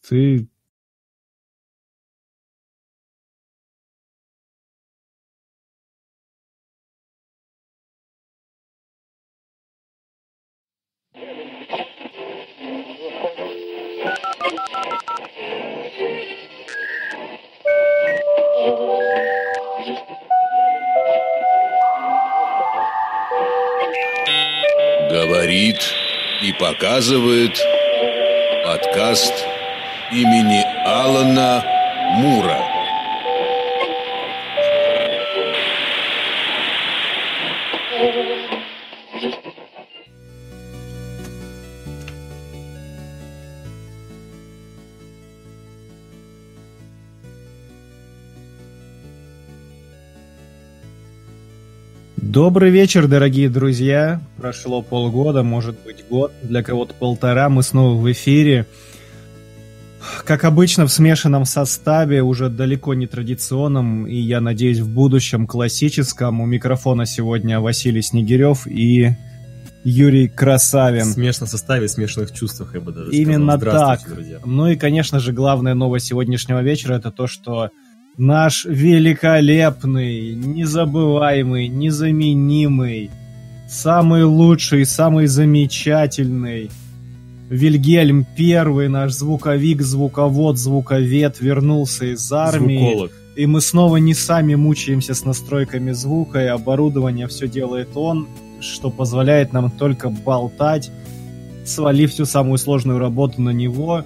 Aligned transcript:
Ты 0.00 0.48
Говорит 25.10 25.76
и 26.42 26.52
показывает 26.54 27.60
подкаст 28.64 29.51
имени 30.12 30.62
Алана 30.84 31.64
Мура. 32.16 32.58
Добрый 52.16 52.70
вечер, 52.70 53.08
дорогие 53.08 53.48
друзья. 53.48 54.20
Прошло 54.36 54.82
полгода, 54.82 55.42
может 55.42 55.76
быть 55.84 56.04
год, 56.08 56.32
для 56.42 56.62
кого-то 56.62 56.94
полтора. 56.94 57.48
Мы 57.48 57.62
снова 57.62 57.98
в 57.98 58.10
эфире. 58.12 58.66
Как 60.32 60.44
обычно, 60.44 60.86
в 60.86 60.90
смешанном 60.90 61.44
составе, 61.44 62.22
уже 62.22 62.48
далеко 62.48 62.94
не 62.94 63.06
традиционном, 63.06 64.06
и, 64.06 64.16
я 64.16 64.40
надеюсь, 64.40 64.78
в 64.78 64.88
будущем 64.88 65.46
классическом. 65.46 66.40
У 66.40 66.46
микрофона 66.46 67.04
сегодня 67.04 67.60
Василий 67.60 68.00
Снегирев 68.00 68.66
и 68.66 69.14
Юрий 69.84 70.28
Красавин. 70.28 71.10
В 71.10 71.12
смешанном 71.12 71.48
составе, 71.48 71.86
в 71.86 71.90
смешанных 71.90 72.32
чувствах, 72.32 72.72
я 72.72 72.80
бы 72.80 72.92
даже 72.92 73.10
Именно 73.10 73.58
сказал. 73.58 73.88
так. 73.90 74.08
Друзья. 74.08 74.38
Ну 74.46 74.68
и, 74.68 74.76
конечно 74.76 75.20
же, 75.20 75.34
главная 75.34 75.74
новость 75.74 76.06
сегодняшнего 76.06 76.62
вечера 76.62 76.94
это 76.94 77.10
то, 77.10 77.26
что 77.26 77.68
наш 78.16 78.64
великолепный, 78.64 80.34
незабываемый, 80.34 81.68
незаменимый, 81.68 83.10
самый 83.68 84.24
лучший, 84.24 84.86
самый 84.86 85.26
замечательный 85.26 86.70
Вильгельм 87.52 88.24
Первый, 88.34 88.88
наш 88.88 89.12
звуковик, 89.12 89.82
звуковод, 89.82 90.56
звуковед 90.56 91.38
вернулся 91.38 92.06
из 92.06 92.32
армии. 92.32 92.78
Звуколог. 92.78 93.12
И 93.36 93.44
мы 93.44 93.60
снова 93.60 93.98
не 93.98 94.14
сами 94.14 94.54
мучаемся 94.54 95.12
с 95.12 95.26
настройками 95.26 95.92
звука, 95.92 96.42
и 96.42 96.46
оборудование 96.46 97.28
все 97.28 97.46
делает 97.46 97.90
он, 97.94 98.26
что 98.60 98.90
позволяет 98.90 99.52
нам 99.52 99.70
только 99.70 100.08
болтать, 100.08 100.90
свалив 101.66 102.10
всю 102.10 102.24
самую 102.24 102.56
сложную 102.56 102.98
работу 102.98 103.42
на 103.42 103.50
него. 103.50 104.02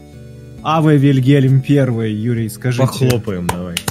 А 0.65 0.81
вы 0.81 0.97
Вильгельм 0.97 1.61
Первый, 1.61 2.13
Юрий, 2.13 2.49
скажите. 2.49 2.83
Похлопаем, 2.83 3.47
давайте. 3.47 3.85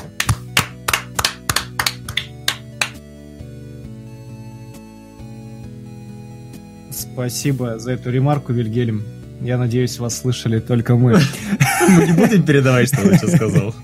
Спасибо 6.92 7.80
за 7.80 7.94
эту 7.94 8.12
ремарку, 8.12 8.52
Вильгельм. 8.52 9.15
Я 9.42 9.58
надеюсь, 9.58 10.00
вас 10.00 10.18
слышали 10.18 10.60
только 10.60 10.96
мы. 10.96 11.20
Мы 11.90 12.08
не 12.08 12.14
будем 12.14 12.44
передавать, 12.44 12.88
что 12.88 13.02
он 13.02 13.14
сейчас 13.14 13.36
сказал. 13.36 13.76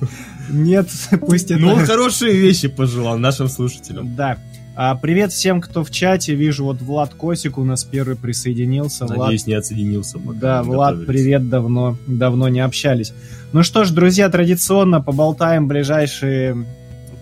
Нет, 0.49 0.88
пусть 1.19 1.52
это... 1.52 1.59
Ну, 1.61 1.73
он 1.73 1.85
хорошие 1.85 2.33
вещи 2.33 2.67
пожелал 2.67 3.17
нашим 3.17 3.47
слушателям. 3.47 4.16
Да. 4.16 4.38
А, 4.75 4.95
привет 4.95 5.31
всем, 5.31 5.61
кто 5.61 5.83
в 5.83 5.91
чате. 5.91 6.34
Вижу, 6.34 6.63
вот 6.66 6.81
Влад 6.81 7.13
Косик 7.13 7.57
у 7.57 7.63
нас 7.63 7.84
первый 7.84 8.16
присоединился. 8.16 9.06
Влад 9.06 9.17
Надеюсь, 9.19 9.45
не 9.45 9.53
отсоединился. 9.53 10.17
Да, 10.17 10.63
Влад, 10.63 11.06
привет, 11.06 11.50
давно, 11.50 11.97
давно 12.07 12.47
не 12.50 12.62
общались. 12.62 13.13
Ну 13.53 13.63
что 13.63 13.83
ж, 13.83 13.91
друзья, 13.91 14.29
традиционно 14.29 15.01
поболтаем 15.01 15.68
ближайшие 15.68 16.66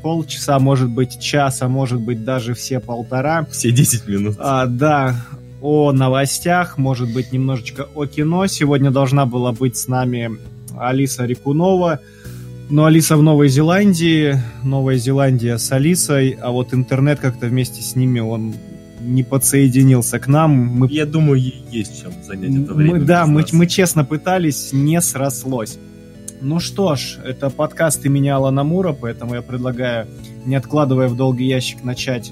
полчаса, 0.02 0.60
может 0.60 0.90
быть, 0.90 1.20
час, 1.20 1.62
а 1.62 1.68
может 1.68 2.00
быть, 2.00 2.24
даже 2.24 2.54
все 2.54 2.80
полтора. 2.80 3.46
Все 3.52 3.72
10 3.72 4.08
минут. 4.08 4.36
А, 4.40 4.66
да, 4.66 5.16
о 5.62 5.92
новостях, 5.92 6.78
может 6.78 7.14
быть, 7.14 7.32
немножечко 7.32 7.88
о 7.96 8.06
кино. 8.06 8.48
Сегодня 8.48 8.92
должна 8.92 9.26
была 9.26 9.52
быть 9.52 9.78
с 9.78 9.88
нами 9.88 10.32
Алиса 10.78 11.26
Рикунова, 11.26 12.00
но 12.70 12.86
Алиса 12.86 13.18
в 13.18 13.24
Новой 13.24 13.50
Зеландии, 13.50 14.36
Новая 14.64 14.98
Зеландия 14.98 15.58
с 15.58 15.72
Алисой, 15.72 16.38
а 16.42 16.52
вот 16.52 16.74
интернет 16.74 17.20
как-то 17.20 17.48
вместе 17.48 17.82
с 17.82 17.96
ними, 17.96 18.20
он 18.20 18.54
не 19.02 19.24
подсоединился 19.24 20.20
к 20.20 20.28
нам. 20.28 20.52
Мы 20.52 20.88
Я 20.90 21.06
думаю, 21.06 21.42
есть 21.72 22.02
чем 22.02 22.12
занять 22.24 22.64
это 22.64 22.74
время. 22.74 23.00
мы, 23.00 23.00
да, 23.02 23.26
мы, 23.26 23.46
мы 23.52 23.68
честно 23.68 24.04
пытались, 24.06 24.72
не 24.72 25.02
срослось. 25.02 25.78
Ну 26.42 26.60
что 26.60 26.96
ж, 26.96 27.18
это 27.26 27.50
подкаст 27.50 28.06
имени 28.06 28.30
Алана 28.30 28.64
Мура, 28.64 28.94
поэтому 28.94 29.36
я 29.36 29.42
предлагаю, 29.42 30.08
не 30.46 30.56
откладывая 30.56 31.10
в 31.10 31.16
долгий 31.16 31.46
ящик, 31.46 31.84
начать 31.84 32.32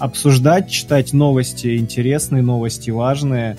обсуждать, 0.00 0.70
читать 0.70 1.12
новости 1.12 1.76
интересные, 1.76 2.42
новости 2.42 2.90
важные. 2.90 3.56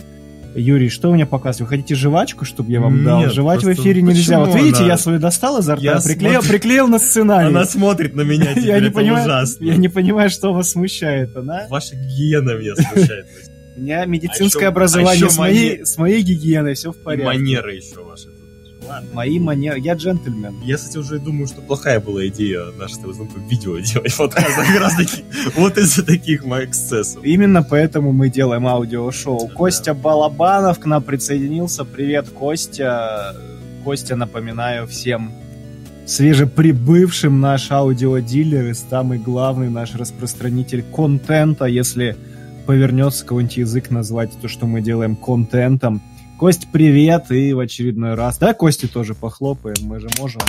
Юрий, 0.53 0.90
что 0.90 1.07
вы 1.07 1.13
мне 1.13 1.25
показываете? 1.25 1.63
Вы 1.63 1.69
хотите 1.69 1.96
жвачку, 1.96 2.44
чтобы 2.44 2.72
я 2.74 2.81
вам 2.81 3.06
дал? 3.06 3.22
Нет, 3.22 3.31
Жевать 3.31 3.63
в 3.63 3.72
эфире 3.72 4.02
нельзя. 4.02 4.40
Вот 4.40 4.53
видите, 4.53 4.80
она- 4.80 4.88
я 4.88 4.97
свою 4.97 5.18
достал 5.18 5.59
изо 5.59 5.75
рта, 5.75 5.81
Я 5.84 6.01
приклеил, 6.01 6.41
смотрю- 6.41 6.50
приклеил 6.50 6.88
на 6.90 7.00
сценарий. 7.00 7.47
Она 7.47 7.63
смотрит 7.63 8.16
на 8.16 8.22
меня 8.24 8.47
теперь, 8.53 8.66
я, 8.66 8.80
не 8.81 8.88
это 8.88 8.96
понимаю, 8.96 9.24
ужасно. 9.24 9.63
я 9.63 9.78
не 9.78 9.88
понимаю, 9.88 10.30
что 10.30 10.51
вас 10.53 10.72
смущает, 10.72 11.34
она. 11.38 11.68
Ваша 11.69 11.96
гигиена 11.96 12.57
меня 12.59 12.75
смущает. 12.75 13.25
У 13.78 13.81
меня 13.81 14.03
медицинское 14.06 14.66
А 14.66 14.69
образование 14.69 15.12
а 15.12 15.16
еще 15.16 15.30
с, 15.30 15.97
моей, 15.97 16.22
гигиеной, 16.22 16.74
все 16.74 16.91
в 16.91 17.01
порядке. 17.01 17.25
манеры 17.28 17.75
еще 17.75 18.03
ваши. 18.03 18.28
Ладно. 18.91 19.09
Мои 19.13 19.40
манеры. 19.40 19.79
Я 19.79 19.94
джентльмен. 19.94 20.59
Я, 20.63 20.75
кстати, 20.75 20.97
уже 20.97 21.19
думаю, 21.19 21.47
что 21.47 21.62
плохая 21.62 22.02
была 22.02 22.28
идея 22.28 22.66
наше 22.78 22.96
видео 23.50 23.79
делать 23.79 24.16
подкаст 24.18 24.56
как 24.57 24.79
раз 24.81 24.96
таки 24.96 25.24
вот 25.56 25.78
из-за 25.78 26.06
таких 26.06 26.44
моих 26.44 26.69
эксцессов. 26.69 27.24
Именно 27.24 27.63
поэтому 27.63 28.12
мы 28.12 28.30
делаем 28.30 28.68
аудиошоу. 28.68 29.47
Костя 29.47 29.94
Балабанов 29.94 30.80
к 30.80 30.85
нам 30.85 31.01
присоединился. 31.01 31.85
Привет, 31.85 32.28
Костя. 32.30 33.34
Костя, 33.85 34.16
напоминаю 34.16 34.88
всем 34.88 35.31
свежеприбывшим 36.06 37.40
наш 37.40 37.72
аудиодилер 37.72 38.66
и 38.66 38.74
самый 38.74 39.18
главный 39.18 39.69
наш 39.69 39.96
распространитель 39.96 40.84
контента, 40.84 41.66
если 41.66 42.18
повернется 42.66 43.25
кого-нибудь 43.25 43.57
язык 43.57 43.90
назвать 43.91 44.31
то, 44.41 44.50
что 44.50 44.66
мы 44.66 44.81
делаем 44.81 45.16
контентом. 45.16 46.01
Кость, 46.41 46.69
привет, 46.72 47.31
и 47.31 47.53
в 47.53 47.59
очередной 47.59 48.16
раз. 48.16 48.40
Да, 48.40 48.56
Кости 48.56 48.88
тоже 48.88 49.13
похлопаем, 49.13 49.75
мы 49.84 50.00
же 50.00 50.07
можем. 50.18 50.41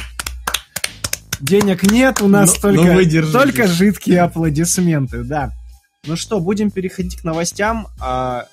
Денег 1.38 1.82
нет, 1.82 2.22
у 2.22 2.28
нас 2.28 2.54
Ну- 2.54 2.60
только, 2.62 2.82
ну 2.82 2.94
вы 2.94 3.04
держитесь. 3.04 3.32
только 3.34 3.66
жидкие 3.68 4.20
аплодисменты, 4.20 5.22
да. 5.22 5.52
Ну 6.06 6.16
что, 6.16 6.40
будем 6.40 6.70
переходить 6.70 7.16
к 7.16 7.24
новостям. 7.24 7.88
А, 8.00 8.46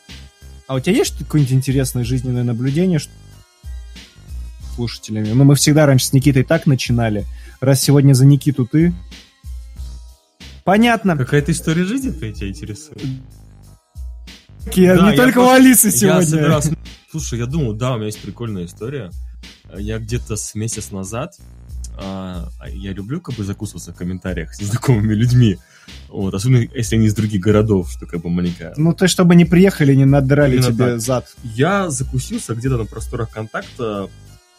а 0.67 0.75
у 0.75 0.81
тебя 0.81 0.97
есть 0.97 1.17
какое-нибудь 1.17 1.53
интересное 1.53 2.03
жизненное 2.03 2.43
наблюдение 2.43 2.99
что- 2.99 3.13
слушателями? 4.75 5.31
Ну, 5.31 5.45
мы 5.45 5.55
всегда 5.55 5.85
раньше 5.85 6.07
с 6.07 6.11
Никитой 6.11 6.43
так 6.43 6.65
начинали. 6.65 7.25
Раз 7.61 7.81
сегодня 7.81 8.15
за 8.15 8.25
Никиту 8.25 8.65
ты... 8.67 8.93
Понятно. 10.65 11.15
Какая-то 11.15 11.53
история 11.53 11.85
жизни 11.85 12.11
твоя 12.11 12.33
тебя 12.33 12.49
интересует? 12.49 13.01
Я- 14.73 14.95
Да, 14.97 15.05
не 15.05 15.11
я 15.11 15.17
только 15.17 15.37
у 15.39 15.41
просто- 15.45 15.55
Алисы 15.55 15.87
Я 15.87 15.91
сегодня. 15.91 16.21
собирался- 16.25 16.75
Слушай, 17.11 17.39
я 17.39 17.45
думал, 17.47 17.73
да, 17.73 17.93
у 17.93 17.95
меня 17.97 18.05
есть 18.07 18.19
прикольная 18.21 18.65
история. 18.65 19.09
Я 19.75 19.97
где-то 19.99 20.35
с 20.35 20.53
месяц 20.55 20.91
назад, 20.91 21.35
а, 21.97 22.49
я 22.67 22.91
люблю 22.93 23.19
как 23.21 23.35
бы 23.35 23.43
закусываться 23.43 23.93
в 23.93 23.95
комментариях 23.95 24.53
с 24.53 24.61
незнакомыми 24.61 25.13
людьми. 25.13 25.57
Вот, 26.07 26.33
особенно 26.35 26.67
если 26.75 26.97
они 26.97 27.07
из 27.07 27.15
других 27.15 27.41
городов, 27.41 27.91
что 27.91 28.05
как 28.05 28.21
бы 28.21 28.29
маленькая. 28.29 28.73
Ну, 28.77 28.93
ты 28.93 29.07
чтобы 29.07 29.35
не 29.35 29.45
приехали, 29.45 29.95
не 29.95 30.05
надрали 30.05 30.57
Именно 30.57 30.67
тебе 30.71 30.85
так. 30.91 30.99
зад. 31.01 31.35
Я 31.43 31.89
закусился 31.89 32.53
где-то 32.53 32.77
на 32.77 32.85
просторах 32.85 33.31
контакта. 33.31 34.07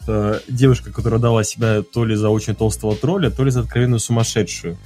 Это 0.01 0.41
девушка, 0.49 0.91
которая 0.91 1.19
дала 1.21 1.43
себя 1.43 1.83
то 1.83 2.03
ли 2.05 2.15
за 2.15 2.29
очень 2.29 2.55
толстого 2.55 2.95
тролля, 2.95 3.29
то 3.29 3.43
ли 3.45 3.51
за 3.51 3.61
откровенную 3.61 3.99
сумасшедшую. 3.99 4.77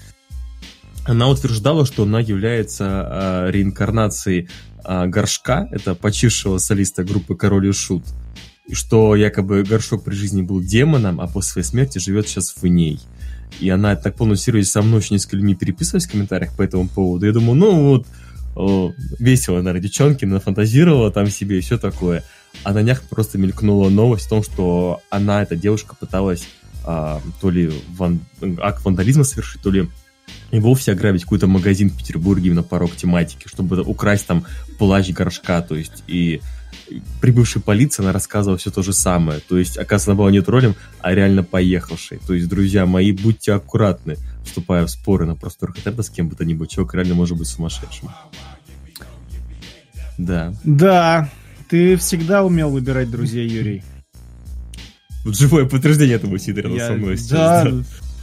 Она 1.06 1.30
утверждала, 1.30 1.86
что 1.86 2.04
она 2.04 2.20
является 2.20 2.86
а, 2.88 3.50
реинкарнацией 3.52 4.50
а, 4.75 4.75
Горшка, 4.88 5.68
это 5.72 5.96
почившего 5.96 6.58
солиста 6.58 7.04
группы 7.04 7.36
Король 7.36 7.68
и 7.68 7.72
Шут. 7.72 8.04
И 8.68 8.74
что 8.74 9.16
якобы 9.16 9.64
Горшок 9.64 10.04
при 10.04 10.16
жизни 10.16 10.42
был 10.42 10.62
демоном, 10.62 11.22
а 11.22 11.28
после 11.28 11.52
своей 11.52 11.68
смерти 11.68 12.00
живет 12.00 12.28
сейчас 12.28 12.56
в 12.56 12.66
ней. 12.66 13.00
И 13.60 13.70
она 13.70 13.96
так 13.96 14.16
полностью 14.16 14.54
серьезе 14.54 14.72
со 14.72 14.82
мной 14.82 15.00
очень 15.00 15.16
несколько 15.16 15.38
людьми 15.38 15.56
переписывалась 15.56 16.08
в 16.08 16.12
комментариях 16.12 16.56
по 16.56 16.62
этому 16.62 16.88
поводу. 16.88 17.26
Я 17.26 17.32
думаю, 17.32 17.56
ну 17.56 17.90
вот, 17.90 18.08
весело, 19.20 19.58
наверное, 19.58 19.82
девчонки 19.82 20.26
нафантазировала 20.26 21.12
там 21.12 21.28
себе 21.28 21.60
и 21.60 21.62
все 21.62 21.78
такое. 21.78 22.24
а 22.64 22.74
на 22.74 22.84
днях 22.84 23.04
просто 23.04 23.38
мелькнула 23.38 23.90
новость 23.90 24.28
о 24.28 24.30
том, 24.30 24.44
что 24.44 25.02
она, 25.10 25.44
эта 25.44 25.56
девушка, 25.56 25.96
пыталась 25.96 26.48
а, 26.86 27.22
то 27.42 27.50
ли 27.50 27.72
ван, 27.98 28.20
акт 28.60 28.84
вандализма 28.86 29.24
совершить, 29.24 29.62
то 29.62 29.72
ли 29.72 29.90
и 30.52 30.60
вовсе 30.60 30.92
ограбить 30.92 31.24
какой-то 31.24 31.48
магазин 31.48 31.90
в 31.90 31.98
Петербурге 31.98 32.54
на 32.54 32.64
порог 32.64 32.96
тематики, 32.96 33.48
чтобы 33.48 33.82
украсть 33.82 34.26
там 34.28 34.46
плащ 34.78 35.10
горшка, 35.10 35.62
то 35.62 35.76
есть 35.76 36.04
и 36.08 36.42
прибывшей 37.20 37.62
полиции 37.62 38.04
она 38.04 38.12
рассказывала 38.12 38.58
все 38.58 38.70
то 38.72 38.84
же 38.84 38.94
самое. 38.94 39.40
То 39.40 39.58
есть, 39.58 39.78
оказывается, 39.78 40.12
она 40.12 40.18
была 40.18 40.32
не 40.32 40.42
троллем, 40.42 40.76
а 41.00 41.14
реально 41.14 41.44
поехавшей. 41.44 42.20
То 42.26 42.34
есть, 42.34 42.48
друзья 42.48 42.86
мои, 42.86 43.12
будьте 43.12 43.54
аккуратны, 43.54 44.18
вступая 44.46 44.86
в 44.86 44.92
споры 44.92 45.26
на 45.26 45.36
просторах 45.36 45.78
интернета 45.78 46.04
с 46.04 46.10
кем 46.10 46.30
бы 46.30 46.36
то 46.36 46.46
ни 46.46 46.54
было. 46.54 46.68
Человек 46.68 46.94
реально 46.94 47.16
может 47.16 47.38
быть 47.38 47.48
сумасшедшим. 47.48 48.10
Да. 50.18 50.54
Да, 50.64 51.30
ты 51.70 51.98
всегда 51.98 52.44
умел 52.44 52.70
выбирать 52.70 53.10
друзей, 53.10 53.48
Юрий. 53.50 53.84
Вот 55.26 55.36
живое 55.36 55.66
подтверждение 55.66 56.16
этому 56.16 56.38
Сидорина 56.38 56.76
Я- 56.76 56.88
со 56.88 56.94
мной 56.94 57.18
сейчас. 57.18 57.30
да, 57.30 57.72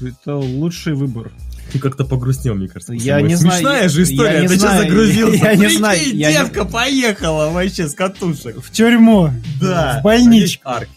да. 0.01 0.09
это 0.09 0.37
лучший 0.37 0.95
выбор. 0.95 1.33
Ты 1.73 1.79
как-то 1.79 2.05
погрустнел, 2.05 2.55
мне 2.55 2.69
кажется. 2.69 2.93
Я 2.93 3.21
не 3.23 3.35
знаю, 3.35 3.59
Смешная 3.61 3.89
же 3.89 4.01
я 4.03 4.05
история, 4.05 4.41
не 4.43 4.49
ты 4.49 4.55
что 4.57 4.67
знаю, 4.69 4.83
загрузился? 4.83 5.37
я 5.45 5.55
не 5.57 5.69
знаю, 5.69 6.17
я 6.17 6.29
не- 6.29 6.35
девка 6.37 6.65
поехала 6.67 7.51
вообще 7.51 7.89
с 7.89 7.95
катушек. 7.95 8.63
В 8.63 8.71
тюрьму. 8.71 9.31
Да. 9.61 9.99
В 10.01 10.03
больничку. 10.05 10.69
Архи. 10.69 10.91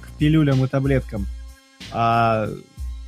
К 0.00 0.18
пилюлям 0.18 0.64
и 0.64 0.68
таблеткам. 0.68 1.26
А 1.90 2.48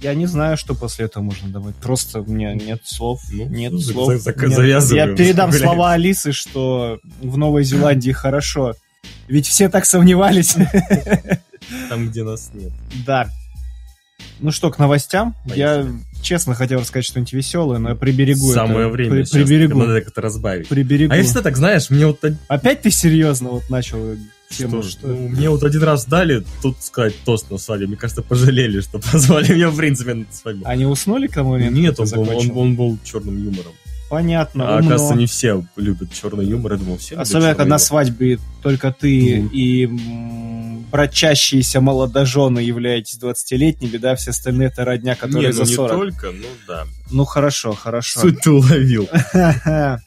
я 0.00 0.14
не 0.14 0.26
знаю, 0.26 0.56
что 0.56 0.74
после 0.74 1.04
этого 1.06 1.22
можно 1.22 1.48
давать. 1.48 1.76
Просто 1.76 2.20
у 2.20 2.26
меня 2.26 2.52
нет 2.54 2.80
слов. 2.84 3.20
Ну, 3.30 3.46
нет 3.46 3.72
слов. 3.80 4.12
за- 4.14 4.32
за- 4.32 4.48
завязываем. 4.48 5.10
Я 5.10 5.16
передам 5.16 5.50
Блядь. 5.50 5.62
слова 5.62 5.92
Алисы, 5.92 6.32
что 6.32 6.98
в 7.22 7.38
Новой 7.38 7.62
Зеландии 7.64 8.10
хорошо. 8.10 8.74
Ведь 9.28 9.46
все 9.46 9.68
так 9.68 9.86
сомневались. 9.86 10.56
Там, 11.88 12.08
где 12.08 12.24
нас 12.24 12.50
нет. 12.52 12.72
Да. 13.06 13.28
Ну 14.40 14.50
что, 14.50 14.70
к 14.70 14.78
новостям. 14.78 15.34
Я 15.46 15.86
честно 16.24 16.54
хотел 16.54 16.80
рассказать 16.80 17.06
что-нибудь 17.06 17.32
веселое, 17.32 17.78
но 17.78 17.90
я 17.90 17.94
приберегу 17.94 18.50
это. 18.50 18.66
Самое 18.66 18.88
время 18.88 19.10
При- 19.10 19.24
сейчас. 19.24 19.32
Приберегу. 19.32 19.78
Надо 19.78 20.00
как-то 20.00 20.20
разбавить. 20.20 20.68
Приберегу. 20.68 21.12
А 21.12 21.16
я 21.16 21.22
всегда 21.22 21.42
так, 21.42 21.56
знаешь, 21.56 21.90
мне 21.90 22.06
вот 22.06 22.24
Опять 22.48 22.82
ты 22.82 22.90
серьезно 22.90 23.50
вот 23.50 23.70
начал 23.70 24.16
тему, 24.48 24.82
что, 24.82 24.90
что... 24.90 25.08
ну, 25.08 25.28
мне 25.28 25.50
вот 25.50 25.62
один 25.62 25.82
раз 25.82 26.06
дали 26.06 26.44
тут 26.62 26.76
сказать 26.80 27.14
тост 27.24 27.50
на 27.50 27.58
свадьбе. 27.58 27.86
Мне 27.86 27.96
кажется, 27.96 28.22
пожалели, 28.22 28.80
что 28.80 28.98
позвали 29.12 29.52
меня, 29.52 29.70
в 29.70 29.76
принципе, 29.76 30.14
на 30.14 30.26
свадьбу. 30.30 30.66
Они 30.66 30.86
уснули 30.86 31.26
к 31.26 31.34
тому 31.34 31.50
моменту? 31.50 31.78
Нет, 31.78 32.00
он 32.00 32.08
был, 32.08 32.36
он, 32.36 32.50
он 32.54 32.76
был 32.76 32.98
черным 33.04 33.36
юмором. 33.42 33.72
Понятно, 34.14 34.64
А 34.68 34.76
умно. 34.78 34.86
оказывается, 34.94 35.18
не 35.18 35.26
все 35.26 35.64
любят 35.74 36.12
черный 36.12 36.46
юмор. 36.46 36.74
Я 36.74 36.78
думал, 36.78 36.98
все 36.98 37.16
Особенно, 37.16 37.48
когда 37.56 37.64
на 37.64 37.78
свадьбе 37.80 38.38
только 38.62 38.92
ты 38.92 39.40
Ну. 39.42 39.48
и 39.48 39.86
м, 39.86 40.84
брачащиеся 40.92 41.80
молодожены 41.80 42.60
являетесь 42.60 43.18
20-летними, 43.20 43.96
да, 43.96 44.14
все 44.14 44.30
остальные 44.30 44.68
это 44.68 44.84
родня, 44.84 45.16
которые 45.16 45.48
Не, 45.48 45.52
за 45.52 45.64
ну 45.64 45.68
не 45.68 45.74
40. 45.74 45.90
только, 45.98 46.30
ну 46.30 46.46
да. 46.68 46.84
Ну 47.10 47.24
хорошо, 47.24 47.72
хорошо. 47.72 48.20
Суть 48.20 48.38
ты 48.40 48.52
уловил. 48.52 49.08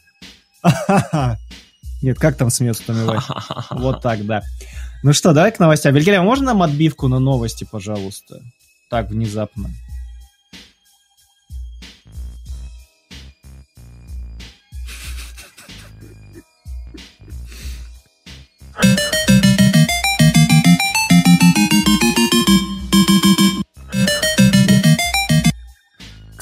Нет, 2.01 2.17
как 2.17 2.37
там 2.37 2.49
там 2.85 3.03
Иван? 3.03 3.21
Вот 3.71 4.01
так, 4.01 4.25
да. 4.25 4.41
Ну 5.03 5.11
что, 5.11 5.33
давай 5.33 5.51
к 5.51 5.59
новостям. 5.59 5.93
Вильгельм, 5.93 6.23
можно 6.23 6.45
нам 6.45 6.63
отбивку 6.63 7.09
на 7.09 7.19
новости, 7.19 7.67
пожалуйста? 7.69 8.41
Так, 8.89 9.09
внезапно. 9.09 9.69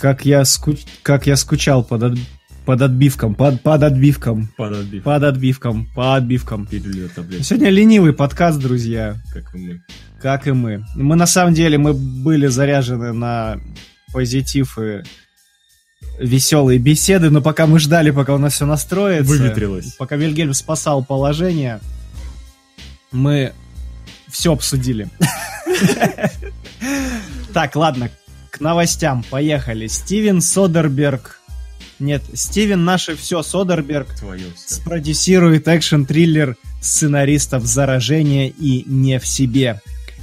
Как 0.05 0.23
я, 0.23 0.45
скуч... 0.45 0.81
как 1.01 1.25
я 1.25 1.35
скучал 1.35 1.83
под, 1.83 2.03
от- 2.03 2.19
под 2.63 2.79
отбивком, 2.83 3.33
под, 3.33 3.59
под 3.63 3.81
отбивком, 3.81 4.49
Под 4.55 4.73
отбив. 4.73 5.01
под 5.01 5.23
отбивком, 5.23 5.87
по 5.95 6.15
отбивкам. 6.15 6.67
Пилюля 6.67 7.07
таблетки, 7.07 7.41
Сегодня 7.43 7.71
ленивый 7.71 8.13
подкаст, 8.13 8.59
друзья, 8.59 9.15
как 9.33 9.55
и 9.55 9.57
мы. 9.57 9.81
как 10.21 10.45
и 10.45 10.51
мы. 10.51 10.85
Мы 10.95 11.15
на 11.15 11.25
самом 11.25 11.55
деле 11.55 11.79
мы 11.79 11.95
были 11.95 12.45
заряжены 12.45 13.13
на 13.13 13.57
позитив 14.13 14.77
и 14.77 15.01
веселые 16.19 16.77
беседы, 16.77 17.31
но 17.31 17.41
пока 17.41 17.65
мы 17.65 17.79
ждали, 17.79 18.11
пока 18.11 18.35
у 18.35 18.37
нас 18.37 18.53
все 18.53 18.67
настроится, 18.67 19.27
Выветрилось. 19.27 19.93
пока 19.95 20.17
Вильгельм 20.17 20.53
спасал 20.53 21.03
положение, 21.03 21.79
мы 23.11 23.53
все 24.29 24.53
обсудили. 24.53 25.09
Так, 27.53 27.75
ладно, 27.77 28.09
к 28.55 28.61
новостям, 28.61 29.23
поехали. 29.29 29.87
Стивен 29.87 30.39
Содерберг, 30.39 31.41
нет, 31.99 32.23
Стивен 32.33 32.85
наше 32.85 33.15
все 33.15 33.43
Содерберг 33.43 34.07
Твое 34.17 34.45
все. 34.55 34.75
спродюсирует 34.75 35.67
экшн-триллер 35.67 36.55
сценаристов 36.81 37.65
«Заражение» 37.65 38.49
и 38.49 38.83
«Не 38.85 39.19
в 39.19 39.27
себе». 39.27 39.81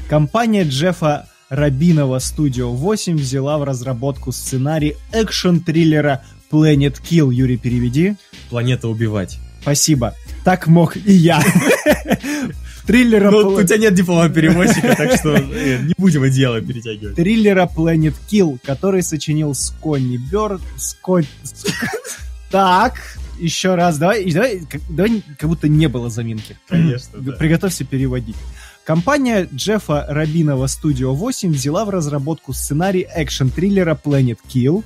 Компания 0.08 0.64
Джеффа 0.64 1.29
Рабинова 1.50 2.17
Studio 2.17 2.75
8 2.75 3.17
взяла 3.17 3.58
в 3.58 3.64
разработку 3.64 4.32
сценарий 4.32 4.96
экшн-триллера 5.12 6.23
Planet 6.50 7.00
Kill. 7.02 7.32
Юрий, 7.32 7.58
переведи. 7.58 8.17
Планета 8.49 8.88
убивать. 8.88 9.38
Спасибо. 9.61 10.14
Так 10.44 10.67
мог 10.67 10.96
и 10.96 11.12
я. 11.12 11.43
Триллера, 12.87 13.31
Ну, 13.31 13.49
у 13.50 13.62
тебя 13.62 13.76
нет 13.79 13.94
диплома 13.94 14.29
переводчика, 14.29 14.94
так 14.96 15.12
что 15.19 15.34
э, 15.37 15.79
не 15.82 15.94
будем 15.96 16.23
одеяло 16.23 16.61
перетягивать. 16.61 17.14
триллера 17.17 17.69
Planet 17.75 18.14
Kill, 18.31 18.58
который 18.64 19.02
сочинил 19.02 19.55
Сконни 19.55 20.17
Бёрд... 20.17 20.61
Скон... 20.76 21.25
Так, 22.50 22.94
еще 23.38 23.75
раз, 23.76 23.96
давай, 23.99 24.31
давай, 24.31 24.61
как, 24.69 24.81
давай, 24.90 25.23
как 25.38 25.49
будто 25.49 25.69
не 25.69 25.87
было 25.88 26.11
заминки. 26.11 26.56
Конечно, 26.69 27.19
да. 27.19 27.32
Приготовься 27.32 27.84
переводить. 27.84 28.37
Компания 28.84 29.49
Джеффа 29.55 30.06
Рабинова 30.08 30.67
Studio 30.67 31.12
8 31.14 31.52
взяла 31.52 31.84
в 31.84 31.90
разработку 31.90 32.52
сценарий 32.52 33.06
экшн-триллера 33.14 33.99
Planet 34.02 34.38
Kill, 34.52 34.84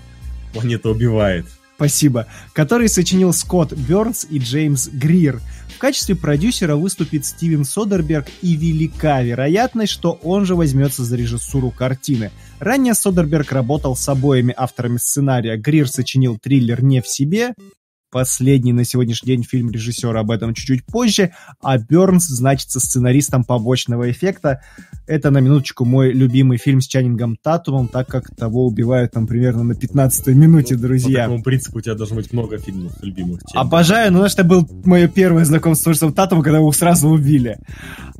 Планета 0.52 0.90
убивает. 0.90 1.46
спасибо, 1.76 2.26
который 2.52 2.88
сочинил 2.88 3.32
Скотт 3.32 3.72
Бернс 3.72 4.26
и 4.31 4.38
Джеймс 4.38 4.88
Грир. 4.88 5.40
В 5.76 5.78
качестве 5.78 6.17
продюсера 6.17 6.75
выступит 6.75 7.26
Стивен 7.26 7.62
Содерберг, 7.62 8.28
и 8.40 8.56
велика 8.56 9.23
вероятность, 9.23 9.93
что 9.93 10.12
он 10.23 10.46
же 10.46 10.55
возьмется 10.55 11.05
за 11.05 11.17
режиссуру 11.17 11.70
картины. 11.70 12.31
Ранее 12.61 12.94
Содерберг 12.94 13.53
работал 13.53 13.94
с 13.94 14.08
обоими 14.08 14.55
авторами 14.56 14.96
сценария. 14.96 15.58
Грир 15.58 15.86
сочинил 15.86 16.39
триллер 16.39 16.82
«Не 16.82 17.03
в 17.03 17.06
себе», 17.06 17.53
последний 18.10 18.72
на 18.72 18.84
сегодняшний 18.84 19.27
день 19.34 19.43
фильм 19.44 19.70
режиссера 19.70 20.20
об 20.20 20.31
этом 20.31 20.55
чуть-чуть 20.55 20.84
позже, 20.84 21.32
а 21.63 21.79
Бернс 21.79 22.27
значится 22.27 22.81
сценаристом 22.81 23.44
побочного 23.44 24.10
эффекта. 24.10 24.60
Это, 25.06 25.31
на 25.31 25.39
минуточку, 25.39 25.84
мой 25.84 26.13
любимый 26.13 26.58
фильм 26.58 26.81
с 26.81 26.86
Чанингом 26.86 27.36
Татумом, 27.36 27.89
так 27.89 28.08
как 28.08 28.34
того 28.34 28.67
убивают 28.67 29.13
там 29.13 29.27
примерно 29.27 29.63
на 29.63 29.75
15 29.75 30.27
минуте, 30.29 30.75
По 30.75 30.81
друзья. 30.82 31.22
такому 31.25 31.43
принципу 31.43 31.79
у 31.79 31.81
тебя 31.81 31.94
должно 31.94 32.17
быть 32.17 32.32
много 32.32 32.58
фильмов 32.58 32.93
любимых. 33.03 33.41
тем. 33.44 33.60
Обожаю, 33.60 34.13
ну, 34.13 34.25
это 34.25 34.44
был 34.44 34.69
мое 34.84 35.08
первое 35.08 35.44
знакомство 35.44 35.93
с 35.93 36.13
Татом, 36.13 36.43
когда 36.43 36.58
его 36.58 36.72
сразу 36.72 37.08
убили. 37.08 37.58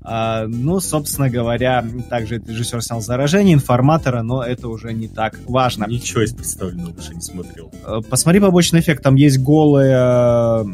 А, 0.09 0.47
ну, 0.47 0.79
собственно 0.79 1.29
говоря, 1.29 1.85
также 2.09 2.37
этот 2.37 2.51
режиссер 2.51 2.81
снял 2.81 3.01
«Заражение», 3.01 3.55
«Информатора», 3.55 4.23
но 4.23 4.43
это 4.43 4.69
уже 4.69 4.93
не 4.93 5.09
так 5.09 5.37
важно. 5.49 5.87
Ничего 5.87 6.23
из 6.23 6.33
представленного 6.33 6.91
больше 6.93 7.13
не 7.15 7.21
смотрел. 7.21 7.73
Э, 7.85 8.01
Посмотри 8.09 8.41
побочный 8.41 8.79
эффект, 8.81 9.03
там 9.03 9.17
есть 9.17 9.43
голая... 9.77 10.65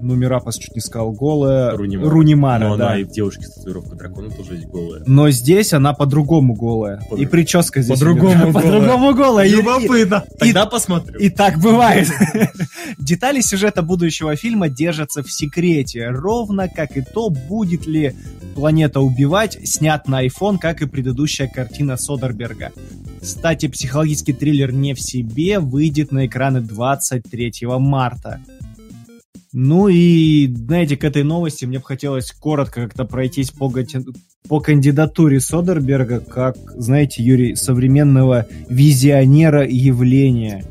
Ну, 0.00 0.14
Мирапас 0.14 0.56
чуть 0.58 0.76
не 0.76 0.80
сказал, 0.80 1.10
голая... 1.10 1.76
Рунимара. 1.76 2.08
Рунимара, 2.10 2.68
Но 2.68 2.76
да. 2.76 2.86
она 2.90 2.98
и 3.00 3.04
в 3.04 3.10
девушке 3.10 3.46
с 3.46 3.54
татуировкой 3.54 3.98
дракона 3.98 4.30
тоже 4.30 4.54
есть 4.54 4.66
голая. 4.68 5.02
Но 5.06 5.28
здесь 5.30 5.72
она 5.72 5.92
по-другому 5.92 6.54
голая. 6.54 7.02
По- 7.10 7.16
И 7.16 7.26
прическа 7.26 7.82
здесь... 7.82 7.98
По-другому 7.98 8.52
голая. 8.52 8.52
По-другому 8.52 9.14
голая. 9.14 9.46
И- 9.48 9.50
и- 9.50 9.54
Любопытно. 9.56 10.22
Тогда 10.38 10.66
посмотрю. 10.66 11.18
И 11.18 11.30
так 11.30 11.58
бывает. 11.58 12.06
Детали 12.98 13.40
сюжета 13.40 13.82
будущего 13.82 14.36
фильма 14.36 14.68
держатся 14.68 15.24
в 15.24 15.32
секрете, 15.32 16.06
ровно 16.10 16.68
как 16.68 16.96
и 16.96 17.02
то, 17.02 17.28
будет 17.28 17.86
ли 17.88 18.14
«Планета 18.54 19.00
убивать» 19.00 19.58
снят 19.64 20.06
на 20.08 20.26
iPhone, 20.26 20.58
как 20.58 20.82
и 20.82 20.86
предыдущая 20.86 21.48
картина 21.48 21.96
Содерберга. 21.96 22.72
Кстати, 23.20 23.68
психологический 23.68 24.32
триллер 24.32 24.72
«Не 24.72 24.94
в 24.94 25.00
себе» 25.00 25.58
выйдет 25.58 26.12
на 26.12 26.26
экраны 26.26 26.60
23 26.60 27.52
марта. 27.78 28.40
Ну 29.52 29.88
и, 29.88 30.46
знаете, 30.54 30.96
к 30.96 31.04
этой 31.04 31.24
новости 31.24 31.64
мне 31.64 31.78
бы 31.78 31.84
хотелось 31.84 32.32
коротко 32.32 32.82
как-то 32.82 33.04
пройтись 33.04 33.50
по, 33.50 33.72
по 34.46 34.60
кандидатуре 34.60 35.40
Содерберга, 35.40 36.20
как, 36.20 36.56
знаете, 36.76 37.22
Юрий, 37.22 37.54
современного 37.56 38.46
визионера 38.68 39.66
явления. 39.66 40.64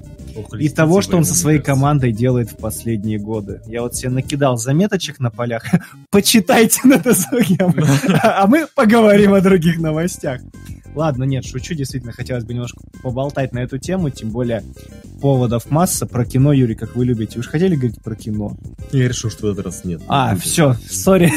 И 0.59 0.69
того, 0.69 1.01
что 1.01 1.17
он 1.17 1.25
со 1.25 1.33
своей 1.33 1.59
командой 1.59 2.11
делает 2.11 2.51
в 2.51 2.57
последние 2.57 3.19
годы. 3.19 3.61
Я 3.65 3.81
вот 3.81 3.95
себе 3.95 4.09
накидал 4.09 4.57
заметочек 4.57 5.19
на 5.19 5.29
полях. 5.29 5.65
Почитайте 6.09 6.81
на 6.85 6.97
досуге, 6.97 7.57
а 8.23 8.47
мы 8.47 8.67
поговорим 8.73 9.33
о 9.33 9.41
других 9.41 9.79
новостях. 9.79 10.41
Ладно, 10.95 11.25
нет, 11.25 11.45
шучу, 11.45 11.75
действительно, 11.75 12.11
хотелось 12.11 12.43
бы 12.43 12.53
немножко 12.53 12.79
поболтать 13.03 13.53
на 13.53 13.59
эту 13.59 13.77
тему, 13.77 14.09
тем 14.09 14.31
более 14.31 14.63
поводов 15.19 15.69
масса. 15.71 16.05
Про 16.05 16.25
кино, 16.25 16.53
Юрий, 16.53 16.75
как 16.75 16.95
вы 16.95 17.05
любите. 17.05 17.37
Вы 17.37 17.43
же 17.43 17.49
хотели 17.49 17.75
говорить 17.75 18.01
про 18.01 18.15
кино? 18.15 18.55
Я 18.91 19.07
решил, 19.07 19.29
что 19.29 19.47
в 19.47 19.51
этот 19.51 19.65
раз 19.65 19.83
нет. 19.83 20.01
А, 20.07 20.35
все, 20.35 20.75
сори. 20.89 21.31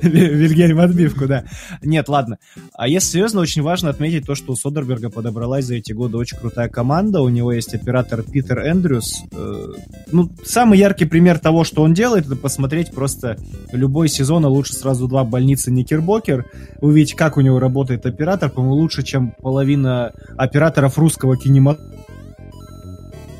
Вильгельм 0.02 0.80
отбивку, 0.80 1.26
да. 1.26 1.44
Нет, 1.82 2.08
ладно. 2.08 2.38
А 2.74 2.88
если 2.88 3.12
серьезно, 3.12 3.40
очень 3.40 3.62
важно 3.62 3.90
отметить 3.90 4.26
то, 4.26 4.34
что 4.34 4.52
у 4.52 4.56
Содерберга 4.56 5.10
подобралась 5.10 5.66
за 5.66 5.74
эти 5.74 5.92
годы 5.92 6.16
очень 6.16 6.38
крутая 6.38 6.68
команда. 6.68 7.20
У 7.20 7.28
него 7.28 7.52
есть 7.52 7.74
оператор 7.74 8.22
Питер 8.22 8.60
Эндрюс. 8.66 9.22
Э, 9.32 9.72
ну, 10.12 10.30
самый 10.44 10.78
яркий 10.78 11.04
пример 11.04 11.38
того, 11.38 11.64
что 11.64 11.82
он 11.82 11.94
делает, 11.94 12.26
это 12.26 12.36
посмотреть 12.36 12.92
просто 12.92 13.36
любой 13.72 14.08
сезон, 14.08 14.44
а 14.44 14.48
лучше 14.48 14.74
сразу 14.74 15.08
два 15.08 15.24
больницы 15.24 15.70
Никербокер, 15.70 16.46
увидеть, 16.80 17.14
как 17.14 17.36
у 17.36 17.40
него 17.40 17.58
работает 17.58 18.06
оператор. 18.06 18.50
По-моему, 18.50 18.74
лучше, 18.76 19.02
чем 19.02 19.32
половина 19.32 20.12
операторов 20.36 20.98
русского 20.98 21.36
кинематографа 21.36 21.90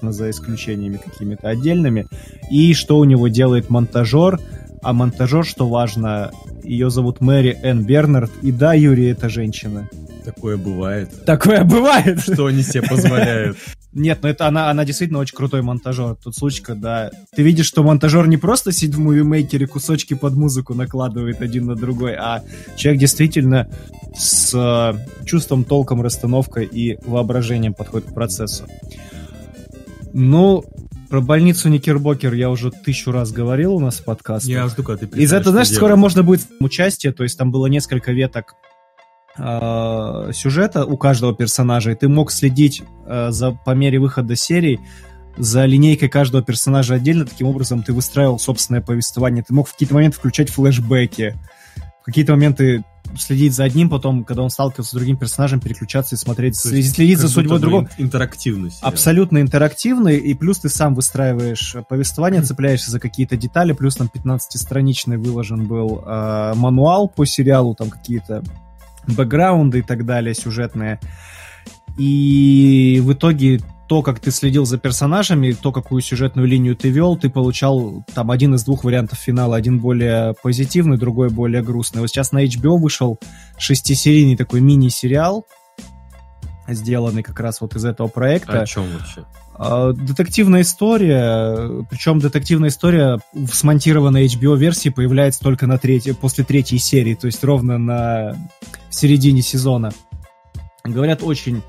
за 0.03 0.31
исключениями 0.31 0.97
какими-то 0.97 1.49
отдельными, 1.49 2.07
и 2.51 2.75
что 2.75 2.99
у 2.99 3.05
него 3.05 3.29
делает 3.29 3.71
монтажер, 3.71 4.41
а 4.83 4.93
монтажер, 4.93 5.45
что 5.45 5.69
важно, 5.69 6.33
ее 6.65 6.91
зовут 6.91 7.21
Мэри 7.21 7.59
Энн 7.63 7.85
Бернард, 7.85 8.31
и 8.43 8.51
да, 8.51 8.73
Юрий, 8.73 9.07
это 9.07 9.29
женщина. 9.29 9.89
Такое 10.25 10.57
бывает. 10.57 11.25
Такое 11.25 11.65
бывает. 11.65 12.21
Что 12.21 12.47
они 12.47 12.63
себе 12.63 12.83
позволяют. 12.83 13.57
Нет, 13.93 14.21
но 14.23 14.29
это 14.29 14.47
она, 14.47 14.71
она 14.71 14.85
действительно 14.85 15.19
очень 15.19 15.35
крутой 15.35 15.63
монтажер. 15.63 16.15
Тот 16.15 16.37
случай, 16.37 16.63
когда 16.63 17.11
ты 17.35 17.43
видишь, 17.43 17.67
что 17.67 17.83
монтажер 17.83 18.29
не 18.29 18.37
просто 18.37 18.71
сидит 18.71 18.95
в 18.95 19.01
мувимейкере, 19.01 19.67
кусочки 19.67 20.15
под 20.15 20.35
музыку 20.35 20.75
накладывает 20.75 21.43
один 21.43 21.67
на 21.67 21.75
другой, 21.75 22.15
а 22.15 22.45
человек 22.77 23.01
действительно 23.01 23.69
с 24.15 24.55
э, 24.55 25.25
чувством, 25.25 25.65
толком, 25.65 26.03
расстановкой 26.03 26.67
и 26.67 26.99
воображением 27.05 27.75
подходит 27.75 28.11
к 28.11 28.15
процессу. 28.15 28.67
Ну, 30.13 30.65
про 31.09 31.21
больницу 31.21 31.69
Никербокер 31.69 32.33
я 32.35 32.51
уже 32.51 32.71
тысячу 32.71 33.13
раз 33.13 33.33
говорил 33.33 33.75
у 33.75 33.81
нас 33.81 33.99
в 33.99 34.05
подкасте. 34.05 34.53
Я 34.53 34.69
жду, 34.69 34.83
когда 34.83 35.07
ты 35.07 35.21
Из 35.21 35.33
этого, 35.33 35.53
знаешь, 35.53 35.71
скоро 35.71 35.97
можно 35.97 36.23
будет 36.23 36.47
участие, 36.61 37.13
то 37.13 37.23
есть 37.23 37.37
там 37.37 37.51
было 37.51 37.67
несколько 37.67 38.13
веток 38.13 38.55
э, 39.37 40.31
сюжета 40.33 40.85
у 40.85 40.97
каждого 40.97 41.35
персонажа, 41.35 41.93
и 41.93 41.95
ты 41.95 42.09
мог 42.09 42.31
следить 42.31 42.83
э, 43.07 43.31
за, 43.31 43.53
по 43.53 43.71
мере 43.73 43.99
выхода 43.99 44.37
серий 44.37 44.81
за 45.37 45.65
линейкой 45.65 46.09
каждого 46.09 46.43
персонажа 46.43 46.95
отдельно, 46.95 47.25
таким 47.25 47.47
образом 47.47 47.83
ты 47.83 47.93
выстраивал 47.93 48.39
собственное 48.39 48.81
повествование, 48.81 49.45
ты 49.47 49.55
мог 49.55 49.69
в 49.69 49.73
какие-то 49.73 49.95
моменты 49.95 50.19
включать 50.19 50.51
флешбеки, 50.51 51.39
в 52.03 52.05
какие-то 52.05 52.33
моменты 52.33 52.85
следить 53.19 53.55
за 53.55 53.65
одним, 53.65 53.89
потом, 53.89 54.25
когда 54.25 54.43
он 54.43 54.51
сталкивался 54.51 54.91
с 54.91 54.95
другим 54.95 55.17
персонажем, 55.17 55.61
переключаться 55.61 56.15
и 56.15 56.19
смотреть, 56.19 56.57
следить, 56.57 56.95
следить 56.95 57.19
за 57.19 57.29
судьбой 57.29 57.61
другого. 57.61 57.89
Интерактивность. 57.99 58.79
Абсолютно 58.83 59.41
интерактивный, 59.41 60.17
и 60.17 60.35
плюс 60.35 60.59
ты 60.59 60.69
сам 60.69 60.95
выстраиваешь 60.95 61.77
повествование, 61.89 62.43
цепляешься 62.45 62.91
за 62.91 63.01
какие-то 63.01 63.37
детали, 63.37 63.73
плюс 63.73 63.97
там 63.97 64.11
15-страничный 64.13 65.17
выложен 65.17 65.67
был 65.67 66.03
э, 66.05 66.53
мануал 66.57 67.09
по 67.09 67.25
сериалу, 67.25 67.75
там 67.75 67.91
какие-то 67.91 68.43
бэкграунды 69.07 69.81
и 69.81 69.83
так 69.83 70.05
далее, 70.05 70.35
сюжетные. 70.35 71.01
И 71.99 73.01
в 73.03 73.13
итоге 73.13 73.61
то, 73.91 74.03
как 74.03 74.21
ты 74.21 74.31
следил 74.31 74.67
за 74.67 74.79
персонажами, 74.79 75.51
то, 75.51 75.73
какую 75.73 76.01
сюжетную 76.01 76.47
линию 76.47 76.77
ты 76.77 76.91
вел, 76.91 77.17
ты 77.17 77.29
получал 77.29 78.05
там 78.15 78.31
один 78.31 78.55
из 78.55 78.63
двух 78.63 78.85
вариантов 78.85 79.19
финала. 79.19 79.57
Один 79.57 79.81
более 79.81 80.35
позитивный, 80.41 80.97
другой 80.97 81.29
более 81.29 81.61
грустный. 81.61 82.01
Вот 82.01 82.09
сейчас 82.09 82.31
на 82.31 82.45
HBO 82.45 82.79
вышел 82.79 83.19
шестисерийный 83.59 84.37
такой 84.37 84.61
мини-сериал, 84.61 85.45
сделанный 86.69 87.25
как 87.25 87.41
раз 87.41 87.61
вот 87.61 87.75
из 87.75 87.85
этого 87.85 88.07
проекта. 88.07 88.61
О 88.61 88.67
чем 88.67 88.85
вообще? 88.97 89.25
А, 89.55 89.93
детективная 89.93 90.61
история, 90.61 91.85
причем 91.91 92.21
детективная 92.21 92.69
история 92.69 93.19
в 93.33 93.53
смонтированной 93.53 94.27
HBO-версии 94.27 94.91
появляется 94.91 95.41
только 95.41 95.67
на 95.67 95.79
третьей, 95.79 96.13
после 96.13 96.45
третьей 96.45 96.79
серии, 96.79 97.17
то 97.17 97.27
есть 97.27 97.43
ровно 97.43 97.77
на 97.77 98.37
в 98.89 98.95
середине 98.95 99.43
сезона. 99.43 99.91
Говорят, 100.85 101.25
очень 101.25 101.65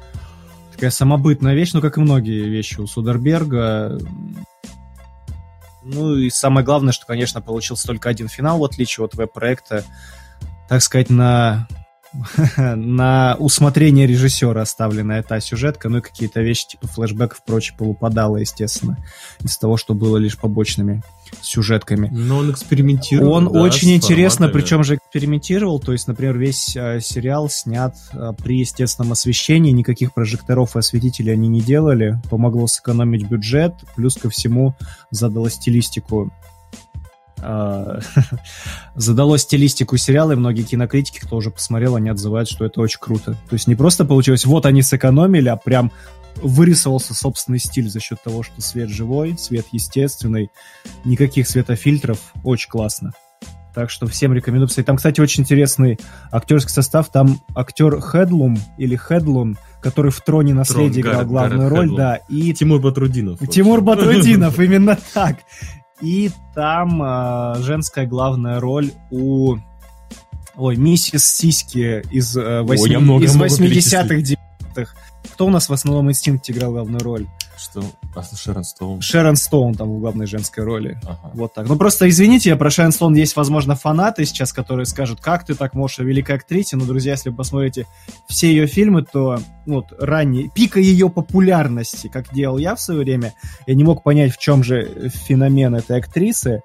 такая 0.82 0.90
самобытная 0.90 1.54
вещь, 1.54 1.74
ну, 1.74 1.80
как 1.80 2.00
и 2.00 2.02
многие 2.02 2.50
вещи 2.50 2.80
у 2.80 2.88
Судерберга. 2.88 4.00
Ну, 5.84 6.16
и 6.16 6.32
самое 6.32 6.66
главное, 6.66 6.92
что, 6.92 7.06
конечно, 7.06 7.40
получился 7.40 7.86
только 7.86 8.10
один 8.10 8.28
финал, 8.28 8.58
в 8.58 8.64
отличие 8.64 9.06
от 9.06 9.14
веб-проекта, 9.14 9.84
так 10.68 10.82
сказать, 10.82 11.12
на 11.12 11.68
на 12.58 13.36
усмотрение 13.40 14.08
режиссера 14.08 14.62
оставленная 14.62 15.24
та 15.24 15.40
сюжетка, 15.40 15.90
ну 15.90 16.00
и 16.00 16.02
какие-то 16.02 16.42
вещи 16.42 16.68
типа 16.70 16.88
флешбеков 16.88 17.44
прочее 17.44 17.76
полупадало, 17.78 18.38
естественно, 18.38 18.98
из 19.42 19.58
того, 19.58 19.78
что 19.78 19.94
было 19.94 20.18
лишь 20.18 20.38
побочными 20.38 21.02
сюжетками. 21.42 22.10
Но 22.12 22.40
он 22.40 22.52
экспериментировал. 22.52 23.34
Он 23.34 23.46
да, 23.52 23.62
очень 23.62 23.96
интересно, 23.96 24.48
форматами. 24.48 24.62
причем 24.62 24.84
же 24.84 24.96
экспериментировал, 24.96 25.80
то 25.80 25.94
есть, 25.94 26.08
например, 26.08 26.38
весь 26.38 26.76
э, 26.76 27.00
сериал 27.02 27.50
снят 27.50 27.96
э, 28.14 28.34
при 28.38 28.60
естественном 28.60 29.14
освещении, 29.14 29.72
никаких 29.72 30.14
прожекторов 30.14 30.76
и 30.76 30.80
осветителей 30.80 31.34
они 31.34 31.48
не 31.48 31.62
делали, 31.62 32.20
помогло 32.30 32.68
сэкономить 32.68 33.28
бюджет, 33.28 33.74
плюс 33.96 34.18
ко 34.18 34.30
всему 34.30 34.76
задало 35.10 35.50
стилистику 35.50 36.32
задало 38.96 39.38
стилистику 39.38 39.98
сериала, 39.98 40.34
и 40.34 40.36
многие 40.36 40.64
кинокритики, 40.64 41.20
кто 41.20 41.38
уже 41.38 41.52
посмотрел, 41.52 41.96
они 41.96 42.10
отзывают, 42.10 42.50
что 42.50 42.66
это 42.66 42.82
очень 42.82 43.00
круто. 43.00 43.34
То 43.50 43.54
есть 43.54 43.68
не 43.68 43.76
просто 43.76 44.06
получилось, 44.06 44.46
вот 44.46 44.66
они 44.66 44.82
сэкономили, 44.82 45.50
а 45.50 45.56
прям 45.56 45.92
вырисовался 46.36 47.14
собственный 47.14 47.60
стиль 47.60 47.90
за 47.90 48.00
счет 48.00 48.22
того, 48.24 48.44
что 48.44 48.62
свет 48.62 48.90
живой, 48.90 49.38
свет 49.38 49.66
естественный, 49.72 50.50
никаких 51.04 51.48
светофильтров, 51.48 52.20
очень 52.44 52.70
классно. 52.70 53.12
Так 53.74 53.90
что 53.90 54.06
всем 54.06 54.34
рекомендую 54.34 54.68
посмотреть. 54.68 54.88
Там, 54.88 54.98
кстати, 54.98 55.22
очень 55.22 55.44
интересный 55.44 55.98
актерский 56.30 56.74
состав. 56.74 57.10
Там 57.10 57.40
актер 57.56 58.02
Хедлум 58.02 58.58
или 58.78 58.98
Хедлун, 58.98 59.58
который 59.82 60.12
в 60.12 60.20
«Троне 60.22 60.54
наследия» 60.54 61.02
играл 61.02 61.26
главную 61.26 61.70
роль, 61.70 61.84
Хедлум. 61.84 61.98
да. 61.98 62.16
И... 62.28 62.54
Тимур 62.54 62.82
Батрудинов. 62.82 63.40
Тимур 63.50 63.82
Батрудинов, 63.82 64.60
именно 64.60 64.98
так. 65.14 65.38
И 66.02 66.32
там 66.56 67.02
э, 67.02 67.56
женская 67.62 68.06
главная 68.06 68.60
роль 68.60 68.92
у... 69.10 69.56
Ой, 70.56 70.76
миссис 70.76 71.26
Сиськи 71.26 72.04
из, 72.12 72.36
э, 72.36 72.62
8... 72.62 73.10
Ой, 73.12 73.24
из 73.24 73.36
80-х, 73.36 74.16
90-х. 74.16 74.96
Кто 75.34 75.48
у 75.48 75.50
нас 75.50 75.70
в 75.70 75.74
основном 75.74 76.10
инстинкте 76.10 76.54
играл 76.54 76.72
главную 76.72 77.02
роль? 77.02 77.28
Что? 77.58 77.84
А 78.16 78.24
Шерон 78.24 78.64
Стоун? 78.64 79.02
Шерон 79.02 79.36
Стоун 79.36 79.76
там 79.76 79.96
в 79.96 80.00
главной 80.00 80.26
женской 80.26 80.64
роли. 80.64 81.00
Ага. 81.04 81.32
Вот 81.36 81.54
так. 81.54 81.68
Ну 81.68 81.76
просто 81.78 82.10
извините, 82.10 82.50
я 82.50 82.56
про 82.56 82.72
Шерон 82.72 82.92
Стоун 82.92 83.14
есть, 83.14 83.36
возможно, 83.36 83.76
фанаты 83.76 84.26
сейчас, 84.26 84.52
которые 84.52 84.86
скажут, 84.88 85.22
как 85.22 85.46
ты 85.46 85.54
так 85.54 85.76
можешь, 85.76 86.00
великая 86.00 86.36
актрисе. 86.36 86.76
Но, 86.76 86.86
друзья, 86.86 87.12
если 87.12 87.30
вы 87.30 87.36
посмотрите 87.36 87.86
все 88.28 88.48
ее 88.48 88.66
фильмы, 88.66 89.04
то 89.04 89.40
ну, 89.68 89.76
вот 89.76 89.94
ранее, 90.00 90.50
пика 90.50 90.80
ее 90.80 91.10
популярности, 91.10 92.08
как 92.08 92.34
делал 92.34 92.58
я 92.58 92.76
в 92.76 92.82
свое 92.82 93.02
время, 93.02 93.34
я 93.68 93.76
не 93.76 93.84
мог 93.84 94.02
понять, 94.02 94.34
в 94.34 94.40
чем 94.40 94.64
же 94.64 95.10
феномен 95.10 95.76
этой 95.76 96.00
актрисы. 96.00 96.64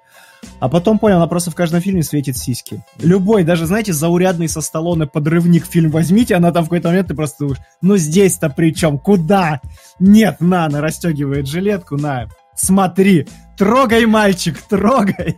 А 0.59 0.69
потом 0.69 0.97
понял, 0.97 1.17
она 1.17 1.27
просто 1.27 1.51
в 1.51 1.55
каждом 1.55 1.81
фильме 1.81 2.03
светит 2.03 2.37
сиськи. 2.37 2.83
Любой, 2.99 3.43
даже, 3.43 3.65
знаете, 3.65 3.93
заурядный 3.93 4.49
со 4.49 4.61
Сталлоне 4.61 5.05
подрывник 5.05 5.65
фильм 5.65 5.91
возьмите, 5.91 6.35
она 6.35 6.51
там 6.51 6.63
в 6.63 6.67
какой-то 6.67 6.89
момент, 6.89 7.09
ты 7.09 7.15
просто 7.15 7.37
думаешь, 7.39 7.59
ну 7.81 7.97
здесь-то 7.97 8.49
при 8.49 8.73
чем? 8.73 8.97
Куда? 8.97 9.61
Нет, 9.99 10.41
на, 10.41 10.65
она 10.65 10.81
расстегивает 10.81 11.47
жилетку, 11.47 11.97
на, 11.97 12.27
смотри, 12.55 13.27
трогай, 13.57 14.05
мальчик, 14.05 14.59
трогай. 14.61 15.37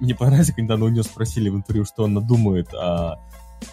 Мне 0.00 0.14
понравилось, 0.14 0.52
когда 0.54 0.74
у 0.74 0.88
нее 0.88 1.02
спросили 1.02 1.48
в 1.48 1.56
интервью, 1.56 1.84
что 1.84 2.04
она 2.04 2.20
думает 2.20 2.72
о, 2.74 3.20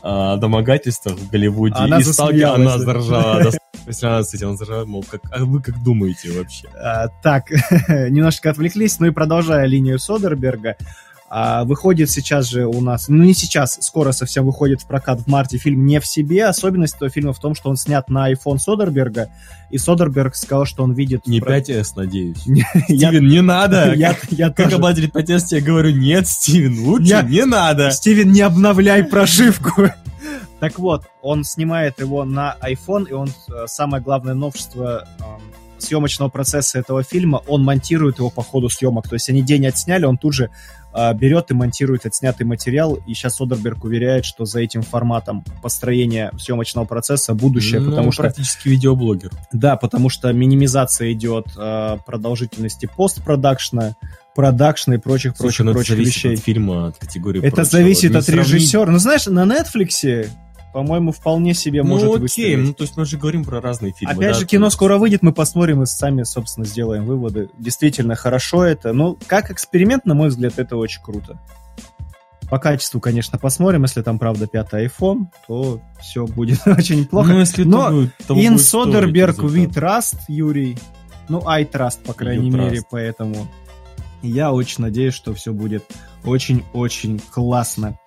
о 0.01 0.35
домогательствах 0.37 1.15
в 1.15 1.29
Голливуде. 1.29 1.75
Она 1.75 1.99
и 1.99 2.03
засмеялась. 2.03 2.59
Она 2.59 2.77
заржала 2.77 3.51
то 3.87 3.91
есть 3.91 4.03
она 4.03 4.21
с 4.21 4.33
этим 4.33 4.57
заржала, 4.57 4.83
мол, 4.83 5.05
как, 5.09 5.21
а 5.31 5.45
вы 5.45 5.61
как 5.61 5.81
думаете 5.81 6.29
вообще? 6.33 6.67
А, 6.75 7.07
так, 7.23 7.45
немножко 7.87 8.49
отвлеклись, 8.49 8.99
ну 8.99 9.05
и 9.05 9.11
продолжая 9.11 9.65
линию 9.65 9.97
Содерберга, 9.97 10.75
а, 11.29 11.63
выходит 11.63 12.09
сейчас 12.09 12.49
же 12.49 12.65
у 12.65 12.81
нас, 12.81 13.07
ну 13.07 13.23
не 13.23 13.33
сейчас, 13.33 13.77
скоро 13.79 14.11
совсем 14.11 14.45
выходит 14.45 14.81
в 14.81 14.87
прокат 14.87 15.21
в 15.21 15.27
марте 15.27 15.57
фильм 15.57 15.85
«Не 15.85 16.01
в 16.01 16.05
себе». 16.05 16.43
Особенность 16.47 16.95
этого 16.95 17.09
фильма 17.09 17.31
в 17.31 17.39
том, 17.39 17.55
что 17.55 17.69
он 17.69 17.77
снят 17.77 18.09
на 18.09 18.29
iPhone 18.29 18.57
Содерберга, 18.57 19.29
и 19.69 19.77
Содерберг 19.77 20.35
сказал, 20.35 20.65
что 20.65 20.83
он 20.83 20.91
видит... 20.91 21.25
Не 21.25 21.39
5S, 21.39 21.93
надеюсь. 21.95 22.39
Стивен, 22.89 23.25
не 23.25 23.41
надо! 23.41 23.93
Я, 23.95 24.17
я 24.31 24.49
как 24.49 24.73
обладатель 24.73 25.09
5S 25.09 25.45
тебе 25.45 25.61
говорю, 25.61 25.91
нет, 25.91 26.27
Стивен, 26.27 26.77
лучше 26.77 27.25
не 27.29 27.45
надо! 27.45 27.91
Стивен, 27.91 28.33
не 28.33 28.41
обновляй 28.41 29.05
прошивку! 29.05 29.91
Так 30.59 30.79
вот, 30.79 31.03
он 31.21 31.43
снимает 31.43 31.99
его 31.99 32.25
на 32.25 32.55
iPhone, 32.61 33.07
и 33.09 33.13
он, 33.13 33.27
э, 33.29 33.67
самое 33.67 34.01
главное 34.03 34.33
новшество, 34.33 35.07
съемочного 35.79 36.29
процесса 36.29 36.79
этого 36.79 37.03
фильма, 37.03 37.43
он 37.47 37.63
монтирует 37.63 38.17
его 38.17 38.31
по 38.31 38.41
ходу 38.41 38.67
съемок. 38.67 39.07
То 39.07 39.13
есть 39.13 39.29
они 39.29 39.43
день 39.43 39.67
отсняли, 39.67 40.05
он 40.05 40.17
тут 40.17 40.33
же 40.33 40.49
э, 40.95 41.13
берет 41.13 41.51
и 41.51 41.53
монтирует 41.53 42.07
отснятый 42.07 42.47
материал. 42.47 42.95
И 43.07 43.13
сейчас 43.13 43.39
Одерберг 43.39 43.83
уверяет, 43.83 44.25
что 44.25 44.45
за 44.45 44.59
этим 44.61 44.81
форматом 44.81 45.43
построения 45.61 46.31
съемочного 46.39 46.85
процесса 46.85 47.35
будущее, 47.35 47.79
Ну, 47.79 47.91
потому 47.91 48.11
что 48.11 48.23
практически 48.23 48.69
видеоблогер. 48.69 49.29
да, 49.51 49.75
потому 49.77 50.09
что 50.09 50.33
минимизация 50.33 51.11
идет 51.13 51.45
э, 51.55 51.97
продолжительности 52.07 52.89
постпродакшна, 52.97 53.95
продакшна 54.33 54.93
и 54.93 54.97
прочих, 54.97 55.33
Слушай, 55.37 55.43
прочих, 55.57 55.65
ну 55.65 55.73
прочих 55.73 55.89
зависит 55.95 56.15
вещей. 56.15 56.33
от 56.33 56.39
фильма, 56.39 56.87
от 56.87 56.97
категории 56.97 57.39
Это 57.43 57.57
прочего. 57.57 57.71
зависит 57.71 58.11
Не 58.11 58.17
от 58.17 58.25
сравнить- 58.25 58.47
режиссера. 58.47 58.91
Ну, 58.91 58.97
знаешь, 58.97 59.27
на 59.27 59.43
Netflix, 59.45 60.27
по-моему, 60.73 61.11
вполне 61.11 61.53
себе 61.53 61.83
Ну 61.83 61.89
может 61.89 62.09
окей, 62.09 62.19
выстрелить. 62.21 62.65
ну 62.67 62.73
то 62.73 62.83
есть 62.83 62.97
мы 62.97 63.05
же 63.05 63.17
говорим 63.17 63.43
про 63.43 63.61
разные 63.61 63.93
фильмы. 63.93 64.13
Опять 64.13 64.33
да, 64.33 64.39
же, 64.39 64.45
кино 64.45 64.69
скоро 64.69 64.97
выйдет, 64.97 65.23
мы 65.23 65.31
посмотрим 65.33 65.81
и 65.83 65.85
сами, 65.85 66.23
собственно, 66.23 66.65
сделаем 66.65 67.05
выводы. 67.05 67.49
Действительно, 67.57 68.15
хорошо 68.15 68.63
это. 68.63 68.93
Ну, 68.93 69.17
как 69.27 69.49
эксперимент, 69.51 70.05
на 70.05 70.13
мой 70.13 70.29
взгляд, 70.29 70.53
это 70.57 70.77
очень 70.77 71.01
круто. 71.01 71.39
По 72.49 72.59
качеству, 72.59 73.01
конечно, 73.01 73.37
посмотрим. 73.37 73.83
Если 73.83 74.01
там, 74.01 74.19
правда, 74.19 74.47
пятый 74.47 74.85
iPhone, 74.85 75.25
то 75.47 75.81
все 75.99 76.25
будет 76.25 76.59
очень 76.65 77.05
плохо. 77.05 77.29
Ну, 77.29 77.39
если 77.39 77.63
Но 77.63 77.89
будет, 77.91 78.13
In 78.29 78.55
Soderbergh 78.55 79.37
we 79.37 79.67
trust, 79.67 80.17
Юрий. 80.27 80.77
Ну, 81.27 81.43
I 81.45 81.65
trust, 81.65 82.03
по 82.05 82.13
крайней 82.13 82.49
You 82.49 82.53
мере, 82.53 82.77
trust. 82.77 82.85
поэтому 82.89 83.47
я 84.21 84.53
очень 84.53 84.83
надеюсь, 84.83 85.13
что 85.13 85.33
все 85.33 85.51
будет 85.51 85.83
очень-очень 86.23 87.19
классно. 87.31 87.97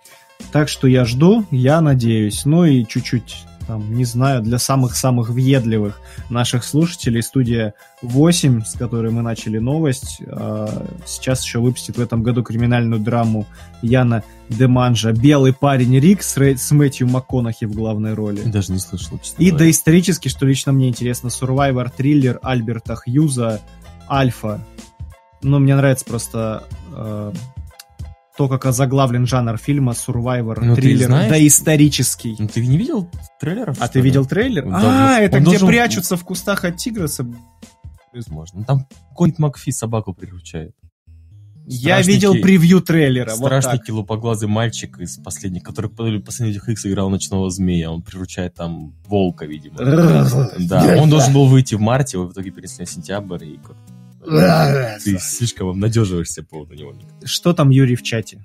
Так 0.52 0.68
что 0.68 0.86
я 0.88 1.04
жду, 1.04 1.44
я 1.50 1.80
надеюсь. 1.80 2.44
Ну 2.44 2.64
и 2.64 2.84
чуть-чуть, 2.84 3.44
там, 3.66 3.94
не 3.94 4.04
знаю, 4.04 4.42
для 4.42 4.58
самых-самых 4.58 5.30
въедливых 5.30 6.00
наших 6.28 6.64
слушателей 6.64 7.22
студия 7.22 7.74
8, 8.02 8.64
с 8.64 8.72
которой 8.72 9.12
мы 9.12 9.22
начали 9.22 9.58
новость, 9.58 10.20
э, 10.26 10.86
сейчас 11.06 11.44
еще 11.44 11.60
выпустит 11.60 11.96
в 11.96 12.00
этом 12.00 12.22
году 12.22 12.42
криминальную 12.42 13.00
драму 13.00 13.46
Яна 13.82 14.24
Деманжа 14.48 15.12
«Белый 15.12 15.52
парень 15.52 15.98
Рик» 15.98 16.22
с, 16.22 16.36
Рэй- 16.36 16.56
с 16.56 16.70
Мэтью 16.72 17.08
МакКонахи 17.08 17.64
в 17.66 17.74
главной 17.74 18.14
роли. 18.14 18.40
Даже 18.40 18.72
не 18.72 18.80
слышал, 18.80 19.20
И 19.38 19.52
доисторически, 19.52 20.28
что 20.28 20.46
лично 20.46 20.72
мне 20.72 20.88
интересно, 20.88 21.28
Survivor 21.28 21.90
триллер 21.96 22.40
Альберта 22.42 22.96
Хьюза 22.96 23.60
Альфа. 24.10 24.60
Ну, 25.42 25.58
мне 25.58 25.76
нравится 25.76 26.04
просто 26.04 26.64
э, 26.92 27.32
то, 28.40 28.48
как 28.48 28.64
озаглавлен 28.64 29.26
жанр 29.26 29.58
фильма 29.58 29.92
Survivor 29.92 30.60
Ну, 30.62 30.74
триллер 30.74 31.08
знаешь- 31.08 31.28
доисторический. 31.30 32.36
Ну, 32.38 32.48
ты 32.48 32.66
не 32.66 32.78
видел 32.78 33.06
трейлеров? 33.38 33.76
А 33.80 33.86
ты 33.86 33.98
ли? 33.98 34.04
видел 34.06 34.24
трейлер? 34.24 34.66
Он 34.66 34.76
а, 34.76 34.80
должен- 34.80 35.24
это 35.24 35.36
где 35.40 35.44
должен- 35.44 35.68
прячутся 35.68 36.16
в 36.16 36.24
кустах 36.24 36.64
от 36.64 36.78
тигра. 36.78 37.06
Возможно. 38.14 38.60
Ну, 38.60 38.64
Там 38.64 38.86
Конь 39.14 39.34
Макфи 39.36 39.72
собаку 39.72 40.14
приручает. 40.14 40.72
Я 41.66 42.00
видел 42.00 42.32
превью 42.40 42.80
трейлера. 42.80 43.28
вот 43.36 43.44
Страшный 43.48 43.76
так. 43.76 43.84
килопоглазый 43.84 44.48
мальчик 44.48 44.98
из 45.00 45.18
последних, 45.18 45.62
который 45.62 45.90
в 45.90 46.22
последних 46.22 46.66
X 46.66 46.86
играл 46.86 47.10
ночного 47.10 47.50
змея. 47.50 47.90
Он 47.90 48.00
приручает 48.02 48.54
там 48.54 48.94
волка, 49.06 49.44
видимо. 49.44 49.76
Да, 50.60 50.96
он 50.98 51.10
должен 51.10 51.34
был 51.34 51.44
выйти 51.44 51.74
в 51.74 51.80
марте, 51.80 52.16
его 52.16 52.26
в 52.26 52.32
итоге 52.32 52.50
перенесли 52.52 52.84
на 52.84 52.86
сентябрь. 52.90 53.44
И 53.44 53.58
как- 53.58 53.76
ты 54.24 55.18
слишком 55.18 55.68
обнадеживаешься 55.68 56.42
по 56.42 56.50
поводу 56.50 56.74
него. 56.74 56.94
Что 57.24 57.52
там 57.52 57.70
Юрий 57.70 57.96
в 57.96 58.02
чате? 58.02 58.44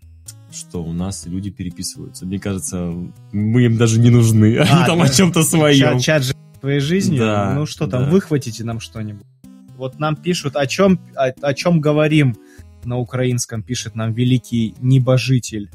Что 0.51 0.81
у 0.83 0.93
нас 0.93 1.25
люди 1.25 1.49
переписываются. 1.49 2.25
Мне 2.25 2.39
кажется, 2.39 2.93
мы 3.33 3.63
им 3.65 3.77
даже 3.77 3.99
не 3.99 4.09
нужны. 4.09 4.57
Они 4.57 4.69
А, 4.71 4.85
там 4.85 4.99
да. 4.99 5.05
о 5.05 5.09
чем-то 5.09 5.43
своем. 5.43 5.99
Чат, 5.99 6.01
чат 6.01 6.23
же 6.23 6.33
твоей 6.61 6.79
жизни. 6.79 7.19
Да, 7.19 7.53
ну 7.53 7.65
что 7.65 7.87
там, 7.87 8.05
да. 8.05 8.09
выхватите 8.09 8.63
нам 8.63 8.79
что-нибудь. 8.79 9.25
Вот 9.77 9.99
нам 9.99 10.15
пишут, 10.15 10.55
о 10.55 10.65
чем, 10.65 10.99
о, 11.15 11.25
о 11.41 11.53
чем 11.53 11.81
говорим 11.81 12.37
на 12.85 12.97
украинском, 12.97 13.61
пишет 13.61 13.95
нам 13.95 14.13
великий 14.13 14.75
небожитель. 14.79 15.69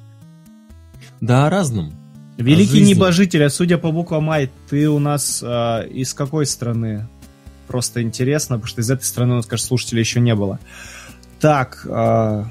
Да, 1.21 1.47
о 1.47 1.50
разном. 1.50 1.92
Великий 2.38 2.78
жизни. 2.78 2.95
небожитель, 2.95 3.45
а 3.45 3.50
судя 3.50 3.76
по 3.76 3.92
буквам 3.92 4.30
Ай, 4.30 4.50
ты 4.71 4.88
у 4.88 4.99
нас 4.99 5.42
а, 5.45 5.83
из 5.83 6.14
какой 6.14 6.47
страны? 6.47 7.07
Просто 7.71 8.03
интересно, 8.03 8.57
потому 8.57 8.67
что 8.67 8.81
из 8.81 8.91
этой 8.91 9.04
страны 9.04 9.35
у 9.35 9.37
нас, 9.37 9.47
конечно, 9.47 9.69
слушателей 9.69 10.00
еще 10.00 10.19
не 10.19 10.35
было. 10.35 10.59
Так, 11.39 11.87
а, 11.89 12.50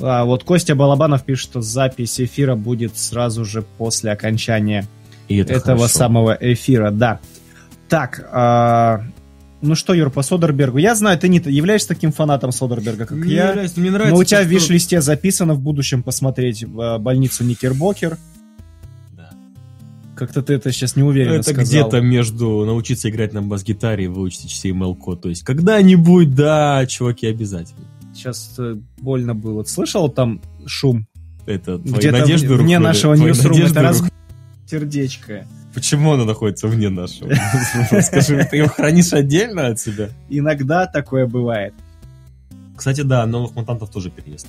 а, 0.00 0.24
вот 0.24 0.42
Костя 0.42 0.74
Балабанов 0.74 1.22
пишет, 1.22 1.44
что 1.50 1.60
запись 1.60 2.20
эфира 2.20 2.56
будет 2.56 2.98
сразу 2.98 3.44
же 3.44 3.62
после 3.62 4.10
окончания 4.10 4.88
И 5.28 5.36
это 5.36 5.52
этого 5.52 5.78
хорошо. 5.78 5.98
самого 5.98 6.36
эфира, 6.40 6.90
да. 6.90 7.20
Так, 7.88 8.28
а, 8.32 9.04
ну 9.62 9.76
что, 9.76 9.94
Юр, 9.94 10.10
по 10.10 10.22
Содербергу. 10.22 10.78
Я 10.78 10.96
знаю, 10.96 11.16
ты 11.16 11.28
не 11.28 11.38
являешься 11.38 11.86
таким 11.86 12.10
фанатом 12.10 12.50
Содерберга, 12.50 13.06
как 13.06 13.18
Не 13.18 13.34
я. 13.34 13.50
являюсь, 13.50 13.76
но 13.76 13.82
мне 13.82 13.92
нравится 13.92 14.14
Но 14.16 14.20
у 14.20 14.24
тебя 14.24 14.42
в 14.42 14.46
виш-листе 14.46 15.00
записано 15.00 15.54
в 15.54 15.60
будущем 15.60 16.02
посмотреть 16.02 16.64
э, 16.64 16.98
больницу 16.98 17.44
Никербокер. 17.44 18.18
Как-то 20.16 20.42
ты 20.42 20.54
это 20.54 20.72
сейчас 20.72 20.96
не 20.96 21.02
уверенно 21.02 21.34
Это 21.34 21.50
сказал. 21.50 21.64
где-то 21.64 22.00
между 22.00 22.64
научиться 22.64 23.10
играть 23.10 23.34
на 23.34 23.42
бас-гитаре 23.42 24.04
и 24.06 24.08
выучить 24.08 24.46
HTML-код. 24.46 25.20
То 25.22 25.28
есть 25.28 25.44
когда-нибудь, 25.44 26.34
да, 26.34 26.86
чуваки, 26.86 27.26
обязательно. 27.26 27.84
Сейчас 28.14 28.54
э, 28.58 28.76
больно 28.98 29.34
было. 29.34 29.62
Слышал 29.64 30.08
там 30.08 30.40
шум? 30.64 31.06
Это 31.44 31.78
твои 31.78 31.98
Где-то 31.98 32.18
надежды 32.18 32.46
вне 32.48 32.56
рухнули? 32.56 32.76
нашего 32.78 33.14
ньюсрума. 33.14 33.58
Это 33.58 33.82
раз... 33.82 34.02
сердечко. 34.68 35.46
Почему 35.74 36.14
оно 36.14 36.24
находится 36.24 36.66
вне 36.66 36.88
нашего? 36.88 37.30
Скажи, 38.00 38.48
ты 38.50 38.56
его 38.56 38.68
хранишь 38.68 39.12
отдельно 39.12 39.66
от 39.66 39.78
себя? 39.78 40.08
Иногда 40.30 40.86
такое 40.86 41.26
бывает. 41.26 41.74
Кстати, 42.74 43.02
да, 43.02 43.26
новых 43.26 43.54
мутантов 43.54 43.90
тоже 43.90 44.10
перенесли. 44.10 44.48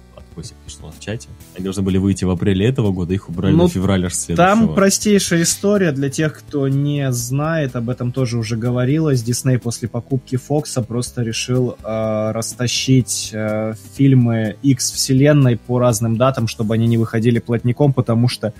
Пишет 0.65 0.79
у 0.83 0.85
нас 0.87 0.95
в 0.95 0.99
чате. 0.99 1.29
Они 1.55 1.63
должны 1.63 1.83
были 1.83 1.97
выйти 1.97 2.25
в 2.25 2.29
апреле 2.29 2.67
этого 2.67 2.91
года, 2.91 3.13
их 3.13 3.29
убрали 3.29 3.53
Ну, 3.53 3.63
на 3.63 3.69
февраль 3.69 4.05
аж 4.05 4.13
следующего. 4.13 4.55
Там 4.55 4.75
простейшая 4.75 5.43
история 5.43 5.91
для 5.91 6.09
тех, 6.09 6.37
кто 6.37 6.67
не 6.67 7.11
знает, 7.11 7.75
об 7.75 7.89
этом 7.89 8.11
тоже 8.11 8.37
уже 8.37 8.55
говорилось. 8.55 9.23
Дисней 9.23 9.57
после 9.57 9.87
покупки 9.87 10.35
Фокса 10.35 10.81
просто 10.81 11.23
решил 11.23 11.77
э, 11.83 12.31
растащить 12.31 13.31
э, 13.33 13.73
фильмы 13.95 14.55
X 14.63 14.91
вселенной 14.91 15.57
по 15.57 15.79
разным 15.79 16.17
датам, 16.17 16.47
чтобы 16.47 16.75
они 16.75 16.87
не 16.87 16.97
выходили 16.97 17.39
плотником, 17.39 17.93
потому 17.93 18.27
что 18.27 18.53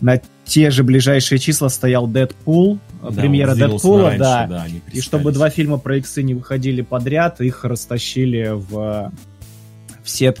на 0.00 0.20
те 0.44 0.70
же 0.70 0.82
ближайшие 0.82 1.38
числа 1.38 1.68
стоял 1.68 2.06
Дэдпул, 2.06 2.78
Да, 3.02 3.12
премьера 3.12 3.54
Дэдпула, 3.54 4.08
раньше, 4.10 4.18
да. 4.18 4.62
они 4.64 4.82
И 4.92 5.00
чтобы 5.00 5.32
два 5.32 5.48
фильма 5.48 5.78
про 5.78 5.96
иксы 5.96 6.22
не 6.22 6.34
выходили 6.34 6.82
подряд, 6.82 7.40
их 7.40 7.64
растащили 7.64 8.50
в, 8.52 9.12
в 10.02 10.10
сет, 10.10 10.40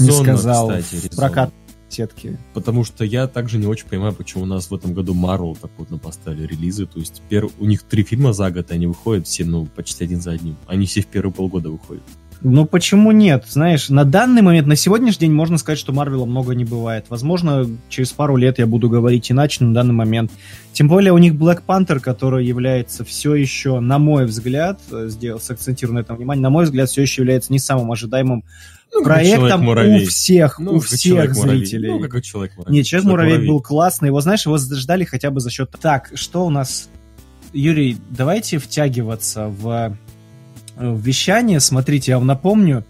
не 0.00 0.10
сказал, 0.10 0.68
кстати, 0.68 0.94
резонно. 0.94 1.16
прокат 1.16 1.54
сетки. 1.88 2.38
Потому 2.52 2.84
что 2.84 3.04
я 3.04 3.26
также 3.26 3.58
не 3.58 3.66
очень 3.66 3.86
понимаю, 3.86 4.14
почему 4.14 4.44
у 4.44 4.46
нас 4.46 4.70
в 4.70 4.74
этом 4.74 4.94
году 4.94 5.14
Marvel 5.14 5.56
так 5.60 5.70
плотно 5.70 5.98
поставили 5.98 6.46
релизы. 6.46 6.86
То 6.86 6.98
есть 6.98 7.22
пер... 7.28 7.48
у 7.58 7.64
них 7.64 7.82
три 7.82 8.02
фильма 8.02 8.32
за 8.32 8.50
год, 8.50 8.70
и 8.70 8.74
они 8.74 8.86
выходят 8.86 9.26
все, 9.26 9.44
ну, 9.44 9.66
почти 9.66 10.04
один 10.04 10.20
за 10.20 10.32
одним. 10.32 10.56
Они 10.66 10.86
все 10.86 11.02
в 11.02 11.06
первые 11.06 11.32
полгода 11.32 11.70
выходят. 11.70 12.02
Ну 12.46 12.66
почему 12.66 13.10
нет? 13.10 13.46
Знаешь, 13.48 13.88
на 13.88 14.04
данный 14.04 14.42
момент, 14.42 14.66
на 14.66 14.76
сегодняшний 14.76 15.28
день 15.28 15.32
можно 15.32 15.56
сказать, 15.56 15.78
что 15.78 15.94
Марвела 15.94 16.26
много 16.26 16.54
не 16.54 16.66
бывает. 16.66 17.06
Возможно, 17.08 17.66
через 17.88 18.12
пару 18.12 18.36
лет 18.36 18.58
я 18.58 18.66
буду 18.66 18.90
говорить 18.90 19.30
иначе, 19.30 19.58
но 19.60 19.68
на 19.68 19.74
данный 19.74 19.94
момент. 19.94 20.30
Тем 20.74 20.86
более 20.86 21.14
у 21.14 21.18
них 21.18 21.34
Black 21.34 21.62
Panther, 21.66 22.00
который 22.00 22.44
является 22.44 23.02
все 23.02 23.34
еще, 23.34 23.80
на 23.80 23.98
мой 23.98 24.26
взгляд, 24.26 24.78
э, 24.92 25.06
сделал, 25.08 25.40
сакцентирую 25.40 25.94
на 25.94 26.00
этом 26.00 26.16
внимание, 26.16 26.42
на 26.42 26.50
мой 26.50 26.64
взгляд, 26.64 26.90
все 26.90 27.00
еще 27.00 27.22
является 27.22 27.50
не 27.50 27.58
самым 27.58 27.90
ожидаемым 27.92 28.44
Ну, 28.92 29.02
проектом 29.02 29.68
у 29.68 30.04
всех, 30.06 30.58
Ну, 30.58 30.74
у 30.74 30.80
всех 30.80 31.34
зрителей. 31.34 31.90
Ну, 31.90 32.08
как 32.08 32.22
человек-муравей. 32.22 32.76
Нет, 32.78 32.86
Человек-муравей 32.86 33.46
был 33.48 33.60
классный, 33.60 34.08
его, 34.08 34.20
знаешь, 34.20 34.46
его 34.46 34.56
ждали 34.56 35.04
хотя 35.04 35.30
бы 35.30 35.40
за 35.40 35.50
счет... 35.50 35.70
Так, 35.80 36.10
что 36.14 36.46
у 36.46 36.50
нас... 36.50 36.88
Юрий, 37.52 37.96
давайте 38.10 38.58
втягиваться 38.58 39.46
в, 39.46 39.96
э, 40.76 40.90
в 40.90 41.00
вещание. 41.00 41.60
Смотрите, 41.60 42.12
я 42.12 42.18
вам 42.18 42.26
напомню. 42.26 42.84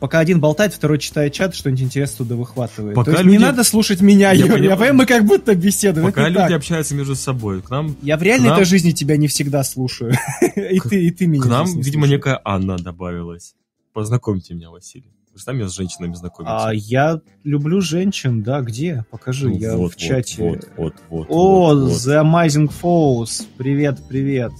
Пока 0.00 0.18
один 0.18 0.38
болтает, 0.38 0.74
второй 0.74 0.98
читает 0.98 1.32
чат, 1.32 1.54
что-нибудь 1.54 1.82
интересное 1.82 2.18
туда 2.18 2.34
выхватывает. 2.36 2.94
Пока 2.94 3.06
То 3.06 3.10
есть 3.12 3.24
люди- 3.24 3.36
не 3.36 3.38
надо 3.42 3.64
слушать 3.64 4.00
меня, 4.00 4.32
Я 4.32 4.44
Юрий. 4.46 4.64
Я 4.66 4.70
понимаю. 4.76 4.94
мы 4.94 5.06
как 5.06 5.24
будто 5.24 5.54
беседуем. 5.54 6.06
Пока 6.06 6.28
люди 6.28 6.38
так. 6.38 6.50
общаются 6.52 6.94
между 6.94 7.14
собой. 7.16 7.62
К 7.62 7.70
нам, 7.70 7.96
Я 8.02 8.16
в 8.16 8.22
реальной 8.22 8.48
нам- 8.50 8.58
этой 8.58 8.66
жизни 8.68 8.90
тебя 8.92 9.16
не 9.16 9.28
всегда 9.28 9.64
слушаю. 9.64 10.12
И 10.56 10.78
К- 10.78 10.88
ты, 10.90 11.06
и 11.06 11.10
ты 11.10 11.26
меня 11.26 11.42
к 11.42 11.46
нам 11.46 11.66
видимо, 11.66 11.82
слушаешь. 12.06 12.10
некая 12.10 12.40
Анна 12.44 12.76
добавилась. 12.76 13.54
Познакомьте 13.94 14.54
меня, 14.54 14.70
Василий. 14.70 15.08
Вы 15.32 15.38
же 15.38 15.44
сами 15.44 15.62
с 15.64 15.72
женщинами 15.72 16.14
знакомитесь. 16.14 16.52
А, 16.54 16.70
я 16.74 17.20
люблю 17.44 17.80
женщин, 17.80 18.42
да, 18.42 18.60
где? 18.60 19.04
Покажи, 19.10 19.48
Ну, 19.48 19.56
я 19.56 19.76
вот, 19.76 19.94
в 19.94 19.96
чате. 19.96 20.42
Вот, 20.42 20.68
вот, 20.76 20.94
вот. 21.08 21.26
О, 21.30 21.74
вот, 21.74 21.78
вот. 21.84 21.92
The 21.92 22.22
Amazing 22.22 22.72
Falls. 22.82 23.46
Привет, 23.56 24.00
привет. 24.08 24.52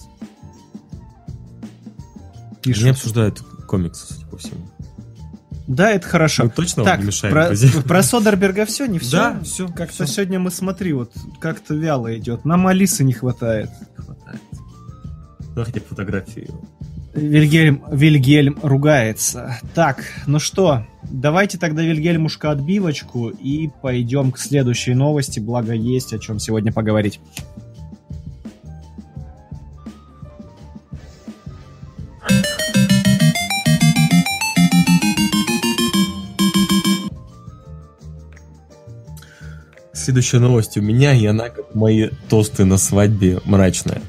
Они 2.65 2.73
Пишут. 2.73 2.91
обсуждают 2.91 3.41
комиксы, 3.67 4.15
судя 4.15 4.27
по 4.27 4.37
всему. 4.37 4.69
Да, 5.67 5.91
это 5.91 6.07
хорошо. 6.07 6.45
Мы 6.45 6.51
точно 6.51 6.85
так, 6.85 6.95
вам 6.95 7.01
не 7.01 7.07
мешаем, 7.07 7.35
про, 7.35 7.47
друзья? 7.49 7.83
про 7.87 8.03
Содерберга 8.03 8.67
все, 8.67 8.87
не 8.87 8.99
все? 9.01 9.17
Да, 9.17 9.41
все. 9.43 9.69
Как-то 9.69 10.07
сегодня 10.07 10.39
мы, 10.39 10.51
смотри, 10.51 10.93
вот 10.93 11.13
как-то 11.41 11.75
вяло 11.75 12.17
идет. 12.17 12.45
Нам 12.45 12.67
Алисы 12.69 13.03
не 13.03 13.13
хватает. 13.15 13.71
хватает. 13.97 14.41
Ну, 15.57 15.65
хотя 15.65 15.81
бы 15.81 15.87
фотографию. 15.87 16.49
Вильгельм, 17.15 17.83
Вильгельм 17.91 18.59
ругается. 18.63 19.59
Так, 19.75 20.05
ну 20.27 20.41
что, 20.41 20.85
давайте 21.05 21.59
тогда 21.59 21.83
Вильгельмушка 21.83 22.51
отбивочку 22.51 23.29
и 23.29 23.71
пойдем 23.83 24.33
к 24.33 24.39
следующей 24.39 24.95
новости, 24.95 25.39
благо 25.39 25.73
есть 25.73 26.13
о 26.13 26.19
чем 26.19 26.41
сегодня 26.41 26.73
поговорить. 26.73 27.21
Следующая 39.93 40.41
новость 40.41 40.77
у 40.77 40.83
меня, 40.83 41.15
и 41.15 41.25
она, 41.25 41.49
как 41.49 41.75
мои 41.75 42.11
тосты 42.29 42.65
на 42.65 42.77
свадьбе, 42.77 43.41
мрачная. 43.47 44.03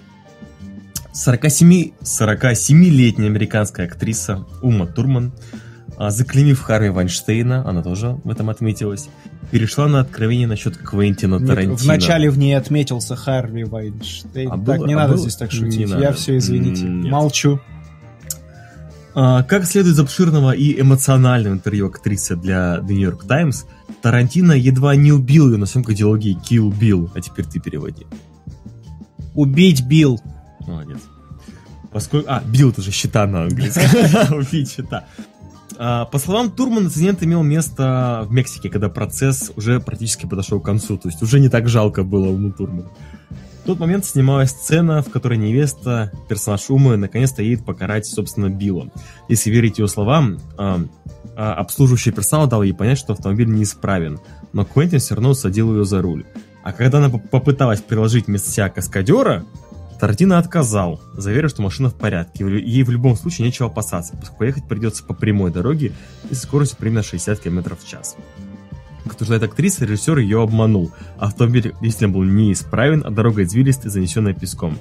47, 1.15 1.91
47-летняя 2.03 3.27
американская 3.27 3.87
актриса 3.87 4.45
Ума 4.61 4.85
Турман, 4.85 5.31
а, 5.97 6.11
заклемив 6.11 6.59
Харви 6.61 6.89
Вайнштейна, 6.89 7.67
она 7.67 7.81
тоже 7.81 8.17
в 8.25 8.29
этом 8.29 8.49
отметилась, 8.49 9.07
перешла 9.49 9.87
на 9.87 10.01
откровение 10.01 10.45
насчет 10.45 10.75
Квентина 10.75 11.35
Нет, 11.35 11.47
Тарантино. 11.47 11.77
Вначале 11.77 12.29
в 12.29 12.37
ней 12.37 12.53
отметился 12.57 13.15
Харви 13.15 13.63
Вайнштейн. 13.63 14.51
А 14.51 14.57
так, 14.57 14.79
было- 14.79 14.87
не 14.87 14.93
а 14.93 14.97
надо 14.97 15.13
было? 15.13 15.21
здесь 15.21 15.37
так 15.37 15.53
Не 15.53 15.57
шутить. 15.59 15.89
надо. 15.89 16.01
Я 16.03 16.11
все, 16.11 16.37
извините. 16.37 16.83
Нет. 16.83 17.09
Молчу. 17.11 17.61
А, 19.13 19.43
Как 19.43 19.63
следует 19.63 19.95
из 19.95 19.99
обширного 20.01 20.51
и 20.51 20.81
эмоционального 20.81 21.53
интервью 21.53 21.87
актрисы 21.87 22.35
для 22.35 22.79
The 22.79 22.89
New 22.91 23.09
York 23.09 23.25
Times, 23.25 23.63
Тарантино 24.01 24.51
едва 24.51 24.97
не 24.97 25.13
убил 25.13 25.49
ее 25.49 25.57
на 25.57 25.65
съемках 25.65 25.95
диалогии 25.95 26.37
Kill 26.37 26.77
Bill, 26.77 27.09
а 27.15 27.21
теперь 27.21 27.45
ты 27.45 27.61
переводи. 27.61 28.05
Убить 29.33 29.85
Билл. 29.87 30.19
Молодец. 30.67 30.99
Поскольку... 31.91 32.29
А, 32.29 32.41
бил 32.45 32.71
это 32.71 32.81
же 32.81 32.91
щита 32.91 33.25
на 33.25 33.43
английском. 33.43 33.83
Убить 34.37 34.71
щита. 34.71 35.05
А, 35.77 36.05
По 36.05 36.19
словам 36.19 36.51
Турмана, 36.51 36.85
инцидент 36.85 37.23
имел 37.23 37.43
место 37.43 38.25
в 38.27 38.31
Мексике, 38.31 38.69
когда 38.69 38.89
процесс 38.89 39.51
уже 39.55 39.79
практически 39.79 40.25
подошел 40.25 40.59
к 40.59 40.65
концу. 40.65 40.97
То 40.97 41.09
есть 41.09 41.21
уже 41.21 41.39
не 41.39 41.49
так 41.49 41.69
жалко 41.69 42.03
было 42.03 42.27
Уму 42.27 42.51
Турману. 42.51 42.91
В 43.63 43.67
тот 43.67 43.79
момент 43.79 44.05
снималась 44.05 44.51
сцена, 44.51 45.01
в 45.01 45.09
которой 45.09 45.39
невеста, 45.39 46.11
персонаж 46.29 46.69
Умы, 46.69 46.97
наконец-то 46.97 47.41
едет 47.41 47.65
покарать, 47.65 48.05
собственно, 48.05 48.49
Билла. 48.49 48.91
Если 49.27 49.49
верить 49.49 49.79
ее 49.79 49.87
словам, 49.87 50.37
а, 50.57 50.81
а, 51.35 51.53
обслуживающий 51.55 52.11
персонал 52.11 52.47
дал 52.47 52.61
ей 52.61 52.73
понять, 52.73 52.99
что 52.99 53.13
автомобиль 53.13 53.49
неисправен, 53.49 54.19
но 54.53 54.65
Квентин 54.65 54.99
все 54.99 55.15
равно 55.15 55.33
садил 55.33 55.75
ее 55.75 55.83
за 55.83 56.01
руль. 56.01 56.25
А 56.63 56.73
когда 56.73 56.99
она 56.99 57.09
поп- 57.09 57.27
попыталась 57.29 57.81
приложить 57.81 58.27
вместо 58.27 58.51
себя 58.51 58.69
каскадера, 58.69 59.43
Тартино 59.99 60.37
отказал, 60.37 60.99
заверив, 61.13 61.49
что 61.49 61.61
машина 61.61 61.89
в 61.89 61.95
порядке, 61.95 62.45
ей 62.45 62.83
в 62.83 62.89
любом 62.89 63.15
случае 63.15 63.47
нечего 63.47 63.69
опасаться, 63.69 64.15
поскольку 64.17 64.43
ехать 64.43 64.67
придется 64.67 65.03
по 65.03 65.13
прямой 65.13 65.51
дороге 65.51 65.93
и 66.29 66.35
со 66.35 66.43
скоростью 66.43 66.77
примерно 66.77 67.03
60 67.03 67.39
км 67.39 67.75
в 67.75 67.87
час. 67.87 68.15
Как 69.03 69.13
утверждает 69.13 69.43
актриса, 69.43 69.85
режиссер 69.85 70.17
ее 70.17 70.41
обманул. 70.41 70.91
Автомобиль 71.17 71.75
действительно 71.79 72.09
был 72.09 72.23
неисправен, 72.23 73.03
а 73.05 73.11
дорога 73.11 73.43
извилистая, 73.43 73.91
занесенная 73.91 74.33
песком. 74.33 74.77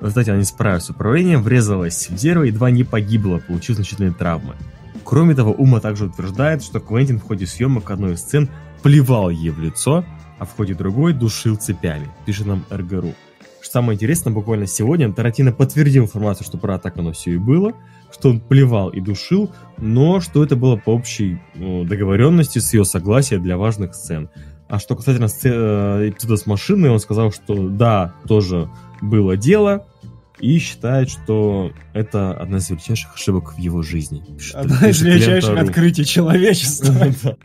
В 0.00 0.02
результате 0.02 0.32
она 0.32 0.40
не 0.40 0.44
справилась 0.44 0.84
с 0.84 0.90
управлением, 0.90 1.42
врезалась 1.42 2.08
в 2.08 2.14
дерево 2.14 2.44
и 2.44 2.48
едва 2.48 2.70
не 2.70 2.84
погибла, 2.84 3.38
получив 3.38 3.76
значительные 3.76 4.12
травмы. 4.12 4.54
Кроме 5.02 5.34
того, 5.34 5.52
Ума 5.52 5.80
также 5.80 6.06
утверждает, 6.06 6.62
что 6.62 6.78
Квентин 6.78 7.18
в 7.18 7.22
ходе 7.22 7.46
съемок 7.46 7.90
одной 7.90 8.14
из 8.14 8.20
сцен 8.20 8.50
плевал 8.82 9.30
ей 9.30 9.50
в 9.50 9.60
лицо, 9.60 10.04
а 10.38 10.44
в 10.44 10.54
ходе 10.54 10.74
другой 10.74 11.14
душил 11.14 11.56
цепями, 11.56 12.10
пишет 12.26 12.46
нам 12.46 12.64
РГРУ. 12.70 13.14
Самое 13.74 13.96
интересное, 13.96 14.32
буквально 14.32 14.68
сегодня 14.68 15.12
Тарантино 15.12 15.50
подтвердил 15.50 16.04
информацию, 16.04 16.46
что 16.46 16.58
про 16.58 16.78
так 16.78 16.96
оно 16.96 17.10
все 17.10 17.32
и 17.32 17.38
было, 17.38 17.72
что 18.12 18.30
он 18.30 18.38
плевал 18.38 18.90
и 18.90 19.00
душил, 19.00 19.50
но 19.78 20.20
что 20.20 20.44
это 20.44 20.54
было 20.54 20.76
по 20.76 20.90
общей 20.90 21.40
ну, 21.56 21.82
договоренности 21.82 22.60
с 22.60 22.72
ее 22.72 22.84
согласия 22.84 23.38
для 23.38 23.56
важных 23.56 23.96
сцен. 23.96 24.30
А 24.68 24.78
что 24.78 24.94
касательно 24.94 25.26
э, 25.26 26.08
эпизода 26.08 26.36
с 26.36 26.46
машиной, 26.46 26.90
он 26.90 27.00
сказал, 27.00 27.32
что 27.32 27.68
да, 27.68 28.14
тоже 28.28 28.70
было 29.02 29.36
дело, 29.36 29.88
и 30.38 30.56
считает, 30.58 31.10
что 31.10 31.72
это 31.94 32.32
одна 32.32 32.58
из 32.58 32.70
величайших 32.70 33.16
ошибок 33.16 33.54
в 33.54 33.58
его 33.58 33.82
жизни. 33.82 34.22
Пишет- 34.38 34.54
Одно 34.54 34.86
из 34.86 35.02
величайших 35.02 35.58
открытий 35.58 36.04
человечества. 36.04 36.94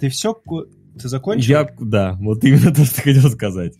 Ты 0.00 0.08
все? 0.08 0.36
Ты 1.00 1.08
закончил? 1.08 1.48
Я, 1.48 1.68
да, 1.78 2.16
вот 2.18 2.42
именно 2.42 2.74
то, 2.74 2.84
что 2.84 3.00
хотел 3.00 3.30
сказать. 3.30 3.74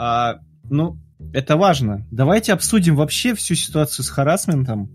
А, 0.00 0.38
ну, 0.70 0.96
это 1.32 1.56
важно. 1.56 2.06
Давайте 2.10 2.52
обсудим 2.52 2.96
вообще 2.96 3.34
всю 3.34 3.54
ситуацию 3.54 4.04
с 4.04 4.08
харасментом. 4.08 4.88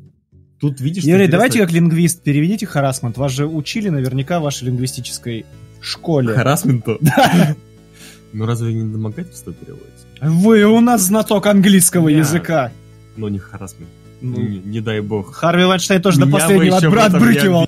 Тут 0.59 0.79
видишь, 0.79 1.03
Юрий, 1.03 1.27
давайте 1.27 1.59
как 1.59 1.71
лингвист 1.71 2.23
переведите 2.23 2.65
харасмент. 2.65 3.17
Вас 3.17 3.31
же 3.33 3.45
учили 3.47 3.89
наверняка 3.89 4.39
в 4.39 4.43
вашей 4.43 4.65
лингвистической 4.65 5.45
школе. 5.81 6.33
харасменту. 6.33 6.97
Да. 7.01 7.55
Ну 8.31 8.45
разве 8.47 8.73
не 8.73 8.91
домогательство 8.91 9.53
переводится? 9.53 10.07
Вы 10.21 10.63
у 10.63 10.79
нас 10.79 11.01
знаток 11.03 11.45
английского 11.45 12.07
Я- 12.09 12.19
языка. 12.19 12.71
Но 13.15 13.29
не 13.29 13.37
харасмент. 13.37 13.91
Ну, 14.21 14.39
Не, 14.39 14.57
не 14.57 14.79
дай 14.79 15.01
бог. 15.01 15.35
Харви 15.35 15.65
Вайнштейн 15.65 16.01
тоже 16.01 16.17
до 16.19 16.25
Меня 16.25 16.35
бы 16.37 16.41
последнего 16.41 17.03
отбрыкивал. 17.03 17.61
не 17.61 17.67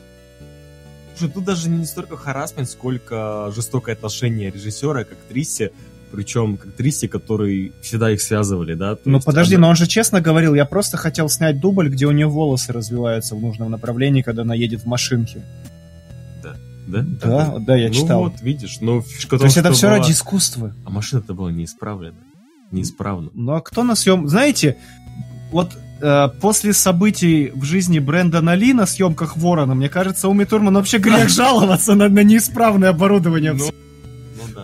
Слушай, 1.17 1.31
тут 1.33 1.43
даже 1.43 1.69
не 1.69 1.85
столько 1.85 2.17
харасмент, 2.17 2.69
сколько 2.69 3.51
жестокое 3.55 3.93
отношение 3.93 4.49
режиссера 4.51 5.03
к 5.03 5.11
актрисе, 5.11 5.71
причем 6.15 6.57
актрисе, 6.63 7.07
который 7.07 7.73
всегда 7.81 8.11
их 8.11 8.21
связывали, 8.21 8.73
да? 8.73 8.97
Ну 9.05 9.19
подожди, 9.19 9.55
она- 9.55 9.63
но 9.63 9.69
он 9.71 9.75
же 9.75 9.87
честно 9.87 10.21
говорил, 10.21 10.53
я 10.55 10.65
просто 10.65 10.97
хотел 10.97 11.27
снять 11.29 11.59
дубль, 11.59 11.89
где 11.89 12.05
у 12.05 12.11
нее 12.11 12.27
волосы 12.27 12.71
развиваются 12.73 13.35
в 13.35 13.41
нужном 13.41 13.69
направлении, 13.71 14.21
когда 14.21 14.43
она 14.43 14.55
едет 14.55 14.81
в 14.83 14.85
машинке. 14.85 15.43
Да? 16.87 17.03
Да, 17.21 17.55
да, 17.59 17.75
я 17.75 17.87
ну 17.87 17.93
читал. 17.93 18.19
вот, 18.23 18.41
видишь, 18.41 18.77
но 18.79 19.01
фишка 19.01 19.31
То 19.31 19.37
том, 19.39 19.45
есть 19.47 19.57
это 19.57 19.71
все 19.73 19.87
была- 19.87 19.97
ради 19.97 20.11
искусства. 20.11 20.73
А 20.85 20.89
машина-то 20.89 21.33
была 21.33 21.51
неисправлена. 21.51 22.15
Неисправна. 22.71 23.29
Ну 23.33 23.53
а 23.53 23.61
кто 23.61 23.83
на 23.83 23.95
съем... 23.95 24.27
Знаете, 24.27 24.77
вот 25.51 25.71
э, 26.01 26.27
после 26.41 26.73
событий 26.73 27.51
в 27.55 27.63
жизни 27.63 27.97
Брэндона 27.99 28.53
Ли 28.55 28.73
на 28.73 28.85
съемках 28.85 29.35
Ворона, 29.37 29.73
мне 29.75 29.89
кажется, 29.89 30.27
Уми 30.29 30.45
Турман 30.45 30.75
вообще 30.75 30.97
грех 30.99 31.29
жаловаться 31.41 31.95
на, 31.95 32.07
на 32.07 32.23
неисправное 32.23 32.89
оборудование 32.89 33.53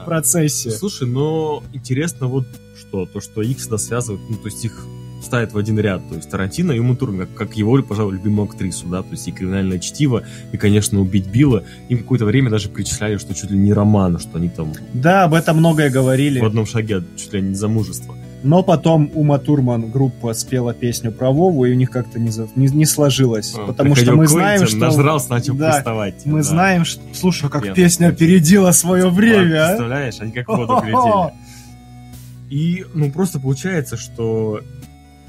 в 0.02 0.06
процессе. 0.06 0.72
Слушай, 0.72 1.08
но 1.08 1.64
интересно 1.74 2.28
вот 2.28 2.46
что, 2.80 3.06
то, 3.06 3.22
что 3.22 3.42
их 3.42 3.58
всегда 3.58 3.78
связывают, 3.78 4.22
ну, 4.30 4.38
то 4.38 4.46
есть 4.48 4.64
их 4.66 4.86
ставят 5.24 5.54
в 5.54 5.58
один 5.58 5.78
ряд, 5.80 6.02
то 6.10 6.16
есть 6.16 6.30
Тарантино 6.32 6.72
и 6.72 6.80
Ума 6.80 6.96
Турман, 6.96 7.28
как, 7.28 7.36
как 7.36 7.56
его, 7.58 7.82
пожалуй, 7.84 8.14
любимую 8.14 8.50
актрису, 8.50 8.88
да, 8.88 9.04
то 9.04 9.12
есть 9.12 9.28
и 9.28 9.32
криминальное 9.32 9.78
чтиво, 9.78 10.24
и, 10.52 10.58
конечно, 10.58 11.00
убить 11.00 11.28
Билла, 11.28 11.64
им 11.90 12.00
какое-то 12.00 12.26
время 12.26 12.50
даже 12.50 12.70
причисляли, 12.70 13.18
что 13.18 13.36
чуть 13.36 13.52
ли 13.52 13.58
не 13.58 13.72
роман, 13.72 14.18
что 14.20 14.38
они 14.40 14.50
там 14.50 14.74
Да, 14.94 15.26
об 15.26 15.36
этом 15.36 15.58
многое 15.58 15.92
говорили. 15.92 16.40
в 16.40 16.46
одном 16.46 16.66
шаге 16.66 17.04
чуть 17.18 17.34
ли 17.34 17.42
не 17.42 17.54
замужества. 17.54 18.16
Но 18.44 18.64
потом 18.64 19.12
Ума 19.14 19.38
Турман 19.38 19.92
группа 19.92 20.34
спела 20.34 20.74
песню 20.74 21.12
про 21.12 21.30
Вову, 21.32 21.66
и 21.66 21.72
у 21.72 21.76
них 21.76 21.92
как-то 21.92 22.20
не, 22.20 22.30
за- 22.32 22.48
не, 22.56 22.68
не 22.68 22.86
сложилось. 22.86 23.54
А, 23.56 23.68
потому 23.68 23.96
что 23.96 24.14
мы 24.16 24.28
знаем, 24.28 24.66
что... 24.66 24.78
Нажрался, 24.78 25.30
начал 25.30 25.54
Да, 25.56 25.74
приставать. 25.74 26.26
Мы 26.26 26.40
да. 26.40 26.44
знаем, 26.44 26.86
что... 26.86 27.02
Слушай, 27.14 27.50
как 27.52 27.62
Пьяный. 27.62 27.76
песня 27.76 28.08
опередила 28.08 28.72
свое 28.72 29.10
время, 29.10 29.66
а? 29.66 29.68
Представляешь, 29.70 30.16
они 30.20 30.32
как 30.32 30.48
воду 30.48 30.80
глядели. 30.82 31.34
И, 32.50 32.86
ну, 32.94 33.12
просто 33.12 33.40
получается, 33.40 33.96
что 33.96 34.60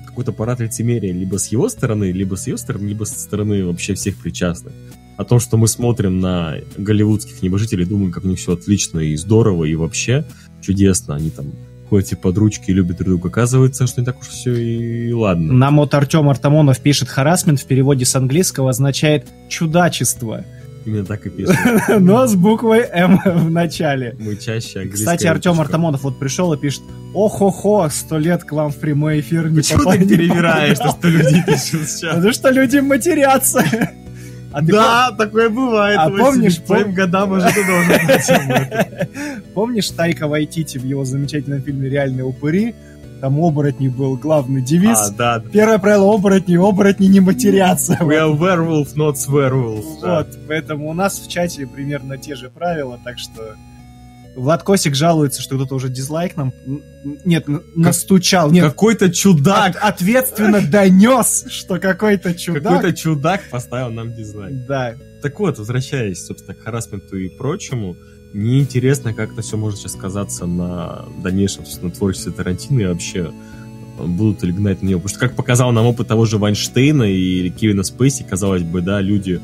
какой-то 0.07 0.33
парад 0.33 0.61
лицемерия 0.61 1.12
либо 1.12 1.38
с 1.38 1.48
его 1.48 1.68
стороны, 1.68 2.11
либо 2.12 2.35
с 2.35 2.46
ее 2.46 2.57
стороны, 2.59 2.88
либо 2.88 3.05
со 3.05 3.18
стороны 3.18 3.64
вообще 3.64 3.94
всех 3.94 4.16
причастных. 4.16 4.72
О 5.16 5.25
том, 5.25 5.38
что 5.38 5.57
мы 5.57 5.68
смотрим 5.68 6.20
на 6.20 6.57
голливудских 6.77 7.42
небожителей, 7.42 7.85
думаем, 7.85 8.11
как 8.11 8.25
у 8.25 8.29
них 8.29 8.38
все 8.38 8.55
отлично 8.55 8.98
и 9.01 9.14
здорово, 9.16 9.64
и 9.64 9.75
вообще 9.75 10.25
чудесно. 10.61 11.14
Они 11.14 11.31
там 11.31 11.46
ходят 11.92 12.07
все 12.07 12.16
под 12.16 12.38
ручки 12.38 12.70
и 12.70 12.72
любят 12.72 12.96
друг 12.96 13.09
друга. 13.09 13.28
Оказывается, 13.28 13.87
что 13.87 14.00
не 14.00 14.07
так 14.07 14.18
уж 14.18 14.28
все 14.28 14.55
и 14.55 15.12
ладно. 15.12 15.52
Нам 15.52 15.76
вот 15.76 15.92
Артем 15.92 16.26
Артамонов 16.31 16.81
пишет, 16.81 17.11
харасмент 17.11 17.61
в 17.61 17.66
переводе 17.66 18.07
с 18.07 18.16
английского 18.16 18.70
означает 18.70 19.26
чудачество, 19.50 20.42
Именно 20.87 21.05
так 21.05 21.26
и 21.26 21.31
пишут. 21.31 21.55
но 22.00 22.26
с 22.26 22.35
буквой 22.35 22.87
М 22.90 23.20
в 23.22 23.50
начале. 23.50 24.16
Мы 24.18 24.37
чаще 24.37 24.88
Кстати, 24.88 25.26
Артем. 25.26 25.61
Артамонов 25.61 26.02
вот 26.02 26.18
пришел 26.18 26.50
и 26.55 26.59
пишет, 26.59 26.83
ох-хо-хо, 27.12 27.90
сто 27.90 28.16
лет 28.16 28.42
к 28.42 28.52
вам 28.52 28.70
в 28.72 28.76
прямой 28.76 29.20
эфир 29.20 29.50
не 29.50 29.57
Почему 29.57 29.92
ты 29.92 30.09
перевираешь, 30.09 30.78
то, 30.78 30.85
попадал». 30.85 30.98
что 30.98 31.09
люди 31.28 31.44
пишут 31.46 31.88
сейчас? 31.90 32.14
Потому 32.14 32.33
что 32.33 32.50
люди 32.50 32.78
матерятся. 32.78 33.64
А 34.52 34.60
Да, 34.62 35.10
такое 35.16 35.48
бывает. 35.48 35.98
А 36.00 36.10
помнишь, 36.10 36.56
к 36.60 36.64
твоим 36.64 36.88
пом- 36.88 36.92
годам 36.92 37.32
уже 37.32 37.46
ты 37.52 37.66
должен. 37.66 39.42
Помнишь 39.54 39.88
Тайка 39.90 40.28
Вайтити 40.28 40.78
в 40.78 40.84
его 40.84 41.04
замечательном 41.04 41.62
фильме 41.62 41.88
«Реальные 41.88 42.24
упыри»? 42.24 42.74
Там 43.20 43.38
оборотни 43.38 43.86
был 43.86 44.16
главный 44.16 44.62
девиз. 44.62 44.98
А, 44.98 45.10
да. 45.10 45.42
Первое 45.52 45.78
правило 45.78 46.12
оборотни, 46.12 46.56
оборотни 46.56 47.06
не 47.06 47.20
матерятся. 47.20 47.96
We 48.00 48.18
are 48.18 48.36
werewolf, 48.36 48.96
not 48.96 49.14
swearwolf. 49.14 49.84
да. 50.02 50.16
Вот, 50.18 50.38
поэтому 50.48 50.88
у 50.90 50.92
нас 50.92 51.20
в 51.20 51.28
чате 51.28 51.66
примерно 51.68 52.18
те 52.18 52.34
же 52.34 52.50
правила, 52.50 52.98
так 53.04 53.18
что 53.20 53.54
Влад 54.35 54.62
Косик 54.62 54.95
жалуется, 54.95 55.42
что 55.42 55.57
кто-то 55.57 55.75
уже 55.75 55.88
дизлайк 55.88 56.37
нам... 56.37 56.53
Нет, 57.25 57.45
настучал. 57.77 58.51
Нет, 58.51 58.64
Какой-то 58.64 59.07
от- 59.07 59.14
чудак, 59.14 59.79
ответственно 59.81 60.61
донес, 60.61 61.47
что 61.49 61.79
какой-то 61.79 62.35
чудак... 62.35 62.62
какой-то 62.62 62.97
чудак 62.97 63.42
поставил 63.51 63.90
нам 63.90 64.14
дизлайк. 64.14 64.66
Да. 64.66 64.95
Так 65.23 65.38
вот, 65.38 65.59
возвращаясь, 65.59 66.25
собственно, 66.25 66.55
к 66.55 66.62
харасменту 66.62 67.16
и 67.16 67.29
прочему, 67.29 67.97
мне 68.33 68.61
интересно, 68.61 69.12
как 69.12 69.33
это 69.33 69.42
все 69.42 69.57
может 69.57 69.79
сейчас 69.79 69.92
сказаться 69.92 70.47
на 70.47 71.05
дальнейшем, 71.23 71.64
собственно, 71.66 71.90
творчестве 71.90 72.33
Тарантино 72.33 72.81
и 72.81 72.87
вообще 72.87 73.31
э, 73.99 74.07
будут 74.07 74.42
ли 74.42 74.53
гнать 74.53 74.83
на 74.83 74.88
него. 74.88 75.01
Потому 75.01 75.11
что, 75.11 75.21
как 75.21 75.37
показал 75.37 75.73
нам 75.73 75.85
опыт 75.87 76.09
того 76.09 76.25
же 76.25 76.38
Вайнштейна 76.38 77.05
и 77.05 77.51
Кевина 77.51 77.83
Спейси, 77.83 78.25
казалось 78.29 78.62
бы, 78.62 78.81
да, 78.81 79.01
люди, 79.03 79.40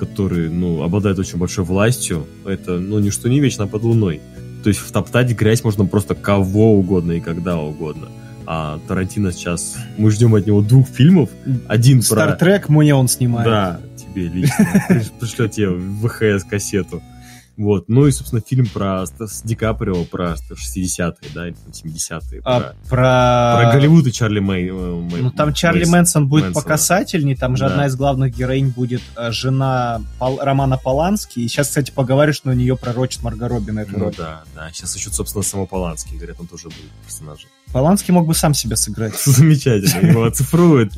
которые, 0.00 0.48
ну, 0.48 0.82
обладают 0.82 1.18
очень 1.18 1.38
большой 1.38 1.64
властью, 1.64 2.26
это, 2.46 2.78
ну, 2.78 2.98
ничто 2.98 3.28
не 3.28 3.38
вечно 3.38 3.66
под 3.66 3.82
луной. 3.82 4.20
То 4.64 4.68
есть 4.70 4.80
втоптать 4.80 5.30
грязь 5.32 5.62
можно 5.62 5.84
просто 5.84 6.14
кого 6.14 6.78
угодно 6.78 7.12
и 7.12 7.20
когда 7.20 7.58
угодно. 7.58 8.08
А 8.46 8.80
Тарантино 8.88 9.30
сейчас... 9.30 9.76
Мы 9.98 10.10
ждем 10.10 10.34
от 10.34 10.46
него 10.46 10.62
двух 10.62 10.88
фильмов. 10.88 11.28
Один 11.68 11.98
про... 11.98 12.04
Стартрек 12.06 12.68
мне 12.70 12.94
он 12.94 13.08
снимает. 13.08 13.44
Да, 13.46 13.80
тебе 13.96 14.28
лично. 14.28 14.66
Приш- 14.88 15.12
Пришлет 15.20 15.52
тебе 15.52 15.68
ВХС-кассету. 15.68 17.02
Вот. 17.56 17.88
Ну 17.88 18.06
и, 18.06 18.10
собственно, 18.12 18.40
фильм 18.40 18.66
про 18.66 19.04
с 19.06 19.42
Ди 19.42 19.54
Каприо, 19.54 20.04
про 20.04 20.34
60-е, 20.50 21.14
да, 21.34 21.48
или 21.48 21.54
там 21.54 21.72
70-е. 21.72 22.40
А 22.44 22.60
про, 22.60 22.74
про... 22.88 23.70
Голливуд 23.74 24.06
и 24.06 24.12
Чарли 24.12 24.40
Мэй. 24.40 24.68
э, 24.68 24.72
Мэй- 24.72 25.22
Ну, 25.22 25.30
там 25.30 25.52
Чарли 25.52 25.80
Мейсон. 25.80 25.92
Мэнсон 25.92 26.28
будет 26.28 26.44
Мэнсона. 26.44 26.62
покасательней, 26.62 27.36
там 27.36 27.56
же 27.56 27.64
Да. 27.66 27.70
одна 27.70 27.86
из 27.86 27.96
главных 27.96 28.34
героинь 28.34 28.68
будет 28.70 29.02
э, 29.16 29.30
жена 29.32 30.00
Пол- 30.18 30.38
Романа 30.40 30.78
Полански, 30.78 31.40
и 31.40 31.48
сейчас, 31.48 31.68
кстати, 31.68 31.90
поговорю, 31.90 32.32
что 32.32 32.48
на 32.48 32.52
нее 32.52 32.76
пророчит 32.76 33.22
Марго 33.22 33.46
эту 33.46 33.92
Ну 33.92 34.04
роль. 34.06 34.14
да, 34.16 34.42
да. 34.54 34.70
Сейчас 34.72 34.96
ищут, 34.96 35.14
собственно, 35.14 35.42
само 35.42 35.66
Полански. 35.66 36.14
Говорят, 36.14 36.36
он 36.40 36.46
тоже 36.46 36.64
будет 36.68 36.90
персонажем. 37.04 37.50
Полански 37.72 38.10
мог 38.10 38.26
бы 38.26 38.34
сам 38.34 38.52
себя 38.54 38.76
сыграть. 38.76 39.14
Замечательно. 39.24 40.10
Его 40.10 40.24
оцифруют, 40.24 40.92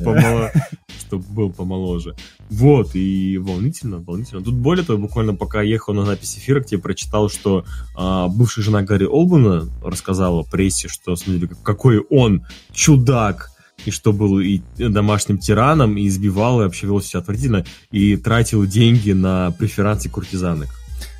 чтобы 0.99 1.23
был 1.29 1.51
помоложе. 1.51 2.15
Вот, 2.49 2.95
и 2.95 3.37
волнительно, 3.37 3.99
волнительно. 3.99 4.41
Тут 4.43 4.55
более 4.55 4.83
того, 4.85 4.97
буквально 4.99 5.35
пока 5.35 5.61
ехал 5.61 5.93
на 5.93 6.05
запись 6.05 6.37
эфира, 6.37 6.61
к 6.61 6.65
тебе 6.65 6.81
прочитал, 6.81 7.29
что 7.29 7.65
а, 7.95 8.27
бывшая 8.27 8.63
жена 8.63 8.81
Гарри 8.81 9.05
Олбана 9.05 9.69
рассказала 9.83 10.43
прессе, 10.43 10.87
что, 10.87 11.15
смотрите, 11.15 11.47
как- 11.47 11.61
какой 11.61 11.99
он 11.99 12.45
чудак, 12.71 13.51
и 13.85 13.91
что 13.91 14.13
был 14.13 14.39
и 14.39 14.61
домашним 14.77 15.37
тираном, 15.37 15.97
и 15.97 16.07
избивал, 16.07 16.61
и 16.61 16.63
вообще 16.63 16.87
вел 16.87 17.01
себя 17.01 17.19
отвратительно, 17.19 17.65
и 17.91 18.15
тратил 18.15 18.65
деньги 18.65 19.11
на 19.11 19.51
преферансы 19.51 20.09
куртизанок. 20.09 20.69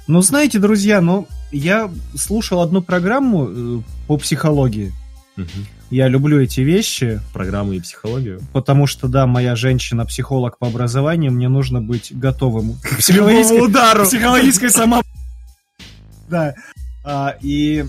Ну, 0.08 0.22
знаете, 0.22 0.60
друзья, 0.60 1.02
ну, 1.02 1.28
я 1.52 1.92
слушал 2.16 2.62
одну 2.62 2.82
программу 2.82 3.50
э, 3.50 3.82
по 4.08 4.18
психологии. 4.18 4.92
Мгм. 5.36 5.66
Я 5.90 6.08
люблю 6.08 6.40
эти 6.42 6.62
вещи, 6.62 7.20
Программы 7.34 7.78
и 7.78 7.80
психологию. 7.80 8.42
потому 8.54 8.88
что, 8.88 9.08
да, 9.08 9.26
моя 9.26 9.56
женщина 9.56 10.06
психолог 10.06 10.58
по 10.60 10.68
образованию, 10.68 11.32
мне 11.32 11.50
нужно 11.50 11.82
быть 11.82 12.12
готовым 12.18 12.74
к 12.82 12.86
Любому 12.86 12.98
психологической, 13.00 13.62
удару! 13.66 14.06
психологической 14.06 14.70
сама... 14.70 15.02
Да. 16.30 16.56
А, 17.04 17.36
и 17.42 17.86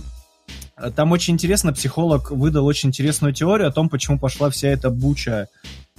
там 0.96 1.12
очень 1.12 1.34
интересно, 1.34 1.72
психолог 1.72 2.30
выдал 2.30 2.66
очень 2.66 2.88
интересную 2.88 3.32
теорию 3.32 3.68
о 3.68 3.72
том, 3.72 3.88
почему 3.88 4.18
пошла 4.18 4.50
вся 4.50 4.68
эта 4.68 4.90
буча 4.90 5.48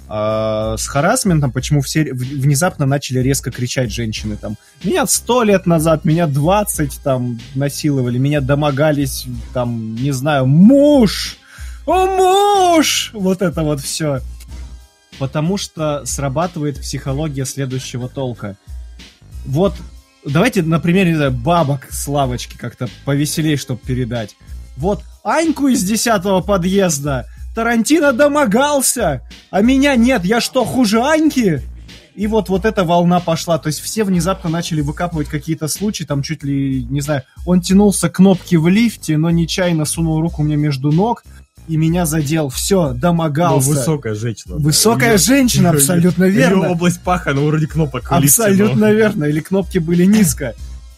а, 0.08 0.76
с 0.78 0.88
харасментом, 0.88 1.52
почему 1.52 1.82
все 1.82 2.04
внезапно 2.14 2.86
начали 2.86 3.20
резко 3.20 3.52
кричать 3.52 3.92
женщины 3.92 4.38
там. 4.38 4.56
Меня 4.84 5.06
сто 5.08 5.44
лет 5.44 5.66
назад, 5.66 6.06
меня 6.06 6.28
20 6.28 7.02
там 7.04 7.40
насиловали, 7.56 8.18
меня 8.18 8.42
домогались 8.42 9.26
там, 9.54 9.96
не 9.96 10.12
знаю, 10.12 10.46
муж! 10.46 11.38
О, 11.88 12.06
муж! 12.06 13.12
Вот 13.14 13.42
это 13.42 13.64
вот 13.64 13.82
все. 13.82 14.22
Потому 15.18 15.58
что 15.58 16.06
срабатывает 16.06 16.80
психология 16.82 17.46
следующего 17.46 18.10
толка. 18.10 18.58
Вот, 19.46 19.74
давайте 20.26 20.62
на 20.62 20.80
примере, 20.80 21.12
не 21.12 21.16
знаю, 21.16 21.32
бабок 21.32 21.88
с 21.90 22.08
лавочки 22.08 22.58
как-то 22.58 22.90
повеселее, 23.06 23.58
чтобы 23.58 23.80
передать. 23.80 24.36
Вот 24.78 25.04
Аньку 25.24 25.68
из 25.68 25.84
десятого 25.84 26.42
подъезда 26.42 27.28
Тарантино 27.56 28.12
домогался, 28.14 29.22
а 29.50 29.62
меня 29.62 29.96
нет, 29.96 30.26
я 30.26 30.42
что, 30.42 30.66
хуже 30.66 31.02
Аньки? 31.02 31.62
И 32.14 32.28
вот, 32.28 32.50
вот 32.50 32.66
эта 32.66 32.84
волна 32.84 33.20
пошла, 33.20 33.58
то 33.58 33.68
есть 33.68 33.80
все 33.80 34.04
внезапно 34.04 34.50
начали 34.50 34.82
выкапывать 34.82 35.28
какие-то 35.28 35.68
случаи, 35.68 36.04
там 36.04 36.22
чуть 36.22 36.44
ли, 36.44 36.84
не 36.90 37.02
знаю, 37.02 37.24
он 37.46 37.62
тянулся 37.62 38.10
к 38.10 38.16
кнопке 38.16 38.58
в 38.58 38.68
лифте, 38.68 39.18
но 39.18 39.30
нечаянно 39.30 39.86
сунул 39.86 40.22
руку 40.22 40.44
мне 40.44 40.56
между 40.56 40.92
ног, 40.92 41.24
и 41.68 41.78
меня 41.78 42.06
задел, 42.06 42.50
все, 42.50 42.90
Ну, 42.90 42.94
домогался. 42.94 43.70
высокая 43.70 44.16
женщина. 44.16 44.56
Высокая 44.58 45.10
Её- 45.14 45.18
женщина, 45.18 45.70
абсолютно 45.72 46.26
верно. 46.26 46.70
область 46.70 47.02
паха, 47.02 47.32
она 47.32 47.42
вроде 47.42 47.68
кнопок 47.68 48.04
лифте, 48.04 48.42
но- 48.44 48.46
Абсолютно 48.48 48.92
верно, 48.92 49.24
или 49.26 49.40
кнопки 49.40 49.78
были 49.80 50.06
низко. 50.06 50.54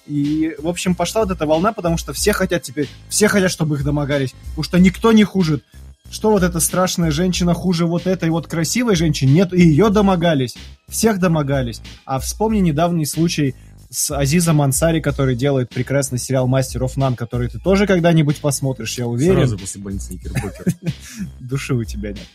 И, 0.07 0.55
в 0.59 0.67
общем, 0.67 0.93
пошла 0.95 1.21
вот 1.23 1.31
эта 1.31 1.45
волна, 1.45 1.71
потому 1.73 1.97
что 1.97 2.13
все 2.13 2.31
хотят 2.33 2.61
теперь, 2.63 2.87
все 3.09 3.27
хотят, 3.27 3.51
чтобы 3.51 3.75
их 3.75 3.83
домогались, 3.83 4.33
потому 4.49 4.63
что 4.63 4.79
никто 4.79 5.11
не 5.11 5.23
хуже. 5.23 5.61
Что 6.09 6.31
вот 6.31 6.43
эта 6.43 6.59
страшная 6.59 7.11
женщина 7.11 7.53
хуже 7.53 7.85
вот 7.85 8.07
этой 8.07 8.29
вот 8.29 8.47
красивой 8.47 8.95
женщины? 8.95 9.31
Нет, 9.31 9.53
и 9.53 9.61
ее 9.61 9.89
домогались. 9.89 10.55
Всех 10.87 11.19
домогались. 11.19 11.81
А 12.05 12.19
вспомни 12.19 12.59
недавний 12.59 13.05
случай 13.05 13.55
с 13.89 14.15
Азизом 14.15 14.61
Ансари, 14.61 14.99
который 14.99 15.35
делает 15.35 15.69
прекрасный 15.69 16.19
сериал 16.19 16.47
«Мастер 16.47 16.83
оф 16.83 16.97
Нан», 16.97 17.15
который 17.15 17.49
ты 17.49 17.59
тоже 17.59 17.87
когда-нибудь 17.87 18.39
посмотришь, 18.39 18.97
я 18.97 19.07
уверен. 19.07 19.39
Сразу 19.39 19.57
после 19.57 19.81
больницы 19.81 20.13
Никербокер. 20.13 20.65
Души 21.39 21.73
у 21.73 21.83
тебя 21.83 22.09
нет. 22.09 22.27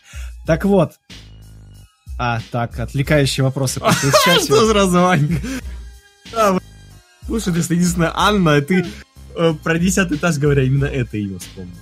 Так 0.46 0.64
вот. 0.64 0.92
А, 2.18 2.40
так, 2.50 2.78
отвлекающие 2.78 3.44
вопросы. 3.44 3.80
Что 4.44 4.70
сразу? 4.70 4.98
А. 6.34 6.58
Слушай, 7.26 7.52
ты 7.54 7.74
единственная 7.74 8.12
Анна, 8.14 8.56
а 8.56 8.60
ты 8.60 8.86
э, 9.36 9.54
про 9.62 9.78
десятый 9.78 10.16
этаж, 10.16 10.38
говоря, 10.38 10.62
именно 10.62 10.86
это 10.86 11.16
имя 11.16 11.38
вспомнил. 11.38 11.76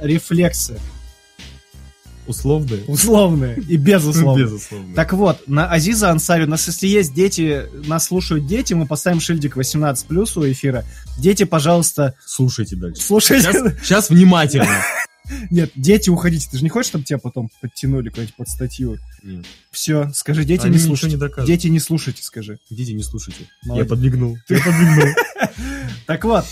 Рефлексы. 0.00 0.78
Условные? 2.26 2.84
Условные 2.86 3.56
и 3.68 3.76
безусловные. 3.76 4.44
Безусловно. 4.46 4.94
Так 4.94 5.12
вот, 5.12 5.48
на 5.48 5.68
Азиза 5.68 6.10
Ансари, 6.10 6.44
у 6.44 6.48
нас 6.48 6.66
если 6.66 6.86
есть 6.86 7.14
дети, 7.14 7.66
нас 7.86 8.06
слушают 8.06 8.46
дети, 8.46 8.74
мы 8.74 8.86
поставим 8.86 9.20
шильдик 9.20 9.56
18 9.56 10.06
плюс 10.06 10.36
у 10.36 10.50
эфира. 10.50 10.84
Дети, 11.18 11.44
пожалуйста, 11.44 12.14
Слушайте 12.24 12.76
дальше. 12.76 13.02
слушайте. 13.02 13.42
Сейчас, 13.52 13.74
сейчас 13.82 14.10
внимательно. 14.10 14.68
Нет, 15.50 15.70
дети, 15.76 16.10
уходите. 16.10 16.48
Ты 16.50 16.58
же 16.58 16.64
не 16.64 16.68
хочешь, 16.68 16.88
чтобы 16.88 17.04
тебя 17.04 17.18
потом 17.18 17.48
подтянули 17.60 18.08
куда-нибудь 18.08 18.34
под 18.36 18.48
статью? 18.48 18.98
Нет. 19.22 19.44
Все, 19.70 20.10
скажи, 20.14 20.44
дети 20.44 20.66
Они 20.66 20.74
не 20.74 20.78
слушайте. 20.78 21.16
не. 21.16 21.46
Дети 21.46 21.68
не 21.68 21.78
слушайте, 21.78 22.22
скажи. 22.22 22.58
Дети, 22.70 22.90
не 22.90 23.02
слушайте. 23.02 23.46
Молодец. 23.64 23.84
Я 23.84 23.88
подмигнул. 23.88 24.38
Я 24.48 24.58
подмигнул. 24.64 25.08
Так 26.06 26.24
вот, 26.24 26.44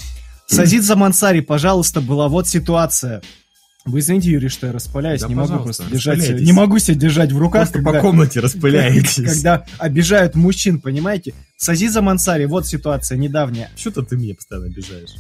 с 0.47 0.59
Азиза 0.59 0.97
Мансари, 0.97 1.41
пожалуйста, 1.41 2.01
была 2.01 2.29
вот 2.29 2.49
ситуация. 2.49 3.23
Вы 3.87 4.01
извините, 4.01 4.31
Юрий, 4.31 4.49
что 4.49 4.67
я 4.67 4.73
распаляюсь, 4.73 5.23
Да, 5.23 5.29
не 5.29 5.35
могу 5.35 5.59
просто 5.63 5.85
держать, 5.91 6.41
не 6.41 6.53
могу 6.53 6.79
себя 6.79 6.97
держать 6.97 7.33
в 7.33 7.39
руках, 7.39 7.71
Просто 7.71 7.83
по 7.83 7.99
комнате 8.01 8.41
распыляетесь. 8.41 9.15
когда 9.25 9.65
обижают 9.79 10.35
мужчин, 10.35 10.81
понимаете? 10.81 11.33
С 11.57 11.69
Азизом 11.69 12.09
Ансари, 12.09 12.45
вот 12.45 12.67
ситуация 12.67 13.17
недавняя. 13.17 13.71
Что-то 13.77 14.03
ты 14.03 14.17
меня 14.17 14.35
постоянно 14.35 14.67
обижаешь. 14.67 15.11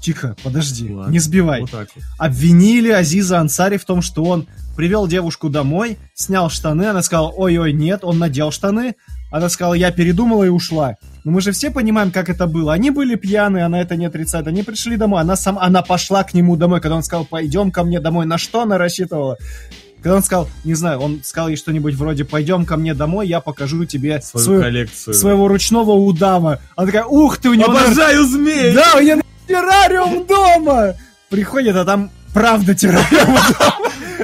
Тихо, 0.00 0.36
подожди, 0.44 0.92
Ладно. 0.92 1.10
не 1.10 1.18
сбивай. 1.18 1.62
Вот 1.62 1.72
вот. 1.72 1.88
Обвинили 2.18 2.90
Азиза 2.90 3.40
Ансари 3.40 3.76
в 3.76 3.84
том, 3.84 4.02
что 4.02 4.22
он 4.24 4.46
привел 4.76 5.08
девушку 5.08 5.48
домой, 5.48 5.98
снял 6.14 6.48
штаны, 6.48 6.84
она 6.84 7.02
сказала, 7.02 7.30
ой-ой, 7.30 7.72
нет, 7.72 8.00
он 8.04 8.18
надел 8.18 8.52
штаны, 8.52 8.94
она 9.32 9.48
сказала, 9.48 9.74
я 9.74 9.90
передумала 9.90 10.44
и 10.44 10.48
ушла. 10.48 10.96
Но 11.26 11.32
мы 11.32 11.40
же 11.40 11.50
все 11.50 11.72
понимаем, 11.72 12.12
как 12.12 12.28
это 12.28 12.46
было. 12.46 12.72
Они 12.72 12.90
были 12.92 13.16
пьяны, 13.16 13.64
она 13.64 13.80
это 13.80 13.96
не 13.96 14.06
отрицает. 14.06 14.46
Они 14.46 14.62
пришли 14.62 14.96
домой, 14.96 15.20
она 15.20 15.34
сам, 15.34 15.58
она 15.58 15.82
пошла 15.82 16.22
к 16.22 16.34
нему 16.34 16.54
домой, 16.54 16.80
когда 16.80 16.94
он 16.94 17.02
сказал, 17.02 17.24
пойдем 17.24 17.72
ко 17.72 17.82
мне 17.82 17.98
домой. 17.98 18.26
На 18.26 18.38
что 18.38 18.62
она 18.62 18.78
рассчитывала? 18.78 19.36
Когда 20.00 20.18
он 20.18 20.22
сказал, 20.22 20.48
не 20.62 20.74
знаю, 20.74 21.00
он 21.00 21.24
сказал 21.24 21.48
ей 21.48 21.56
что-нибудь 21.56 21.96
вроде, 21.96 22.24
пойдем 22.24 22.64
ко 22.64 22.76
мне 22.76 22.94
домой, 22.94 23.26
я 23.26 23.40
покажу 23.40 23.84
тебе 23.86 24.20
Свою 24.20 24.44
свою- 24.44 24.62
коллекцию. 24.62 25.14
своего 25.14 25.48
ручного 25.48 25.90
удава. 25.94 26.60
Она 26.76 26.86
такая, 26.86 27.04
ух 27.06 27.38
ты, 27.38 27.48
у 27.48 27.54
него... 27.54 27.72
Обожаю 27.72 28.24
змей! 28.24 28.72
да, 28.72 28.94
у 28.96 29.00
меня 29.00 29.20
террариум 29.48 30.26
дома! 30.28 30.94
Приходит, 31.28 31.74
а 31.74 31.84
там 31.84 32.12
правда 32.32 32.72
террариум. 32.72 33.36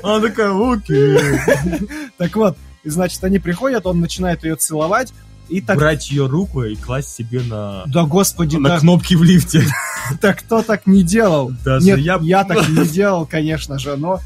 Она 0.05 0.21
такая, 0.21 0.53
окей. 0.73 1.19
Так 2.17 2.37
вот, 2.37 2.57
и 2.85 2.91
значит, 2.91 3.25
они 3.25 3.41
приходят, 3.41 3.87
он 3.87 3.99
начинает 3.99 4.45
ее 4.45 4.55
целовать, 4.55 5.13
и 5.53 5.61
так... 5.61 5.77
Брать 5.77 6.11
ее 6.11 6.27
руку 6.27 6.65
и 6.65 6.75
класть 6.75 7.15
себе 7.15 7.43
на, 7.43 7.85
Да 7.87 8.05
господи, 8.05 8.57
на 8.57 8.71
да, 8.71 8.79
кнопки 8.81 9.15
в 9.15 9.23
лифте. 9.23 9.65
да 10.23 10.33
кто 10.33 10.63
так 10.63 10.87
не 10.87 11.03
делал? 11.03 11.53
Даже 11.65 11.87
Нет, 11.87 11.99
я... 11.99 12.19
я 12.23 12.45
так 12.45 12.69
не 12.71 12.87
делал, 12.87 13.27
конечно 13.27 13.79
же, 13.79 13.97
но 13.97 14.21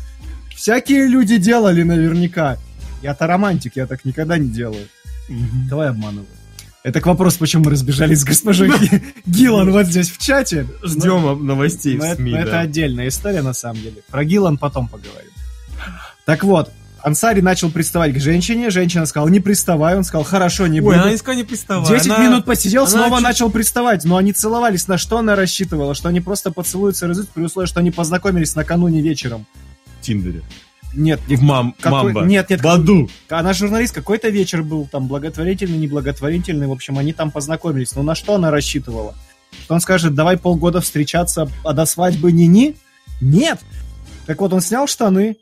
всякие 0.55 1.09
люди 1.09 1.37
делали 1.37 1.83
наверняка. 1.83 2.59
Я-то 3.03 3.27
романтик, 3.27 3.77
я 3.77 3.87
так 3.87 4.05
никогда 4.05 4.39
не 4.39 4.49
делаю. 4.49 4.87
Давай 5.69 5.91
обманывай. 5.91 6.27
Это 6.85 7.01
к 7.01 7.07
вопросу, 7.07 7.41
почему 7.41 7.65
мы 7.65 7.73
разбежались 7.73 8.21
с 8.21 8.25
госпожой 8.25 8.69
Ги- 8.69 9.03
Гиллан 9.27 9.73
вот 9.73 9.87
здесь 9.87 10.09
в 10.09 10.19
чате. 10.19 10.69
Ждем 10.85 11.45
новостей 11.45 11.97
Но 11.97 12.05
в 12.05 12.07
это, 12.07 12.17
СМИ, 12.17 12.31
но 12.31 12.39
это 12.39 12.51
да. 12.53 12.61
отдельная 12.61 13.09
история, 13.09 13.43
на 13.43 13.55
самом 13.55 13.83
деле. 13.83 14.03
Про 14.09 14.25
Гиллан 14.25 14.57
потом 14.57 14.87
поговорим. 14.87 15.33
Так 16.25 16.45
вот, 16.45 16.71
Ансари 17.07 17.41
начал 17.41 17.71
приставать 17.71 18.15
к 18.15 18.19
женщине, 18.19 18.69
женщина 18.69 19.07
сказала, 19.07 19.29
не 19.29 19.39
приставай, 19.39 19.97
он 19.97 20.03
сказал, 20.03 20.25
хорошо, 20.25 20.67
не 20.67 20.81
буду. 20.81 20.97
Ой, 20.97 21.03
она 21.03 21.11
не 21.13 21.17
сказала, 21.17 21.37
не 21.39 21.45
приставай. 21.45 21.89
10 21.89 22.11
она- 22.11 22.19
минут 22.19 22.45
посидел, 22.45 22.83
она 22.83 22.91
снова 22.91 23.17
чуть- 23.19 23.23
начал 23.23 23.49
приставать, 23.51 24.05
но 24.05 24.17
они 24.17 24.33
целовались. 24.33 24.89
На 24.89 24.99
что 24.99 25.19
она 25.19 25.37
рассчитывала? 25.37 25.95
Что 25.95 26.09
они 26.09 26.21
просто 26.21 26.51
поцелуются 26.51 27.07
и 27.07 27.09
разойдутся, 27.11 27.33
при 27.33 27.45
условии, 27.45 27.69
что 27.69 27.79
они 27.79 27.93
познакомились 27.93 28.57
накануне 28.57 29.03
вечером. 29.03 29.47
В 30.01 30.05
Тиндере. 30.05 30.43
Нет, 30.95 31.21
не- 31.29 31.37
В 31.37 31.43
мам... 31.43 31.77
какой- 31.81 32.13
Мамба. 32.13 32.23
Нет, 32.25 32.51
нет, 32.51 32.61
Баду. 32.61 33.09
она 33.29 33.53
журналист, 33.53 33.95
какой-то 33.95 34.29
вечер 34.29 34.65
был 34.65 34.89
там 34.91 35.07
благотворительный, 35.07 35.79
неблаготворительный, 35.79 36.67
в 36.67 36.73
общем, 36.73 36.99
они 36.99 37.13
там 37.13 37.31
познакомились. 37.31 37.95
Но 37.95 38.03
на 38.03 38.17
что 38.17 38.35
она 38.35 38.51
рассчитывала? 38.51 39.15
Что 39.63 39.75
он 39.75 39.81
скажет, 39.81 40.17
давай 40.17 40.39
полгода 40.39 40.81
встречаться, 40.81 41.49
а 41.63 41.73
до 41.73 41.85
свадьбы 41.87 42.33
не-ни? 42.33 42.75
Нет! 43.21 43.61
Так 44.27 44.41
вот, 44.41 44.53
он 44.53 44.61
снял 44.61 44.89
штаны, 44.89 45.37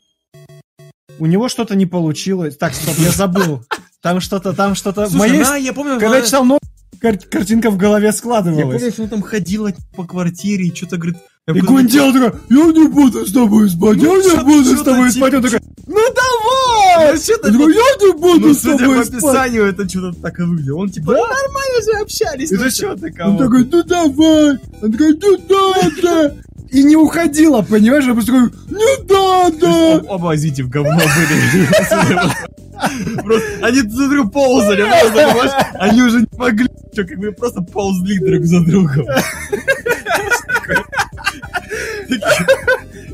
у 1.18 1.26
него 1.26 1.48
что-то 1.48 1.74
не 1.76 1.86
получилось. 1.86 2.56
Так, 2.56 2.74
стоп, 2.74 2.94
я 2.98 3.10
забыл. 3.10 3.62
Там 4.02 4.20
что-то, 4.20 4.52
там 4.52 4.74
что-то... 4.74 5.06
Слушай, 5.06 5.18
моей- 5.30 5.42
она, 5.42 5.56
я 5.56 5.72
помню, 5.72 5.98
Когда 5.98 6.18
я 6.18 6.22
читал, 6.24 6.44
ну, 6.44 6.58
кар- 7.00 7.18
картинка 7.18 7.70
в 7.70 7.76
голове 7.76 8.06
я 8.06 8.12
складывалась. 8.12 8.76
помню, 8.80 8.92
что 8.92 9.02
она 9.02 9.10
там 9.10 9.22
ходила 9.22 9.72
по 9.96 10.04
квартире 10.04 10.66
и 10.66 10.74
что-то 10.74 10.96
говорит... 10.96 11.16
И 11.46 11.52
какой-то- 11.52 11.66
гундел 11.66 12.12
такой, 12.12 12.40
я 12.50 12.64
не 12.72 12.88
буду 12.88 13.26
с 13.26 13.32
тобой 13.32 13.68
спать, 13.68 13.96
Ну, 13.98 14.18
я 14.20 14.34
не 14.34 14.44
буду 14.44 14.76
с 14.76 14.82
тобой 14.82 15.10
типа- 15.10 15.26
спать. 15.28 15.34
Он 15.34 15.42
такой, 15.42 15.60
ну 15.86 15.94
давай! 15.94 17.14
Ну, 17.14 17.34
Он 17.34 17.52
такой, 17.52 17.74
я 17.74 18.06
не 18.06 18.12
буду 18.18 18.48
Ну, 18.48 18.54
с 18.54 18.60
судя 18.62 18.72
по 18.72 18.78
тобой 18.78 19.04
спать. 19.04 19.14
описанию, 19.24 19.64
это 19.66 19.88
что-то 19.88 20.20
так 20.22 20.38
и 20.38 20.42
выглядело. 20.42 20.78
Он 20.80 20.90
типа, 20.90 21.12
Да? 21.12 21.18
ну, 21.18 21.24
нормально 21.26 21.82
же 21.84 22.02
общались. 22.02 22.50
Это 22.52 22.64
ну, 22.64 22.70
что 22.70 22.96
такого? 22.96 23.28
Он 23.28 23.38
такой, 23.38 23.64
ну 23.64 23.82
давай! 23.82 24.58
Он 24.82 24.92
такой, 24.92 25.18
ну 25.20 25.38
надо! 25.82 26.36
И 26.74 26.82
не 26.82 26.96
уходила, 26.96 27.62
понимаешь? 27.62 28.04
Он 28.08 28.14
просто 28.14 28.32
такой, 28.32 28.50
ну 28.68 28.78
есть 28.78 29.08
надо! 29.08 29.94
об- 29.96 30.10
Оба 30.10 30.36
зите 30.36 30.64
в 30.64 30.68
говно 30.68 30.90
были. 30.98 31.66
Просто 33.22 33.48
Они 33.62 33.82
друг 33.82 34.10
друга 34.10 34.28
ползали, 34.30 34.82
понимаешь? 34.82 35.52
Они 35.74 36.02
уже 36.02 36.20
не 36.22 36.26
могли, 36.36 36.66
чё, 36.92 37.06
как 37.06 37.18
бы 37.18 37.30
просто 37.30 37.62
ползли 37.62 38.18
друг 38.18 38.44
за 38.44 38.60
другом. 38.64 39.06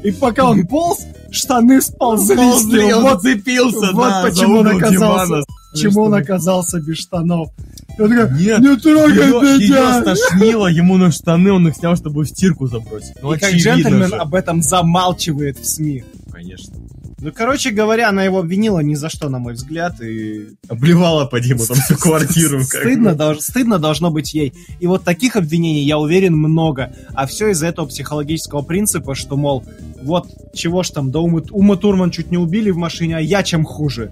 И 0.02 0.10
пока 0.12 0.46
он 0.48 0.66
полз, 0.66 1.00
штаны 1.30 1.82
сползли 1.82 2.36
Ползли, 2.36 2.92
он 2.94 3.02
Вот 3.02 3.22
зацепился, 3.22 3.92
вот 3.92 4.08
да, 4.08 4.24
почему 4.26 4.58
он 4.60 4.68
оказался- 4.68 5.44
почему 5.72 6.02
он 6.02 6.14
оказался 6.14 6.80
без 6.80 6.98
штанов. 6.98 7.50
И 7.98 8.02
он 8.02 8.10
такой, 8.10 8.38
Нет, 8.40 8.58
не 8.60 8.76
трогай 8.76 9.14
Ее, 9.26 9.60
ее 9.60 9.68
меня! 9.70 10.00
стошнило 10.00 10.66
ему 10.68 10.96
на 10.96 11.10
штаны, 11.10 11.52
он 11.52 11.68
их 11.68 11.76
снял, 11.76 11.96
чтобы 11.96 12.22
в 12.22 12.28
стирку 12.28 12.66
забросить. 12.66 13.14
Ну, 13.22 13.32
И 13.34 13.38
как 13.38 13.52
джентльмен 13.52 14.08
же. 14.08 14.16
об 14.16 14.34
этом 14.34 14.62
замалчивает 14.62 15.58
в 15.58 15.66
СМИ. 15.66 16.04
Конечно. 16.32 16.74
Ну, 17.22 17.32
короче 17.34 17.70
говоря, 17.70 18.08
она 18.08 18.24
его 18.24 18.38
обвинила 18.38 18.78
ни 18.80 18.94
за 18.94 19.10
что, 19.10 19.28
на 19.28 19.38
мой 19.38 19.52
взгляд, 19.52 20.00
и 20.00 20.56
Обливала 20.70 21.26
по 21.26 21.38
Диму 21.38 21.66
там 21.66 21.76
всю 21.76 21.96
квартиру. 21.98 22.62
Стыдно, 22.62 23.10
долж- 23.10 23.40
стыдно 23.40 23.78
должно 23.78 24.10
быть 24.10 24.32
ей. 24.32 24.54
И 24.78 24.86
вот 24.86 25.04
таких 25.04 25.36
обвинений, 25.36 25.84
я 25.84 25.98
уверен, 25.98 26.34
много. 26.34 26.94
А 27.12 27.26
все 27.26 27.48
из-за 27.48 27.66
этого 27.66 27.84
психологического 27.84 28.62
принципа, 28.62 29.14
что, 29.14 29.36
мол, 29.36 29.62
вот 30.02 30.28
чего 30.54 30.82
ж 30.82 30.88
там, 30.90 31.10
да 31.10 31.18
Ума, 31.18 31.42
Ума 31.50 31.76
Турман 31.76 32.10
чуть 32.10 32.30
не 32.30 32.38
убили 32.38 32.70
в 32.70 32.78
машине, 32.78 33.18
а 33.18 33.20
я 33.20 33.42
чем 33.42 33.64
хуже. 33.66 34.10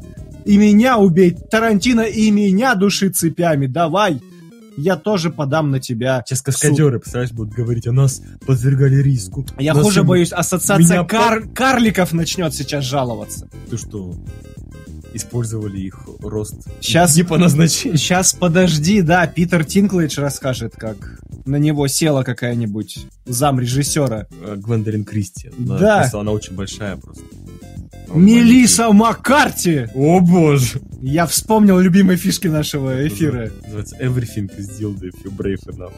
И 0.48 0.56
меня 0.56 0.96
убей, 0.96 1.32
Тарантино, 1.50 2.00
и 2.00 2.30
меня 2.30 2.74
души 2.74 3.10
цепями, 3.10 3.66
давай. 3.66 4.22
Я 4.78 4.96
тоже 4.96 5.28
подам 5.30 5.70
на 5.70 5.78
тебя. 5.78 6.22
Сейчас 6.24 6.40
каскадеры, 6.40 7.00
представляешь, 7.00 7.32
будут 7.32 7.52
говорить, 7.52 7.86
а 7.86 7.92
нас 7.92 8.22
подвергали 8.46 8.96
риску. 9.02 9.44
Я 9.58 9.74
Нас 9.74 9.82
хуже 9.84 10.00
им- 10.00 10.06
боюсь, 10.06 10.32
ассоциация 10.32 11.00
Меня 11.00 11.04
кар- 11.04 11.48
карликов 11.54 12.12
начнет 12.14 12.54
сейчас 12.54 12.84
жаловаться. 12.84 13.50
Ты 13.68 13.76
что, 13.76 14.14
использовали 15.12 15.80
их 15.80 16.00
рост 16.20 16.54
Щас- 16.80 17.16
не 17.16 17.24
по 17.24 17.36
назначению? 17.38 17.98
Сейчас 17.98 18.32
подожди, 18.32 19.02
да, 19.02 19.26
Питер 19.26 19.64
Тинклейдж 19.64 20.18
расскажет, 20.20 20.74
как 20.76 21.20
на 21.44 21.56
него 21.56 21.86
села 21.88 22.22
какая-нибудь 22.22 22.98
зам 23.26 23.58
режиссера. 23.60 24.26
Э, 24.42 24.54
Гвендолин 24.56 25.04
Кристи. 25.04 25.50
Она 25.58 25.78
Да. 25.78 25.98
Просто 25.98 26.20
она 26.20 26.30
очень 26.32 26.54
большая 26.54 26.96
просто. 26.96 27.22
Мелиса 28.14 28.90
Маккарти! 28.92 29.86
О 29.94 30.20
боже! 30.20 30.80
Я 31.00 31.26
вспомнил 31.26 31.78
любимые 31.78 32.16
фишки 32.16 32.46
нашего 32.48 33.06
эфира. 33.06 33.50
Называется 33.62 33.96
Everything 34.00 34.50
is 34.58 34.78
dealt 34.80 35.00
if 35.02 35.14
you 35.24 35.30
brave 35.36 35.60
enough. 35.68 35.92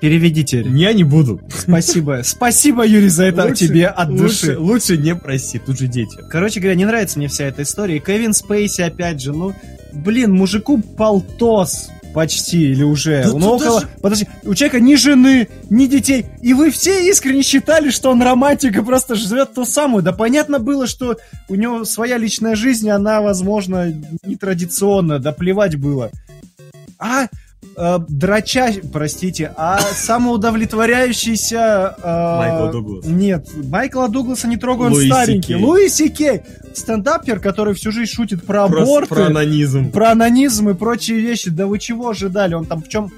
Переведите. 0.00 0.60
Я 0.68 0.92
не 0.92 1.04
буду. 1.04 1.40
Спасибо. 1.56 2.20
Спасибо, 2.24 2.84
Юрий, 2.86 3.08
за 3.08 3.24
это 3.24 3.44
Лучше- 3.44 3.68
тебе 3.68 3.86
от 3.86 4.10
лучше- 4.10 4.22
души. 4.24 4.58
Лучше 4.58 4.96
не 4.98 5.14
проси, 5.14 5.58
тут 5.58 5.78
же 5.78 5.86
дети. 5.86 6.18
Короче 6.30 6.60
говоря, 6.60 6.74
не 6.76 6.84
нравится 6.84 7.18
мне 7.18 7.28
вся 7.28 7.44
эта 7.44 7.62
история. 7.62 7.96
И 7.96 8.00
Кевин 8.00 8.32
Спейси, 8.34 8.82
опять 8.82 9.22
же, 9.22 9.32
ну, 9.32 9.54
блин, 9.92 10.32
мужику 10.32 10.78
полтос 10.82 11.88
почти, 12.14 12.70
или 12.70 12.82
уже. 12.82 13.24
Да 13.24 13.32
Он 13.34 13.42
около... 13.44 13.80
даже- 13.80 13.88
Подожди, 14.00 14.28
у 14.44 14.54
человека 14.54 14.80
ни 14.80 14.94
жены, 14.94 15.48
ни 15.68 15.86
детей. 15.86 16.26
И 16.40 16.54
вы 16.54 16.70
все 16.70 17.08
искренне 17.10 17.42
считали, 17.42 17.90
что 17.90 18.10
он 18.10 18.22
романтик 18.22 18.76
и 18.76 18.82
просто 18.82 19.14
живет 19.16 19.52
ту 19.54 19.64
самую. 19.66 20.02
Да 20.02 20.12
понятно 20.12 20.58
было, 20.58 20.86
что 20.86 21.18
у 21.48 21.54
него 21.56 21.84
своя 21.84 22.16
личная 22.16 22.54
жизнь, 22.54 22.88
она, 22.88 23.20
возможно, 23.20 23.92
нетрадиционная. 24.24 25.18
Да 25.18 25.32
плевать 25.32 25.76
было. 25.76 26.10
А 26.98 27.26
э, 27.76 27.98
драча, 28.08 28.72
простите, 28.92 29.52
а 29.56 29.78
самоудовлетворяющийся... 29.80 31.94
э, 32.02 32.36
Майкл 32.38 32.72
Дуглас. 32.72 33.04
Нет, 33.06 33.48
Майкла 33.68 34.08
Дугласа 34.08 34.48
не 34.48 34.56
трогаю, 34.56 34.88
он 34.88 34.94
Луи 34.94 35.06
старенький. 35.06 35.54
Си. 35.56 35.62
Луи. 35.62 35.88
Стендапер, 36.74 37.38
который 37.40 37.74
всю 37.74 37.92
жизнь 37.92 38.12
шутит 38.12 38.44
про 38.44 38.66
Про, 38.68 38.82
аборты, 38.82 39.14
про 39.14 39.26
анонизм. 39.26 39.90
про 39.92 40.10
анонизм 40.10 40.70
и 40.70 40.74
прочие 40.74 41.20
вещи. 41.20 41.50
Да 41.50 41.66
вы 41.66 41.78
чего 41.78 42.08
ожидали? 42.10 42.54
Он 42.54 42.64
там 42.66 42.82
в 42.82 42.88
чем... 42.88 43.10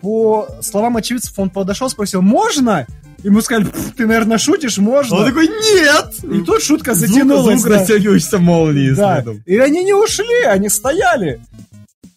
По 0.00 0.48
словам 0.62 0.96
очевидцев, 0.96 1.38
он 1.38 1.50
подошел, 1.50 1.90
спросил, 1.90 2.22
можно? 2.22 2.86
Ему 3.22 3.42
сказали, 3.42 3.66
«Пф, 3.66 3.92
ты, 3.98 4.06
наверное, 4.06 4.38
шутишь, 4.38 4.78
можно. 4.78 5.18
Он 5.18 5.26
такой, 5.26 5.46
нет! 5.48 6.14
И 6.22 6.40
тут 6.42 6.62
шутка 6.62 6.94
Звук- 6.94 7.06
затянулась. 7.08 7.60
Звук 7.60 7.72
да. 7.74 7.78
растягивающейся 7.80 8.38
молнии 8.38 8.92
Да. 8.92 9.16
следом. 9.16 9.42
И 9.44 9.58
они 9.58 9.84
не 9.84 9.92
ушли, 9.92 10.44
они 10.46 10.70
стояли. 10.70 11.40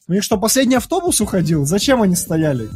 У 0.10 0.12
них 0.14 0.24
что, 0.24 0.38
последний 0.38 0.76
автобус 0.76 1.22
уходил? 1.22 1.66
Зачем 1.66 2.02
они 2.02 2.16
стояли? 2.16 2.68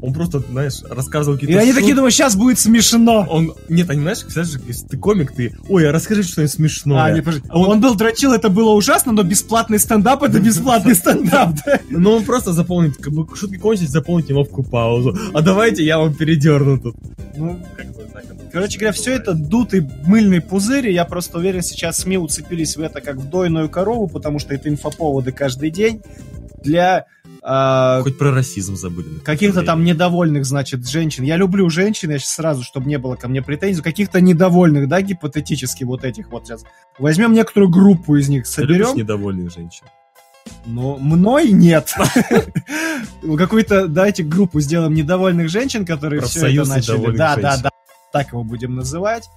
Он 0.00 0.14
просто, 0.14 0.40
знаешь, 0.40 0.80
рассказывал 0.88 1.36
И 1.36 1.40
какие-то 1.40 1.60
они 1.60 1.72
шутки. 1.72 1.80
такие 1.82 1.94
думают, 1.94 2.14
сейчас 2.14 2.34
будет 2.36 2.58
смешно. 2.58 3.26
Он, 3.28 3.52
нет, 3.68 3.90
они, 3.90 4.00
знаешь, 4.00 4.20
знаешь, 4.20 4.52
если 4.66 4.86
ты 4.86 4.96
комик, 4.96 5.32
ты, 5.32 5.54
ой, 5.68 5.86
а 5.86 5.92
расскажи 5.92 6.22
что-нибудь 6.22 6.54
смешное. 6.54 7.02
А, 7.02 7.10
не, 7.10 7.20
подожди. 7.20 7.46
Он- 7.50 7.68
он... 7.72 7.80
был 7.82 7.94
дрочил, 7.96 8.32
это 8.32 8.48
было 8.48 8.70
ужасно, 8.70 9.12
но 9.12 9.22
бесплатный 9.22 9.78
стендап 9.78 10.22
это 10.22 10.40
бесплатный 10.40 10.94
стендап, 10.94 11.54
да? 11.66 11.80
Ну, 11.90 12.12
он 12.12 12.24
просто 12.24 12.54
заполнит, 12.54 12.96
как 12.96 13.12
бы 13.12 13.26
шутки 13.36 13.58
кончились, 13.58 13.90
заполнить 13.90 14.30
неловкую 14.30 14.66
паузу. 14.66 15.14
А 15.34 15.42
давайте 15.42 15.84
я 15.84 15.98
вам 15.98 16.14
передерну 16.14 16.80
тут. 16.80 16.96
Ну, 17.36 17.60
Как 17.76 17.88
бы 17.88 18.04
так 18.10 18.24
короче 18.50 18.78
говоря, 18.78 18.92
все 18.94 19.12
это 19.12 19.34
дутый 19.34 19.86
мыльный 20.06 20.40
пузырь, 20.40 20.88
и 20.88 20.94
я 20.94 21.04
просто 21.04 21.36
уверен, 21.36 21.60
сейчас 21.62 21.98
СМИ 21.98 22.16
уцепились 22.16 22.74
в 22.76 22.80
это 22.80 23.02
как 23.02 23.16
в 23.16 23.28
дойную 23.28 23.68
корову, 23.68 24.08
потому 24.08 24.38
что 24.38 24.54
это 24.54 24.70
инфоповоды 24.70 25.30
каждый 25.30 25.70
день 25.70 26.00
для 26.62 27.06
а, 27.42 28.02
Хоть 28.02 28.18
про 28.18 28.32
расизм 28.32 28.76
забыли. 28.76 29.18
каких-то 29.24 29.62
там 29.62 29.84
недовольных, 29.84 30.44
значит, 30.44 30.86
женщин. 30.88 31.24
Я 31.24 31.36
люблю 31.36 31.68
женщин, 31.70 32.10
я 32.10 32.18
сейчас 32.18 32.34
сразу, 32.34 32.62
чтобы 32.62 32.88
не 32.88 32.98
было 32.98 33.16
ко 33.16 33.28
мне 33.28 33.42
претензий, 33.42 33.82
каких-то 33.82 34.20
недовольных, 34.20 34.88
да, 34.88 35.00
гипотетически 35.00 35.84
вот 35.84 36.04
этих 36.04 36.30
вот 36.30 36.46
сейчас. 36.46 36.64
Возьмем 36.98 37.32
некоторую 37.32 37.70
группу 37.70 38.16
из 38.16 38.28
них, 38.28 38.44
Ты 38.44 38.50
соберем. 38.50 38.96
недовольных 38.96 39.52
женщин. 39.52 39.86
Но 40.66 40.96
мной 40.96 41.50
нет. 41.50 41.94
Какую-то, 43.38 43.88
давайте 43.88 44.22
группу 44.22 44.60
сделаем 44.60 44.94
недовольных 44.94 45.48
женщин, 45.48 45.84
которые 45.84 46.22
все 46.22 46.46
это 46.46 46.68
начали. 46.68 47.16
Да, 47.16 47.36
да, 47.36 47.56
да. 47.58 47.70
Так 48.12 48.28
его 48.32 48.42
будем 48.42 48.74
называть. 48.74 49.28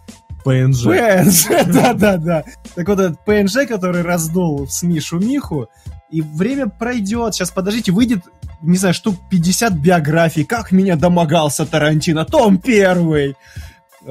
ПНЖ. 0.44 0.84
ПНЖ, 0.84 1.48
да-да-да. 1.68 2.44
Так 2.76 2.88
вот 2.88 3.00
этот 3.00 3.24
ПНЖ, 3.26 3.68
который 3.68 4.02
раздул 4.02 4.66
в 4.66 4.72
СМИ 4.72 5.00
шумиху, 5.00 5.70
и 6.10 6.22
время 6.22 6.68
пройдет. 6.68 7.34
Сейчас, 7.34 7.52
подождите, 7.52 7.92
выйдет, 7.92 8.24
не 8.62 8.78
знаю, 8.78 8.94
штук 8.94 9.16
50 9.30 9.74
биографий. 9.74 10.44
Как 10.44 10.72
меня 10.72 10.96
домогался 10.96 11.66
Тарантино, 11.66 12.26
том 12.26 12.60
первый. 12.60 13.36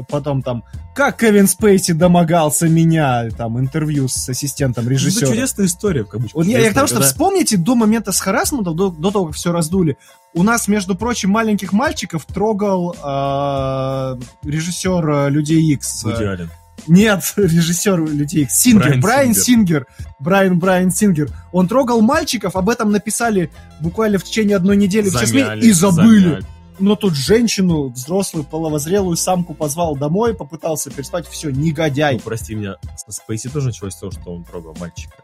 Потом 0.09 0.43
там, 0.43 0.65
как 0.95 1.19
Кевин 1.21 1.47
Спейси 1.47 1.93
домогался 1.93 2.69
меня, 2.69 3.29
там, 3.37 3.59
интервью 3.61 4.09
с 4.09 4.29
ассистентом 4.29 4.85
Это 4.85 4.93
режиссера. 4.95 5.27
чудесная 5.31 5.67
история, 5.67 6.05
в 6.05 6.09
кавычках. 6.09 6.35
Вот 6.35 6.47
я, 6.47 6.59
я 6.61 6.71
к 6.71 6.75
тому, 6.75 6.87
что 6.87 6.97
Когда- 6.97 7.09
вспомните 7.09 7.57
до 7.57 7.75
момента 7.75 8.13
с 8.13 8.21
харасментом, 8.21 8.75
до, 8.77 8.89
до 8.91 9.11
того, 9.11 9.27
как 9.27 9.35
все 9.35 9.53
раздули, 9.53 9.97
у 10.35 10.43
нас, 10.43 10.67
между 10.69 10.95
прочим, 10.95 11.31
маленьких 11.31 11.73
мальчиков 11.73 12.25
трогал 12.25 12.93
э, 12.95 14.17
режиссер 14.45 15.09
э, 15.11 15.31
Людей 15.31 15.63
Икс. 15.73 16.05
Вуди 16.05 16.25
Аллен. 16.25 16.51
Нет, 16.89 17.23
режиссер 17.37 18.01
людей 18.07 18.43
Икс. 18.45 18.55
Сингер, 18.59 18.87
Брайан 18.89 19.01
Брайан 19.01 19.35
Сингер. 19.35 19.45
Сингер. 19.45 19.87
Брайан 20.19 20.59
Брайан 20.59 20.91
Сингер. 20.91 21.29
Он 21.53 21.69
трогал 21.69 22.01
мальчиков, 22.01 22.57
об 22.57 22.69
этом 22.69 22.91
написали 22.91 23.51
буквально 23.81 24.19
в 24.19 24.25
течение 24.25 24.57
одной 24.57 24.77
недели 24.77 25.09
в 25.09 25.13
час 25.13 25.29
Замяли, 25.29 25.65
и 25.65 25.71
забыли. 25.73 26.23
замяли. 26.25 26.47
Но 26.79 26.97
тут 26.97 27.15
женщину, 27.15 27.89
взрослую, 27.91 28.45
половозрелую 28.45 29.17
самку 29.17 29.55
позвал 29.55 29.97
домой, 29.97 30.35
попытался 30.35 30.91
переспать, 30.91 31.29
все, 31.29 31.51
негодяй. 31.51 32.15
Ну, 32.15 32.21
прости 32.21 32.55
меня, 32.55 32.77
со 32.97 33.13
Спейси 33.13 33.49
тоже 33.49 33.69
началось 33.69 33.95
с 33.95 33.99
того, 34.01 34.11
что 34.13 34.33
он 34.35 34.45
трогал 34.45 34.75
мальчика. 34.81 35.15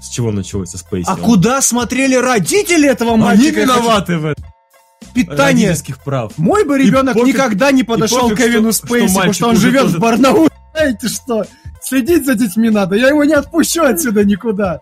С 0.00 0.08
чего 0.08 0.30
началось 0.32 0.70
со 0.70 0.78
Спейси? 0.78 1.08
А 1.08 1.14
Он- 1.14 1.20
куда 1.20 1.60
смотрели 1.60 2.14
родители 2.16 2.88
этого 2.88 3.12
Они 3.14 3.22
мальчика? 3.22 3.60
Хочу- 3.60 3.60
виноваты 3.62 4.18
в 4.18 4.26
этом. 4.26 4.44
Питание. 5.14 5.68
Родительских 5.68 6.02
прав. 6.02 6.32
Мой 6.36 6.64
бы 6.64 6.78
ребенок 6.78 7.16
пофиг- 7.16 7.26
никогда 7.26 7.70
не 7.70 7.84
подошел 7.84 8.22
пофиг, 8.28 8.36
к 8.36 8.40
Кевину 8.42 8.72
что- 8.72 8.86
что 8.86 8.86
Спейси, 8.86 9.06
потому 9.06 9.18
мальчик 9.26 9.34
что 9.36 9.48
он 9.48 9.56
живет 9.56 9.82
тоже- 9.82 9.96
в 9.96 10.00
Барнауле. 10.00 10.50
Знаете 10.72 11.08
что? 11.08 11.44
Следить 11.80 12.26
за 12.26 12.34
детьми 12.34 12.68
надо. 12.70 12.96
Я 12.96 13.08
его 13.08 13.24
не 13.24 13.32
отпущу 13.34 13.82
отсюда 13.82 14.24
никуда. 14.24 14.80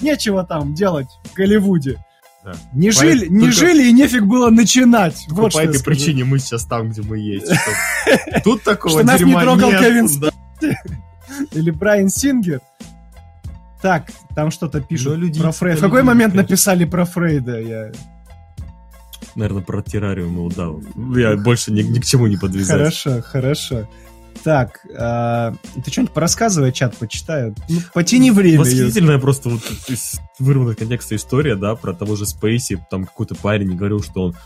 Нечего 0.00 0.44
там 0.44 0.74
делать 0.74 1.08
в 1.24 1.34
Голливуде. 1.34 2.02
Да. 2.44 2.52
Не 2.74 2.88
По- 2.88 2.94
жили, 2.94 3.26
не 3.26 3.46
только- 3.46 3.52
жили 3.54 3.88
и 3.88 3.92
нефиг 3.92 4.24
было 4.24 4.50
начинать. 4.50 5.24
Вот 5.30 5.54
по 5.54 5.60
этой 5.60 5.82
причине 5.82 6.24
мы 6.24 6.38
сейчас 6.38 6.64
там, 6.66 6.90
где 6.90 7.00
мы 7.00 7.18
есть. 7.18 7.50
Тут 8.44 8.62
такого 8.62 8.98
Что 8.98 9.06
нас 9.06 9.20
не 9.20 9.32
трогал. 9.34 9.70
Кевин. 9.70 10.08
Или 11.52 11.70
Брайан 11.70 12.10
Сингер. 12.10 12.60
Так, 13.80 14.10
там 14.34 14.50
что-то 14.50 14.80
пишут 14.80 15.16
люди 15.16 15.40
про 15.40 15.48
это 15.48 15.58
Фрейда. 15.58 15.78
В 15.78 15.80
какой 15.82 16.02
момент 16.02 16.34
написали 16.34 16.84
про 16.84 17.04
Фрейда? 17.04 17.60
Я... 17.60 17.92
Наверное, 19.34 19.62
про 19.62 19.82
террариум 19.82 20.36
и 20.38 20.40
удавов. 20.40 20.84
Я 21.16 21.36
больше 21.36 21.72
ни, 21.72 21.82
ни 21.82 21.98
к 21.98 22.04
чему 22.04 22.26
не 22.26 22.36
подвязаюсь. 22.36 23.02
Хорошо, 23.02 23.22
хорошо. 23.22 23.88
Так, 24.42 24.80
а, 24.96 25.54
ты 25.82 25.90
что-нибудь 25.90 26.12
порассказывай, 26.12 26.72
чат 26.72 26.96
почитаю. 26.96 27.54
Ну, 27.68 27.78
потяни 27.92 28.30
время. 28.30 28.60
Восхитительная 28.60 29.18
просто 29.18 29.48
вот 29.48 29.62
из 29.88 30.20
вырванного 30.38 30.74
контекста 30.74 31.16
история, 31.16 31.56
да, 31.56 31.74
про 31.76 31.92
того 31.94 32.16
же 32.16 32.26
Спейси, 32.26 32.84
там 32.90 33.04
какой-то 33.04 33.34
парень 33.34 33.76
говорил, 33.76 34.02
что 34.02 34.22
он 34.22 34.36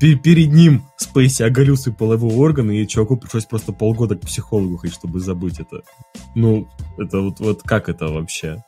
пе- 0.00 0.16
перед 0.16 0.52
ним 0.52 0.84
Спейси 0.96 1.42
оголил 1.42 1.76
свои 1.76 1.94
половые 1.94 2.36
органы, 2.36 2.78
и 2.78 2.88
чуваку 2.88 3.16
пришлось 3.16 3.44
просто 3.44 3.72
полгода 3.72 4.16
к 4.16 4.22
психологу 4.22 4.76
ходить, 4.76 4.96
чтобы 4.96 5.20
забыть 5.20 5.60
это. 5.60 5.82
Ну, 6.34 6.68
это 6.98 7.20
вот, 7.20 7.40
вот 7.40 7.62
как 7.62 7.88
это 7.88 8.06
вообще? 8.06 8.62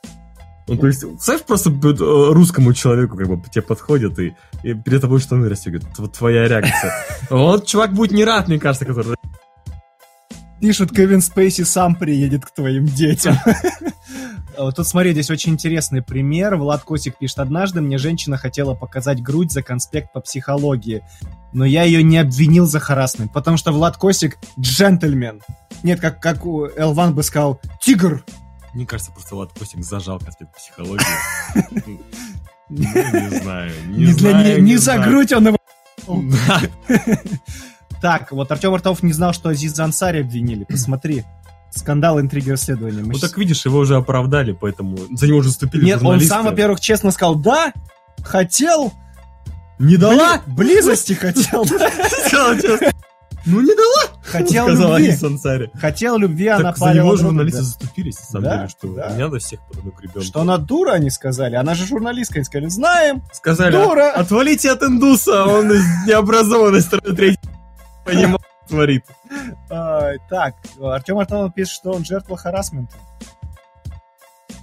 Ну, 0.69 0.77
то 0.77 0.89
есть, 0.89 1.05
знаешь, 1.21 1.43
просто 1.43 1.71
э, 1.71 2.33
русскому 2.33 2.75
человеку 2.75 3.17
как 3.17 3.29
бы 3.29 3.41
тебе 3.49 3.63
подходят 3.63 4.19
и, 4.19 4.35
и 4.65 4.75
перед 4.75 5.01
тобой 5.01 5.21
штаны 5.21 5.49
расстегивают. 5.49 5.87
Вот 5.97 6.13
твоя 6.13 6.49
реакция. 6.49 6.93
Вот 7.31 7.67
чувак 7.67 7.93
будет 7.93 8.11
не 8.13 8.25
рад, 8.25 8.49
мне 8.49 8.59
кажется, 8.59 8.85
который... 8.85 9.17
Пишут, 10.67 10.91
Кевин 10.91 11.21
Спейси 11.21 11.63
сам 11.63 11.95
приедет 11.95 12.45
к 12.45 12.51
твоим 12.51 12.87
детям. 12.87 13.39
Тут 14.75 14.85
смотри, 14.85 15.13
здесь 15.13 15.31
очень 15.31 15.53
интересный 15.53 16.03
пример. 16.03 16.57
Влад 16.57 16.83
Косик 16.83 17.19
пишет, 17.19 17.39
однажды 17.39 17.81
мне 17.81 17.99
женщина 17.99 18.37
хотела 18.37 18.75
показать 18.75 19.23
грудь 19.23 19.53
за 19.53 19.63
конспект 19.63 20.13
по 20.13 20.19
психологии, 20.19 21.05
но 21.53 21.65
я 21.65 21.85
ее 21.85 22.03
не 22.03 22.19
обвинил 22.19 22.67
за 22.67 22.81
харасмент, 22.81 23.33
потому 23.33 23.59
что 23.59 23.71
Влад 23.71 23.97
Косик 23.97 24.39
джентльмен. 24.59 25.41
Нет, 25.85 26.01
как, 26.01 26.21
как 26.21 26.45
у 26.45 26.67
Элван 26.67 27.15
бы 27.15 27.23
сказал, 27.23 27.61
тигр. 27.81 28.25
Мне 28.75 28.87
кажется, 28.87 29.13
просто 29.13 29.37
Влад 29.37 29.53
Костик 29.57 29.85
зажал 29.85 30.19
конспект 30.19 30.57
психологии. 30.57 31.07
Ну, 32.69 32.79
не 32.81 34.07
знаю. 34.07 34.61
Не, 34.61 34.77
за 34.77 34.99
грудь 34.99 35.33
он 35.33 35.47
его... 35.47 35.59
Так, 38.01 38.33
вот 38.33 38.51
Артем 38.53 38.75
Артов 38.75 39.03
не 39.03 39.13
знал, 39.13 39.33
что 39.33 39.49
Азиза 39.49 39.85
Ансари 39.85 40.21
обвинили. 40.21 40.65
Посмотри. 40.65 41.25
Скандал, 41.71 42.21
интриги, 42.21 42.51
расследования. 42.51 43.01
Мы 43.03 43.09
Ну 43.13 43.19
щас- 43.19 43.31
так 43.31 43.39
видишь, 43.39 43.65
его 43.67 43.79
уже 43.79 43.97
оправдали, 43.97 44.53
поэтому 44.53 44.97
за 45.13 45.27
него 45.27 45.39
уже 45.39 45.49
заступили 45.51 45.85
Нет, 45.85 45.97
он 45.97 46.03
журналисты. 46.03 46.29
сам, 46.35 46.45
во-первых, 46.47 46.81
честно 46.81 47.11
сказал, 47.11 47.35
да, 47.35 47.73
хотел, 48.23 48.93
не 49.79 49.97
дала? 49.99 50.39
бли- 50.47 50.55
близости 50.55 51.13
хотел. 51.13 51.65
Ну 53.49 53.61
не 53.61 53.75
дала, 53.77 54.19
хотел 54.25 54.67
любви, 54.69 55.17
хотел 55.79 56.19
любви, 56.19 56.49
она 56.49 56.65
Так 56.73 56.79
за 56.79 56.85
него 56.95 57.11
парила 57.11 57.17
журналисты 57.17 57.63
заступились, 57.63 58.19
на 58.19 58.25
самом 58.27 58.43
деле, 58.51 58.69
что 58.69 58.89
не 58.89 59.23
надо 59.23 59.39
всех 59.39 59.61
к 59.71 60.01
ребенку. 60.03 60.23
Что 60.23 60.41
она 60.41 60.59
дура, 60.59 60.93
они 60.95 61.11
сказали. 61.11 61.55
Она 61.55 61.75
же 61.77 61.87
журналистка, 61.87 62.37
они 62.39 62.45
сказали, 62.45 62.69
знаем. 62.69 63.23
Сказали, 63.33 63.71
дура. 63.77 64.11
отвалите 64.11 64.73
от 64.73 64.83
индуса, 64.83 65.45
он 65.45 65.71
из 65.71 65.85
необразованной 66.09 66.81
страны 66.81 67.15
третьей 67.15 67.39
понимает, 68.15 68.41
творит. 68.69 69.05
Ай, 69.71 70.19
так, 70.31 70.55
Артем 70.81 71.19
Артемов 71.19 71.55
пишет, 71.55 71.73
что 71.75 71.93
он 71.93 72.05
жертва 72.05 72.37
харасмента. 72.37 72.95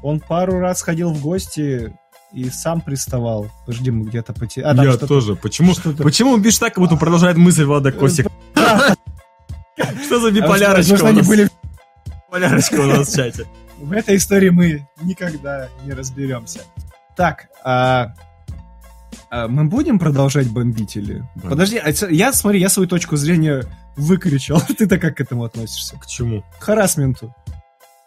Он 0.02 0.20
пару 0.20 0.60
раз 0.60 0.82
ходил 0.82 1.14
в 1.14 1.22
гости 1.22 1.96
и 2.34 2.50
сам 2.50 2.82
приставал. 2.82 3.48
Подожди, 3.66 3.92
мы 3.92 4.06
где-то 4.06 4.34
потеряли. 4.34 4.80
А, 4.80 4.84
Я 4.84 4.98
тоже. 4.98 5.36
Почему, 5.36 5.74
что-то- 5.74 6.04
почему 6.04 6.32
он 6.32 6.44
пишет 6.44 6.60
так, 6.62 6.74
как 6.74 6.84
будто 6.84 6.98
продолжает 6.98 7.38
мысль 7.38 7.64
Влада 7.64 7.92
Косик? 7.92 8.28
Что 10.06 10.20
за 10.20 10.28
А 10.28 10.32
биполярочка 10.32 11.04
у 11.04 11.12
нас? 11.12 11.28
были 11.28 11.50
Биполярочка 12.28 12.76
у 12.76 12.86
нас 12.86 13.08
в 13.08 13.16
чате. 13.16 13.46
В 13.78 13.92
этой 13.92 14.18
истории 14.18 14.50
мы 14.50 14.88
никогда 15.02 15.70
не 15.84 15.94
разберемся. 15.94 16.62
Так, 17.16 17.48
а, 17.64 18.08
а 18.08 18.16
мы 19.48 19.66
будем 19.66 20.00
продолжать 20.00 20.48
бомбить 20.50 20.96
или? 20.96 21.26
Бомбить. 21.36 21.50
Подожди, 21.50 21.78
а 21.78 21.92
я 22.10 22.34
смотри, 22.34 22.60
я 22.60 22.70
свою 22.70 22.88
точку 22.88 23.16
зрения 23.16 23.64
выкричал. 23.96 24.62
Ты-то 24.78 24.98
как 25.00 25.18
к 25.18 25.22
этому 25.22 25.44
относишься? 25.44 25.98
К 25.98 26.06
чему? 26.06 26.44
К 26.60 26.64
харасменту. 26.64 27.34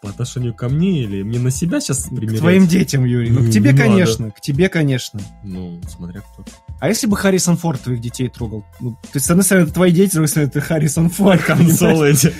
По 0.01 0.09
отношению 0.09 0.53
ко 0.53 0.69
мне 0.69 1.01
или 1.01 1.23
мне 1.23 1.39
на 1.39 1.49
себя 1.49 1.81
сейчас 1.81 2.05
К 2.05 2.15
примерять? 2.15 2.39
твоим 2.39 2.67
детям, 2.67 3.03
Юрий. 3.03 3.31
Ну, 3.31 3.43
к 3.43 3.49
тебе, 3.49 3.71
надо. 3.71 3.83
конечно. 3.83 4.31
К 4.31 4.39
тебе, 4.39 4.69
конечно. 4.69 5.19
Ну, 5.43 5.81
смотря 5.89 6.21
кто. 6.21 6.45
А 6.79 6.87
если 6.87 7.07
бы 7.07 7.17
Харрисон 7.17 7.57
Форд 7.57 7.81
твоих 7.81 7.99
детей 7.99 8.29
трогал? 8.29 8.63
Ну, 8.79 8.95
ты, 9.11 9.19
с 9.19 9.29
одной 9.29 9.43
стороны, 9.43 9.63
это 9.65 9.73
твои 9.73 9.91
дети, 9.91 10.11
с 10.11 10.13
другой 10.13 10.27
стороны, 10.27 10.49
это 10.49 10.61
Харрисон 10.61 11.09
Форд. 11.09 11.43
Консолы 11.45 12.11
эти. 12.11 12.31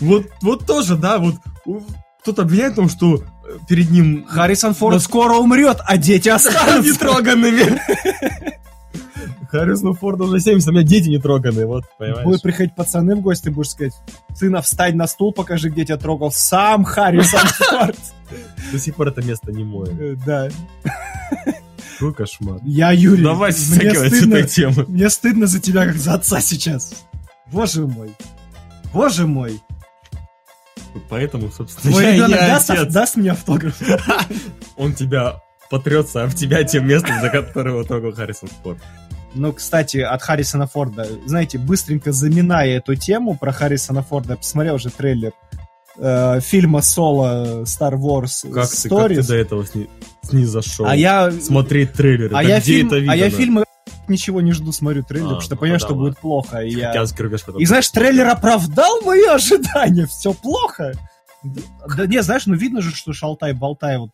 Вот, 0.00 0.26
вот 0.40 0.66
тоже, 0.66 0.96
да, 0.96 1.18
вот 1.18 1.34
кто-то 2.24 2.42
обвиняет 2.42 2.72
в 2.72 2.76
том, 2.76 2.88
что 2.88 3.16
э, 3.16 3.20
перед 3.68 3.90
ним 3.90 4.24
Харрисон 4.26 4.72
Форд 4.74 4.94
Но- 4.94 5.00
скоро 5.00 5.34
умрет, 5.34 5.78
а 5.84 5.98
дети 5.98 6.28
останутся. 6.30 6.90
нетроганными. 6.90 7.78
Харрисону 9.50 9.92
Форду 9.92 10.24
уже 10.24 10.40
70, 10.40 10.66
а 10.66 10.70
у 10.70 10.74
меня 10.74 10.82
дети 10.82 11.08
не 11.08 11.18
троганные, 11.20 11.66
вот, 11.66 11.84
понимаешь? 11.98 12.24
Будут 12.24 12.42
приходить 12.42 12.74
пацаны 12.74 13.14
в 13.14 13.20
гости, 13.20 13.50
будешь 13.50 13.70
сказать, 13.70 13.92
сына, 14.34 14.62
встань 14.62 14.96
на 14.96 15.06
стул, 15.06 15.32
покажи, 15.32 15.68
где 15.68 15.84
тебя 15.84 15.96
трогал 15.96 16.32
сам 16.32 16.82
Харрисон 16.82 17.40
Форд. 17.46 17.96
До 18.72 18.78
сих 18.80 18.96
пор 18.96 19.08
это 19.08 19.22
место 19.22 19.52
не 19.52 19.62
мое. 19.62 19.86
Э, 19.96 20.16
Да. 20.26 20.48
Какой 21.98 22.14
кошмар. 22.14 22.58
Я 22.64 22.90
Юрий. 22.90 23.22
Давай 23.22 23.52
Мне 23.52 23.94
стыдно, 23.94 24.34
этой 24.36 24.48
темы. 24.48 24.84
мне 24.88 25.08
стыдно 25.08 25.46
за 25.46 25.60
тебя, 25.60 25.84
как 25.86 25.96
за 25.96 26.14
отца 26.14 26.40
сейчас. 26.40 26.92
Боже 27.52 27.86
мой. 27.86 28.10
Боже 28.92 29.26
мой. 29.28 29.60
Поэтому, 31.08 31.50
собственно, 31.50 31.92
Твой 31.92 32.04
я 32.04 32.12
ребенок 32.12 32.30
не 32.40 32.46
даст, 32.46 32.70
отец. 32.70 32.92
даст 32.92 33.16
мне 33.16 33.32
автограф? 33.32 33.76
Он 34.76 34.94
тебя 34.94 35.40
потрется 35.70 36.22
об 36.22 36.32
тебя 36.34 36.62
тем 36.64 36.86
местом, 36.86 37.20
за 37.20 37.30
которого 37.30 37.84
трогал 37.84 38.12
Харрисон 38.12 38.48
Форд. 38.62 38.78
Ну, 39.34 39.52
кстати, 39.52 39.96
от 39.98 40.22
Харрисона 40.22 40.66
Форда, 40.68 41.08
знаете, 41.26 41.58
быстренько 41.58 42.12
заминая 42.12 42.76
эту 42.76 42.94
тему 42.94 43.36
про 43.36 43.50
Харрисона 43.52 44.02
Форда, 44.04 44.32
я 44.34 44.36
посмотрел 44.36 44.76
уже 44.76 44.90
трейлер 44.90 45.32
э, 45.98 46.38
фильма 46.40 46.82
Соло 46.82 47.62
Star 47.64 47.94
Wars 47.94 48.48
Как 48.52 48.70
ты, 48.70 48.88
как 48.88 49.08
ты 49.08 49.14
Stories. 49.14 49.26
до 49.26 49.34
этого 49.34 49.64
сни- 49.66 49.88
снизошел? 50.22 50.86
а 50.86 50.94
я, 50.94 51.32
Смотреть 51.32 51.94
трейлеры. 51.94 52.28
а 52.36 52.42
Да 52.42 52.42
я, 52.42 52.60
где 52.60 52.72
фильм, 52.74 52.86
это 52.92 52.96
а 53.10 53.16
я 53.16 53.30
фильмы 53.30 53.63
ничего 54.08 54.40
не 54.40 54.52
жду, 54.52 54.72
смотрю 54.72 55.02
трейлер, 55.02 55.26
А, 55.26 55.28
потому 55.28 55.40
что 55.42 55.54
ну 55.54 55.60
понимаю, 55.60 55.80
тогда 55.80 55.86
что 55.88 55.94
ладно. 55.96 56.10
будет 56.10 56.20
плохо. 56.20 56.58
И, 56.60 56.70
я... 56.74 57.04
И 57.58 57.64
знаешь, 57.66 57.88
трейлер 57.90 58.28
оправдал 58.28 59.00
мои 59.02 59.24
ожидания, 59.30 60.06
все 60.06 60.32
плохо. 60.32 60.92
Да 61.96 62.06
не, 62.06 62.22
знаешь, 62.22 62.46
ну 62.46 62.54
видно 62.54 62.80
же, 62.80 62.94
что 62.94 63.12
Шалтай-Болтай 63.12 63.98
вот 63.98 64.10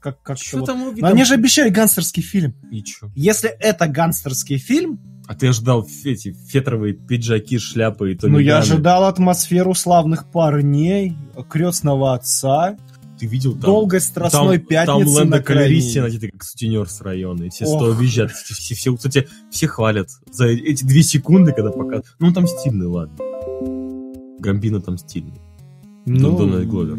как, 0.00 0.22
как, 0.22 0.38
вот. 0.52 0.66
там 0.66 0.80
Но 0.80 0.88
увидел? 0.90 1.08
они 1.08 1.24
же 1.24 1.34
обещали 1.34 1.68
гангстерский 1.68 2.22
фильм. 2.22 2.54
И 2.70 2.82
чё? 2.82 3.10
Если 3.16 3.50
это 3.50 3.88
гангстерский 3.88 4.58
фильм, 4.58 5.00
А 5.26 5.34
ты 5.34 5.48
ожидал 5.48 5.86
эти 6.04 6.32
фетровые 6.32 6.94
пиджаки, 6.94 7.58
шляпы 7.58 8.12
и 8.12 8.14
то 8.16 8.28
ну 8.28 8.38
я 8.38 8.58
ожидал 8.58 9.04
атмосферу 9.04 9.74
славных 9.74 10.30
парней, 10.30 11.16
крестного 11.48 12.14
отца, 12.14 12.76
Ты 13.22 13.28
видел 13.28 13.52
там? 13.52 13.60
долгой 13.60 14.00
страстной 14.00 14.58
там, 14.58 14.66
пятницы 14.66 14.86
там 14.86 15.04
на 15.04 15.10
Лэнда 15.12 15.42
Калериси 15.44 15.92
крайней. 16.00 16.08
одеты 16.16 16.30
как 16.32 16.42
сутенер 16.42 16.88
с 16.88 17.00
района. 17.02 17.44
И 17.44 17.50
все 17.50 17.66
Ох. 17.66 17.76
сто 17.80 17.92
визжат. 17.92 18.32
Все, 18.32 18.54
все, 18.54 18.74
все- 18.74 18.96
кстати, 18.96 19.28
все 19.48 19.68
хвалят 19.68 20.08
за 20.32 20.46
эти 20.48 20.82
две 20.82 21.04
секунды, 21.04 21.52
когда 21.52 21.70
показывают. 21.70 22.06
Ну, 22.18 22.26
он 22.26 22.34
там 22.34 22.48
стильный, 22.48 22.86
ладно. 22.88 23.16
Гамбина 24.40 24.80
там 24.80 24.98
стильный. 24.98 25.40
Ну, 26.04 26.36
Дональд 26.36 26.66
Гловер. 26.66 26.98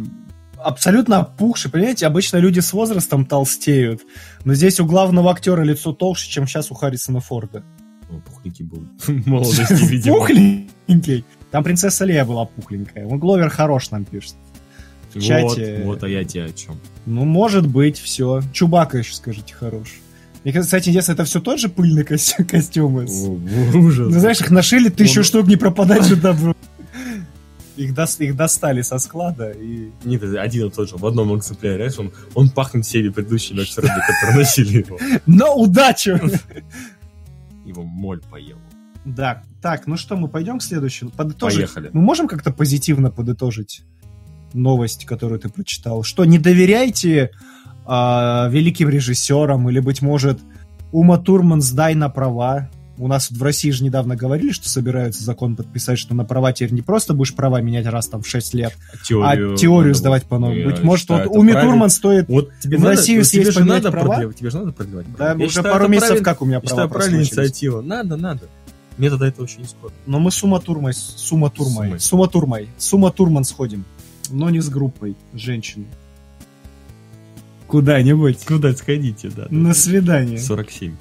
Абсолютно 0.64 1.20
опухший, 1.20 1.70
понимаете, 1.70 2.08
обычно 2.08 2.38
люди 2.38 2.62
с 2.62 2.72
возрастом 2.72 3.26
толстеют, 3.26 4.00
но 4.46 4.54
здесь 4.54 4.80
у 4.80 4.86
главного 4.86 5.30
актера 5.30 5.62
лицо 5.62 5.92
толще, 5.92 6.32
чем 6.32 6.48
сейчас 6.48 6.72
у 6.72 6.74
Харрисона 6.74 7.20
Форда. 7.20 7.66
Он 8.10 8.22
пухленький 8.22 8.64
был 8.64 8.84
молодости, 9.26 9.74
видимо. 9.74 10.20
Пухленький. 10.20 11.26
Там 11.52 11.66
принцесса 11.66 12.06
Лея 12.06 12.24
была 12.24 12.46
пухленькая. 12.46 13.06
Он 13.08 13.20
Гловер 13.20 13.50
хорош 13.50 13.92
нам 13.92 14.06
пишет. 14.06 14.36
В 15.14 15.18
Вот, 15.18 15.56
чате. 15.58 15.82
вот, 15.84 16.04
а 16.04 16.10
я 16.10 16.24
тебе 16.24 16.46
о 16.46 16.50
чем. 16.54 16.80
Ну, 17.06 17.26
может 17.26 17.68
быть, 17.68 17.98
все. 18.00 18.42
Чубака 18.52 18.98
еще 18.98 19.14
скажите 19.14 19.54
хорош. 19.54 20.00
Мне, 20.44 20.54
кстати, 20.60 20.90
интересно, 20.90 21.14
это 21.14 21.24
все 21.24 21.40
тот 21.40 21.60
же 21.60 21.70
пыльный 21.70 22.04
костюм, 22.06 22.46
костюмы? 22.46 23.04
Ужас. 23.06 24.12
Ну, 24.14 24.20
знаешь, 24.20 24.42
их 24.42 24.52
нашили 24.52 24.90
тысячу 24.90 25.20
Он- 25.20 25.24
штук, 25.26 25.48
не 25.48 25.56
пропадать 25.56 26.06
же 26.06 26.16
добро. 26.16 26.56
Их, 27.76 27.94
дос- 27.94 28.24
их 28.24 28.36
достали 28.36 28.82
со 28.84 29.00
склада 29.00 29.50
и... 29.50 29.90
Нет, 30.04 30.22
один 30.24 30.68
и 30.68 30.70
тот 30.70 30.90
же, 30.90 30.96
в 30.96 31.06
одном 31.08 31.36
экземпляре, 31.36 31.90
знаешь, 31.90 31.98
он, 31.98 32.12
он 32.36 32.50
пахнет 32.52 32.86
всеми 32.86 33.10
предыдущими 33.10 33.62
актерами, 33.64 34.00
которые 34.06 34.38
носили 34.38 34.80
его. 34.86 35.00
На 35.26 35.52
удачу! 35.52 36.20
Его 37.66 37.84
моль 37.84 38.22
поел. 38.30 38.58
Да. 39.06 39.44
Так, 39.62 39.88
ну 39.88 39.98
что, 39.98 40.16
мы 40.18 40.28
пойдем 40.28 40.60
к 40.60 40.64
следующему? 40.64 41.10
Подытожить. 41.12 41.58
Поехали. 41.58 41.90
Мы 41.94 42.02
можем 42.02 42.28
как-то 42.28 42.52
позитивно 42.52 43.10
подытожить 43.10 43.82
новость, 44.54 45.06
которую 45.06 45.40
ты 45.40 45.50
прочитал? 45.50 46.04
Что 46.04 46.26
не 46.26 46.38
доверяйте 46.40 47.32
а, 47.86 48.48
великим 48.50 48.90
режиссерам 48.90 49.70
или, 49.70 49.80
быть 49.80 50.02
может, 50.02 50.40
Ума 50.92 51.18
Турман 51.18 51.62
сдай 51.62 51.96
на 51.96 52.10
права. 52.10 52.70
У 53.00 53.08
нас 53.08 53.32
в 53.32 53.42
России 53.42 53.72
же 53.72 53.84
недавно 53.84 54.16
говорили, 54.16 54.52
что 54.52 54.70
собираются 54.70 55.24
закон 55.24 55.56
подписать, 55.56 55.98
что 55.98 56.14
на 56.14 56.24
права 56.26 56.54
теперь 56.54 56.72
не 56.74 56.84
просто 56.84 57.16
будешь 57.16 57.34
права 57.34 57.60
менять 57.60 57.88
раз 57.88 58.08
там 58.08 58.22
в 58.22 58.28
6 58.28 58.54
лет, 58.54 58.74
Теорию, 59.04 59.54
а 59.56 59.58
теорию 59.58 59.96
сдавать 59.96 60.26
по-новому. 60.26 60.60
Я 60.60 60.66
Быть 60.70 60.84
может, 60.84 61.10
вот 61.10 61.24
правильно. 61.24 61.62
Турман 61.62 61.90
стоит... 61.90 62.28
Вот 62.30 62.52
тебе 62.60 62.78
В 62.78 62.82
надо- 62.82 62.96
Россию 62.96 63.22
вот 63.22 63.28
тебе 63.28 63.42
съесть 63.42 63.54
же 63.54 63.60
поменять 63.62 63.84
надо 63.84 63.92
права? 63.92 64.08
продлевать, 64.10 64.36
тебе 64.38 64.50
же 64.52 64.58
надо 64.60 64.72
продлевать 64.74 65.08
Да, 65.10 65.16
права. 65.18 65.40
Я 65.40 65.46
уже 65.48 65.56
считаю, 65.56 65.74
пару 65.74 65.88
месяцев 65.88 66.22
как 66.24 66.42
у 66.44 66.46
меня 66.46 66.58
Я 66.58 66.60
права 66.62 66.70
считаю, 66.70 66.90
правильная 66.90 67.20
инициатива. 67.22 67.82
Надо, 67.82 68.16
надо. 68.16 68.42
Мне 69.00 69.10
тогда 69.10 69.28
это 69.28 69.42
очень 69.42 69.62
не 69.62 69.66
скоро. 69.68 69.92
Но 70.06 70.20
мы 70.20 70.30
с 70.30 70.44
Ума 70.44 70.60
Турмой, 70.60 70.94
с 70.94 71.32
Ума 71.32 71.50
Турмой, 71.50 72.00
с 72.00 72.14
Ума 72.14 72.28
Турмой, 72.28 72.70
с 72.78 72.94
Ума 72.94 73.12
Турман 73.12 73.44
сходим. 73.44 73.86
Но 74.30 74.50
не 74.50 74.60
с 74.62 74.70
группой 74.70 75.16
женщин. 75.34 75.86
Куда-нибудь. 77.68 78.46
Куда 78.46 78.74
сходите, 78.76 79.30
да. 79.30 79.48
На 79.50 79.74
свидание. 79.74 80.38
47. 80.40 80.96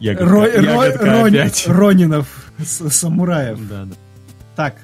Ягодка, 0.00 0.24
Ро- 0.34 0.56
Ро- 0.56 0.62
ягодка 0.64 1.04
Рон- 1.06 1.26
опять. 1.34 1.64
Ронинов, 1.66 2.52
с- 2.58 2.88
самураев. 2.90 3.58
Да, 3.68 3.84
да. 3.84 3.94
Так, 4.54 4.76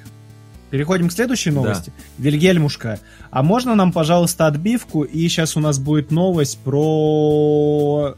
переходим 0.71 1.07
к 1.07 1.13
следующей 1.13 1.51
новости. 1.51 1.93
Вильгельмушка, 2.17 2.99
а 3.31 3.41
можно 3.43 3.75
нам, 3.75 3.93
пожалуйста, 3.93 4.47
отбивку? 4.47 5.03
И 5.03 5.27
сейчас 5.29 5.55
у 5.55 5.61
нас 5.61 5.79
будет 5.79 6.11
новость 6.11 6.59
про 6.59 8.15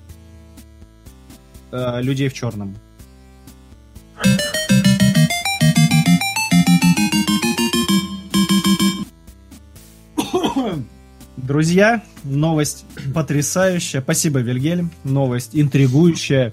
э, 1.71 2.01
людей 2.01 2.29
в 2.29 2.33
черном. 2.33 2.75
Друзья, 11.37 12.01
новость 12.23 12.85
потрясающая. 13.13 14.01
Спасибо, 14.01 14.39
Вильгельм. 14.39 14.91
Новость 15.03 15.51
интригующая. 15.53 16.51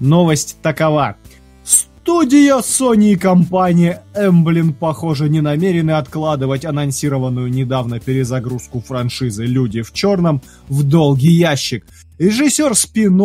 Новость 0.00 0.56
такова. 0.62 1.16
Студия 1.62 2.56
Sony 2.58 3.12
и 3.12 3.16
компания 3.16 4.02
Amblin, 4.14 4.72
похоже, 4.72 5.28
не 5.28 5.42
намерены 5.42 5.90
откладывать 5.90 6.64
анонсированную 6.64 7.48
недавно 7.48 8.00
перезагрузку 8.00 8.80
франшизы 8.80 9.44
«Люди 9.44 9.82
в 9.82 9.92
черном» 9.92 10.40
в 10.68 10.82
долгий 10.82 11.32
ящик. 11.32 11.84
Режиссер 12.18 12.74
спин 12.74 13.20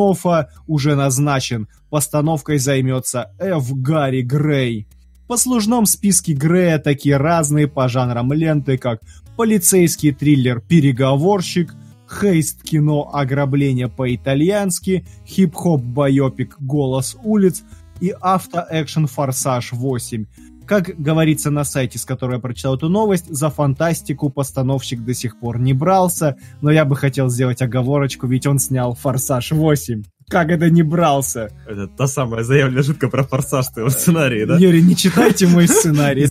уже 0.67 0.95
назначен. 0.95 1.69
Постановкой 1.89 2.57
займется 2.57 3.31
Ф. 3.39 3.71
Гарри 3.71 4.23
Грей. 4.23 4.87
Послужном 5.27 5.85
списке 5.85 6.33
Грея 6.33 6.77
такие 6.77 7.15
разные 7.15 7.67
по 7.67 7.87
жанрам 7.87 8.33
ленты, 8.33 8.77
как 8.77 8.99
полицейский 9.41 10.11
триллер 10.11 10.61
«Переговорщик», 10.61 11.73
хейст-кино 12.07 13.09
«Ограбление 13.11 13.87
по-итальянски», 13.87 15.03
хип-хоп-байопик 15.25 16.57
«Голос 16.59 17.17
улиц», 17.23 17.63
и 18.01 18.13
авто-экшен 18.21 19.07
«Форсаж 19.07 19.73
8». 19.73 20.27
Как 20.67 20.89
говорится 20.95 21.49
на 21.49 21.63
сайте, 21.63 21.97
с 21.97 22.05
которого 22.05 22.35
я 22.35 22.39
прочитал 22.39 22.75
эту 22.75 22.87
новость, 22.87 23.33
за 23.33 23.49
фантастику 23.49 24.29
постановщик 24.29 25.03
до 25.03 25.15
сих 25.15 25.39
пор 25.39 25.59
не 25.59 25.73
брался, 25.73 26.37
но 26.61 26.69
я 26.69 26.85
бы 26.85 26.95
хотел 26.95 27.27
сделать 27.27 27.63
оговорочку, 27.63 28.27
ведь 28.27 28.45
он 28.45 28.59
снял 28.59 28.93
«Форсаж 28.93 29.53
8». 29.53 30.03
Как 30.29 30.51
это 30.51 30.69
не 30.69 30.83
брался? 30.83 31.49
Это 31.67 31.87
та 31.87 32.05
самая 32.05 32.43
заявленная 32.43 32.83
шутка 32.83 33.07
про 33.07 33.23
форсаж 33.23 33.65
в 33.65 33.73
твоем 33.73 33.89
сценарии, 33.89 34.45
да? 34.45 34.57
Юрий, 34.57 34.83
не 34.83 34.95
читайте 34.95 35.47
мой 35.47 35.67
сценарий. 35.67 36.29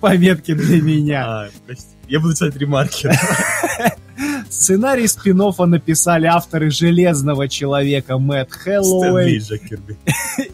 Пометки 0.00 0.54
для 0.54 0.80
меня. 0.80 1.48
Я 2.08 2.20
буду 2.20 2.32
писать 2.34 2.56
ремарки. 2.56 3.10
Сценарий 4.50 5.06
спин 5.06 5.38
написали 5.38 6.26
авторы 6.26 6.70
«Железного 6.70 7.48
человека» 7.48 8.18
Мэтт 8.18 8.52
Хэллоуэй 8.52 9.42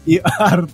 и 0.05 0.21
Арт 0.23 0.71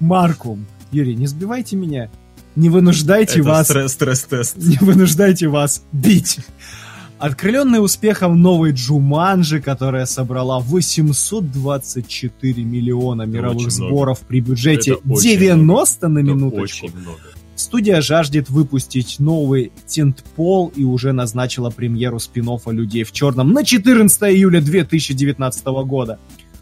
Маркум. 0.00 0.64
Юрий, 0.92 1.16
не 1.16 1.26
сбивайте 1.26 1.76
меня. 1.76 2.08
Не 2.56 2.70
вынуждайте 2.70 3.40
Это 3.40 3.48
вас 3.48 3.68
стресс- 3.70 3.88
стресс-тест. 3.92 4.56
не 4.60 4.78
вынуждайте 4.80 5.48
вас 5.48 5.82
бить. 5.92 6.38
Открыленный 7.18 7.84
успехом 7.84 8.40
новой 8.40 8.72
Джуманджи, 8.72 9.60
которая 9.60 10.06
собрала 10.06 10.60
824 10.60 12.64
миллиона 12.64 13.22
мировых 13.22 13.56
много. 13.58 13.70
сборов 13.70 14.20
при 14.20 14.40
бюджете 14.40 14.92
Это 14.92 15.00
очень 15.12 15.30
90 15.38 16.08
на 16.08 16.18
Это 16.20 16.28
минуточку, 16.28 16.86
Очень 16.86 16.96
много. 16.96 17.18
Студия 17.60 18.00
жаждет 18.00 18.50
выпустить 18.50 19.16
новый 19.18 19.72
тентпол 19.86 20.72
и 20.74 20.84
уже 20.84 21.12
назначила 21.12 21.70
премьеру 21.70 22.18
спин 22.18 22.48
«Людей 22.66 23.04
в 23.04 23.12
черном» 23.12 23.52
на 23.52 23.64
14 23.64 24.22
июля 24.22 24.60
2019 24.60 25.66
года. 25.84 26.18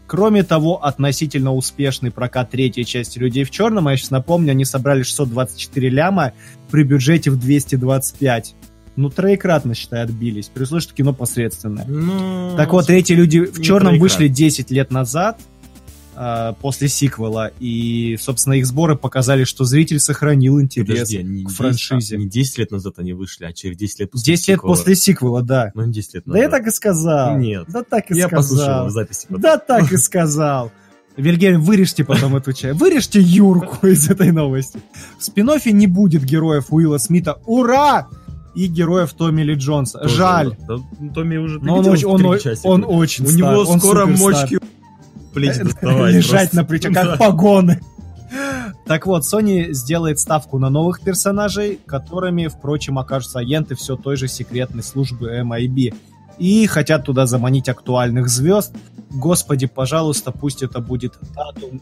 Кроме 0.07 0.43
того, 0.43 0.83
относительно 0.83 1.53
успешный 1.53 2.11
прокат 2.11 2.51
третьей 2.51 2.85
части 2.85 3.19
«Людей 3.19 3.43
в 3.43 3.51
черном», 3.51 3.87
а 3.87 3.91
я 3.91 3.97
сейчас 3.97 4.11
напомню, 4.11 4.51
они 4.51 4.65
собрали 4.65 5.03
624 5.03 5.89
ляма 5.89 6.33
при 6.71 6.83
бюджете 6.83 7.29
в 7.29 7.37
225. 7.37 8.55
Ну, 8.95 9.09
троекратно, 9.09 9.75
считай, 9.75 10.01
отбились, 10.01 10.47
при 10.47 10.63
условии, 10.63 10.81
что 10.81 10.93
кино 10.93 11.13
посредственное. 11.13 11.85
Ну, 11.85 12.55
Так 12.57 12.71
вот, 12.71 12.89
эти 12.89 13.13
люди 13.13 13.39
в 13.41 13.61
черном 13.61 13.99
вышли 13.99 14.27
10 14.27 14.71
лет 14.71 14.91
назад, 14.91 15.39
а, 16.19 16.53
после 16.53 16.87
сиквела, 16.87 17.51
и, 17.59 18.17
собственно, 18.19 18.53
их 18.55 18.65
сборы 18.65 18.95
показали, 18.95 19.43
что 19.43 19.65
зритель 19.65 19.99
сохранил 19.99 20.59
интерес 20.59 20.87
подожди, 21.01 21.17
они 21.19 21.43
к 21.43 21.49
не 21.49 21.53
франшизе. 21.53 21.99
10, 21.99 22.13
а, 22.13 22.17
не 22.17 22.27
10 22.27 22.57
лет 22.57 22.71
назад 22.71 22.93
они 22.97 23.13
вышли, 23.13 23.45
а 23.45 23.53
через 23.53 23.77
10 23.77 23.99
лет 23.99 24.11
после 24.11 24.33
10 24.33 24.47
лет 24.47 24.57
сиквела. 24.57 24.73
после 24.73 24.95
сиквела, 24.95 25.41
да. 25.43 25.71
Ну, 25.75 25.85
не 25.85 25.93
10 25.93 26.15
лет 26.15 26.23
Да 26.25 26.31
назад. 26.33 26.43
я 26.43 26.49
так 26.57 26.67
и 26.67 26.71
сказал. 26.71 27.37
Нет. 27.37 27.65
Да 27.67 27.83
так 27.83 28.09
и 28.09 28.17
Я 28.17 28.29
послушал 28.29 28.63
сказал. 28.65 28.87
в 28.87 28.91
записи. 28.91 29.25
потом. 29.27 29.41
Да 29.41 29.57
так 29.57 29.91
и 29.91 29.97
сказал. 29.97 30.71
Вильгельм, 31.17 31.61
вырежьте 31.61 32.03
потом 32.03 32.35
эту 32.35 32.51
часть. 32.51 32.79
Вырежьте 32.79 33.19
Юрку 33.19 33.85
из 33.85 34.09
этой 34.09 34.31
новости. 34.31 34.79
В 35.19 35.23
спин 35.23 35.51
не 35.77 35.85
будет 35.85 36.23
героев 36.23 36.65
Уилла 36.71 36.97
Смита. 36.97 37.37
Ура! 37.45 38.07
И 38.55 38.65
героев 38.65 39.13
Томми 39.13 39.43
Ли 39.43 39.53
Джонса. 39.53 39.99
Тоже, 39.99 40.15
Жаль. 40.15 40.57
Да, 40.67 40.77
Томми 41.13 41.37
уже... 41.37 41.59
Но 41.59 41.77
он, 41.77 41.85
очень, 41.87 42.07
он, 42.07 42.25
он 42.63 42.85
очень 42.87 43.25
У 43.25 43.27
стар, 43.27 43.37
него 43.37 43.69
он 43.69 43.79
скоро 43.79 44.07
мочки 44.07 44.57
плеч 45.37 45.57
доставать. 45.57 46.13
Лежать 46.13 46.53
на 46.53 46.63
плечах, 46.65 46.93
Да. 46.93 47.03
как 47.05 47.19
погоны. 47.19 47.79
Так 48.85 49.05
вот, 49.05 49.23
Sony 49.23 49.71
сделает 49.73 50.19
ставку 50.19 50.59
на 50.59 50.69
новых 50.69 51.01
персонажей, 51.01 51.79
которыми, 51.85 52.47
впрочем, 52.47 52.99
окажутся 52.99 53.39
агенты 53.39 53.75
все 53.75 53.95
той 53.95 54.15
же 54.17 54.27
секретной 54.27 54.83
службы 54.83 55.29
MIB. 55.43 55.93
И 56.37 56.67
хотят 56.67 57.03
туда 57.05 57.25
заманить 57.25 57.67
актуальных 57.67 58.29
звезд. 58.29 58.73
Господи, 59.09 59.65
пожалуйста, 59.67 60.31
пусть 60.31 60.61
это 60.61 60.79
будет 60.79 61.17
Татум, 61.33 61.81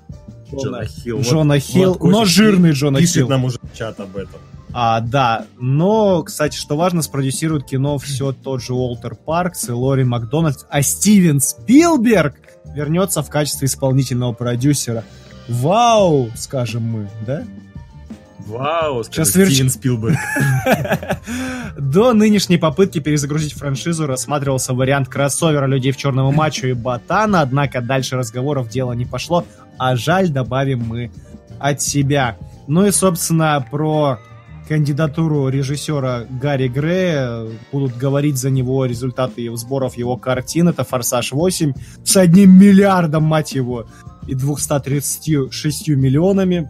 Джона, 0.51 0.61
Джона 0.63 0.85
Хилл. 0.85 1.21
Джона 1.21 1.59
Хилл, 1.59 1.97
вот 1.99 2.11
но 2.11 2.25
жирный 2.25 2.71
Джона 2.71 2.99
Пишет 2.99 3.15
Хилл. 3.15 3.27
нам 3.29 3.45
уже 3.45 3.59
чат 3.77 3.99
об 3.99 4.15
этом. 4.15 4.39
А, 4.71 4.99
да, 5.01 5.45
но, 5.59 6.21
кстати, 6.23 6.55
что 6.57 6.75
важно, 6.77 7.01
спродюсирует 7.01 7.65
кино 7.65 7.97
все 7.97 8.31
тот 8.33 8.61
же 8.61 8.73
Уолтер 8.73 9.15
Паркс 9.15 9.69
и 9.69 9.71
Лори 9.71 10.03
Макдональдс, 10.03 10.65
а 10.69 10.81
Стивен 10.81 11.39
Спилберг 11.39 12.35
вернется 12.75 13.23
в 13.23 13.29
качестве 13.29 13.67
исполнительного 13.67 14.33
продюсера. 14.33 15.03
Вау, 15.47 16.29
скажем 16.35 16.83
мы, 16.83 17.09
да? 17.25 17.43
Вау, 18.39 19.03
Сейчас 19.03 19.29
скажет 19.29 19.49
верч- 19.49 19.53
Стивен 19.53 19.69
Спилберг. 19.69 20.17
До 21.77 22.13
нынешней 22.13 22.57
попытки 22.57 22.99
перезагрузить 22.99 23.53
франшизу 23.53 24.05
рассматривался 24.05 24.73
вариант 24.73 25.09
кроссовера 25.09 25.65
людей 25.65 25.91
в 25.91 25.97
черном 25.97 26.33
мачо 26.33 26.67
и 26.67 26.73
ботана, 26.73 27.41
однако 27.41 27.81
дальше 27.81 28.17
разговоров 28.17 28.69
дело 28.69 28.93
не 28.93 29.05
пошло, 29.05 29.45
а 29.77 29.95
жаль, 29.95 30.29
добавим 30.29 30.81
мы 30.85 31.11
от 31.59 31.81
себя. 31.81 32.37
Ну 32.67 32.85
и, 32.85 32.91
собственно, 32.91 33.65
про 33.71 34.19
кандидатуру 34.67 35.47
режиссера 35.49 36.25
Гарри 36.29 36.67
Грея 36.67 37.45
будут 37.71 37.95
говорить 37.97 38.37
за 38.37 38.49
него 38.49 38.85
результаты 38.85 39.55
сборов 39.55 39.97
его 39.97 40.17
картин. 40.17 40.69
Это 40.69 40.83
«Форсаж 40.83 41.33
8» 41.33 41.73
с 42.03 42.17
одним 42.17 42.59
миллиардом, 42.59 43.23
мать 43.23 43.53
его, 43.53 43.85
и 44.27 44.35
236 44.35 45.89
миллионами 45.89 46.69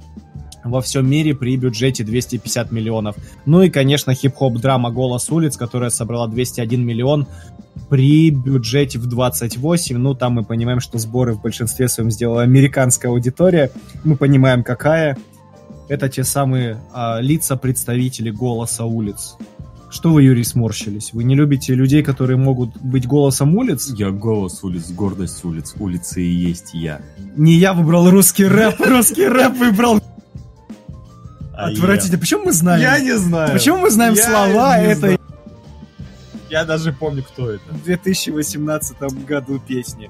во 0.64 0.82
всем 0.82 1.08
мире 1.08 1.36
при 1.36 1.56
бюджете 1.58 2.04
250 2.04 2.72
миллионов. 2.72 3.16
Ну 3.46 3.62
и, 3.62 3.70
конечно, 3.70 4.14
хип-хоп 4.14 4.58
драма 4.58 4.91
«Голос 4.91 5.30
улиц», 5.30 5.58
которая 5.58 5.91
собрала 5.91 6.28
201 6.28 6.84
миллион 6.84 7.28
при 7.89 8.32
бюджете 8.32 8.98
в 8.98 9.06
28. 9.06 9.98
Ну, 9.98 10.16
там 10.16 10.34
мы 10.34 10.43
понимаем, 10.43 10.80
что 10.80 10.98
сборы 10.98 11.34
в 11.34 11.41
большинстве 11.41 11.88
своем 11.88 12.10
сделала 12.10 12.41
американская 12.41 13.12
аудитория. 13.12 13.72
Мы 14.04 14.18
понимаем, 14.18 14.64
какая. 14.64 15.18
Это 15.88 16.09
те 16.09 16.23
самые 16.23 16.81
а, 16.93 17.19
лица 17.21 17.55
представителей 17.55 18.31
«Голоса 18.31 18.86
улиц». 18.86 19.38
Что 19.89 20.11
вы, 20.11 20.23
Юрий, 20.23 20.43
сморщились? 20.43 21.13
Вы 21.13 21.23
не 21.23 21.36
любите 21.36 21.73
людей, 21.73 22.03
которые 22.03 22.38
могут 22.38 22.75
быть 22.81 23.07
голосом 23.07 23.55
улиц? 23.55 23.93
Я 23.95 24.09
голос 24.09 24.63
улиц, 24.63 24.91
гордость 24.91 25.45
улиц, 25.45 25.73
улицы 25.79 26.21
и 26.21 26.27
есть 26.27 26.73
я. 26.73 27.01
Не 27.38 27.53
я 27.53 27.73
выбрал 27.73 28.09
русский 28.09 28.45
рэп, 28.45 28.81
русский 28.81 29.27
рэп 29.27 29.53
выбрал 29.53 30.01
А 31.53 31.67
Отвратительно. 31.67 32.19
Почему 32.19 32.45
мы 32.45 32.51
знаем? 32.51 32.81
Я 32.81 32.99
не 32.99 33.17
знаю. 33.17 33.53
Почему 33.53 33.77
мы 33.77 33.89
знаем 33.89 34.15
слова 34.15 34.77
этой. 34.77 35.17
Я 36.49 36.65
даже 36.65 36.91
помню, 36.91 37.23
кто 37.23 37.51
это. 37.51 37.63
в 37.69 37.83
2018 37.83 38.97
году 39.25 39.61
песни? 39.65 40.09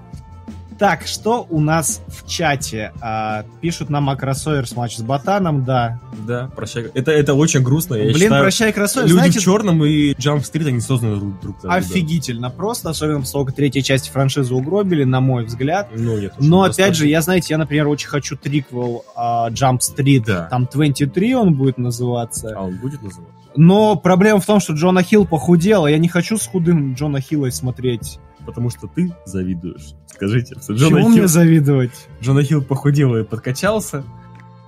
Так, 0.77 1.07
что 1.07 1.47
у 1.49 1.61
нас 1.61 2.01
в 2.07 2.27
чате? 2.27 2.91
А, 3.01 3.45
пишут 3.61 3.89
нам 3.89 4.09
о 4.09 4.15
кроссоверс 4.17 4.75
матч 4.75 4.97
с 4.97 5.01
Ботаном, 5.01 5.63
да. 5.63 6.01
Да, 6.27 6.49
прощай. 6.53 6.91
Это, 6.93 7.11
это 7.11 7.33
очень 7.33 7.61
грустно. 7.61 7.95
Я 7.95 8.05
Блин, 8.11 8.15
считаю, 8.23 8.43
прощай, 8.43 8.73
кроссоверс. 8.73 9.09
Люди 9.09 9.19
Знаете, 9.19 9.39
в 9.39 9.43
черном 9.43 9.85
и 9.85 10.11
Jump 10.15 10.41
Street, 10.41 10.67
они 10.67 10.81
созданы 10.81 11.15
друг 11.15 11.39
друг 11.39 11.61
друга. 11.61 11.75
офигительно 11.75 12.49
просто, 12.49 12.89
особенно 12.89 13.19
после 13.19 13.31
того, 13.31 13.45
как 13.45 13.55
третьей 13.55 13.83
части 13.83 14.09
франшизы 14.09 14.53
угробили, 14.53 15.05
на 15.05 15.21
мой 15.21 15.45
взгляд. 15.45 15.87
Ну, 15.95 16.17
нет, 16.19 16.33
Но 16.39 16.59
очень 16.59 16.73
опять 16.73 16.95
же, 16.95 17.03
достаточно. 17.03 17.05
я, 17.05 17.21
знаете, 17.21 17.47
я, 17.51 17.57
например, 17.57 17.87
очень 17.87 18.09
хочу 18.09 18.35
триквел 18.35 19.05
а, 19.15 19.49
Jump 19.51 19.79
Street. 19.79 20.23
Да. 20.25 20.47
Там 20.49 20.67
23 20.71 21.35
он 21.35 21.53
будет 21.53 21.77
называться. 21.77 22.53
А 22.53 22.63
он 22.63 22.75
будет 22.75 23.01
называться? 23.01 23.33
Но 23.55 23.95
проблема 23.95 24.41
в 24.41 24.45
том, 24.45 24.59
что 24.59 24.73
Джона 24.73 25.01
Хилл 25.01 25.25
похудел, 25.25 25.85
а 25.85 25.89
я 25.91 25.97
не 25.97 26.09
хочу 26.09 26.37
с 26.37 26.45
худым 26.45 26.95
Джона 26.95 27.21
Хиллой 27.21 27.53
смотреть. 27.53 28.19
Потому 28.45 28.69
что 28.69 28.87
ты 28.87 29.11
завидуешь. 29.25 29.93
Скажите, 30.07 30.55
что 30.61 30.75
Чего 30.77 30.89
Джона, 30.89 31.09
мне 31.09 31.17
Хилл, 31.19 31.27
завидовать? 31.27 32.07
Джона 32.21 32.43
Хилл 32.43 32.61
похудел 32.61 33.15
и 33.15 33.23
подкачался. 33.23 34.03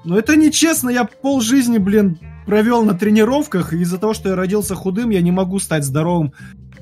Ну 0.03 0.17
это 0.17 0.35
нечестно, 0.35 0.89
я 0.89 1.03
пол 1.05 1.41
жизни, 1.41 1.77
блин, 1.77 2.17
провел 2.45 2.83
на 2.83 2.93
тренировках, 2.93 3.73
и 3.73 3.81
из-за 3.81 3.97
того, 3.97 4.13
что 4.13 4.29
я 4.29 4.35
родился 4.35 4.73
худым, 4.73 5.09
я 5.09 5.21
не 5.21 5.31
могу 5.31 5.59
стать 5.59 5.83
здоровым 5.83 6.33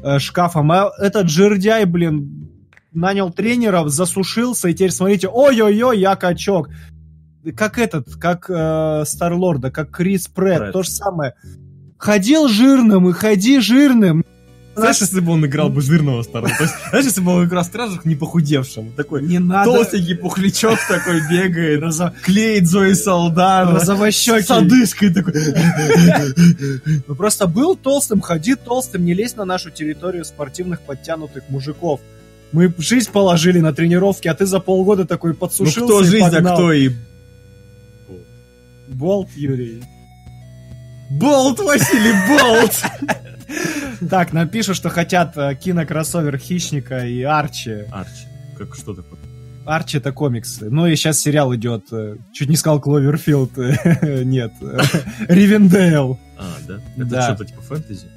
э, 0.03 0.19
шкафом. 0.19 0.71
А 0.71 0.91
этот 0.99 1.29
жердяй, 1.29 1.85
блин, 1.85 2.49
нанял 2.93 3.31
тренеров, 3.31 3.89
засушился, 3.89 4.69
и 4.69 4.73
теперь 4.73 4.91
смотрите, 4.91 5.27
ой-ой-ой, 5.27 5.99
я 5.99 6.15
качок. 6.15 6.69
Как 7.55 7.77
этот, 7.77 8.13
как 8.15 8.49
э, 8.49 9.03
Старлорда, 9.05 9.71
как 9.71 9.91
Крис 9.91 10.27
Прэтт, 10.27 10.59
Прэтт. 10.59 10.73
то 10.73 10.83
же 10.83 10.89
самое. 10.89 11.33
Ходил 11.97 12.47
жирным 12.47 13.09
и 13.09 13.11
ходи 13.11 13.59
жирным. 13.59 14.23
Знаешь, 14.75 14.97
если 14.99 15.19
бы 15.21 15.31
он 15.31 15.45
играл 15.45 15.69
бы 15.69 15.81
жирного 15.81 16.21
старого, 16.23 16.51
то 16.57 16.63
есть, 16.63 16.75
знаешь, 16.89 17.05
если 17.05 17.21
бы 17.21 17.31
он 17.33 17.45
играл 17.45 17.63
стражах 17.63 18.03
не 18.05 18.15
похудевшим, 18.15 18.91
такой 18.93 19.23
Не 19.23 19.39
надо 19.39 19.71
толстенький 19.71 20.15
пухлячок 20.15 20.77
такой 20.87 21.21
бегает, 21.29 21.81
разо- 21.81 22.13
клеит 22.23 22.67
Зои 22.67 22.93
Солдана, 22.93 23.79
розовощекий. 23.79 24.43
с 24.43 24.51
одышкой 24.51 25.13
такой. 25.13 25.33
Ну 27.07 27.15
просто 27.15 27.47
был 27.47 27.75
толстым, 27.75 28.21
ходи 28.21 28.55
толстым, 28.55 29.05
не 29.05 29.13
лезь 29.13 29.35
на 29.35 29.45
нашу 29.45 29.71
территорию 29.71 30.25
спортивных 30.25 30.81
подтянутых 30.81 31.49
мужиков. 31.49 32.01
Мы 32.51 32.73
жизнь 32.77 33.11
положили 33.11 33.59
на 33.59 33.73
тренировки, 33.73 34.27
а 34.27 34.33
ты 34.33 34.45
за 34.45 34.59
полгода 34.59 35.05
такой 35.05 35.31
Ну 35.31 35.37
подсушился 35.37 35.81
кто 35.81 36.01
и 36.01 36.05
жизнь, 36.05 36.25
а 36.25 36.41
кто 36.41 36.71
и... 36.71 36.91
Болт, 38.87 39.29
Юрий. 39.35 39.83
Болт, 41.11 41.59
Василий, 41.59 42.13
Болт! 42.27 42.83
Так, 44.09 44.33
напишут, 44.33 44.75
что 44.75 44.89
хотят 44.89 45.37
э, 45.37 45.55
кинокроссовер 45.55 46.37
Хищника 46.37 47.05
и 47.07 47.21
Арчи. 47.21 47.85
Арчи, 47.91 48.25
как 48.57 48.75
что 48.75 48.93
такое? 48.93 49.19
Арчи 49.65 49.97
это 49.97 50.11
комиксы. 50.11 50.69
Ну 50.69 50.85
и 50.87 50.95
сейчас 50.95 51.19
сериал 51.19 51.53
идет. 51.55 51.85
э, 51.91 52.17
Чуть 52.33 52.49
не 52.49 52.55
сказал 52.55 52.79
Кловерфилд. 52.81 53.57
Нет. 54.25 54.51
э, 54.61 54.77
Ривендейл. 55.27 56.19
А, 56.37 56.53
да? 56.67 56.79
Это 56.97 57.05
Да. 57.05 57.21
что-то 57.23 57.45
типа 57.45 57.61
фэнтези? 57.61 58.07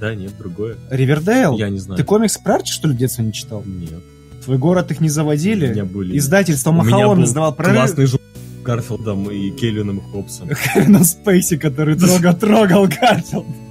Да, 0.00 0.14
нет, 0.14 0.32
другое. 0.38 0.76
Ривердейл? 0.90 1.56
Я 1.58 1.70
не 1.70 1.78
знаю. 1.78 1.96
Ты 1.98 2.04
комиксы 2.04 2.40
про 2.42 2.56
Арчи, 2.56 2.72
что 2.72 2.86
ли, 2.88 2.94
в 2.94 2.96
детстве 2.96 3.24
не 3.24 3.32
читал? 3.32 3.64
Нет. 3.66 4.00
Твой 4.44 4.56
город 4.58 4.90
их 4.92 5.00
не 5.00 5.08
У 5.08 5.10
заводили? 5.10 5.68
меня 5.68 5.84
были... 5.84 6.16
Издательство 6.16 6.70
У 6.70 6.74
был 6.74 7.24
издавал 7.24 7.52
про 7.54 7.72
классный 7.74 8.06
журнал 8.06 8.28
Гарфилдом 8.64 9.28
и 9.30 9.50
Келвином 9.50 10.00
Хоббсом. 10.00 10.50
на 10.86 11.02
Спейси, 11.02 11.56
который 11.56 11.96
трогал, 11.98 12.34
трогал 12.36 12.86
Гарфилд. 12.86 13.46
И 13.46 13.67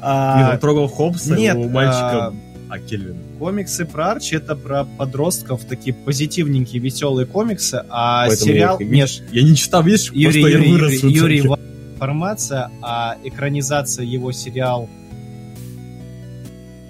А, 0.00 0.52
он 0.52 0.58
трогал 0.58 0.88
Хоббса, 0.88 1.36
нет, 1.36 1.56
у 1.56 1.68
мальчика, 1.68 2.26
а, 2.26 2.34
а 2.68 2.78
Кельвина. 2.78 3.18
комиксы 3.38 3.84
про 3.84 4.12
Арчи 4.12 4.36
это 4.36 4.56
про 4.56 4.84
подростков, 4.84 5.64
такие 5.64 5.94
позитивненькие, 5.94 6.80
веселые 6.80 7.26
комиксы, 7.26 7.84
а 7.88 8.26
Поэтому 8.26 8.50
сериал... 8.50 8.80
я, 8.80 8.86
Нет, 8.86 9.22
я 9.32 9.42
не 9.42 9.56
читал, 9.56 9.82
видишь, 9.82 10.10
Юрий, 10.12 10.40
просто 10.40 10.58
Юрий, 10.58 10.66
я 10.66 10.72
вырос. 10.72 10.92
Юрий, 10.92 11.14
Юрий, 11.14 11.40
важная 11.42 11.66
информация, 11.94 12.70
а 12.82 13.16
экранизация 13.24 14.04
его 14.04 14.32
сериал 14.32 14.88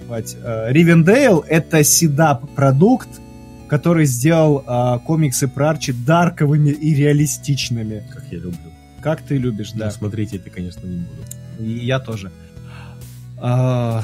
э, 0.09 0.67
Ривендейл 0.71 1.43
это 1.47 1.83
седап 1.83 2.49
продукт, 2.55 3.09
который 3.67 4.05
сделал 4.05 4.63
а, 4.65 4.99
комиксы 4.99 5.47
про 5.47 5.71
Арчи 5.71 5.91
дарковыми 5.91 6.69
и 6.69 6.95
реалистичными. 6.95 8.03
Как 8.13 8.23
я 8.31 8.37
люблю. 8.37 8.71
Как 9.01 9.21
ты 9.21 9.37
любишь, 9.37 9.71
Да. 9.73 9.85
да. 9.85 9.91
смотреть 9.91 10.33
это, 10.33 10.49
конечно, 10.49 10.85
не 10.87 10.99
буду. 10.99 11.21
И 11.59 11.85
я 11.85 11.99
тоже. 11.99 12.31
А, 13.37 14.03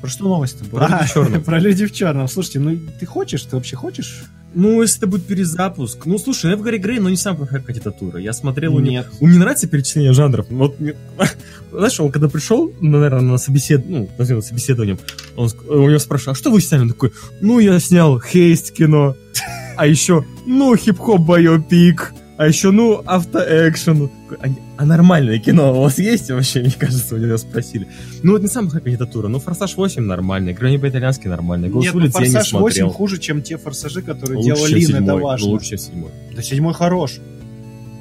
Про 0.00 0.10
что 0.10 0.24
новость-то 0.24 0.64
Про 0.64 0.88
«Люди 0.88 1.04
в 1.04 1.10
черном». 1.14 1.42
Про 1.42 1.58
люди 1.58 1.86
в 1.86 1.92
черном. 1.92 2.28
Слушайте, 2.28 2.60
ну 2.60 2.78
ты 2.98 3.06
хочешь? 3.06 3.42
Ты 3.42 3.56
вообще 3.56 3.76
хочешь? 3.76 4.24
Ну, 4.52 4.82
если 4.82 4.98
это 4.98 5.06
будет 5.06 5.26
перезапуск. 5.26 6.06
Ну, 6.06 6.18
слушай, 6.18 6.52
Эвгари 6.52 6.78
Грей, 6.78 6.98
но 6.98 7.08
не 7.08 7.16
самая 7.16 7.38
плохая 7.38 7.60
кандидатура. 7.60 8.18
Я 8.18 8.32
смотрел 8.32 8.74
у. 8.74 8.80
Нет. 8.80 9.06
У 9.20 9.28
меня 9.28 9.40
нравится 9.40 9.68
перечисление 9.68 10.12
жанров. 10.12 10.46
Вот, 10.50 10.76
знаешь, 11.70 12.00
он 12.00 12.10
когда 12.10 12.28
пришел, 12.28 12.72
ну, 12.80 12.90
наверное, 12.90 13.20
на 13.20 13.38
собесед... 13.38 13.88
ну, 13.88 14.10
назовем 14.18 14.42
собеседованием, 14.42 14.98
он, 15.36 15.50
у 15.68 15.88
него 15.88 15.98
спрашивал, 16.00 16.32
а 16.32 16.34
что 16.34 16.50
вы 16.50 16.60
сняли? 16.60 16.82
Он 16.82 16.88
такой, 16.88 17.12
ну, 17.40 17.60
я 17.60 17.78
снял 17.78 18.20
хейст 18.20 18.72
кино, 18.72 19.14
а 19.76 19.86
еще, 19.86 20.24
ну, 20.46 20.74
хип-хоп 20.74 21.20
байопик, 21.20 22.12
а 22.40 22.46
еще, 22.46 22.70
ну, 22.70 23.02
автоэкшен. 23.04 24.08
А, 24.40 24.46
а 24.78 24.86
нормальное 24.86 25.38
кино 25.38 25.72
у 25.78 25.82
вас 25.82 25.98
есть 25.98 26.30
вообще, 26.30 26.60
мне 26.62 26.70
кажется, 26.78 27.14
у 27.14 27.18
него 27.18 27.36
спросили. 27.36 27.86
Ну, 28.22 28.32
вот 28.32 28.40
не 28.40 28.48
самая 28.48 28.70
плохая 28.70 28.82
кандидатура. 28.84 29.28
Ну, 29.28 29.38
Форсаж 29.40 29.76
8 29.76 30.02
нормальный, 30.02 30.54
Грани 30.54 30.78
по-итальянски 30.78 31.28
нормальный, 31.28 31.68
Голос 31.68 31.84
Нет, 31.84 31.94
ну, 31.94 32.00
улиц 32.00 32.14
я 32.14 32.20
не 32.20 32.26
Форсаж 32.32 32.52
8 32.52 32.58
смотрел. 32.58 32.90
хуже, 32.90 33.18
чем 33.18 33.42
те 33.42 33.58
форсажи, 33.58 34.00
которые 34.00 34.38
Лучше, 34.38 34.46
делал 34.54 34.66
чем 34.66 34.76
Лин, 34.78 34.88
это 34.88 34.96
седьмой, 35.00 35.20
важно. 35.22 35.46
ну, 35.46 35.52
лучше, 35.52 35.68
чем 35.68 35.78
седьмой. 35.78 36.10
Да 36.34 36.42
седьмой 36.42 36.72
хорош. 36.72 37.18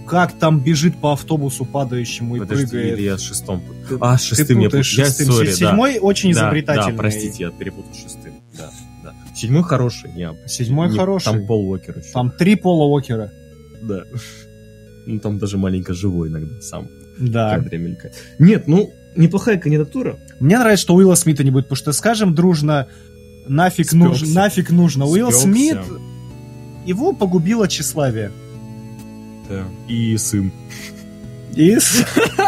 Как 0.08 0.32
там 0.40 0.62
бежит 0.62 0.96
по 1.02 1.12
автобусу 1.12 1.66
падающему 1.66 2.38
и 2.38 2.40
Подожди, 2.40 2.66
прыгает. 2.68 2.98
или 2.98 3.06
я 3.08 3.18
с 3.18 3.22
шестом... 3.22 3.62
А, 4.00 4.18
с 4.18 4.22
Ты 4.22 4.36
шестым 4.38 4.60
я 4.60 4.66
путаю. 4.70 4.84
Я, 4.86 5.06
шестым. 5.06 5.28
сори, 5.34 5.48
да. 5.48 5.54
Седьмой 5.54 6.00
очень 6.00 6.32
Да, 6.34 6.40
изобретательный. 6.40 6.92
Да, 6.94 6.98
простите, 6.98 7.44
я 7.44 7.50
перепутал 7.52 7.94
шестым. 7.94 8.34
Да, 8.58 8.72
да. 9.04 9.14
Седьмой 9.36 9.64
хороший. 9.64 10.12
Я, 10.16 10.34
Седьмой 10.48 10.90
не- 10.90 10.98
хороший. 10.98 11.26
Там 11.26 11.46
Пол 11.46 11.70
Уокер 11.70 11.98
еще. 12.00 12.10
Там 12.14 12.32
три 12.32 12.56
Пола 12.56 12.86
Уокера. 12.86 13.32
Да. 13.82 14.04
Ну, 15.06 15.20
там 15.20 15.40
даже 15.40 15.58
маленько 15.58 15.94
живой 15.94 16.30
иногда 16.30 16.62
сам 16.62 16.88
Да. 17.20 17.64
Нет, 18.38 18.68
ну, 18.68 18.92
неплохая 19.16 19.58
кандидатура. 19.58 20.20
Мне 20.40 20.58
нравится, 20.58 20.84
что 20.84 20.96
Уилла 20.96 21.16
Смита 21.16 21.44
не 21.44 21.52
будет, 21.52 21.66
потому 21.66 21.78
что 21.78 21.92
скажем 21.92 22.36
дружно, 22.36 22.88
нафиг 23.48 23.94
нужно, 23.94 24.28
нафиг 24.34 24.70
нужно. 24.72 25.06
Уилл 25.06 25.32
Спёкся. 25.32 25.48
Смит, 25.48 25.78
его 26.86 27.14
погубило 27.14 27.68
тщеславие. 27.68 28.32
Да. 29.50 29.66
И 29.88 30.16
сын. 30.18 30.52
И 31.56 31.78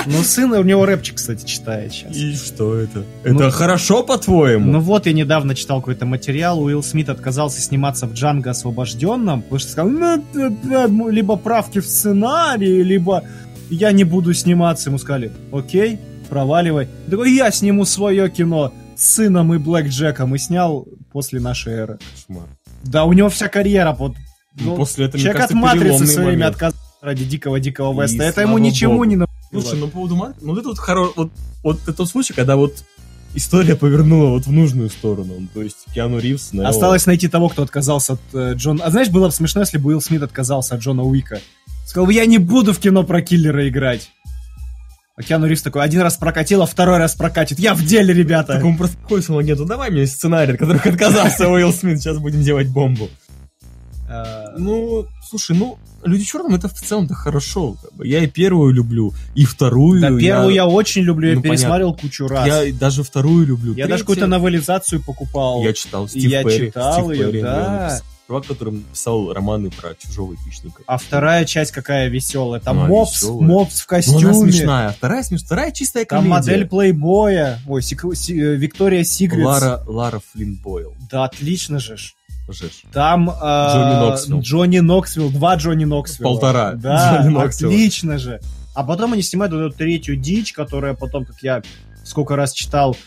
Ну, 0.06 0.24
сын 0.24 0.52
у 0.54 0.64
него 0.64 0.86
рэпчик, 0.86 1.16
кстати, 1.16 1.46
читает 1.46 1.92
сейчас. 1.94 2.16
И 2.16 2.36
что 2.36 2.76
это? 2.76 3.04
Ну- 3.24 3.36
это 3.40 3.52
хорошо, 3.52 4.04
по-твоему? 4.04 4.72
Ну 4.72 4.80
вот, 4.80 5.06
я 5.06 5.14
недавно 5.14 5.56
читал 5.56 5.80
какой-то 5.80 6.06
материал, 6.06 6.62
Уилл 6.62 6.84
Смит 6.84 7.10
отказался 7.10 7.62
сниматься 7.62 8.08
в 8.08 8.14
Джанго 8.14 8.50
освобожденном, 8.52 9.42
потому 9.42 9.60
что 9.60 9.72
сказал, 9.72 9.92
ну, 9.92 11.10
либо 11.10 11.36
правки 11.36 11.80
в 11.80 11.86
сценарии, 11.86 12.82
либо 12.84 13.24
я 13.70 13.92
не 13.92 14.04
буду 14.04 14.34
сниматься. 14.34 14.90
Ему 14.90 14.98
сказали, 14.98 15.32
окей, 15.52 16.00
проваливай. 16.30 16.88
Такой, 17.10 17.34
я 17.34 17.52
сниму 17.52 17.86
свое 17.86 18.30
кино 18.30 18.74
с 18.96 19.14
сыном 19.16 19.54
и 19.54 19.58
Блэк 19.58 19.88
Джеком, 19.88 20.36
и 20.36 20.38
снял 20.38 20.88
после 21.12 21.40
нашей 21.40 21.74
эры. 21.74 22.00
Кошмар. 22.28 22.48
Да, 22.84 23.06
у 23.06 23.14
него 23.14 23.30
вся 23.30 23.48
карьера, 23.48 23.92
вот, 23.94 24.16
Ну, 24.60 24.72
ну, 24.72 24.76
после 24.76 25.06
этого, 25.06 25.18
мне 25.18 25.24
человек 25.24 25.42
от 25.44 25.50
кажется, 25.50 25.58
Матрицы 25.58 25.84
переломный 25.84 26.08
все 26.08 26.22
время 26.24 26.48
отказался 26.48 26.81
ради 27.02 27.26
дикого-дикого 27.26 27.94
И 27.94 28.02
Веста. 28.02 28.24
Это 28.24 28.42
ему 28.42 28.58
ничему 28.58 28.94
богу. 28.94 29.04
не 29.06 29.26
Слушай, 29.52 29.80
ну 29.80 29.88
по 29.88 29.94
поводу 29.94 30.16
Мат- 30.16 30.42
ну 30.42 30.50
вот 30.50 30.60
это 30.60 30.70
вот 30.70 30.78
хоро... 30.78 31.10
вот, 31.16 31.32
вот 31.64 31.82
это 31.84 31.94
тот 31.94 32.08
случай, 32.08 32.34
когда 32.34 32.56
вот 32.56 32.84
история 33.34 33.76
повернула 33.76 34.30
вот 34.30 34.46
в 34.46 34.52
нужную 34.52 34.90
сторону. 34.90 35.48
То 35.54 35.62
есть 35.62 35.78
Киану 35.94 36.20
Ривз... 36.20 36.54
Нео... 36.54 36.68
Осталось 36.68 37.06
найти 37.06 37.28
того, 37.28 37.50
кто 37.50 37.64
отказался 37.64 38.14
от 38.14 38.22
э, 38.34 38.54
Джона... 38.54 38.84
А 38.86 38.92
знаешь, 38.92 39.10
было 39.10 39.28
бы 39.28 39.34
смешно, 39.34 39.62
если 39.62 39.78
бы 39.78 39.90
Уилл 39.90 40.02
Смит 40.02 40.22
отказался 40.24 40.76
от 40.76 40.82
Джона 40.82 41.04
Уика. 41.04 41.42
Сказал 41.86 42.06
бы, 42.06 42.14
я 42.14 42.26
не 42.26 42.38
буду 42.38 42.74
в 42.74 42.80
кино 42.80 43.04
про 43.04 43.22
киллера 43.22 43.68
играть. 43.68 44.12
А 45.18 45.24
Киану 45.24 45.46
Ривз 45.46 45.62
такой, 45.62 45.84
один 45.84 46.02
раз 46.02 46.16
прокатил, 46.16 46.62
а 46.62 46.66
второй 46.66 46.98
раз 46.98 47.16
прокатит. 47.16 47.60
Я 47.60 47.74
в 47.74 47.84
деле, 47.84 48.14
ребята! 48.14 48.54
Так 48.54 48.64
он 48.64 48.78
просто 48.78 48.96
такой 48.98 49.22
сказал, 49.22 49.42
нет, 49.42 49.60
ну 49.60 49.66
давай 49.66 49.92
мне 49.92 50.08
сценарий, 50.08 50.54
от 50.54 50.60
которых 50.60 50.86
отказался 50.86 51.50
Уилл 51.50 51.74
Смит, 51.74 52.00
сейчас 52.00 52.18
будем 52.18 52.42
делать 52.42 52.70
бомбу. 52.70 53.10
Э, 54.12 54.56
Ну, 54.58 55.06
слушай, 55.30 55.56
ну, 55.56 55.78
Люди 56.04 56.24
в 56.24 56.28
черном 56.28 56.56
это 56.56 56.68
в 56.68 56.74
целом-то 56.74 57.14
хорошо. 57.14 57.76
как 57.82 57.94
бы. 57.94 58.08
Я 58.08 58.24
и 58.24 58.28
первую 58.28 58.74
люблю, 58.74 59.14
и 59.36 59.46
вторую. 59.46 60.02
Да, 60.02 60.08
первую 60.18 60.52
я 60.54 60.66
очень 60.66 61.04
люблю, 61.04 61.30
я 61.30 61.36
Ну, 61.36 61.42
пересмотрел 61.44 61.94
кучу 61.94 62.28
раз. 62.28 62.48
Я 62.48 62.74
даже 62.74 63.04
вторую 63.04 63.46
люблю. 63.46 63.74
Я 63.74 63.84
даже 63.86 64.04
Третья- 64.04 64.04
какую-то 64.04 64.28
новелизацию 64.28 65.04
покупал. 65.04 65.62
Я 65.62 65.74
читал 65.74 66.06
И 66.06 66.10
Стив 66.10 66.24
я 66.32 66.44
Перри. 66.44 66.68
читал 66.68 66.94
Стив 67.04 67.12
её, 67.12 67.28
Перри, 67.32 67.42
да. 67.44 68.00
Чувак, 68.28 68.48
который 68.48 68.80
писал 68.92 69.32
романы 69.34 69.70
про 69.70 69.94
Чужого, 69.94 70.36
Хищника. 70.38 70.82
А 70.88 70.98
вторая 70.98 71.44
часть 71.46 71.72
какая 71.72 72.08
веселая. 72.08 72.62
Там 72.62 72.78
Ну, 72.78 72.88
мопс, 72.88 73.22
весёлая. 73.22 73.48
мопс 73.48 73.76
в 73.82 73.86
Ну, 73.92 73.96
костюме. 73.96 74.24
она 74.26 74.34
смешная. 74.34 74.90
Вторая 74.92 75.24
смешная. 75.24 75.46
Вторая 75.46 75.72
чистая 75.72 76.06
Там 76.06 76.20
комедия. 76.24 76.34
модель 76.36 76.68
плейбоя. 76.68 77.60
Ой, 77.68 77.82
Сик- 77.82 78.16
Си- 78.16 78.40
э, 78.40 78.56
Victoria's 78.56 79.04
Secret. 79.04 79.46
Лара, 79.46 79.84
Лара 79.86 80.22
Флинн 80.32 80.56
Бойл. 80.56 80.96
Да, 81.12 81.26
отлично 81.26 81.80
же. 81.80 81.98
ж. 81.98 82.14
Жеж. 82.48 82.84
Там 82.92 83.30
э, 83.30 83.34
Джонни 83.34 84.10
Ноксвилл. 84.10 84.42
Джонни 84.42 84.80
Ноксвилл, 84.80 85.30
два 85.32 85.56
Джонни 85.56 85.86
Ноксвилла. 85.86 86.30
Полтора 86.30 86.74
Да, 86.74 87.18
Джонни 87.24 87.34
Ноксвилла. 87.34 87.74
отлично 87.74 88.18
же. 88.18 88.40
А 88.74 88.84
потом 88.84 89.14
они 89.14 89.22
снимают 89.22 89.54
вот 89.54 89.60
эту 89.62 89.78
третью 89.78 90.16
дичь, 90.16 90.54
которая 90.54 90.94
потом, 90.94 91.26
как 91.26 91.38
я 91.42 91.62
сколько 92.04 92.36
раз 92.36 92.52
читал, 92.54 92.98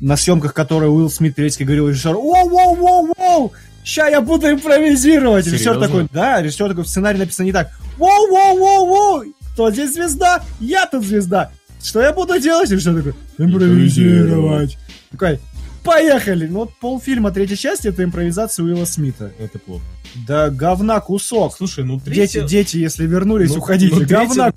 на 0.00 0.16
съемках 0.16 0.52
которой 0.54 0.86
Уилл 0.86 1.08
Смит 1.10 1.34
периодически 1.34 1.62
говорил 1.62 1.88
режиссеру, 1.88 2.20
воу-воу-воу-воу, 2.20 3.52
ща 3.84 4.08
я 4.08 4.20
буду 4.20 4.50
импровизировать. 4.50 5.46
И 5.46 5.50
Режиссер 5.50 5.74
Серьезно? 5.74 5.86
такой, 5.86 6.08
да, 6.12 6.42
режиссер 6.42 6.68
такой, 6.68 6.84
в 6.84 6.88
сценарии 6.88 7.18
написано 7.18 7.46
не 7.46 7.52
так, 7.52 7.70
воу-воу-воу-воу, 7.98 9.32
кто 9.54 9.70
здесь 9.70 9.94
звезда? 9.94 10.42
Я 10.58 10.86
тут 10.86 11.04
звезда. 11.04 11.50
Что 11.82 12.00
я 12.02 12.12
буду 12.12 12.38
делать? 12.40 12.70
И 12.70 12.74
режиссер 12.74 12.94
такой, 12.96 13.14
импровизировать. 13.38 14.78
Такой, 15.10 15.40
поехали. 15.82 16.46
Ну 16.46 16.60
вот 16.60 16.74
полфильма 16.80 17.30
третьей 17.30 17.56
части 17.56 17.88
это 17.88 18.02
импровизация 18.04 18.64
Уилла 18.64 18.84
Смита. 18.84 19.32
Это 19.38 19.58
плохо. 19.58 19.84
Да 20.26 20.50
говна 20.50 21.00
кусок. 21.00 21.56
Слушай, 21.56 21.84
ну 21.84 21.98
Дети, 22.00 22.04
третья... 22.32 22.42
дети, 22.46 22.76
если 22.78 23.06
вернулись, 23.06 23.50
Ну, 23.50 23.58
уходите. 23.58 23.94
ну, 23.94 24.00
третья- 24.00 24.16
Говна. 24.26 24.52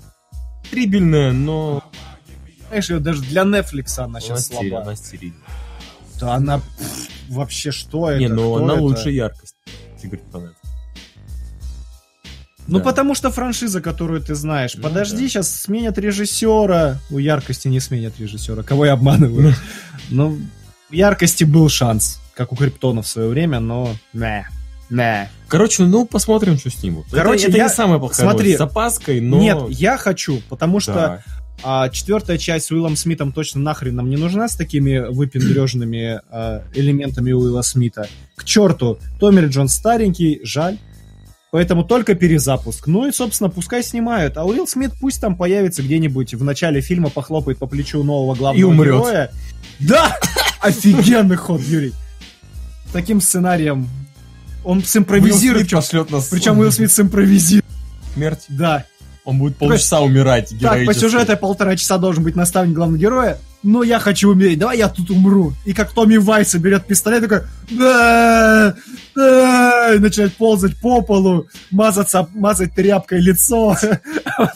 Трибельная, 0.70 1.32
но... 1.32 1.84
Знаешь, 2.68 2.88
её 2.90 2.98
даже 3.00 3.22
для 3.22 3.42
Netflix 3.42 3.98
она 3.98 4.20
сейчас 4.20 4.50
Она 4.50 4.60
слаба. 4.60 4.82
она 4.82 4.96
стерильная. 4.96 5.38
Да 6.20 6.34
она 6.34 6.58
пф, 6.58 7.08
вообще 7.28 7.70
что 7.70 8.10
это? 8.10 8.18
Не, 8.20 8.28
но 8.28 8.56
она 8.56 8.74
это? 8.74 8.82
лучше 8.82 9.10
яркость. 9.10 9.54
Игорь 10.02 10.20
Панет. 10.32 10.54
Ну 12.66 12.78
Да. 12.78 12.84
потому 12.84 13.14
что 13.14 13.30
франшиза, 13.30 13.80
которую 13.82 14.22
ты 14.22 14.34
знаешь. 14.34 14.74
Ну 14.74 14.82
Подожди, 14.82 15.22
да. 15.24 15.28
сейчас 15.28 15.50
сменят 15.54 15.98
режиссера. 15.98 16.98
У 17.10 17.18
яркости 17.18 17.68
не 17.68 17.78
сменят 17.78 18.18
режиссера. 18.18 18.62
Кого 18.62 18.86
я 18.86 18.94
обманываю? 18.94 19.54
Ну, 20.08 20.38
у 20.90 20.94
яркости 20.94 21.44
был 21.44 21.68
шанс, 21.68 22.20
как 22.34 22.52
у 22.52 22.56
Криптона 22.56 23.02
в 23.02 23.06
свое 23.06 23.28
время, 23.28 23.60
но... 23.60 23.94
Не, 24.12 24.46
не. 24.90 25.28
Короче, 25.48 25.82
ну 25.84 26.06
посмотрим, 26.06 26.58
что 26.58 26.70
снимут. 26.70 27.06
Это- 27.08 27.16
Короче, 27.16 27.48
это, 27.48 27.56
я- 27.56 27.64
не 27.64 27.70
самая 27.70 27.98
плохая 27.98 28.26
смотри. 28.28 28.56
С 28.56 28.60
опаской, 28.60 29.20
но... 29.20 29.38
Нет, 29.38 29.58
я 29.70 29.96
хочу, 29.96 30.40
потому 30.48 30.80
что 30.80 30.92
Да. 30.92 31.22
А 31.62 31.88
четвертая 31.88 32.36
часть 32.36 32.66
с 32.66 32.70
Уиллом 32.72 32.96
Смитом 32.96 33.32
точно 33.32 33.60
нахрен 33.60 33.94
нам 33.94 34.10
не 34.10 34.16
нужна 34.16 34.48
с 34.48 34.56
такими 34.56 34.98
выпендрежными 34.98 36.20
а, 36.28 36.62
элементами 36.74 37.32
Уилла 37.32 37.62
Смита. 37.62 38.08
К 38.34 38.44
черту, 38.44 38.98
Томми 39.20 39.40
Ли 39.40 39.46
Джонс 39.46 39.72
старенький, 39.72 40.40
жаль. 40.42 40.78
Поэтому 41.52 41.84
только 41.84 42.16
перезапуск. 42.16 42.88
Ну 42.88 43.06
и, 43.06 43.12
собственно, 43.12 43.48
пускай 43.48 43.84
снимают. 43.84 44.36
А 44.36 44.44
Уилл 44.44 44.66
Смит 44.66 44.90
пусть 45.00 45.20
там 45.20 45.36
появится 45.36 45.82
где-нибудь 45.82 46.34
в 46.34 46.42
начале 46.42 46.80
фильма, 46.80 47.08
похлопает 47.08 47.58
по 47.58 47.66
плечу 47.66 48.02
нового 48.02 48.34
главного 48.34 48.60
И 48.60 48.64
умрет. 48.64 48.94
героя. 48.96 49.30
Да! 49.78 50.18
Офигенный 50.64 51.36
ход, 51.36 51.60
Юрий. 51.60 51.92
Таким 52.92 53.20
сценарием 53.20 53.88
он 54.64 54.78
Уилл 54.78 54.86
симпровизирует. 54.86 55.68
Смит 55.68 55.78
пошлет 55.78 56.10
нас 56.10 56.28
Причем 56.28 56.58
Уилл 56.58 56.72
Смит 56.72 56.90
симпровизирует. 56.90 57.64
смерть. 58.14 58.44
Да. 58.48 58.84
Он 59.24 59.38
будет 59.38 59.56
полчаса 59.56 60.00
умирать 60.00 60.52
Так, 60.60 60.84
по 60.84 60.92
сюжету 60.92 61.32
я 61.32 61.36
полтора 61.36 61.76
часа 61.76 61.96
должен 61.96 62.22
быть 62.22 62.36
наставник 62.36 62.74
главного 62.74 63.00
героя, 63.00 63.38
но 63.62 63.82
я 63.82 63.98
хочу 63.98 64.30
умереть, 64.30 64.58
давай 64.58 64.76
я 64.76 64.88
тут 64.90 65.10
умру. 65.10 65.54
И 65.64 65.72
как 65.72 65.92
Томми 65.92 66.18
Вайса 66.18 66.58
берет 66.58 66.86
пистолет, 66.86 67.22
такой, 67.22 67.40
и 69.16 69.98
начинает 69.98 70.34
ползать 70.36 70.76
по 70.76 71.00
полу, 71.00 71.46
мазаться, 71.70 72.28
мазать 72.34 72.74
тряпкой 72.74 73.20
лицо. 73.20 73.76
А 74.36 74.48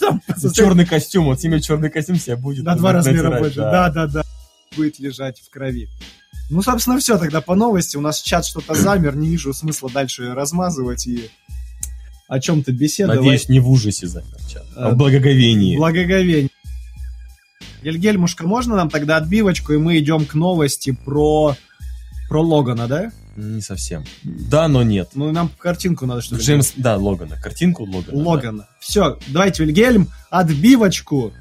Черный 0.53 0.85
костюм, 0.85 1.27
вот 1.27 1.41
себе 1.41 1.61
черный 1.61 1.89
костюм 1.89 2.17
себе 2.17 2.37
будет. 2.37 2.65
на 2.65 2.75
два 2.75 2.93
размера 2.93 3.39
больше. 3.39 3.57
да. 3.57 4.23
Да, 4.71 4.77
да, 4.77 4.77
да. 4.77 4.77
Будет 4.77 4.99
лежать 4.99 5.41
в 5.41 5.51
крови. 5.51 5.89
Ну, 6.51 6.63
собственно, 6.63 6.99
все 6.99 7.19
тогда 7.19 7.41
по 7.41 7.55
новости. 7.55 7.97
У 7.97 8.01
нас 8.01 8.21
чат 8.23 8.47
что-то 8.47 8.75
замер, 8.75 9.17
не 9.17 9.29
вижу 9.29 9.53
смысла 9.53 9.91
дальше 9.91 10.35
размазывать 10.35 11.07
и 11.07 11.31
о 12.27 12.41
чем-то 12.41 12.73
беседовать. 12.73 13.21
Надеюсь, 13.21 13.49
не 13.49 13.61
в 13.61 13.71
ужасе 13.71 14.07
замер 14.07 14.37
чат, 14.49 14.67
а 14.77 14.91
в 14.91 14.97
благоговении. 14.97 15.77
Благоговение. 15.77 16.51
Гельгельмушка, 17.83 18.47
можно 18.47 18.77
нам 18.77 18.91
тогда 18.91 19.19
отбивочку, 19.19 19.73
и 19.73 19.77
мы 19.77 19.99
идем 19.99 20.25
к 20.27 20.35
новости 20.35 20.97
про, 21.05 21.57
про 22.29 22.43
Логана, 22.43 22.89
да? 22.89 23.13
Не 23.37 23.61
совсем. 23.61 24.05
Да, 24.25 24.67
но 24.67 24.83
нет. 24.83 25.11
Ну, 25.15 25.31
нам 25.31 25.49
картинку 25.59 26.07
надо, 26.07 26.23
что 26.23 26.35
ли? 26.37 26.43
Джеймс, 26.43 26.73
да, 26.77 26.97
Логана. 26.97 27.41
Картинку 27.41 27.85
Логана. 27.85 28.05
да. 28.11 28.17
Логана. 28.17 28.69
Все, 28.81 29.19
давайте, 29.29 29.65
Вильгельм, 29.65 30.09
отбивочку. 30.29 31.33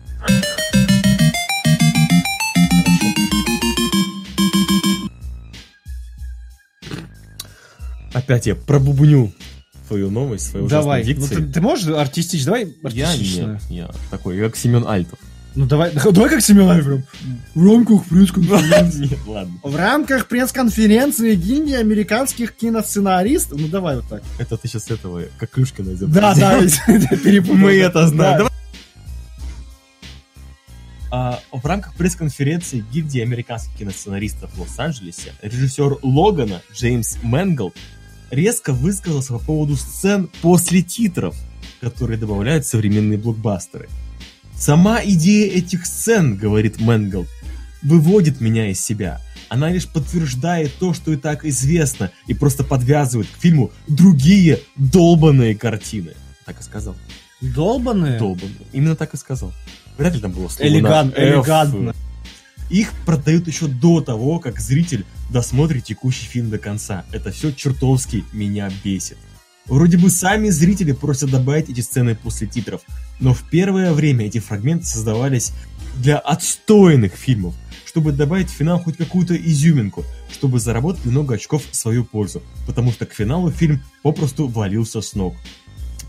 Опять 8.18 8.48
я 8.48 8.56
пробубню 8.56 9.32
твою 9.88 10.10
новость, 10.10 10.50
свою 10.50 10.68
давай. 10.68 11.04
Ну, 11.16 11.28
ты, 11.28 11.44
ты 11.44 11.62
можешь 11.62 11.88
артистично? 11.88 12.46
Давай 12.54 12.76
Я 12.92 13.10
артистично. 13.10 13.60
нет, 13.70 13.90
я 13.90 13.92
такой, 14.10 14.40
как 14.40 14.56
Семен 14.56 14.88
Альтов. 14.88 15.20
Ну, 15.54 15.66
давай, 15.66 15.92
давай 16.12 16.30
как 16.30 16.42
Семен 16.42 16.68
Альфред. 16.68 17.06
В 17.54 17.66
рамках 17.66 18.06
пресс-конференции. 18.06 19.02
Нет, 19.10 19.20
ладно. 19.26 19.54
В 19.64 19.76
рамках 19.76 20.28
пресс-конференции 20.28 21.36
гильдии 21.36 21.76
американских 21.76 22.56
киносценаристов. 22.56 23.60
Ну, 23.60 23.68
давай 23.68 23.96
вот 23.98 24.08
так. 24.08 24.24
Это 24.40 24.58
ты 24.58 24.68
сейчас 24.68 24.90
этого, 24.92 25.24
как 25.38 25.52
Клюшкина 25.52 25.96
Да, 25.96 26.36
да, 26.36 26.60
перепутал. 27.24 27.56
Мы 27.56 27.78
это 27.78 28.08
знаем. 28.08 28.40
Да. 28.40 28.50
А, 31.10 31.40
в 31.52 31.66
рамках 31.66 31.96
пресс-конференции 31.96 32.84
гильдии 32.92 33.22
американских 33.22 33.78
киносценаристов 33.78 34.54
в 34.54 34.62
Лос-Анджелесе 34.62 35.34
режиссер 35.42 36.00
Логана 36.04 36.62
Джеймс 36.74 37.18
Мэнголд 37.24 37.74
резко 38.32 38.74
высказался 38.74 39.34
по 39.34 39.40
поводу 39.40 39.76
сцен 39.76 40.30
после 40.42 40.82
титров, 40.82 41.36
которые 41.82 42.18
добавляют 42.18 42.66
современные 42.66 43.18
блокбастеры. 43.18 43.90
Сама 44.56 45.02
идея 45.04 45.52
этих 45.52 45.86
сцен, 45.86 46.36
говорит 46.36 46.80
Мэнголд, 46.80 47.28
выводит 47.84 48.42
меня 48.42 48.70
из 48.72 48.82
себя. 48.82 49.22
Она 49.50 49.70
лишь 49.70 49.88
подтверждает 49.88 50.74
то, 50.80 50.94
что 50.94 51.14
и 51.14 51.16
так 51.16 51.46
известно, 51.46 52.12
и 52.26 52.34
просто 52.34 52.64
подвязывает 52.64 53.28
к 53.30 53.40
фильму 53.40 53.72
другие 53.88 54.60
долбанные 54.76 55.56
картины. 55.56 56.14
Так 56.46 56.60
и 56.60 56.64
сказал. 56.64 56.96
Долбаные? 57.40 58.18
Долбанные. 58.18 58.56
Именно 58.74 58.96
так 58.96 59.14
и 59.14 59.18
сказал. 59.18 59.54
Вряд 59.98 60.16
ли 60.16 60.20
там 60.20 60.32
было 60.32 60.48
слово 60.48 60.68
F. 60.68 60.74
элегантно. 61.16 61.94
Их 62.70 62.92
продают 63.06 63.48
еще 63.48 63.68
до 63.68 64.02
того, 64.02 64.40
как 64.40 64.60
зритель 64.60 65.06
досмотрит 65.30 65.86
текущий 65.86 66.26
фильм 66.26 66.50
до 66.50 66.58
конца. 66.58 67.06
Это 67.12 67.32
все 67.32 67.52
чертовски 67.52 68.26
меня 68.34 68.72
бесит. 68.84 69.18
Вроде 69.68 69.98
бы 69.98 70.10
сами 70.10 70.50
зрители 70.50 70.94
просят 70.94 71.30
добавить 71.30 71.70
эти 71.70 71.82
сцены 71.82 72.16
после 72.16 72.48
титров, 72.48 72.82
но 73.20 73.34
в 73.34 73.44
первое 73.50 73.92
время 73.92 74.26
эти 74.26 74.40
фрагменты 74.40 74.86
создавались 74.86 75.52
для 75.98 76.20
отстойных 76.20 77.14
фильмов, 77.14 77.54
чтобы 77.86 78.14
добавить 78.14 78.50
в 78.50 78.54
финал 78.54 78.80
хоть 78.80 78.96
какую-то 78.96 79.36
изюминку, 79.36 80.06
чтобы 80.32 80.60
заработать 80.60 81.06
много 81.06 81.36
очков 81.36 81.64
в 81.70 81.76
свою 81.76 82.06
пользу, 82.06 82.42
потому 82.66 82.94
что 82.94 83.06
к 83.06 83.14
финалу 83.14 83.52
фильм 83.52 83.84
попросту 84.04 84.48
валился 84.48 85.02
с 85.02 85.16
ног. 85.16 85.36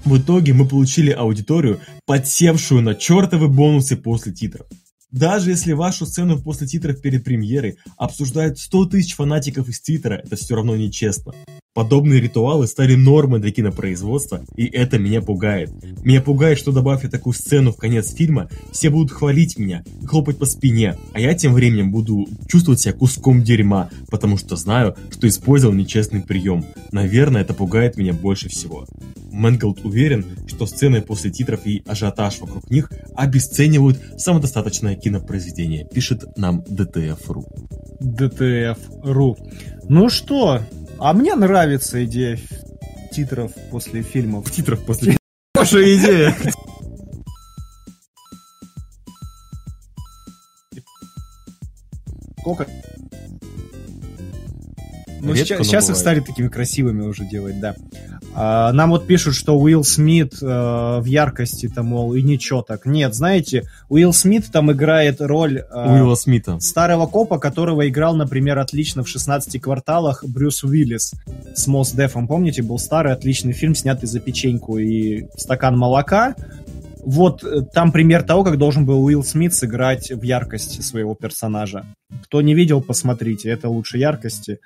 В 0.05 0.19
итоге 0.19 0.53
мы 0.53 0.67
получили 0.67 1.11
аудиторию, 1.11 1.81
подсевшую 2.07 2.83
на 2.83 2.95
чертовы 2.95 3.49
бонусы 3.49 3.97
после 3.97 4.33
титров. 4.33 4.69
Даже 5.11 5.51
если 5.51 5.73
вашу 5.73 6.05
сцену 6.05 6.39
после 6.39 6.67
титров 6.67 7.01
перед 7.01 7.25
премьерой 7.25 7.79
обсуждают 7.97 8.59
100 8.59 8.87
тысяч 8.87 9.15
фанатиков 9.15 9.69
из 9.69 9.81
Твиттера, 9.81 10.15
это 10.15 10.37
все 10.37 10.55
равно 10.55 10.77
нечестно. 10.77 11.33
Подобные 11.79 12.21
ритуалы 12.21 12.67
стали 12.67 12.97
нормой 12.97 13.39
для 13.39 13.53
кинопроизводства, 13.53 14.41
и 14.57 14.65
это 14.65 14.99
меня 14.99 15.23
пугает. 15.23 15.71
Меня 16.05 16.21
пугает, 16.21 16.59
что 16.59 16.73
добавив 16.73 17.05
я 17.05 17.09
такую 17.09 17.35
сцену 17.35 17.71
в 17.71 17.77
конец 17.77 18.13
фильма, 18.13 18.49
все 18.73 18.91
будут 18.91 19.13
хвалить 19.13 19.61
меня, 19.61 19.85
хлопать 20.05 20.39
по 20.39 20.45
спине, 20.45 20.97
а 21.13 21.21
я 21.21 21.35
тем 21.35 21.55
временем 21.55 21.93
буду 21.93 22.27
чувствовать 22.49 22.81
себя 22.81 22.95
куском 22.95 23.45
дерьма, 23.45 23.91
потому 24.11 24.39
что 24.39 24.57
знаю, 24.57 24.97
что 25.13 25.29
использовал 25.29 25.73
нечестный 25.73 26.21
прием. 26.21 26.65
Наверное, 26.91 27.43
это 27.43 27.55
пугает 27.55 27.97
меня 27.97 28.13
больше 28.13 28.49
всего. 28.49 28.85
Мэнголд 29.31 29.85
уверен, 29.85 30.27
что 30.49 30.67
сцены 30.67 31.01
после 31.01 31.31
титров 31.31 31.65
и 31.65 31.85
ажиотаж 31.87 32.41
вокруг 32.41 32.69
них 32.73 32.91
обесценивают 33.15 34.01
самодостаточное 34.17 34.97
кинопроизведение, 34.97 35.87
пишет 35.87 36.37
нам 36.37 36.65
ДТФ.ру. 36.69 37.47
ДТФ.ру. 38.01 39.37
Ну 39.89 40.09
что, 40.09 40.61
а 40.99 41.13
мне 41.13 41.35
нравится 41.35 42.05
идея 42.05 42.39
титров 43.13 43.53
после 43.71 44.03
фильмов. 44.03 44.51
Титров 44.53 44.85
после 44.85 45.17
Хорошая 45.55 45.97
идея. 45.97 46.37
Сколько? 52.39 52.67
Ну, 55.21 55.35
сейчас, 55.35 55.91
их 55.91 55.97
стали 55.97 56.21
такими 56.21 56.49
красивыми 56.49 57.03
уже 57.03 57.27
делать, 57.27 57.59
да. 57.61 57.75
А, 58.41 58.73
нам 58.73 58.91
вот 58.91 59.09
пишут, 59.09 59.35
что 59.35 59.59
Уилл 59.59 59.83
Смит 59.83 60.35
э, 60.41 60.47
в 60.47 61.05
яркости-то, 61.05 61.83
мол, 61.83 62.15
и 62.15 62.23
ничего 62.23 62.63
так. 62.63 62.87
Нет, 62.87 63.13
знаете, 63.13 63.65
Уилл 63.89 64.13
Смит 64.13 64.47
там 64.53 64.71
играет 64.71 65.21
роль 65.21 65.59
э, 65.59 65.93
Уилла 65.93 66.15
Смита. 66.15 66.61
старого 66.61 67.09
копа, 67.09 67.41
которого 67.41 67.89
играл, 67.89 68.15
например, 68.15 68.61
отлично 68.61 69.03
в 69.03 69.09
16 69.09 69.61
кварталах 69.61 70.25
Брюс 70.25 70.63
Уиллис 70.63 71.15
с 71.53 71.67
Мос 71.67 71.91
Дефом. 71.91 72.29
Помните, 72.29 72.63
был 72.63 72.79
старый 72.79 73.13
отличный 73.13 73.55
фильм, 73.55 73.75
снятый 73.75 74.09
за 74.09 74.21
печеньку 74.21 74.79
и 74.79 75.27
стакан 75.37 75.77
молока. 75.77 76.37
Вот 77.05 77.43
э, 77.43 77.63
там 77.63 77.91
пример 77.91 78.23
того, 78.23 78.45
как 78.45 78.57
должен 78.57 78.87
был 78.87 79.03
Уилл 79.05 79.25
Смит 79.25 79.53
сыграть 79.53 80.13
в 80.13 80.23
яркости 80.23 80.81
своего 80.81 81.17
персонажа. 81.17 81.87
Кто 82.23 82.41
не 82.41 82.55
видел, 82.55 82.83
посмотрите, 82.83 83.51
это 83.51 83.69
лучше 83.69 83.99
яркости. 83.99 84.61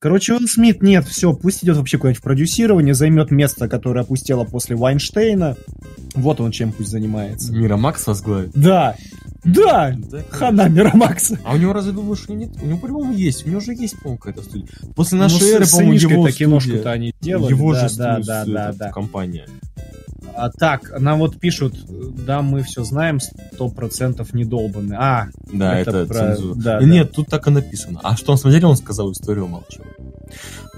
Короче, 0.00 0.32
Уилл 0.34 0.46
Смит, 0.46 0.80
нет, 0.80 1.04
все, 1.06 1.32
пусть 1.32 1.64
идет 1.64 1.76
вообще 1.76 1.98
куда-нибудь 1.98 2.20
в 2.20 2.22
продюсирование, 2.22 2.94
займет 2.94 3.32
место, 3.32 3.68
которое 3.68 4.02
опустело 4.02 4.44
после 4.44 4.76
Вайнштейна. 4.76 5.56
Вот 6.14 6.40
он 6.40 6.52
чем 6.52 6.70
пусть 6.70 6.90
занимается. 6.90 7.52
Мирамакс 7.52 8.06
возглавит. 8.06 8.52
Да, 8.54 8.94
да, 9.42 9.96
Да, 9.96 10.22
хана 10.30 10.68
Мирамакса. 10.68 11.38
А 11.44 11.54
у 11.54 11.56
него 11.56 11.72
разве 11.72 11.92
что 12.14 12.32
нет? 12.34 12.50
У 12.62 12.66
него, 12.66 12.78
по-моему, 12.78 13.12
есть. 13.12 13.44
У 13.44 13.50
него 13.50 13.58
же 13.60 13.72
есть, 13.74 13.98
по-моему, 14.00 14.18
какая-то 14.18 14.42
студия. 14.48 14.68
После 14.94 15.16
Ну, 15.18 15.24
нашей 15.24 15.40
с- 15.40 15.52
эры, 15.52 15.66
по-моему, 15.66 15.92
его 15.94 16.28
киношку-то 16.30 16.76
студия. 16.76 16.92
они 16.92 17.14
делали. 17.20 17.50
Его 17.50 17.72
да, 17.74 17.88
же 17.88 17.96
да, 17.96 18.14
студия, 18.22 18.44
да, 18.44 18.44
да, 18.44 18.72
да. 18.78 18.92
компания. 18.92 19.46
А, 20.40 20.50
так, 20.50 20.98
нам 21.00 21.18
вот 21.18 21.38
пишут, 21.38 21.74
да, 22.24 22.42
мы 22.42 22.62
все 22.62 22.84
знаем, 22.84 23.18
сто 23.20 23.68
процентов 23.68 24.32
недолбаны. 24.34 24.94
А, 24.98 25.26
Да, 25.52 25.78
Это 25.78 25.90
это, 25.90 26.06
про- 26.06 26.14
цензура. 26.36 26.54
да, 26.56 26.80
Нет, 26.82 27.12
тут 27.12 27.26
так 27.28 27.46
и 27.46 27.50
написано. 27.50 28.00
А 28.02 28.16
что 28.16 28.32
на 28.32 28.38
самом 28.38 28.54
деле 28.54 28.66
он 28.66 28.76
сказал, 28.76 29.10
историю 29.12 29.46
умалчивал. 29.46 29.86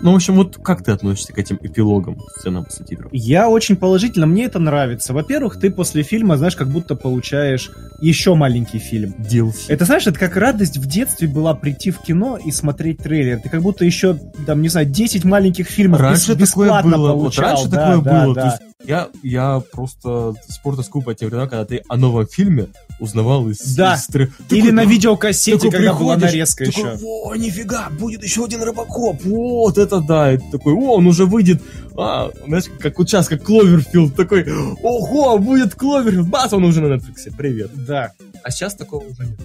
Ну, 0.02 0.12
в 0.12 0.14
общем, 0.14 0.36
вот 0.36 0.56
как 0.62 0.82
ты 0.82 0.92
относишься 0.92 1.32
к 1.34 1.38
этим 1.38 1.58
эпилогам 1.60 2.16
сценам 2.38 2.64
после 2.64 2.86
титров? 2.86 3.10
я 3.12 3.50
очень 3.50 3.76
положительно, 3.76 4.26
мне 4.26 4.44
это 4.44 4.58
нравится. 4.58 5.12
Во-первых, 5.12 5.58
ты 5.60 5.70
после 5.70 6.02
фильма, 6.02 6.38
знаешь, 6.38 6.56
как 6.56 6.68
будто 6.70 6.94
получаешь 6.94 7.70
еще 8.00 8.34
маленький 8.34 8.78
фильм. 8.78 9.14
DLC. 9.18 9.64
Это, 9.68 9.84
знаешь, 9.84 10.06
это 10.06 10.18
как 10.18 10.36
радость 10.36 10.78
в 10.78 10.86
детстве 10.86 11.28
была 11.28 11.52
прийти 11.54 11.90
в 11.90 11.98
кино 11.98 12.38
и 12.42 12.50
смотреть 12.50 12.98
трейлер. 12.98 13.40
Ты 13.40 13.50
как 13.50 13.60
будто 13.60 13.84
еще, 13.84 14.16
там, 14.46 14.62
не 14.62 14.68
знаю, 14.68 14.86
10 14.86 15.24
маленьких 15.24 15.66
фильмов 15.68 16.00
Раньше 16.00 16.32
бес- 16.34 16.48
такое 16.50 16.66
бесплатно 16.68 16.96
было. 16.96 17.08
Вот 17.12 17.18
получал. 17.20 17.44
раньше 17.44 17.68
Да, 17.68 17.76
такое 17.88 18.00
да, 18.04 18.24
было. 18.24 18.34
да. 18.34 18.44
Есть 18.46 18.62
я, 18.84 19.08
я 19.22 19.62
просто 19.72 20.32
до 20.32 20.52
сих 20.52 20.62
пор 20.62 20.76
тоскую 20.76 21.02
по 21.02 21.14
тем 21.14 21.28
временам, 21.28 21.48
когда 21.48 21.64
ты 21.64 21.82
о 21.88 21.96
новом 21.96 22.26
фильме 22.26 22.68
узнавал 22.98 23.48
из, 23.48 23.58
Да. 23.74 23.94
из 23.94 24.06
тре- 24.06 24.32
Или 24.50 24.60
Такой, 24.62 24.72
на 24.72 24.82
«А, 24.82 24.84
видеокассете, 24.84 25.56
такой 25.58 25.70
когда 25.70 25.94
была 25.94 26.16
нарезка 26.16 26.64
такой, 26.64 26.94
еще. 26.94 26.98
О, 27.04 27.34
нифига, 27.34 27.90
будет 27.90 28.22
еще 28.22 28.44
один 28.44 28.62
Робокоп. 28.62 29.22
Вот 29.24 29.78
это 29.78 30.00
да. 30.00 30.32
И 30.32 30.38
ты 30.38 30.44
такой, 30.50 30.74
о, 30.74 30.94
он 30.96 31.06
уже 31.06 31.26
выйдет. 31.26 31.62
А, 31.96 32.30
знаешь, 32.46 32.64
как 32.78 32.98
вот 32.98 33.08
сейчас, 33.08 33.28
как 33.28 33.42
Кловерфилд. 33.44 34.14
Такой, 34.16 34.46
ого, 34.82 35.38
будет 35.38 35.74
Кловерфилд. 35.74 36.28
Бас, 36.28 36.52
он 36.52 36.64
уже 36.64 36.80
на 36.80 36.94
Netflix. 36.94 37.34
Привет. 37.36 37.70
Да. 37.86 38.12
А 38.42 38.50
сейчас 38.50 38.74
такого 38.74 39.04
уже 39.04 39.24
нет. 39.26 39.38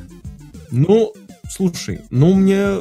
Ну, 0.72 1.14
слушай, 1.50 2.02
ну 2.10 2.34
мне 2.34 2.78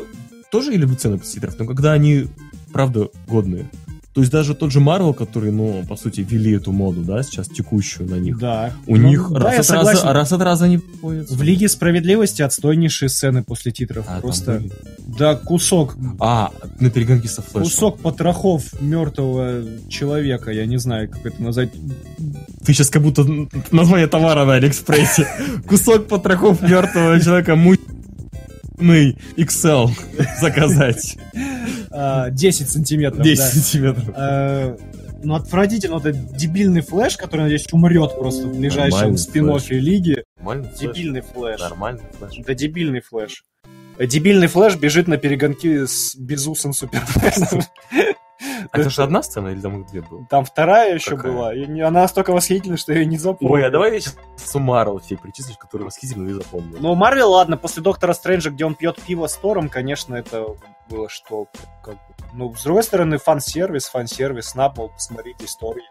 тоже 0.50 0.72
я 0.72 0.78
люблю 0.78 0.96
цены 0.96 1.18
титров, 1.18 1.58
но 1.58 1.66
когда 1.66 1.92
они, 1.92 2.26
правда, 2.72 3.08
годные. 3.28 3.66
То 4.14 4.20
есть 4.20 4.30
даже 4.32 4.54
тот 4.54 4.70
же 4.70 4.78
Марвел, 4.78 5.12
который, 5.12 5.50
ну, 5.50 5.84
по 5.88 5.96
сути, 5.96 6.20
ввели 6.20 6.52
эту 6.52 6.70
моду, 6.70 7.00
да, 7.02 7.24
сейчас 7.24 7.48
текущую 7.48 8.08
на 8.08 8.14
них. 8.14 8.38
Да. 8.38 8.72
У 8.86 8.96
Ну, 8.96 9.08
них 9.08 9.28
да, 9.32 9.40
раз, 9.40 9.68
от 9.70 9.76
раза, 9.84 10.12
раз 10.12 10.32
от 10.32 10.40
раза 10.40 10.66
они 10.66 10.78
появятся. 10.78 11.34
В 11.34 11.42
Лиге 11.42 11.68
справедливости 11.68 12.40
отстойнейшие 12.40 13.08
сцены 13.08 13.42
после 13.42 13.72
титров. 13.72 14.06
А, 14.08 14.20
Просто. 14.20 14.62
Да, 15.18 15.34
кусок. 15.34 15.96
А, 16.20 16.52
на 16.78 16.90
перегонке 16.90 17.26
со 17.26 17.42
Флэшем. 17.42 17.62
Кусок 17.64 17.98
потрохов 17.98 18.80
мертвого 18.80 19.64
человека, 19.88 20.52
я 20.52 20.66
не 20.66 20.76
знаю, 20.76 21.08
как 21.10 21.26
это 21.26 21.42
назвать. 21.42 21.70
Ты 22.64 22.72
сейчас 22.72 22.90
как 22.90 23.02
будто 23.02 23.26
название 23.72 24.06
товара 24.06 24.44
на 24.44 24.54
Алиэкспрессе. 24.54 25.26
Кусок 25.66 26.06
потрохов 26.06 26.62
мертвого 26.62 27.20
человека 27.20 27.56
муй 28.78 29.16
XL 29.36 29.90
заказать. 30.40 31.16
А, 31.90 32.30
10 32.30 32.70
сантиметров. 32.70 33.22
10 33.22 33.38
да. 33.38 33.50
сантиметров. 33.50 34.04
Э, 34.16 34.76
Ну, 35.22 35.34
отвратительно, 35.34 35.94
вот 35.94 36.06
этот 36.06 36.36
дебильный 36.36 36.82
флэш, 36.82 37.16
который, 37.16 37.42
надеюсь, 37.42 37.66
умрет 37.72 38.18
просто 38.18 38.46
в 38.46 38.58
ближайшем 38.58 39.16
спин 39.16 39.50
Лиги. 39.70 40.24
Дебильный 40.78 41.22
флэш. 41.22 41.60
Нормальный 41.60 42.02
флэш. 42.18 42.34
Да 42.46 42.54
дебильный 42.54 43.00
флэш. 43.00 43.44
Дебильный 43.98 44.48
флэш 44.48 44.76
бежит 44.76 45.08
на 45.08 45.16
перегонки 45.16 45.86
с 45.86 46.16
безусом 46.16 46.72
суперфлэшем. 46.72 47.62
А 48.70 48.78
это 48.78 48.90
же 48.90 49.02
одна 49.02 49.22
сцена 49.22 49.48
или 49.48 49.60
там 49.60 49.80
их 49.80 49.86
две 49.88 50.02
было? 50.02 50.24
Там 50.30 50.44
вторая 50.44 50.94
еще 50.94 51.16
Какая? 51.16 51.32
была. 51.32 51.54
и 51.54 51.66
не- 51.66 51.80
Она 51.80 52.02
настолько 52.02 52.32
восхитительна, 52.32 52.76
что 52.76 52.92
я 52.92 53.00
ее 53.00 53.06
не 53.06 53.18
запомнил. 53.18 53.54
Ой, 53.54 53.66
а 53.66 53.70
давай 53.70 53.94
я 53.94 54.00
сейчас 54.00 54.16
суммарил 54.36 54.98
все 54.98 55.16
перечислишь, 55.16 55.56
которые 55.58 55.86
восхитительно 55.86 56.26
ты 56.28 56.34
запомнил. 56.34 56.76
Ну, 56.80 56.94
Марвел, 56.94 57.30
ладно, 57.32 57.56
после 57.56 57.82
Доктора 57.82 58.12
Стрэнджа, 58.12 58.50
где 58.50 58.64
он 58.64 58.74
пьет 58.74 59.00
пиво 59.00 59.26
с 59.26 59.36
Тором, 59.36 59.68
конечно, 59.68 60.14
это 60.14 60.46
было 60.88 61.08
что 61.08 61.46
как. 61.82 61.96
Ну, 62.32 62.54
с 62.54 62.62
другой 62.64 62.82
стороны, 62.82 63.18
фан-сервис, 63.18 63.86
фан-сервис, 63.88 64.54
на 64.54 64.68
пол, 64.68 64.90
посмотрите 64.90 65.44
истории. 65.44 65.84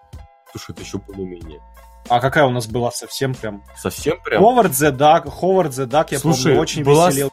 Слушай, 0.51 0.71
это 0.73 0.81
еще 0.81 0.97
более-менее. 0.99 1.61
А 2.09 2.19
какая 2.19 2.45
у 2.45 2.49
нас 2.49 2.67
была 2.67 2.91
совсем 2.91 3.33
прям... 3.33 3.63
Совсем 3.77 4.19
прям? 4.21 4.43
Ховард 4.43 4.71
Duck, 4.73 5.29
Ховард 5.29 5.71
Duck, 5.71 6.07
я 6.11 6.19
Слушай, 6.19 6.43
помню, 6.43 6.59
очень 6.59 6.83
была 6.83 7.07
веселил. 7.09 7.31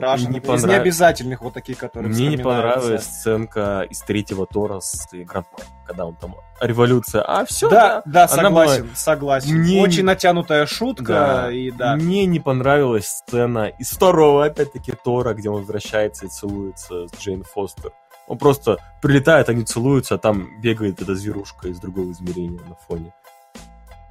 Страшно. 0.00 0.28
не 0.28 0.38
Из 0.38 0.42
понрав- 0.42 0.64
необязательных 0.70 1.40
вот 1.42 1.54
таких, 1.54 1.78
которые 1.78 2.12
Мне 2.12 2.28
не 2.28 2.36
понравилась 2.38 3.04
сценка 3.04 3.86
из 3.88 4.00
третьего 4.00 4.46
Тора 4.46 4.80
с 4.80 5.06
Грандмай, 5.12 5.62
когда 5.86 6.06
он 6.06 6.16
там 6.16 6.36
революция. 6.60 7.22
А 7.22 7.44
все, 7.44 7.68
Да, 7.68 8.02
да, 8.04 8.24
Она 8.24 8.28
согласен, 8.44 8.90
согласен. 8.94 9.54
Мне 9.58 9.82
Очень 9.82 10.04
натянутая 10.04 10.66
шутка, 10.66 11.04
Да. 11.04 11.52
и 11.52 11.70
да. 11.70 11.96
Мне 11.96 12.26
не 12.26 12.40
понравилась 12.40 13.06
сцена 13.08 13.68
из 13.68 13.90
второго, 13.90 14.44
опять-таки, 14.44 14.92
Тора, 14.92 15.34
где 15.34 15.48
он 15.50 15.60
возвращается 15.60 16.26
и 16.26 16.28
целуется 16.28 17.06
с 17.08 17.12
Джейн 17.20 17.44
Фостер. 17.44 17.92
Он 18.28 18.38
просто 18.38 18.76
прилетает, 19.02 19.48
они 19.48 19.64
целуются, 19.64 20.14
а 20.14 20.18
там 20.18 20.60
бегает 20.60 21.02
эта 21.02 21.14
зверушка 21.16 21.68
из 21.68 21.80
другого 21.80 22.12
измерения 22.12 22.60
на 22.68 22.76
фоне. 22.76 23.12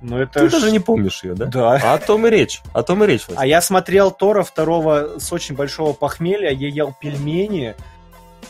Ну 0.02 0.18
это 0.18 0.40
Ты 0.42 0.50
ж- 0.50 0.52
даже 0.54 0.72
не 0.72 0.80
помнишь 0.80 1.24
ее, 1.24 1.34
да? 1.36 1.46
Да. 1.46 1.80
А 1.84 1.94
о 1.96 1.98
том 1.98 2.26
и 2.26 2.30
речь. 2.30 2.62
О 2.74 2.84
том 2.84 3.04
и 3.04 3.08
речь. 3.08 3.28
Вась. 3.28 3.38
А 3.38 3.46
я 3.46 3.62
смотрел 3.62 4.12
Тора 4.12 4.44
второго 4.44 5.20
с 5.20 5.32
очень 5.34 5.56
большого 5.56 5.94
похмелья, 5.94 6.52
я 6.52 6.68
ел 6.70 6.96
пельмени 7.00 7.76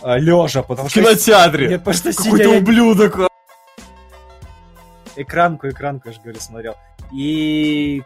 лежа, 0.04 0.62
потому 0.64 0.88
В 0.88 0.92
что... 0.92 1.02
кинотеатре. 1.02 1.68
Нет, 1.70 1.80
потому 1.84 1.98
что 1.98 2.14
Какой-то 2.14 2.38
сидя, 2.38 2.54
я 2.54 2.58
ублюдок. 2.60 3.18
экранку, 5.16 5.68
экранку, 5.70 6.08
я 6.10 6.14
же 6.14 6.22
говорю, 6.22 6.40
смотрел. 6.40 6.76
И 7.12 8.04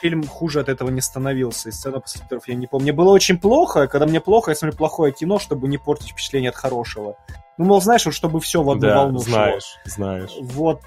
фильм 0.00 0.26
хуже 0.26 0.60
от 0.60 0.68
этого 0.68 0.88
не 0.90 1.00
становился. 1.02 1.68
И 1.68 1.72
сцена 1.72 2.00
после 2.00 2.22
титров 2.22 2.48
я 2.48 2.54
не 2.54 2.66
помню. 2.66 2.84
Мне 2.84 2.92
было 2.92 3.10
очень 3.10 3.38
плохо. 3.38 3.86
Когда 3.86 4.06
мне 4.06 4.20
плохо, 4.20 4.50
я 4.50 4.54
смотрю 4.54 4.76
плохое 4.76 5.12
кино, 5.12 5.38
чтобы 5.38 5.68
не 5.68 5.78
портить 5.78 6.10
впечатление 6.12 6.48
от 6.50 6.56
хорошего. 6.56 7.16
Ну, 7.58 7.66
мол, 7.66 7.82
знаешь, 7.82 8.06
вот 8.06 8.14
чтобы 8.14 8.40
все 8.40 8.62
в 8.62 8.70
одну 8.70 8.80
Да, 8.88 8.96
волну 8.96 9.18
шло. 9.20 9.28
знаешь, 9.32 9.76
знаешь. 9.84 10.30
Вот. 10.40 10.80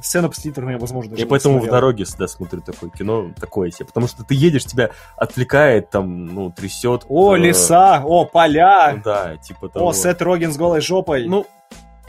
Сцена 0.00 0.28
после 0.28 0.50
титров 0.50 0.70
я, 0.70 0.78
возможно, 0.78 1.10
даже 1.10 1.22
Я 1.22 1.28
поэтому 1.28 1.56
в 1.56 1.58
смотрел. 1.58 1.74
дороге 1.74 2.04
всегда 2.04 2.28
смотрю 2.28 2.60
такое 2.60 2.90
кино, 2.90 3.30
такое 3.40 3.70
себе. 3.70 3.86
Потому 3.86 4.06
что 4.06 4.22
ты 4.22 4.34
едешь, 4.34 4.64
тебя 4.64 4.90
отвлекает, 5.16 5.90
там, 5.90 6.26
ну, 6.26 6.50
трясет. 6.50 7.04
О, 7.08 7.34
э, 7.34 7.38
леса, 7.40 8.02
о, 8.04 8.24
поля, 8.24 9.00
Да, 9.04 9.36
типа 9.38 9.68
того. 9.68 9.88
о, 9.88 9.92
Сет 9.92 10.22
Роген 10.22 10.52
с 10.52 10.56
голой 10.56 10.80
жопой 10.80 11.26
Ну, 11.26 11.46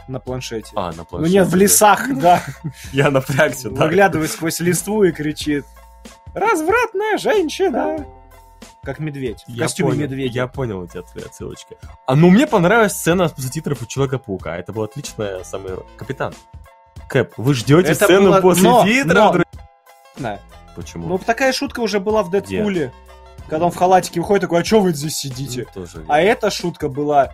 на 0.06 0.20
планшете. 0.20 0.70
а, 0.76 0.90
на 0.92 0.98
ну 0.98 1.04
планшете. 1.04 1.34
нет, 1.38 1.48
в 1.48 1.54
лесах, 1.56 2.06
да. 2.20 2.42
Я 2.92 3.10
напрягся, 3.10 3.70
да. 3.70 3.84
Выглядывает 3.84 4.30
сквозь 4.30 4.60
листву 4.60 5.02
и 5.04 5.10
кричит 5.12 5.64
«Развратная 6.34 7.18
женщина!» 7.18 8.06
как 8.82 8.98
медведь. 8.98 9.44
В 9.46 9.50
Я 9.50 9.64
костюме 9.64 9.90
понял, 9.90 10.02
медведя. 10.02 10.34
Я 10.34 10.46
понял 10.46 10.84
эти 10.84 11.02
твои 11.02 11.24
отсылочки. 11.24 11.76
А 12.06 12.16
ну 12.16 12.30
мне 12.30 12.46
понравилась 12.46 12.92
сцена 12.92 13.28
с 13.28 13.50
титров 13.50 13.82
у 13.82 13.86
Человека-паука. 13.86 14.56
Это 14.56 14.72
была 14.72 14.86
отличная 14.86 15.44
самая... 15.44 15.78
Капитан. 15.98 16.32
Кэп, 17.10 17.34
вы 17.36 17.54
ждете 17.54 17.90
Это 17.92 18.04
сцену 18.04 18.30
было- 18.30 18.40
после 18.40 18.68
но- 18.70 18.84
титров? 18.84 19.36
но-. 20.16 20.38
Почему? 20.76 21.08
Ну, 21.08 21.18
такая 21.18 21.52
шутка 21.52 21.80
уже 21.80 21.98
была 22.00 22.22
в 22.22 22.30
Дэдпуле. 22.30 22.92
Когда 23.48 23.66
он 23.66 23.72
в 23.72 23.76
халатике 23.76 24.20
выходит, 24.20 24.42
такой, 24.42 24.60
а 24.60 24.64
что 24.64 24.80
вы 24.80 24.92
здесь 24.94 25.16
сидите? 25.16 25.66
Ну, 25.74 25.82
тоже 25.82 26.04
А 26.08 26.20
эта 26.20 26.50
шутка 26.50 26.88
была 26.88 27.32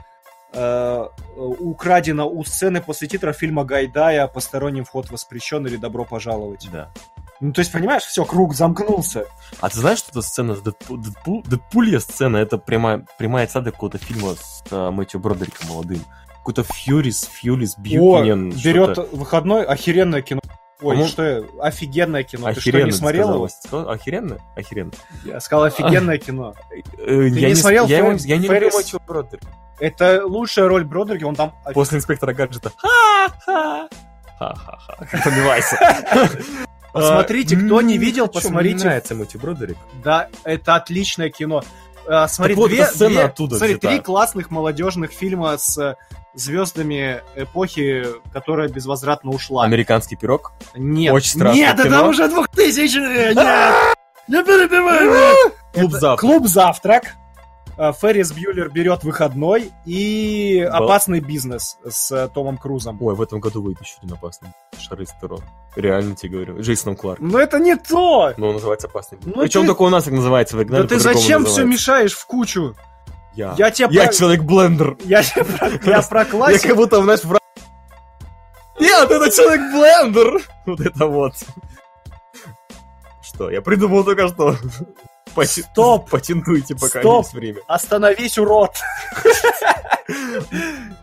э, 0.55 1.09
украдена 1.37 2.25
у 2.25 2.43
сцены 2.45 2.81
после 2.81 3.07
титра 3.07 3.35
фильма 3.35 3.65
Гайдая 3.65 4.27
«Посторонним 4.27 4.87
вход 4.87 5.11
воспрещен» 5.11 5.67
или 5.67 5.77
«Добро 5.77 6.07
пожаловать». 6.07 6.67
Да. 6.73 6.89
Ну, 7.41 7.53
то 7.53 7.59
есть, 7.61 7.71
понимаешь, 7.71 8.05
все, 8.05 8.25
круг 8.25 8.55
замкнулся. 8.55 9.27
А 9.61 9.69
ты 9.69 9.79
знаешь, 9.79 9.99
что 9.99 10.11
это 10.13 10.23
сцена 10.23 10.55
с 10.55 10.61
Дэдпу- 10.63 10.97
Дэдпул? 10.97 11.43
Дэдпулья 11.47 12.01
сцена, 12.01 12.39
это 12.39 12.57
прямая, 12.57 13.05
прямая 13.19 13.47
цитата 13.47 13.71
какого-то 13.73 13.99
фильма 13.99 14.35
с 14.37 14.65
э, 14.71 14.91
Мэтью 14.91 15.21
Бродериком 15.21 15.69
молодым. 15.69 16.03
Какой-то 16.47 16.63
Фьюрис, 16.63 17.29
Фьюрис, 17.33 17.77
Бьюкинен. 17.77 18.51
берет 18.51 18.93
что-то. 18.93 19.17
выходной, 19.17 19.65
охеренное 19.65 20.23
кино. 20.23 20.41
Ой, 20.81 20.95
По-моему, 20.95 21.09
что 21.09 21.45
офигенное 21.61 22.23
кино. 22.23 22.47
Ты 22.47 22.61
что, 22.61 22.71
Охеренно 22.71 22.87
не 22.87 22.93
смотрел 22.93 23.35
его? 23.35 23.49
Сказал? 23.49 23.91
Охеренно? 23.91 24.39
Охеренно. 24.55 24.93
Я 25.25 25.41
сказал 25.41 25.65
офигенное 25.65 26.19
кино. 26.27 26.55
Э, 26.99 27.29
не 27.31 27.41
я 27.41 27.57
смотрел 27.57 27.89
я, 27.89 27.99
его- 27.99 28.13
Феррис- 28.13 28.27
я 28.27 28.37
не 28.37 28.47
люблю? 28.47 28.71
Мэтью 28.73 29.01
Бродерика. 29.05 29.49
Это 29.81 30.23
лучшая 30.25 30.69
роль 30.69 30.85
Бродерики, 30.85 31.25
он 31.25 31.35
там... 31.35 31.53
После 31.75 31.99
инспектора 31.99 32.33
гаджета. 32.33 32.71
Ха-ха. 32.81 33.89
Ха-ха-ха. 34.39 36.29
Посмотрите, 36.93 37.57
кто 37.57 37.81
не 37.83 37.99
видел, 37.99 38.29
посмотрите. 38.29 38.77
Мне 38.77 38.85
нравится 38.85 39.15
Мэтью 39.17 39.41
Бродерик. 39.41 39.79
Да, 40.05 40.29
это 40.45 40.77
отличное 40.77 41.31
кино. 41.31 41.65
А, 42.09 42.29
смотри, 42.29 42.55
две, 42.55 42.67
две- 42.93 43.35
смотри, 43.49 43.75
три 43.79 43.99
классных 43.99 44.51
молодежных 44.53 45.11
фильма 45.11 45.59
с 45.59 45.97
звездами 46.37 47.23
эпохи, 47.35 48.07
которая 48.33 48.69
безвозвратно 48.69 49.31
ушла. 49.31 49.65
Американский 49.65 50.17
пирог. 50.17 50.53
Нет, 50.77 51.13
Очень 51.13 51.31
страшное 51.31 51.55
нет, 51.55 51.75
это 51.81 51.89
кино. 51.89 52.09
уже 52.09 52.29
2000 52.29 53.35
нет, 53.35 53.97
не 54.29 54.45
перебивай 54.45 55.05
меня. 55.07 55.51
Клуб 55.73 55.93
завтрак. 55.93 56.21
Клуб 56.21 56.47
завтрак. 56.47 57.03
А, 57.79 57.93
Феррис 57.93 58.33
Бьюлер 58.33 58.71
берет 58.71 59.05
выходной 59.05 59.71
и 59.85 60.63
Был- 60.67 60.85
опасный 60.85 61.21
бизнес 61.21 61.77
с 61.87 62.11
э, 62.11 62.29
Томом 62.33 62.57
Крузом. 62.57 62.97
Ой, 63.03 63.15
в 63.15 63.21
этом 63.21 63.39
году 63.39 63.61
выйдет 63.61 63.83
еще 63.83 63.97
один 64.03 64.15
опасный. 64.15 64.49
Шарлиз 64.79 65.11
Терон. 65.21 65.41
Реально 65.75 66.17
тебе 66.17 66.33
говорю. 66.37 66.61
Джейсоном 66.63 66.97
Кларк. 66.97 67.21
Но 67.21 67.39
это 67.39 67.59
не 67.59 67.77
то! 67.77 68.33
Но 68.39 68.49
он 68.49 68.55
называется 68.55 68.87
опасный. 68.87 69.19
Ну 69.27 69.43
Причем 69.43 69.61
ты- 69.63 69.67
только 69.69 69.83
у 69.83 69.91
нас 69.91 70.05
так 70.05 70.15
называется. 70.15 70.57
В 70.57 70.65
Да 70.65 70.85
ты 70.85 70.99
зачем 70.99 71.23
все 71.23 71.39
называется. 71.39 71.65
мешаешь 71.65 72.15
в 72.15 72.27
кучу? 72.27 72.75
Я. 73.37 73.55
Я 73.59 73.71
тебе 73.71 73.89
Я 73.91 74.05
про- 74.07 74.13
человек-блендер. 74.13 74.97
я 75.05 75.23
про- 75.23 75.69
я 75.85 76.03
про 76.03 76.21
Я 76.25 76.25
классику. 76.25 76.69
как 76.69 76.77
будто, 76.77 77.03
знаешь, 77.03 77.23
в... 77.25 77.39
Нет, 78.81 79.11
это 79.11 79.31
человек-блендер! 79.31 80.43
Вот 80.67 80.81
это 80.81 81.07
вот. 81.07 81.35
Что, 83.23 83.51
я 83.51 83.61
придумал 83.63 84.05
только 84.05 84.29
что. 84.29 84.57
Пати- 85.35 85.63
Стоп! 85.71 86.09
Патентуйте, 86.11 86.75
пока 86.75 87.01
Стоп! 87.01 87.25
есть 87.25 87.35
время. 87.35 87.61
Остановись, 87.67 88.39
урод! 88.39 88.73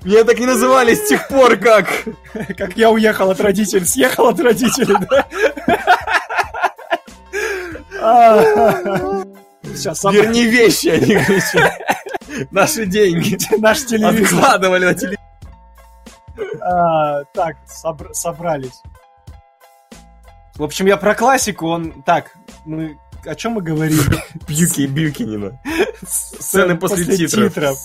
Меня 0.04 0.24
так 0.24 0.40
не 0.40 0.46
называли 0.48 0.96
с 0.96 1.08
тех 1.08 1.28
пор, 1.28 1.58
как... 1.58 1.88
Как 2.58 2.76
я 2.78 2.90
уехал 2.90 3.30
от 3.30 3.40
родителей, 3.42 3.86
съехал 3.86 4.30
от 4.30 4.40
родителей, 4.40 4.96
да? 5.10 5.28
Сейчас 9.76 10.04
Верни 10.04 10.46
вещи, 10.46 10.88
а 10.90 10.98
не 11.00 11.16
вещи. 11.16 11.72
Наши 12.52 12.86
деньги. 12.86 13.38
наш 13.60 13.86
телевизор. 13.86 14.40
Откладывали 14.40 14.86
на 14.86 14.94
телевизор. 14.94 15.20
А, 16.62 17.24
Так, 17.34 17.58
собр- 17.68 18.14
собрались. 18.14 18.82
В 20.56 20.64
общем, 20.64 20.86
я 20.86 20.98
про 20.98 21.16
классику, 21.16 21.68
он... 21.68 22.04
Так, 22.04 22.36
мы... 22.66 22.98
О 23.26 23.36
чем 23.36 23.54
мы 23.54 23.62
говорим? 23.62 24.00
Бьюки 24.48 24.86
Бьюкинина. 24.86 25.60
Сцены 26.06 26.78
после 26.78 27.18
титров. 27.18 27.78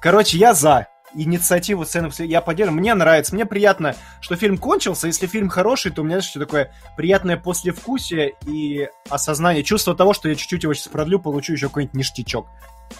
Короче, 0.00 0.38
я 0.38 0.54
за 0.54 0.88
инициативу 1.14 1.84
сцены 1.84 2.08
после... 2.08 2.26
Я 2.26 2.40
поддерживаю. 2.40 2.80
Мне 2.80 2.94
нравится. 2.94 3.34
Мне 3.34 3.44
приятно, 3.46 3.94
что 4.20 4.36
фильм 4.36 4.58
кончился. 4.58 5.06
Если 5.06 5.26
фильм 5.26 5.48
хороший, 5.48 5.92
то 5.92 6.02
у 6.02 6.04
меня, 6.04 6.20
что 6.20 6.40
такое 6.40 6.72
приятное 6.96 7.36
послевкусие 7.36 8.34
и 8.46 8.88
осознание, 9.08 9.62
чувство 9.62 9.94
того, 9.94 10.14
что 10.14 10.28
я 10.28 10.34
чуть-чуть 10.34 10.62
его 10.62 10.74
сейчас 10.74 10.88
продлю, 10.88 11.18
получу 11.20 11.52
еще 11.52 11.68
какой-нибудь 11.68 11.94
ништячок. 11.94 12.48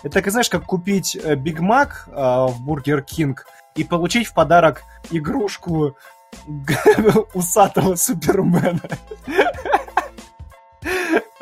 Это, 0.02 0.22
как, 0.22 0.30
знаешь, 0.32 0.48
как 0.48 0.64
купить 0.64 1.16
э, 1.16 1.34
Биг 1.34 1.60
Мак 1.60 2.08
э, 2.08 2.12
в 2.12 2.60
Бургер 2.60 3.02
Кинг 3.02 3.46
и 3.74 3.84
получить 3.84 4.26
в 4.26 4.34
подарок 4.34 4.82
игрушку 5.10 5.96
усатого 7.34 7.96
Супермена. 7.96 8.80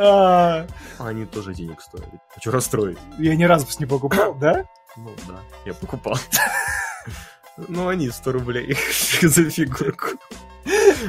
А, 0.01 0.65
Они 1.01 1.27
тоже 1.27 1.55
денег 1.55 1.81
стоят. 1.81 2.07
Хочу 2.33 2.53
расстроить. 2.53 2.99
Я 3.19 3.35
ни 3.35 3.43
разу 3.43 3.67
не 3.81 3.87
покупал, 3.87 4.33
да? 4.35 4.65
Ну 4.97 5.11
да, 5.27 5.41
я 5.65 5.75
покупал. 5.75 6.17
Ну 7.67 7.89
они 7.89 8.11
100 8.11 8.33
рублей 8.33 8.77
за 9.23 9.51
фигурку. 9.51 10.09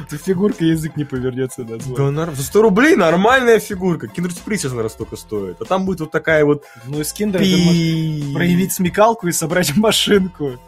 Ты 0.08 0.16
фигурка 0.16 0.64
язык 0.64 0.96
не 0.96 1.04
повернется 1.04 1.62
назвать. 1.64 1.96
Да, 1.96 2.10
нар- 2.10 2.34
за 2.34 2.42
100 2.42 2.62
рублей 2.62 2.96
нормальная 2.96 3.60
фигурка. 3.60 4.08
Киндер 4.08 4.32
Сюрприз 4.32 4.60
сейчас, 4.60 4.70
наверное, 4.72 4.90
столько 4.90 5.16
стоит. 5.16 5.60
А 5.60 5.64
там 5.64 5.84
будет 5.84 6.00
вот 6.00 6.10
такая 6.10 6.44
вот... 6.44 6.64
Ну, 6.86 7.00
из 7.00 7.12
киндера 7.12 7.42
ты 7.42 7.56
можешь 7.56 7.72
пи- 7.72 8.34
проявить 8.34 8.72
смекалку 8.72 9.28
и 9.28 9.32
собрать 9.32 9.76
машинку. 9.76 10.58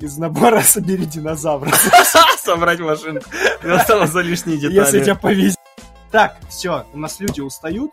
Из 0.00 0.16
набора 0.18 0.60
собери 0.62 1.06
динозавра. 1.06 1.72
Собрать 2.42 2.80
машинку. 2.80 3.24
Осталось 3.64 4.10
за 4.10 4.20
лишние 4.20 4.56
детали. 4.58 4.76
Если 4.76 5.00
тебя 5.00 5.14
повезет. 5.14 5.58
Так, 6.10 6.36
все, 6.48 6.86
у 6.92 6.98
нас 6.98 7.20
люди 7.20 7.40
устают. 7.40 7.92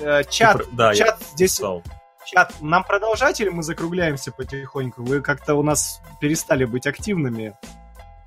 Э, 0.00 0.22
Чат, 0.28 0.62
чат 0.94 1.18
здесь... 1.34 1.56
писал. 1.56 1.82
Чат, 2.26 2.54
нам 2.60 2.82
продолжать 2.84 3.40
или 3.40 3.48
мы 3.50 3.62
закругляемся 3.62 4.32
потихоньку? 4.32 5.02
Вы 5.04 5.20
как-то 5.20 5.54
у 5.54 5.62
нас 5.62 6.00
перестали 6.20 6.64
быть 6.64 6.86
активными. 6.86 7.54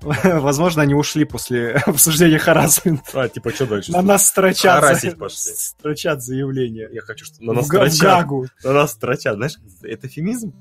Возможно, 0.00 0.82
они 0.82 0.94
ушли 0.94 1.24
после 1.24 1.72
обсуждения 1.86 2.38
харасмента. 2.38 3.22
А, 3.22 3.28
типа, 3.28 3.50
что 3.50 3.66
дальше? 3.66 3.92
На 3.92 4.00
нас 4.00 4.26
строчат, 4.26 4.82
Харасить 4.82 5.18
пошли. 5.18 5.52
строчат 5.54 6.22
заявления. 6.22 6.88
Я 6.90 7.02
хочу, 7.02 7.26
что 7.26 7.42
на 7.44 7.52
нас 7.52 7.66
В 7.66 7.68
в 7.68 7.72
строчат. 7.72 8.00
гагу. 8.00 8.46
На 8.64 8.72
нас 8.72 8.92
строчат. 8.92 9.34
Знаешь, 9.36 9.56
это 9.82 10.08
фемизм? 10.08 10.54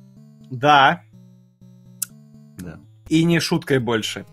Да, 0.51 1.01
Да. 2.57 2.79
и 3.07 3.23
не 3.23 3.39
шуткой 3.39 3.79
больше. 3.79 4.25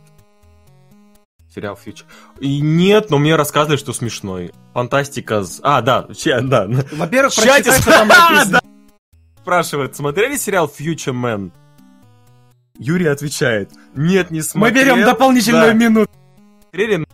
Сериал 1.55 1.77
Фьючер. 1.77 2.05
И 2.41 2.61
нет, 2.61 3.09
но 3.11 3.19
мне 3.19 3.35
рассказывали, 3.37 3.77
что 3.79 3.93
смешной. 3.95 4.53
Фантастика. 4.75 5.43
с- 5.45 5.61
А, 5.63 5.81
да, 5.81 6.07
че- 6.15 6.41
да. 6.43 6.67
Во-первых, 6.93 7.33
В 7.33 7.37
прочитай, 7.37 7.81
что 7.81 7.91
там 7.93 8.09
написано. 8.09 8.61
Спрашивает, 9.51 9.95
смотрели 9.95 10.37
сериал 10.37 10.67
Future 10.77 11.15
Man? 11.15 11.53
Юрий 12.81 13.07
отвечает, 13.07 13.71
нет, 13.95 14.33
не 14.33 14.39
Мы 14.39 14.43
смотрел. 14.43 14.75
берем 14.97 15.05
дополнительную 15.05 15.67
Да. 15.69 15.73
минуту. 15.73 16.11
Смотрели? 16.63 17.07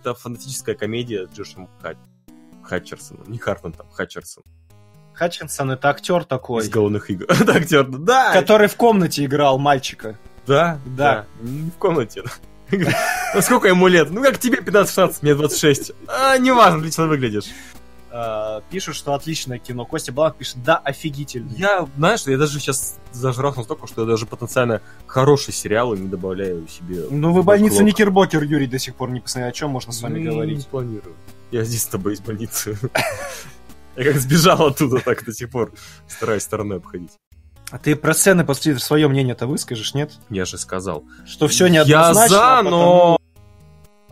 Это 0.00 0.14
фантастическая 0.14 0.76
комедия 0.76 1.26
с 1.26 1.36
Джошем 1.36 1.68
Хат- 1.82 1.96
Хатчерсоном. 2.62 3.24
Не 3.28 3.38
Хартмантом, 3.38 3.88
Хатчерсон. 3.90 4.44
Хатчинсон 5.14 5.72
это 5.72 5.88
актер 5.88 6.22
такой, 6.22 6.62
Из 6.62 6.68
головных 6.68 7.10
игр. 7.10 7.24
Это 7.28 7.54
актер. 7.56 7.84
Да, 7.88 8.32
который 8.32 8.68
в 8.68 8.76
комнате 8.76 9.24
играл 9.24 9.58
мальчика. 9.58 10.16
да, 10.46 10.78
Да. 10.86 11.26
да. 11.42 11.42
Не 11.42 11.70
В 11.70 11.74
комнате. 11.74 12.22
Сколько 13.40 13.66
ему 13.66 13.88
лет? 13.88 14.10
Ну 14.12 14.22
как 14.22 14.38
тебе 14.38 14.58
15-16, 14.58 15.16
мне 15.22 15.34
26. 15.34 15.90
А, 16.06 16.38
неважно, 16.38 16.78
отлично 16.78 17.08
выглядишь. 17.08 17.46
А, 18.18 18.62
Пишут, 18.70 18.96
что 18.96 19.12
отличное 19.14 19.58
кино. 19.58 19.84
Костя 19.84 20.10
Балак 20.12 20.36
пишет, 20.36 20.62
да, 20.64 20.78
офигительно. 20.78 21.50
Я, 21.56 21.86
знаешь, 21.96 22.22
я 22.26 22.38
даже 22.38 22.58
сейчас 22.58 22.98
зажрался 23.12 23.58
настолько, 23.58 23.86
что 23.86 24.02
я 24.02 24.06
даже 24.08 24.24
потенциально 24.26 24.80
хорошие 25.06 25.54
сериалы 25.54 25.98
не 25.98 26.08
добавляю 26.08 26.66
себе. 26.68 27.04
Ну 27.10 27.32
вы 27.32 27.42
больницу. 27.42 27.82
Никербокер, 27.82 28.42
Юрий, 28.42 28.66
до 28.66 28.78
сих 28.78 28.94
пор 28.94 29.10
не 29.10 29.20
посмотрели. 29.20 29.50
О 29.50 29.52
чем 29.52 29.70
можно 29.70 29.92
с 29.92 30.00
вами 30.00 30.18
Не 30.20 30.30
говорить? 30.30 30.66
планирую. 30.66 31.14
Я 31.50 31.64
здесь 31.64 31.82
с 31.82 31.86
тобой 31.86 32.14
из 32.14 32.20
больницы. 32.20 32.78
Я 33.96 34.04
как 34.04 34.16
сбежал 34.16 34.66
оттуда, 34.66 35.00
так 35.00 35.24
до 35.24 35.32
сих 35.32 35.50
пор 35.50 35.72
стараюсь 36.08 36.42
стороной 36.42 36.78
обходить. 36.78 37.12
А 37.70 37.78
ты 37.78 37.96
про 37.96 38.14
сцены 38.14 38.44
после 38.44 38.78
свое 38.78 39.08
мнение-то 39.08 39.46
выскажешь, 39.46 39.92
нет? 39.94 40.12
Я 40.30 40.44
же 40.44 40.56
сказал. 40.58 41.04
Что 41.26 41.48
все 41.48 41.66
Я 41.66 41.70
неоднозначно. 41.84 42.28
за, 42.28 42.44
а 42.44 42.56
потому- 42.62 42.70
но 42.70 43.18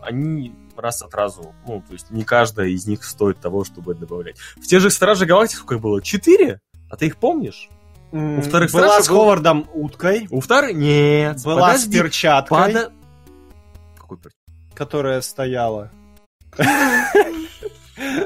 они 0.01 0.53
раз 0.77 1.01
от 1.01 1.13
разу, 1.13 1.53
ну, 1.67 1.81
то 1.87 1.93
есть 1.93 2.11
не 2.11 2.23
каждая 2.23 2.67
из 2.67 2.85
них 2.87 3.03
стоит 3.03 3.39
того, 3.39 3.63
чтобы 3.63 3.93
добавлять. 3.95 4.37
В 4.57 4.61
тех 4.67 4.81
же 4.81 4.89
Стражи 4.89 5.25
Галактики 5.25 5.57
сколько 5.59 5.79
было? 5.79 6.01
Четыре? 6.01 6.59
А 6.89 6.97
ты 6.97 7.07
их 7.07 7.17
помнишь? 7.17 7.69
У 8.11 8.39
вторых 8.41 8.71
Была 8.71 8.83
«Стражей» 8.87 9.03
с 9.03 9.09
был- 9.09 9.15
Ховардом 9.17 9.67
уткой, 9.73 10.27
У 10.29 10.39
вторых? 10.39 10.75
Нет. 10.75 11.43
была 11.43 11.67
подожди. 11.69 11.89
с 11.97 12.01
перчаткой, 12.01 12.57
Подо- 12.57 12.91
Какой 13.97 14.17
перчаткой? 14.17 14.75
которая 14.75 15.21
стояла. 15.21 15.91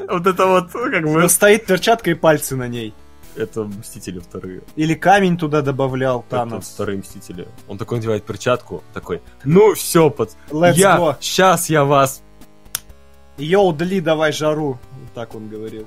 Вот 0.08 0.26
это 0.26 0.46
вот, 0.46 0.72
как 0.72 1.04
бы... 1.04 1.28
Стоит 1.28 1.66
перчатка 1.66 2.10
и 2.10 2.14
пальцы 2.14 2.56
на 2.56 2.66
ней. 2.68 2.92
Это 3.36 3.62
Мстители 3.64 4.18
вторые. 4.18 4.62
Или 4.74 4.94
камень 4.94 5.38
туда 5.38 5.62
добавлял 5.62 6.20
Это 6.20 6.30
Танос. 6.30 6.68
вторые 6.74 6.98
Мстители. 6.98 7.46
Он 7.68 7.78
такой 7.78 7.98
надевает 7.98 8.24
перчатку, 8.24 8.82
такой, 8.92 9.22
ну 9.44 9.74
все, 9.74 10.10
пац... 10.10 10.34
Let's 10.50 10.74
я, 10.74 10.96
go. 10.98 11.16
сейчас 11.20 11.70
я 11.70 11.84
вас, 11.84 12.22
Йоу, 13.40 13.72
Дли, 13.72 14.00
давай 14.00 14.32
жару. 14.32 14.78
Так 15.14 15.34
он 15.34 15.48
говорил. 15.48 15.86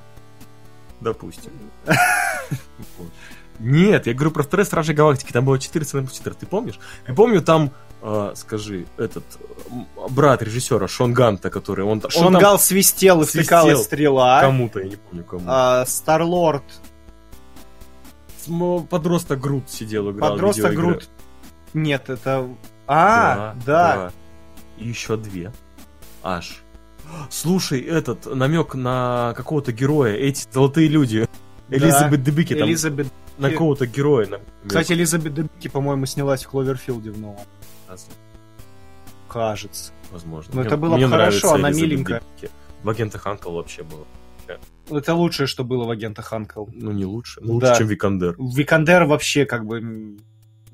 допустим. 1.01 1.51
Нет, 3.59 4.07
я 4.07 4.13
говорю 4.13 4.31
про 4.31 4.43
вторые 4.43 4.65
Стражи 4.65 4.93
Галактики, 4.93 5.31
там 5.31 5.45
было 5.45 5.59
4 5.59 5.85
цены 5.85 6.07
4, 6.07 6.35
ты 6.39 6.45
помнишь? 6.45 6.79
Я 7.07 7.13
помню 7.13 7.41
там, 7.41 7.71
э, 8.01 8.31
скажи, 8.35 8.85
этот 8.97 9.23
брат 10.09 10.41
режиссера 10.41 10.87
Шон 10.87 11.13
Ганта, 11.13 11.49
который, 11.49 11.85
он, 11.85 11.91
он 11.91 11.99
там 12.01 12.11
Шонгал 12.11 12.57
свистел 12.59 13.21
и 13.21 13.25
свистел. 13.25 13.77
стрела. 13.77 14.41
кому-то, 14.41 14.79
я 14.79 14.89
не 14.89 14.95
помню 14.95 15.23
кому. 15.23 15.43
А, 15.47 15.85
Старлорд, 15.85 16.63
Подросток 18.89 19.39
Грут 19.39 19.69
сидел, 19.69 20.11
играл 20.11 20.31
подросток. 20.31 20.73
Грут. 20.73 21.09
Нет, 21.73 22.09
это... 22.09 22.47
А, 22.87 23.55
да. 23.65 24.11
И 24.77 24.87
еще 24.87 25.15
две. 25.15 25.53
Аж. 26.23 26.62
Слушай, 27.29 27.81
этот 27.81 28.25
намек 28.33 28.75
на 28.75 29.33
какого-то 29.35 29.71
героя, 29.71 30.13
эти 30.15 30.45
золотые 30.51 30.87
люди. 30.87 31.27
Да. 31.69 31.77
Элизабет 31.77 32.23
Дебики 32.23 32.53
там 32.55 32.67
Элизабет... 32.67 33.07
на 33.37 33.49
какого-то 33.49 33.87
героя. 33.87 34.27
намек. 34.27 34.47
Кстати, 34.67 34.93
Элизабет 34.93 35.33
Дебики, 35.33 35.67
по-моему, 35.67 36.05
снялась 36.05 36.43
в 36.43 36.49
Кловерфилде 36.49 37.11
в 37.11 37.19
новом. 37.19 37.39
Кажется. 39.29 39.91
возможно. 40.11 40.51
Ну, 40.53 40.59
Мне- 40.59 40.67
это 40.67 40.77
было 40.77 40.95
мне 40.95 41.07
хорошо, 41.07 41.53
она 41.53 41.69
Элизабет 41.69 41.89
миленькая. 41.89 42.21
Дебики. 42.39 42.53
В 42.83 42.89
агентах 42.89 43.25
Анкл 43.25 43.51
вообще 43.53 43.83
было. 43.83 44.05
Это 44.91 45.13
лучшее, 45.15 45.47
что 45.47 45.63
было 45.63 45.85
в 45.85 45.89
агентах 45.89 46.25
Анкл. 46.25 46.65
Ну, 46.73 46.91
не 46.91 47.05
лучше. 47.05 47.39
Ну, 47.41 47.53
лучше, 47.53 47.67
Да. 47.67 47.75
чем 47.77 47.87
Викандер. 47.87 48.35
Викандер 48.37 49.05
вообще 49.05 49.45
как 49.45 49.65
бы... 49.65 50.17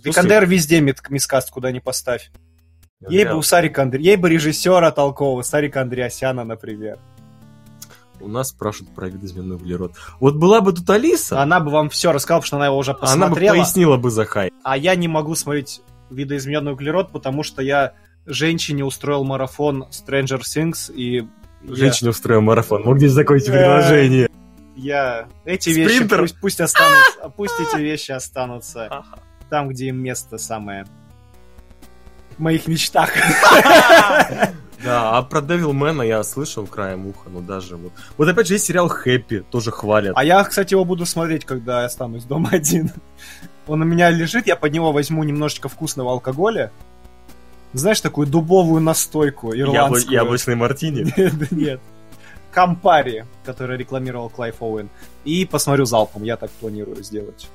Викандер 0.04 0.46
везде 0.48 0.82
мид- 0.82 1.04
miscast, 1.10 1.52
куда 1.52 1.72
ни 1.72 1.78
поставь. 1.80 2.32
Ей 3.08 3.26
бы 3.26 3.36
у 3.36 3.42
Сарика 3.42 3.84
Андре... 3.84 4.04
Ей 4.04 4.18
бы 4.18 4.30
режиссера 4.30 4.92
толкового, 4.92 5.42
Сарика 5.42 5.82
Андреасяна, 5.82 6.44
например. 6.44 7.00
У 8.20 8.28
нас 8.28 8.50
спрашивают 8.50 8.94
про 8.94 9.08
видоизмененный 9.08 9.56
углерод. 9.56 9.94
Вот 10.20 10.36
была 10.36 10.60
бы 10.60 10.74
тут 10.74 10.90
Алиса, 10.90 11.42
Она 11.42 11.62
бы 11.62 11.72
вам 11.72 11.90
все 11.90 12.12
рассказала, 12.12 12.42
потому 12.42 12.48
что 12.48 12.56
она 12.58 12.66
его 12.66 12.78
уже 12.78 12.92
она 12.92 13.00
бы 13.00 13.06
посмотрела. 13.06 13.54
пояснила 13.56 13.98
бы 13.98 14.12
за 14.12 14.26
хай. 14.26 14.52
А 14.64 14.76
я 14.76 14.96
не 14.96 15.08
могу 15.08 15.36
смотреть 15.36 15.82
видоизмененный 16.10 16.74
углерод, 16.74 17.12
потому 17.14 17.44
что 17.44 17.62
я 17.62 17.94
женщине 18.26 18.84
устроил 18.84 19.24
марафон 19.24 19.86
Stranger 19.92 20.42
Things, 20.42 20.94
и 20.94 21.26
я- 21.64 21.76
Женщина 21.76 22.10
устроила 22.10 22.42
марафон. 22.42 22.84
Мог 22.84 22.98
здесь 22.98 23.14
закончить 23.14 23.48
предложение. 23.48 24.30
я... 24.76 25.30
Эти 25.46 25.70
вещи 25.70 26.06
пусть 26.42 26.60
останутся, 26.60 27.30
пусть 27.38 27.54
эти 27.60 27.80
вещи 27.82 28.12
останутся 28.12 29.06
там, 29.50 29.70
где 29.70 29.88
им 29.88 29.98
место 30.04 30.38
самое. 30.38 30.86
В 32.40 32.42
моих 32.42 32.68
мечтах. 32.68 33.12
Да, 34.82 35.18
а 35.18 35.24
про 35.24 35.42
Девилмена 35.42 36.04
я 36.04 36.24
слышал 36.24 36.66
краем 36.66 37.08
уха, 37.08 37.30
но 37.30 37.42
даже 37.42 37.76
вот... 37.76 37.92
Вот 38.18 38.30
опять 38.30 38.48
же 38.48 38.54
есть 38.54 38.66
сериал 38.66 38.88
Хэппи, 38.88 39.44
тоже 39.52 39.72
хвалят. 39.72 40.14
А 40.16 40.24
я, 40.24 40.42
кстати, 40.46 40.74
его 40.74 40.86
буду 40.86 41.06
смотреть, 41.06 41.44
когда 41.44 41.82
я 41.82 41.88
останусь 41.88 42.24
дома 42.24 42.50
один. 42.54 42.92
Он 43.68 43.82
у 43.82 43.86
меня 43.86 44.10
лежит, 44.10 44.48
я 44.48 44.56
под 44.56 44.72
него 44.72 44.94
возьму 44.94 45.24
немножечко 45.26 45.68
вкусного 45.68 46.12
алкоголя. 46.12 46.72
Знаешь, 47.74 48.00
такую 48.00 48.26
дубовую 48.26 48.82
настойку 48.82 49.54
ирландскую. 49.54 50.14
Яблочный 50.14 50.56
мартини. 50.56 51.14
Нет, 51.18 51.52
нет. 51.52 51.82
Кампари, 52.52 53.26
который 53.44 53.78
рекламировал 53.78 54.30
Клайв 54.30 54.56
Оуэн. 54.62 54.90
И 55.24 55.46
посмотрю 55.46 55.86
залпом, 55.86 56.24
я 56.24 56.38
так 56.38 56.50
планирую 56.52 57.04
сделать. 57.04 57.50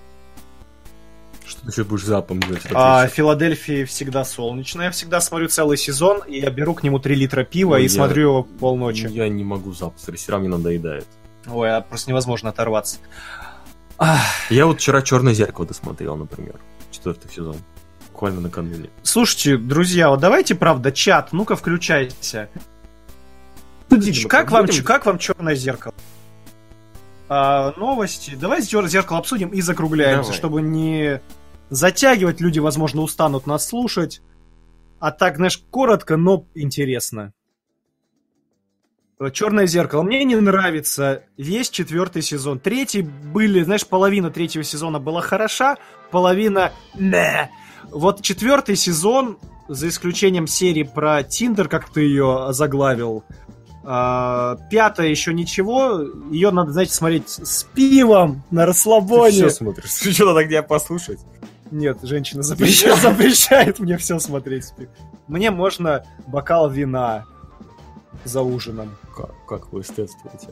Что 1.47 1.61
ты 1.67 1.73
сейчас 1.73 1.87
будешь 1.87 2.05
залпом 2.05 2.41
делать? 2.41 2.63
А, 2.73 3.07
Филадельфии 3.07 3.85
всегда 3.85 4.25
солнечно. 4.25 4.83
Я 4.83 4.91
всегда 4.91 5.21
смотрю 5.21 5.49
целый 5.49 5.77
сезон, 5.77 6.23
и 6.27 6.41
я 6.41 6.51
беру 6.51 6.75
к 6.75 6.83
нему 6.83 6.99
3 6.99 7.15
литра 7.15 7.45
пива 7.45 7.75
Ой, 7.75 7.81
и 7.81 7.85
я- 7.85 7.91
смотрю 7.91 8.23
его 8.31 8.43
полночи. 8.45 9.07
Я 9.11 9.29
не 9.29 9.45
могу 9.45 9.73
зап 9.73 9.95
смотреть, 9.99 10.21
сериал 10.23 10.41
мне 10.41 10.49
надоедает. 10.49 11.07
Ой, 11.47 11.71
а 11.77 11.83
просто 11.83 12.11
невозможно 12.11 12.49
оторваться. 12.51 12.97
Ах, 13.99 14.21
Я 14.51 14.67
вот 14.67 14.81
вчера 14.81 15.03
Черное 15.03 15.35
зеркало 15.35 15.67
досмотрел, 15.67 16.17
например. 16.17 16.57
Четвертый 16.91 17.31
сезон. 17.31 17.57
Буквально 18.11 18.41
накануне. 18.41 18.89
Слушайте, 19.03 19.57
друзья, 19.57 20.09
вот 20.09 20.21
давайте, 20.21 20.55
правда, 20.55 20.93
чат, 20.93 21.33
ну-ка 21.33 21.57
включайся. 21.57 22.49
Будем, 23.91 24.29
Как 24.29 24.51
вам, 24.51 24.67
как 24.85 25.05
вам 25.07 25.19
черное 25.19 25.55
зеркало? 25.55 25.95
А, 27.29 27.73
новости. 27.77 28.37
Давайте 28.39 28.69
черное 28.69 28.91
зеркало 28.91 29.19
обсудим 29.19 29.49
и 29.49 29.61
закругляемся, 29.61 30.31
Давай. 30.31 30.39
чтобы 30.39 30.63
не 30.63 31.21
затягивать. 31.71 32.41
Люди, 32.41 32.59
возможно, 32.59 33.03
устанут 33.03 33.47
нас 33.47 33.67
слушать. 33.67 34.21
А 35.01 35.11
так, 35.11 35.37
знаешь, 35.37 35.63
коротко, 35.71 36.17
но 36.17 36.47
интересно. 36.55 37.33
Черное 39.33 39.67
зеркало. 39.67 40.03
Мне 40.03 40.25
не 40.25 40.37
нравится 40.37 41.23
весь 41.37 41.71
четвертый 41.71 42.21
сезон. 42.21 42.59
Третий 42.59 43.03
были, 43.03 43.63
знаешь, 43.63 43.87
половина 43.87 44.31
третьего 44.31 44.65
сезона 44.65 44.99
была 44.99 45.21
хороша, 45.21 45.79
половина 46.11 46.73
не. 46.95 47.51
Вот 47.91 48.23
четвертый 48.23 48.77
сезон, 48.77 49.39
за 49.69 49.89
исключением 49.89 50.47
серии 50.47 50.83
про 50.83 51.23
Тиндер, 51.23 51.69
как 51.69 51.89
ты 51.89 52.03
ее 52.03 52.49
заглавил, 52.51 53.25
пятая 53.85 55.09
еще 55.09 55.35
ничего. 55.35 56.01
Ее 56.31 56.51
надо, 56.51 56.73
знаете, 56.73 56.95
смотреть 56.95 57.29
с 57.29 57.65
пивом 57.75 58.43
на 58.51 58.63
Ты 58.63 58.67
расслабоне. 58.69 59.31
все 59.33 59.51
смотришь. 59.51 59.91
Что 60.15 60.27
надо 60.27 60.45
где 60.45 60.63
послушать? 60.63 61.21
Нет, 61.71 61.99
женщина 62.03 62.43
запрещает, 62.43 62.99
запрещает 63.03 63.79
мне 63.79 63.97
все 63.99 64.19
смотреть 64.19 64.65
с 64.65 64.71
пивом. 64.73 64.93
Мне 65.27 65.51
можно 65.51 66.05
бокал 66.27 66.71
вина 66.71 67.25
за 68.25 68.43
ужином. 68.43 68.97
Как, 69.17 69.31
как 69.47 69.73
вы 69.73 69.81
эстетствуете? 69.83 70.49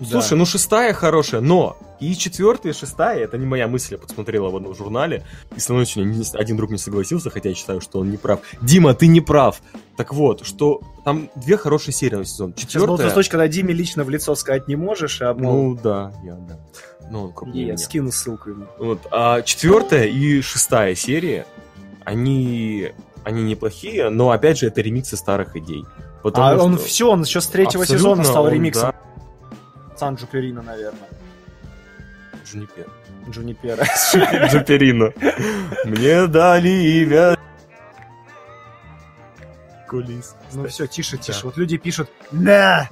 Да. 0.00 0.06
Слушай, 0.06 0.38
ну 0.38 0.46
шестая 0.46 0.94
хорошая, 0.94 1.42
но 1.42 1.76
и 2.00 2.14
четвертая, 2.14 2.72
и 2.72 2.74
шестая, 2.74 3.18
это 3.18 3.36
не 3.36 3.44
моя 3.44 3.68
мысль, 3.68 3.94
я 3.94 3.98
подсмотрела 3.98 4.48
в 4.48 4.56
одном 4.56 4.74
журнале, 4.74 5.24
и 5.54 5.60
со 5.60 5.74
мной 5.74 5.84
сегодня 5.84 6.24
один 6.32 6.56
друг 6.56 6.70
не 6.70 6.78
согласился, 6.78 7.28
хотя 7.28 7.50
я 7.50 7.54
считаю, 7.54 7.82
что 7.82 8.00
он 8.00 8.10
не 8.10 8.16
прав. 8.16 8.40
Дима, 8.62 8.94
ты 8.94 9.06
не 9.06 9.20
прав. 9.20 9.60
Так 9.98 10.14
вот, 10.14 10.46
что 10.46 10.80
там 11.04 11.28
две 11.36 11.58
хорошие 11.58 11.92
серии 11.92 12.16
на 12.16 12.24
сезон. 12.24 12.54
Сейчас 12.56 12.82
был 12.82 12.94
Четвертая... 12.94 13.10
случай, 13.10 13.30
когда 13.30 13.46
Диме 13.48 13.74
лично 13.74 14.04
в 14.04 14.08
лицо 14.10 14.34
сказать 14.34 14.68
не 14.68 14.76
можешь, 14.76 15.20
а 15.20 15.34
мол, 15.34 15.74
Ну 15.74 15.78
да, 15.82 16.12
я 16.24 16.34
да. 16.36 16.58
Ну, 17.10 17.24
он 17.24 17.32
крупнее 17.34 17.66
я 17.66 17.72
меня. 17.72 17.76
скину 17.76 18.10
ссылку 18.10 18.50
ему. 18.50 18.66
Вот, 18.78 19.00
а 19.10 19.42
четвертая 19.42 20.06
и 20.06 20.40
шестая 20.40 20.94
серия, 20.94 21.44
они, 22.04 22.92
они 23.24 23.42
неплохие, 23.42 24.08
но 24.08 24.30
опять 24.30 24.58
же 24.58 24.68
это 24.68 24.80
ремиксы 24.80 25.16
старых 25.16 25.56
идей. 25.56 25.84
Потому 26.22 26.60
а 26.60 26.64
он 26.64 26.76
что- 26.78 26.86
все, 26.86 27.10
он 27.10 27.22
еще 27.22 27.40
с 27.40 27.46
третьего 27.46 27.82
Абсолютно 27.82 27.98
сезона 27.98 28.24
стал 28.24 28.44
он, 28.44 28.52
ремиксом. 28.52 28.90
да, 28.92 29.09
Санджу 30.00 30.26
Перина, 30.26 30.62
наверное. 30.62 31.08
Джунипер. 32.46 32.86
Джунипера. 33.28 33.84
Джуперино. 34.48 35.12
Мне 35.84 36.26
дали 36.26 36.70
имя. 36.70 37.36
Кулис. 39.86 40.34
Ну 40.54 40.66
все, 40.68 40.86
тише, 40.86 41.18
тише. 41.18 41.40
Да. 41.40 41.44
Вот 41.44 41.56
люди 41.58 41.76
пишут 41.76 42.08
«Да!» 42.30 42.88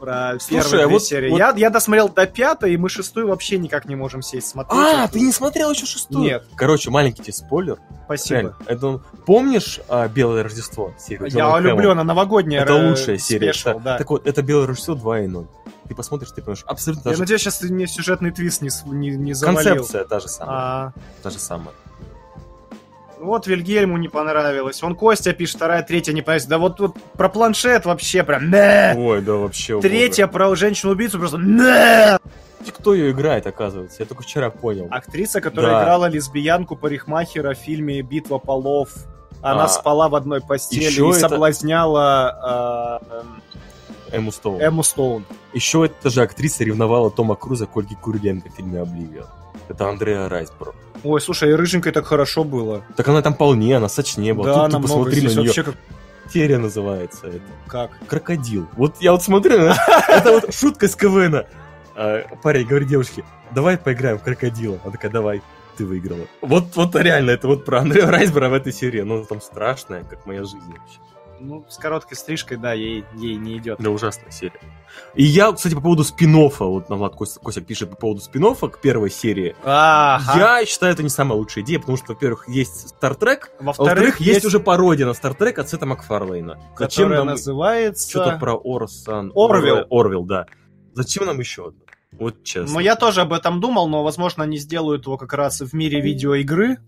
про 0.00 0.38
Слушай, 0.40 0.62
первые 0.70 0.84
а 0.86 0.88
вот- 0.88 1.04
серии. 1.04 1.28
вот- 1.30 1.38
Я, 1.38 1.52
я 1.54 1.70
досмотрел 1.70 2.08
до 2.08 2.26
пятой, 2.26 2.72
и 2.72 2.76
мы 2.78 2.88
шестую 2.88 3.28
вообще 3.28 3.58
никак 3.58 3.84
не 3.84 3.94
можем 3.94 4.22
сесть 4.22 4.48
смотреть. 4.48 4.80
А, 4.80 5.06
ты 5.08 5.20
не 5.20 5.30
смотрел 5.30 5.70
еще 5.70 5.84
шестую? 5.86 6.24
Нет. 6.24 6.44
Короче, 6.56 6.90
маленький 6.90 7.22
тебе 7.22 7.34
спойлер. 7.34 7.76
Спасибо. 8.06 8.34
Реально, 8.40 8.56
это, 8.66 8.98
помнишь 9.26 9.78
а, 9.88 10.08
Белое 10.08 10.42
Рождество? 10.42 10.94
серию 10.98 11.26
Я 11.28 11.30
Джона 11.50 11.58
люблю, 11.58 11.76
Хэмма? 11.90 11.92
она 11.92 12.04
новогодняя. 12.04 12.62
Это 12.62 12.72
э, 12.72 12.88
лучшая 12.88 13.18
серия. 13.18 13.52
спешл, 13.52 13.78
да. 13.78 13.98
Так 13.98 14.08
вот, 14.10 14.26
это 14.26 14.40
Белое 14.42 14.66
Рождество 14.68 14.94
2.0. 14.94 15.46
Ты 15.90 15.96
посмотришь, 15.96 16.30
ты 16.30 16.40
поймешь. 16.40 16.62
Абсолютно 16.68 17.08
Я 17.08 17.14
же 17.16 17.20
надеюсь, 17.22 17.40
сейчас 17.40 17.58
ты 17.58 17.66
мне 17.72 17.88
сюжетный 17.88 18.30
твист 18.30 18.62
не, 18.62 18.70
не, 18.92 19.10
не 19.16 19.32
завалил. 19.32 19.74
концепция 19.74 20.04
та 20.04 20.20
же 20.20 20.28
самая. 20.28 20.56
А, 20.56 20.92
Та 21.20 21.30
же 21.30 21.40
самая. 21.40 21.74
вот 23.18 23.48
Вильгельму 23.48 23.96
не 23.98 24.08
понравилось. 24.08 24.84
Он 24.84 24.94
Костя 24.94 25.32
пишет, 25.32 25.56
вторая, 25.56 25.82
третья 25.82 26.12
не 26.12 26.22
понравилась. 26.22 26.46
Да 26.46 26.58
вот, 26.58 26.78
вот 26.78 26.96
про 27.14 27.28
планшет 27.28 27.86
вообще 27.86 28.22
прям 28.22 28.52
«Да!» 28.52 28.94
Ой, 28.96 29.20
да 29.20 29.32
вообще. 29.32 29.80
Третья 29.80 30.28
про 30.28 30.54
женщину-убийцу 30.54 31.18
просто 31.18 31.38
боже. 31.38 32.18
Кто 32.78 32.94
ее 32.94 33.10
играет, 33.10 33.48
оказывается? 33.48 33.96
Я 34.00 34.06
только 34.06 34.22
вчера 34.22 34.50
понял. 34.50 34.86
Актриса, 34.92 35.40
которая 35.40 35.72
Да. 35.72 35.82
играла 35.82 36.06
лесбиянку 36.08 36.76
парикмахера 36.76 37.54
в 37.54 37.58
фильме 37.58 38.00
«Битва 38.02 38.38
полов». 38.38 38.90
Она 39.42 39.64
А. 39.64 39.68
спала 39.68 40.08
в 40.08 40.14
одной 40.14 40.40
постели 40.40 40.84
и 40.84 41.10
это- 41.10 41.18
соблазняла 41.18 43.00
э, 43.10 43.22
Эму 44.12 44.32
Стоун. 44.32 44.60
эм, 44.60 44.68
Эмму 44.68 44.82
Стоун. 44.82 45.24
Еще 45.52 45.84
эта 45.86 46.10
же 46.10 46.22
актриса 46.22 46.64
ревновала 46.64 47.10
Тома 47.10 47.34
Круза 47.36 47.66
к 47.66 47.76
Ольге 47.76 47.96
Куриленко 47.96 48.48
в 48.50 48.54
фильме 48.54 48.80
«Обливион». 48.80 49.26
Это 49.68 49.88
Андреа 49.88 50.28
Райсборо. 50.28 50.74
Ой, 51.04 51.20
слушай, 51.20 51.50
и 51.50 51.52
рыженькой 51.54 51.92
так 51.92 52.06
хорошо 52.06 52.44
было. 52.44 52.82
Так 52.96 53.08
она 53.08 53.22
там 53.22 53.34
полнее, 53.34 53.76
она 53.76 53.88
сочнее 53.88 54.34
была. 54.34 54.46
да, 54.46 54.54
Тут 54.64 54.72
намного 54.72 54.82
посмотри 54.88 55.20
здесь 55.20 55.34
на 55.34 55.40
нее. 55.40 55.48
вообще 55.48 55.62
как... 55.62 55.74
серия 56.32 56.58
называется 56.58 57.26
это. 57.28 57.40
Как? 57.66 57.90
Крокодил. 58.06 58.66
Вот 58.76 58.96
я 59.00 59.12
вот 59.12 59.22
смотрю, 59.22 59.54
это 60.08 60.32
вот 60.32 60.54
шутка 60.54 60.88
с 60.88 60.96
КВН. 60.96 61.44
А, 61.94 62.22
Парень 62.42 62.66
говорит 62.66 62.88
девушке, 62.88 63.24
давай 63.52 63.78
поиграем 63.78 64.18
в 64.18 64.22
крокодила. 64.22 64.78
Она 64.82 64.92
такая, 64.92 65.10
давай, 65.10 65.40
ты 65.76 65.86
выиграла. 65.86 66.26
Вот, 66.42 66.74
вот 66.74 66.94
реально, 66.96 67.30
это 67.30 67.46
вот 67.46 67.64
про 67.64 67.80
Андрея 67.80 68.06
Райсбера 68.10 68.48
в 68.48 68.54
этой 68.54 68.72
серии. 68.72 69.00
Ну, 69.02 69.24
там 69.24 69.40
страшная, 69.40 70.04
как 70.04 70.26
моя 70.26 70.40
жизнь 70.40 70.58
вообще. 70.66 70.98
Ну, 71.40 71.64
с 71.68 71.78
короткой 71.78 72.16
стрижкой, 72.16 72.58
да, 72.58 72.74
ей, 72.74 73.04
ей 73.16 73.36
не 73.36 73.56
идет. 73.56 73.78
Да, 73.80 73.90
ужасная 73.90 74.30
серия. 74.30 74.60
И 75.14 75.24
я, 75.24 75.50
кстати, 75.52 75.74
по 75.74 75.80
поводу 75.80 76.04
спин 76.04 76.36
вот 76.36 76.88
нам 76.90 76.98
Влад 76.98 77.14
Костя, 77.14 77.40
Костя 77.40 77.62
пишет 77.62 77.90
по 77.90 77.96
поводу 77.96 78.20
спин 78.20 78.54
к 78.54 78.80
первой 78.80 79.10
серии. 79.10 79.56
Ага. 79.64 80.58
Я 80.60 80.66
считаю, 80.66 80.92
это 80.92 81.02
не 81.02 81.08
самая 81.08 81.38
лучшая 81.38 81.64
идея, 81.64 81.78
потому 81.78 81.96
что, 81.96 82.12
во-первых, 82.12 82.48
есть 82.48 82.88
Стартрек, 82.90 83.50
а 83.58 83.64
Во-вторых, 83.64 83.90
во-вторых, 83.90 84.20
есть, 84.20 84.44
уже 84.44 84.60
пародия 84.60 85.06
на 85.06 85.14
Стартрек 85.14 85.58
от 85.58 85.68
Сета 85.68 85.86
Макфарлейна. 85.86 86.58
Зачем 86.78 87.08
нам 87.10 87.26
называется... 87.26 88.08
что-то 88.08 88.36
про 88.38 88.60
Орсан... 88.62 89.32
Орвилл. 89.34 89.86
Орвилл, 89.90 90.24
да. 90.24 90.46
Зачем 90.92 91.24
нам 91.24 91.38
еще 91.38 91.68
одно? 91.68 91.80
Вот 92.12 92.42
честно. 92.42 92.74
Ну, 92.74 92.80
я 92.80 92.96
тоже 92.96 93.22
об 93.22 93.32
этом 93.32 93.60
думал, 93.60 93.88
но, 93.88 94.02
возможно, 94.02 94.44
они 94.44 94.58
сделают 94.58 95.06
его 95.06 95.16
как 95.16 95.32
раз 95.32 95.60
в 95.60 95.72
мире 95.72 96.00
видеоигры, 96.00 96.78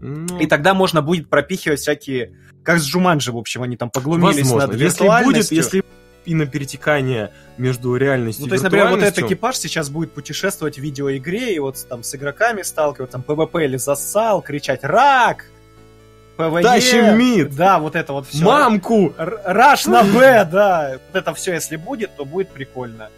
Ну, 0.00 0.38
и 0.38 0.46
тогда 0.46 0.74
можно 0.74 1.00
будет 1.02 1.30
пропихивать 1.30 1.80
всякие... 1.80 2.36
Как 2.64 2.80
с 2.80 2.84
Джуманджи, 2.84 3.30
в 3.32 3.36
общем, 3.36 3.62
они 3.62 3.76
там 3.76 3.90
поглумились 3.90 4.38
возможно. 4.38 4.68
над 4.68 4.80
Если 4.80 5.24
будет, 5.24 5.52
если 5.52 5.84
и 6.24 6.34
на 6.34 6.46
перетекание 6.46 7.32
между 7.58 7.94
реальностью 7.96 8.42
Ну, 8.42 8.46
и 8.46 8.48
то 8.48 8.54
есть, 8.54 8.64
например, 8.64 8.88
вот 8.88 9.02
этот 9.02 9.24
экипаж 9.24 9.56
сейчас 9.56 9.90
будет 9.90 10.12
путешествовать 10.12 10.76
в 10.76 10.80
видеоигре 10.80 11.54
и 11.54 11.58
вот 11.58 11.76
там 11.88 12.02
с 12.02 12.14
игроками 12.14 12.62
сталкиваться, 12.62 13.18
там 13.18 13.22
ПВП 13.22 13.64
или 13.64 13.76
зассал, 13.76 14.40
кричать 14.40 14.84
«Рак!» 14.84 15.44
ПВЕ. 16.36 16.62
Тащим 16.62 17.18
mid! 17.18 17.54
Да, 17.54 17.78
вот 17.78 17.94
это 17.94 18.12
вот 18.12 18.26
все. 18.26 18.44
Мамку! 18.44 19.14
Rush 19.16 19.86
на 19.86 20.02
Б, 20.02 20.48
да. 20.50 20.98
Вот 21.12 21.20
это 21.20 21.34
все, 21.34 21.52
если 21.52 21.76
будет, 21.76 22.16
то 22.16 22.24
будет 22.24 22.48
прикольно. 22.50 23.10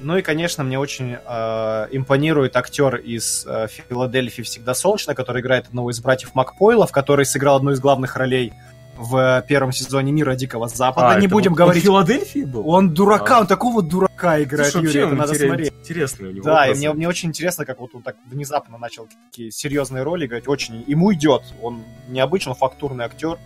Ну 0.00 0.16
и, 0.16 0.22
конечно, 0.22 0.64
мне 0.64 0.78
очень 0.78 1.14
э, 1.24 1.86
импонирует 1.92 2.56
актер 2.56 2.96
из 2.96 3.46
э, 3.46 3.68
Филадельфии 3.88 4.42
«Всегда 4.42 4.74
солнечно», 4.74 5.14
который 5.14 5.40
играет 5.40 5.68
одного 5.68 5.90
из 5.90 6.00
братьев 6.00 6.34
Макпойлов, 6.34 6.90
который 6.92 7.24
сыграл 7.24 7.56
одну 7.56 7.70
из 7.70 7.80
главных 7.80 8.16
ролей 8.16 8.52
в 8.96 9.44
первом 9.48 9.72
сезоне 9.72 10.12
«Мира 10.12 10.34
Дикого 10.34 10.68
Запада». 10.68 11.10
А, 11.10 11.20
Не 11.20 11.26
будем 11.26 11.52
он- 11.52 11.56
говорить... 11.56 11.82
Он 11.82 12.04
в 12.04 12.06
Филадельфии 12.06 12.44
был? 12.44 12.68
Он 12.68 12.92
дурака, 12.94 13.38
А. 13.38 13.40
он 13.40 13.46
такого 13.46 13.82
дурака 13.82 14.42
играет, 14.42 14.72
Слушай, 14.72 14.86
Юрий, 14.86 15.06
это 15.06 15.14
надо 15.16 15.34
смотреть. 15.34 15.72
Интересный 15.72 16.28
у 16.28 16.32
него 16.32 16.44
Да, 16.44 16.66
и 16.66 16.68
образ. 16.70 16.78
мне, 16.78 16.92
мне 16.92 17.08
очень 17.08 17.28
интересно, 17.30 17.64
как 17.64 17.80
вот 17.80 17.94
он 17.94 18.02
так 18.02 18.16
внезапно 18.30 18.78
начал 18.78 19.08
такие 19.30 19.50
серьезные 19.50 20.02
роли 20.04 20.26
играть. 20.26 20.46
Очень 20.48 20.84
ему 20.86 21.12
идет. 21.14 21.42
Он 21.62 21.82
необычно 22.08 22.54
фактурный 22.54 23.04
актер. 23.04 23.38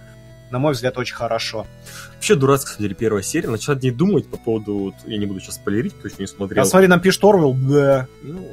На 0.50 0.58
мой 0.58 0.72
взгляд, 0.72 0.96
очень 0.98 1.14
хорошо. 1.14 1.66
Вообще 2.14 2.34
дурацкая, 2.34 2.72
кстати, 2.76 2.92
первая 2.94 3.22
серия. 3.22 3.48
Начала 3.48 3.76
не 3.76 3.90
думать 3.90 4.26
по 4.28 4.36
поводу... 4.38 4.78
вот, 4.78 4.94
я 5.06 5.18
не 5.18 5.26
буду 5.26 5.40
сейчас 5.40 5.56
спойлерить, 5.56 5.94
кто 5.94 6.08
еще 6.08 6.16
не 6.20 6.26
смотрел. 6.26 6.62
А 6.62 6.66
смотри, 6.66 6.88
нам 6.88 7.00
пишет 7.00 7.22
Орвилл. 7.24 7.54
Да. 7.54 8.06
Ну, 8.22 8.48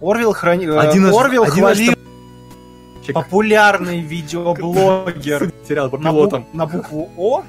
Орвилл 0.00 0.32
храни... 0.34 0.66
э, 0.66 0.76
Один 0.78 1.06
один 1.06 1.06
из 1.06 1.14
хвалил 1.14 1.44
популярный 3.12 4.00
видеоблогер 4.00 5.50
сериал 5.68 5.90
по 5.90 5.98
на, 5.98 6.08
бу- 6.08 6.12
пилотам. 6.12 6.46
на 6.52 6.66
букву 6.66 7.10
О. 7.16 7.42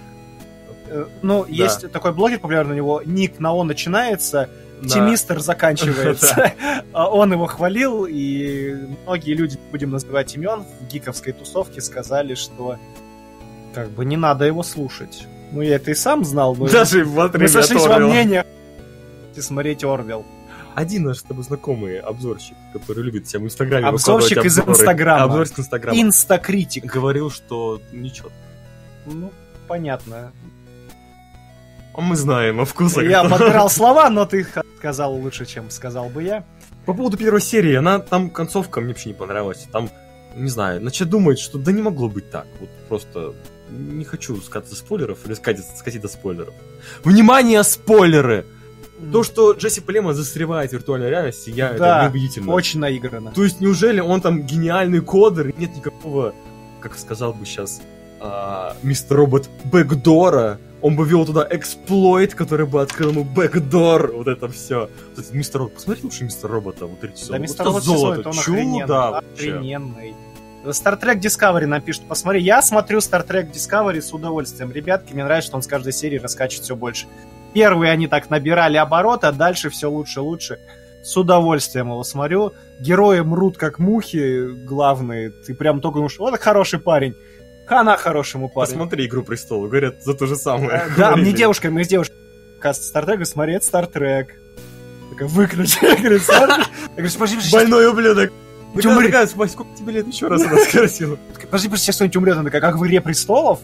Э, 0.88 1.05
Ну, 1.21 1.43
Да. 1.43 1.49
есть 1.51 1.91
такой 1.91 2.13
блогер 2.13 2.39
популярный, 2.39 2.73
у 2.73 2.77
него 2.77 3.01
ник 3.05 3.39
на 3.39 3.53
О 3.53 3.63
начинается, 3.63 4.49
Да. 4.81 4.88
Тимистер 4.88 5.39
заканчивается. 5.41 6.53
А 6.93 7.09
Он 7.09 7.31
его 7.34 7.45
хвалил, 7.45 8.05
и 8.09 8.73
многие 9.05 9.34
люди, 9.34 9.59
будем 9.71 9.91
называть 9.91 10.34
имен, 10.35 10.63
в 10.80 10.88
гиковской 10.88 11.34
тусовке 11.34 11.81
сказали, 11.81 12.35
что 12.35 12.77
как 13.73 13.89
бы 13.89 14.05
не 14.05 14.17
надо 14.17 14.45
его 14.45 14.63
слушать. 14.63 15.27
Ну, 15.51 15.61
я 15.61 15.75
это 15.75 15.91
и 15.91 15.95
сам 15.95 16.23
знал, 16.25 16.55
но 16.55 16.67
Даже 16.67 17.05
мы 17.05 17.47
сошлись 17.47 17.85
во 17.85 17.99
мнениях. 17.99 18.45
Смотреть 19.37 19.83
Орвел. 19.83 20.25
Один 20.75 21.03
наш 21.03 21.19
с 21.19 21.23
тобой 21.23 21.43
знакомый 21.43 21.99
обзорщик, 21.99 22.55
который 22.73 23.03
любит 23.03 23.25
всем 23.25 23.43
в 23.43 23.45
Инстаграме 23.45 23.87
Обзорщик 23.87 24.45
из 24.45 24.59
обзоры. 24.59 24.77
Инстаграма. 24.77 25.23
Обзорщик 25.23 25.53
из 25.53 25.59
Инстаграма. 25.59 26.01
Инстакритик. 26.01 26.85
Говорил, 26.85 27.31
что 27.31 27.81
ничего. 27.91 28.29
Ну, 29.05 29.31
понятно. 29.67 30.31
А 31.95 32.01
мы 32.01 32.15
знаем 32.15 32.61
о 32.61 32.65
вкусах. 32.65 33.03
Я 33.03 33.23
подбирал 33.23 33.69
слова, 33.69 34.09
но 34.09 34.25
ты 34.25 34.41
их 34.41 34.57
сказал 34.77 35.13
лучше, 35.15 35.45
чем 35.45 35.69
сказал 35.69 36.09
бы 36.09 36.23
я. 36.23 36.45
По 36.85 36.93
поводу 36.93 37.17
первой 37.17 37.41
серии, 37.41 37.75
она 37.75 37.99
там 37.99 38.29
концовка 38.29 38.79
мне 38.79 38.89
вообще 38.93 39.09
не 39.09 39.15
понравилась. 39.15 39.67
Там, 39.71 39.89
не 40.35 40.49
знаю, 40.49 40.81
начать 40.81 41.09
думать, 41.09 41.39
что 41.39 41.57
да 41.57 41.71
не 41.71 41.81
могло 41.81 42.07
быть 42.07 42.31
так. 42.31 42.47
Вот 42.59 42.69
просто 42.87 43.33
не 43.69 44.05
хочу 44.05 44.39
сказать 44.41 44.69
до 44.69 44.75
спойлеров 44.75 45.19
или 45.25 45.33
сказать 45.33 46.01
до 46.01 46.07
спойлеров. 46.07 46.53
Внимание, 47.03 47.63
спойлеры! 47.63 48.45
То, 49.13 49.23
что 49.23 49.53
Джесси 49.53 49.79
Плема 49.81 50.13
застревает 50.13 50.71
в 50.71 50.73
виртуальной 50.73 51.09
реальности, 51.09 51.51
я 51.51 51.73
Да, 51.73 52.03
это 52.03 52.13
неубедительно. 52.13 52.51
Очень 52.51 52.79
наигранно. 52.81 53.31
То 53.31 53.43
есть, 53.43 53.61
неужели 53.61 54.01
он 54.01 54.19
там 54.19 54.43
гениальный 54.43 54.99
кодер, 54.99 55.47
и 55.47 55.53
нет 55.57 55.75
никакого, 55.75 56.33
как 56.81 56.97
сказал 56.97 57.33
бы 57.33 57.45
сейчас 57.45 57.81
мистер 58.83 59.17
Робот, 59.17 59.49
бэкдора? 59.63 60.59
Он 60.81 60.95
бы 60.95 61.05
вел 61.05 61.25
туда 61.25 61.45
эксплойт, 61.49 62.35
который 62.35 62.65
бы 62.65 62.81
открыл 62.81 63.11
ему 63.11 63.25
бэкдор, 63.25 64.13
вот 64.13 64.27
это 64.27 64.47
все. 64.47 64.89
Мистер 65.31 65.59
Робот, 65.59 65.75
посмотри 65.75 66.03
лучше 66.03 66.23
Мистер 66.23 66.49
Робота, 66.49 66.85
вот 66.85 67.03
эти 67.03 67.25
Да, 67.25 67.33
вот 67.33 67.41
мистер 67.41 67.65
Робот 67.65 67.83
золото, 67.83 68.31
сезон, 68.33 68.55
он 68.55 68.81
чудо 68.81 69.11
вообще. 69.11 69.53
Охрененный. 69.55 70.15
Star 70.65 70.99
Trek 71.02 71.19
Discovery 71.19 71.65
нам 71.65 71.81
пишут, 71.81 72.03
посмотри, 72.07 72.41
я 72.41 72.61
смотрю 72.61 72.99
Star 72.99 73.26
Trek 73.26 73.52
Discovery 73.52 74.02
с 74.02 74.14
удовольствием. 74.14 74.72
Ребятки, 74.72 75.14
мне 75.14 75.23
нравится, 75.23 75.48
что 75.48 75.57
он 75.57 75.64
с 75.64 75.68
каждой 75.68 75.94
серии 75.94 76.18
раскачивает 76.18 76.64
все 76.65 76.76
больше. 76.76 77.07
Первые 77.53 77.91
они 77.91 78.07
так 78.07 78.30
набирали 78.30 78.77
обороты, 78.77 79.27
а 79.27 79.31
дальше 79.31 79.69
все 79.69 79.90
лучше 79.90 80.19
и 80.19 80.23
лучше. 80.23 80.60
С 81.02 81.15
удовольствием 81.15 81.88
его 81.88 82.03
смотрю. 82.03 82.53
Герои 82.80 83.22
мрут 83.22 83.57
как 83.57 83.80
мухи 83.80 84.48
главные. 84.65 85.31
Ты 85.31 85.56
прям 85.56 85.80
только 85.80 85.95
думаешь, 85.95 86.19
вот 86.19 86.38
хороший 86.40 86.80
парень. 86.80 87.15
Хана 87.68 87.95
хорошему 87.98 88.49
парню. 88.49 88.72
Посмотри 88.73 89.06
«Игру 89.06 89.23
престолов», 89.23 89.69
говорят 89.69 90.03
за 90.03 90.15
то 90.15 90.26
же 90.26 90.36
самое. 90.36 90.86
Э, 90.88 90.90
Да, 90.98 91.15
мне 91.15 91.31
девушка, 91.31 91.69
мы 91.69 91.84
с 91.86 91.88
девушкой 91.88 92.15
Star 92.61 93.06
Trek, 93.06 93.23
смотреть 93.26 93.61
Star 93.61 93.90
Trek. 93.91 94.30
Такая, 95.11 95.27
выключи. 95.27 95.77
Я 95.86 95.95
говорю. 95.95 96.19
Я 96.19 96.68
подожди, 96.98 97.52
Больной 97.52 97.90
ублюдок. 97.90 98.31
Такая, 98.75 98.95
умри. 98.95 99.07
такая, 99.07 99.27
«Спать, 99.27 99.51
сколько 99.51 99.75
тебе 99.75 99.93
лет 99.93 100.07
еще 100.07 100.27
раз 100.27 100.41
она 100.41 100.57
спросила? 100.57 101.17
подожди, 101.33 101.67
подожди, 101.67 101.85
сейчас 101.85 101.95
кто-нибудь 101.95 102.15
умрет. 102.17 102.35
Она 102.35 102.43
такая, 102.45 102.61
как 102.61 102.77
в 102.77 102.85
«Игре 102.85 103.01
престолов»? 103.01 103.59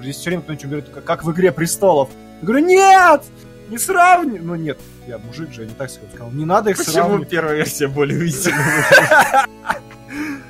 Здесь 0.00 0.16
все 0.16 0.30
время 0.30 0.42
кто-нибудь 0.42 0.64
умрет, 0.64 0.88
как 1.04 1.24
в 1.24 1.32
«Игре 1.32 1.52
престолов». 1.52 2.08
Я 2.40 2.46
говорю, 2.46 2.66
нет! 2.66 3.22
Не 3.68 3.78
сравни! 3.78 4.38
Ну 4.38 4.54
нет, 4.54 4.78
я 5.06 5.18
мужик 5.18 5.52
же, 5.52 5.62
я 5.62 5.68
не 5.68 5.74
так 5.74 5.90
сказал. 5.90 6.08
Сказал, 6.10 6.30
не 6.30 6.44
надо 6.44 6.70
их 6.70 6.76
Почему 6.76 6.92
сравнивать. 6.92 7.28
первая 7.28 7.56
версия 7.56 7.88
более 7.88 8.24
истинная? 8.26 9.46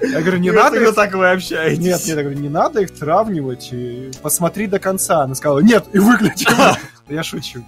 Я 0.02 0.20
говорю, 0.20 0.38
не 0.38 0.50
надо 0.50 0.76
их... 0.82 0.94
так 0.94 1.14
вы 1.14 1.30
общаетесь. 1.30 1.78
Нет, 1.78 2.00
нет, 2.04 2.16
я 2.18 2.22
говорю, 2.22 2.38
не 2.38 2.50
надо 2.50 2.82
их 2.82 2.90
сравнивать. 2.94 3.72
Посмотри 4.22 4.66
до 4.66 4.78
конца. 4.78 5.22
Она 5.22 5.34
сказала, 5.34 5.60
нет, 5.60 5.86
и 5.92 5.98
выключи. 5.98 6.46
Я 7.08 7.22
шучу. 7.22 7.64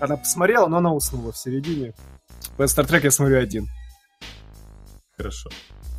Она 0.00 0.16
посмотрела, 0.16 0.66
но 0.66 0.78
она 0.78 0.92
уснула 0.92 1.32
в 1.32 1.36
середине. 1.36 1.92
По 2.56 2.62
Star 2.62 2.86
Trek 2.86 3.02
я 3.04 3.10
смотрю 3.10 3.38
один. 3.38 3.68
Хорошо. 5.18 5.50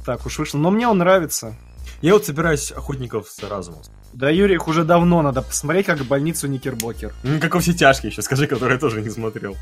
Так 0.06 0.26
уж 0.26 0.40
вышло. 0.40 0.58
Но 0.58 0.72
мне 0.72 0.88
он 0.88 0.98
нравится. 0.98 1.56
Я 2.02 2.14
вот 2.14 2.26
собираюсь 2.26 2.72
охотников 2.72 3.30
с 3.30 3.44
разумом. 3.44 3.82
Да, 4.14 4.30
Юрий, 4.30 4.56
их 4.56 4.68
уже 4.68 4.84
давно 4.84 5.22
надо 5.22 5.42
посмотреть, 5.42 5.86
как 5.86 6.00
больницу 6.06 6.48
Никербокер. 6.48 7.14
Ну, 7.24 7.40
как 7.40 7.54
во 7.54 7.60
все 7.60 7.74
тяжкие 7.74 8.10
еще, 8.12 8.22
скажи, 8.22 8.48
который 8.48 8.74
я 8.74 8.80
тоже 8.80 9.02
не 9.02 9.10
смотрел. 9.10 9.56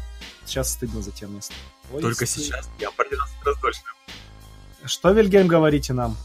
Сейчас 0.46 0.72
стыдно 0.74 1.02
за 1.02 1.12
тем 1.12 1.36
место. 1.36 1.54
Только 1.92 2.26
стыдно. 2.26 2.44
сейчас. 2.46 2.70
Я 2.80 2.92
про 2.92 3.06
12 3.10 3.36
раз 3.46 3.58
точно. 3.60 3.84
Что, 4.86 5.12
Вильгельм, 5.12 5.48
говорите 5.48 5.94
нам? 5.94 6.16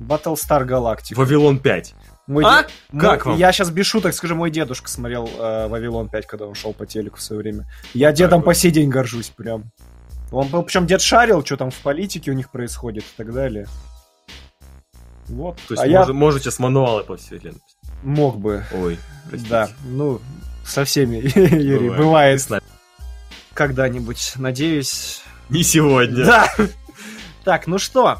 Battlestar 0.00 0.64
Galactica. 0.66 1.14
Вавилон 1.16 1.58
5. 1.58 1.94
Мой 2.26 2.44
А? 2.46 2.62
де- 2.64 2.98
Как 3.00 3.24
мой- 3.24 3.32
вам? 3.32 3.38
Я 3.40 3.52
сейчас 3.52 3.70
без 3.70 3.86
шуток 3.86 4.14
скажу, 4.14 4.34
мой 4.36 4.50
дедушка 4.50 4.88
смотрел 4.88 5.26
э, 5.26 5.68
Вавилон 5.68 6.08
5, 6.08 6.26
когда 6.26 6.46
он 6.46 6.54
шел 6.54 6.72
по 6.72 6.86
телеку 6.86 7.16
в 7.16 7.22
свое 7.22 7.40
время. 7.42 7.68
Я 7.94 8.12
дедом 8.12 8.40
вот. 8.40 8.46
по 8.46 8.54
сей 8.54 8.70
день 8.70 8.88
горжусь 8.90 9.30
прям. 9.30 9.72
Он 10.32 10.48
был, 10.48 10.62
причем 10.62 10.86
дед 10.86 11.02
шарил, 11.02 11.44
что 11.44 11.56
там 11.56 11.70
в 11.70 11.76
политике 11.76 12.30
у 12.30 12.34
них 12.34 12.50
происходит 12.50 13.04
и 13.04 13.16
так 13.16 13.32
далее. 13.32 13.68
Вот. 15.28 15.56
То 15.68 15.74
есть 15.74 15.82
а 15.82 15.86
я 15.86 16.00
может- 16.00 16.14
можете 16.14 16.50
с 16.50 16.58
мануала 16.58 17.02
по 17.02 17.16
вселенной. 17.16 17.60
мог 18.02 18.38
бы. 18.38 18.64
Ой, 18.72 18.98
простите. 19.28 19.50
Да, 19.50 19.68
ну, 19.84 20.20
со 20.64 20.84
всеми, 20.84 21.16
Юрий, 21.38 21.90
Бывает. 21.90 22.44
бывает 22.48 22.64
когда-нибудь, 23.54 24.32
надеюсь. 24.36 25.22
Не 25.48 25.62
сегодня. 25.62 26.24
Да. 26.24 26.54
Так, 27.44 27.66
ну 27.66 27.78
что, 27.78 28.18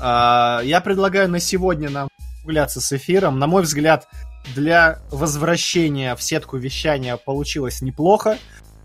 а, 0.00 0.60
я 0.64 0.80
предлагаю 0.80 1.28
на 1.28 1.38
сегодня 1.40 1.90
нам 1.90 2.08
гуляться 2.42 2.80
с 2.80 2.92
эфиром. 2.92 3.38
На 3.38 3.46
мой 3.46 3.62
взгляд, 3.62 4.08
для 4.54 5.00
возвращения 5.10 6.14
в 6.16 6.22
сетку 6.22 6.56
вещания 6.56 7.16
получилось 7.16 7.80
неплохо. 7.82 8.38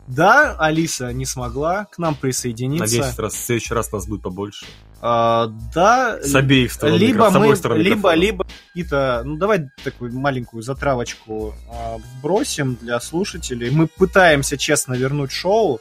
Да, 0.10 0.56
Алиса 0.58 1.14
не 1.14 1.26
смогла 1.26 1.86
к 1.86 2.00
нам 2.00 2.16
присоединиться. 2.16 2.84
Надеюсь, 2.84 3.16
в, 3.16 3.20
раз, 3.20 3.34
в 3.34 3.46
следующий 3.46 3.76
раз 3.76 3.92
нас 3.92 4.08
будет 4.08 4.24
побольше. 4.24 4.66
А, 5.02 5.52
да. 5.74 6.20
С 6.20 6.34
обеих 6.34 6.72
сторон. 6.72 6.98
Либо 6.98 7.30
мы, 7.30 7.56
сторон 7.56 7.78
либо, 7.78 8.14
либо 8.16 8.44
какие-то, 8.70 9.22
ну 9.24 9.38
давай 9.38 9.70
такую 9.84 10.12
маленькую 10.14 10.64
затравочку 10.64 11.54
а, 11.72 11.98
вбросим 11.98 12.76
для 12.82 13.00
слушателей. 13.00 13.70
Мы 13.70 13.86
пытаемся 13.86 14.58
честно 14.58 14.96
вернуть 14.96 15.32
шоу. 15.32 15.80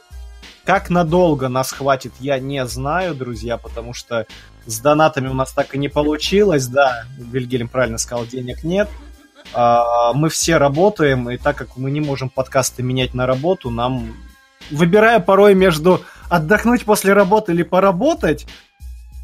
Как 0.63 0.91
надолго 0.91 1.47
нас 1.47 1.71
хватит, 1.71 2.13
я 2.19 2.37
не 2.37 2.63
знаю, 2.67 3.15
друзья, 3.15 3.57
потому 3.57 3.95
что 3.95 4.27
с 4.67 4.79
донатами 4.79 5.27
у 5.27 5.33
нас 5.33 5.51
так 5.53 5.73
и 5.73 5.79
не 5.79 5.87
получилось, 5.89 6.67
да, 6.67 7.05
Вильгельм 7.17 7.67
правильно 7.67 7.97
сказал, 7.97 8.27
денег 8.27 8.63
нет. 8.63 8.87
А, 9.53 10.13
Мы 10.13 10.29
все 10.29 10.57
работаем, 10.57 11.29
и 11.29 11.37
так 11.37 11.57
как 11.57 11.77
мы 11.77 11.91
не 11.91 12.01
можем 12.01 12.29
подкасты 12.29 12.83
менять 12.83 13.13
на 13.13 13.25
работу, 13.25 13.69
нам, 13.69 14.15
выбирая 14.71 15.19
порой 15.19 15.55
между 15.55 16.03
отдохнуть 16.29 16.85
после 16.85 17.13
работы 17.13 17.53
или 17.53 17.63
поработать, 17.63 18.45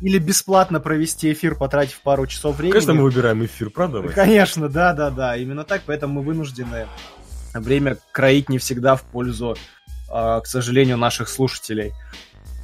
или 0.01 0.17
бесплатно 0.17 0.79
провести 0.79 1.31
эфир, 1.31 1.55
потратив 1.55 2.01
пару 2.01 2.27
часов 2.27 2.57
времени. 2.57 2.73
Конечно, 2.73 2.93
мы 2.93 3.03
выбираем 3.03 3.45
эфир, 3.45 3.69
правда? 3.69 4.01
Вась? 4.01 4.13
Конечно, 4.13 4.69
да, 4.69 4.93
да, 4.93 5.09
да. 5.09 5.37
Именно 5.37 5.63
так, 5.63 5.83
поэтому 5.85 6.15
мы 6.15 6.21
вынуждены 6.21 6.87
время 7.53 7.97
кроить 8.11 8.49
не 8.49 8.57
всегда 8.57 8.95
в 8.95 9.03
пользу, 9.03 9.55
а, 10.09 10.41
к 10.41 10.47
сожалению, 10.47 10.97
наших 10.97 11.29
слушателей. 11.29 11.93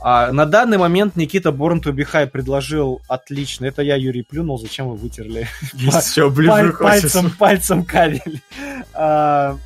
А 0.04 0.32
на 0.32 0.46
данный 0.46 0.78
момент 0.80 1.16
Никита 1.16 1.50
Born 1.50 1.82
to 1.84 1.92
be 1.92 2.06
High 2.12 2.28
предложил 2.28 3.02
отлично. 3.08 3.66
Это 3.66 3.84
я, 3.84 3.96
Юрий, 3.96 4.24
плюнул. 4.24 4.58
Зачем 4.60 4.88
вы 4.90 4.96
вытерли 4.96 5.48
Еще 5.74 6.24
паль- 6.30 6.32
ближе 6.32 6.74
пальцем, 6.74 7.30
пальцем 7.32 7.86
кабель? 7.86 8.42
А, 8.94 9.58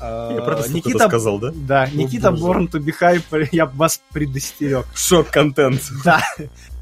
а, 0.00 0.32
Я 0.34 0.42
что-то 0.42 0.72
Никита, 0.72 1.08
сказал, 1.08 1.38
да? 1.38 1.50
да, 1.54 1.82
О, 1.84 1.90
Никита. 1.96 2.28
Born 2.28 2.70
to 2.70 2.78
be 2.78 2.92
High, 3.00 3.48
я 3.52 3.64
вас 3.66 4.00
предостерег. 4.12 4.86
Шок-контент. 4.94 5.80
Да. 6.04 6.20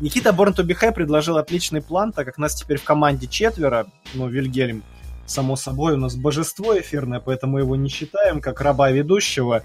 Никита 0.01 0.31
Born 0.31 0.55
to 0.57 0.65
be 0.67 0.77
High 0.79 0.93
предложил 0.93 1.37
отличный 1.39 1.83
план, 1.83 2.13
так 2.13 2.27
как 2.27 2.37
нас 2.37 2.55
теперь 2.57 2.79
в 2.79 2.85
команде 2.85 3.29
четверо, 3.29 3.87
ну, 4.15 4.27
Вильгельм, 4.29 4.83
само 5.27 5.57
собой, 5.57 5.95
у 5.95 5.97
нас 5.97 6.17
божество 6.17 6.79
эфирное, 6.79 7.21
поэтому 7.21 7.59
его 7.59 7.77
не 7.77 7.89
считаем 7.89 8.41
как 8.41 8.61
раба 8.61 8.91
ведущего. 8.91 9.63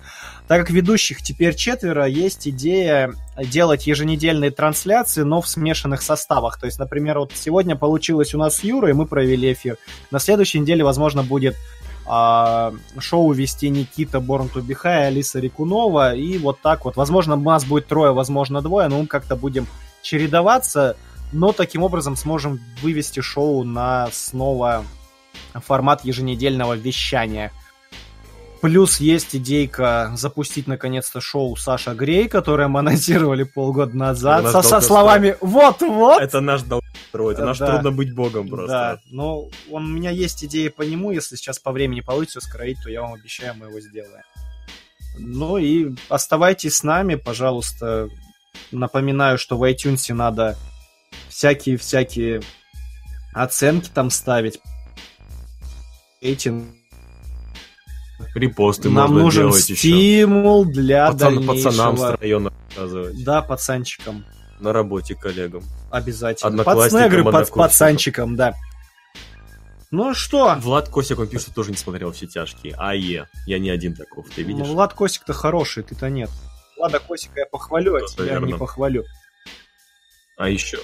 Так 0.48 0.62
как 0.62 0.70
ведущих 0.72 1.22
теперь 1.22 1.56
четверо, 1.56 2.06
есть 2.06 2.48
идея 2.48 3.14
делать 3.38 3.88
еженедельные 3.88 4.52
трансляции, 4.52 5.22
но 5.22 5.42
в 5.42 5.48
смешанных 5.48 6.02
составах. 6.02 6.60
То 6.60 6.66
есть, 6.66 6.80
например, 6.80 7.20
вот 7.20 7.32
сегодня 7.36 7.76
получилось 7.76 8.34
у 8.34 8.38
нас 8.38 8.58
с 8.58 8.64
Юрой, 8.64 8.94
мы 8.94 9.06
провели 9.06 9.54
эфир. 9.54 9.78
На 10.12 10.20
следующей 10.20 10.60
неделе, 10.60 10.84
возможно, 10.84 11.24
будет 11.24 11.56
а, 12.06 12.74
шоу 13.00 13.32
вести 13.32 13.70
Никита 13.70 14.18
be 14.18 14.76
High, 14.84 15.08
Алиса 15.08 15.40
Рикунова, 15.40 16.14
и 16.14 16.38
вот 16.38 16.60
так 16.62 16.86
вот. 16.86 16.96
Возможно, 16.96 17.36
нас 17.36 17.66
будет 17.66 17.88
трое, 17.88 18.12
возможно, 18.12 18.62
двое, 18.62 18.88
но 18.88 19.00
мы 19.00 19.08
как-то 19.08 19.36
будем 19.36 19.68
чередоваться, 20.02 20.98
но 21.32 21.54
таким 21.54 21.84
образом 21.84 22.16
сможем 22.16 22.60
вывести 22.82 23.20
шоу 23.20 23.64
на 23.64 24.10
снова 24.12 24.84
формат 25.56 26.06
еженедельного 26.06 26.74
вещания. 26.74 27.52
Плюс 28.62 29.00
есть 29.00 29.36
идейка 29.36 30.12
запустить 30.16 30.68
наконец-то 30.68 31.20
шоу 31.20 31.56
Саша 31.56 31.96
Грей, 31.96 32.30
которое 32.30 32.68
мы 32.68 32.82
анонсировали 32.82 33.42
полгода 33.44 33.98
назад, 33.98 34.52
со, 34.52 34.62
со 34.62 34.80
словами 34.82 35.36
«Вот-вот!» 35.42 36.22
Это 36.22 36.42
наш 36.42 36.62
долг 36.62 36.84
строить, 37.10 37.38
это 37.38 37.48
наш 37.48 37.58
Да. 37.58 37.68
трудно 37.72 37.92
быть 37.92 38.14
богом 38.14 38.48
Да, 38.48 38.56
просто. 38.56 39.02
но 39.10 39.50
он, 39.72 39.86
у 39.86 39.88
меня 39.88 40.12
есть 40.12 40.44
идея 40.46 40.70
по 40.70 40.84
нему, 40.84 41.12
если 41.12 41.36
сейчас 41.36 41.58
по 41.58 41.72
времени 41.72 42.02
получится 42.02 42.40
скроить, 42.40 42.78
то 42.84 42.92
я 42.92 43.02
вам 43.02 43.14
обещаю, 43.14 43.56
мы 43.56 43.66
его 43.66 43.80
сделаем. 43.80 44.24
Ну 45.18 45.58
и 45.58 45.96
оставайтесь 46.08 46.78
с 46.78 46.84
нами, 46.84 47.16
пожалуйста. 47.16 48.10
Напоминаю, 48.72 49.38
что 49.38 49.58
в 49.58 49.64
iTunes 49.70 50.14
надо 50.14 50.56
всякие-всякие 51.30 52.42
оценки 53.34 53.90
там 53.94 54.10
ставить. 54.10 54.60
Эти 56.22 56.54
Репосты 58.36 58.90
нам 58.90 59.08
можно 59.10 59.24
нужен 59.24 59.44
делать 59.50 59.70
еще. 59.70 59.76
стимул 59.76 60.64
для 60.66 61.10
Пацан- 61.10 61.46
пацанам 61.48 61.98
с 61.98 62.00
дальнейшего. 62.00 62.18
района 62.18 62.54
рассказывать. 62.70 63.24
Да, 63.24 63.42
пацанчикам. 63.42 64.26
На 64.60 64.72
работе 64.72 65.16
коллегам. 65.16 65.64
Обязательно. 65.90 66.64
Пацаны, 66.64 67.06
однокурсникам. 67.06 67.58
пацанчикам, 67.58 68.36
да. 68.36 68.54
Ну 69.90 70.14
что, 70.14 70.56
Влад 70.60 70.88
Косик, 70.88 71.20
он 71.20 71.28
пишет, 71.28 71.54
тоже 71.54 71.72
не 71.72 71.78
смотрел 71.78 72.12
все 72.14 72.28
тяжкие. 72.28 72.76
А 72.78 72.94
е, 72.96 73.28
я 73.48 73.60
не 73.60 73.70
один 73.72 73.94
таков, 73.96 74.28
ты 74.30 74.44
видишь? 74.44 74.66
Ну, 74.66 74.74
Влад 74.74 74.94
Косик-то 74.94 75.34
хороший, 75.34 75.84
ты-то 75.84 76.10
нет. 76.10 76.30
Влада 76.78 77.00
Косика 77.00 77.40
я 77.42 77.46
похвалю, 77.48 77.96
а 77.96 78.08
тебя 78.08 78.24
верно. 78.26 78.46
не 78.46 78.54
похвалю. 78.54 79.04
А 80.38 80.48
еще. 80.48 80.80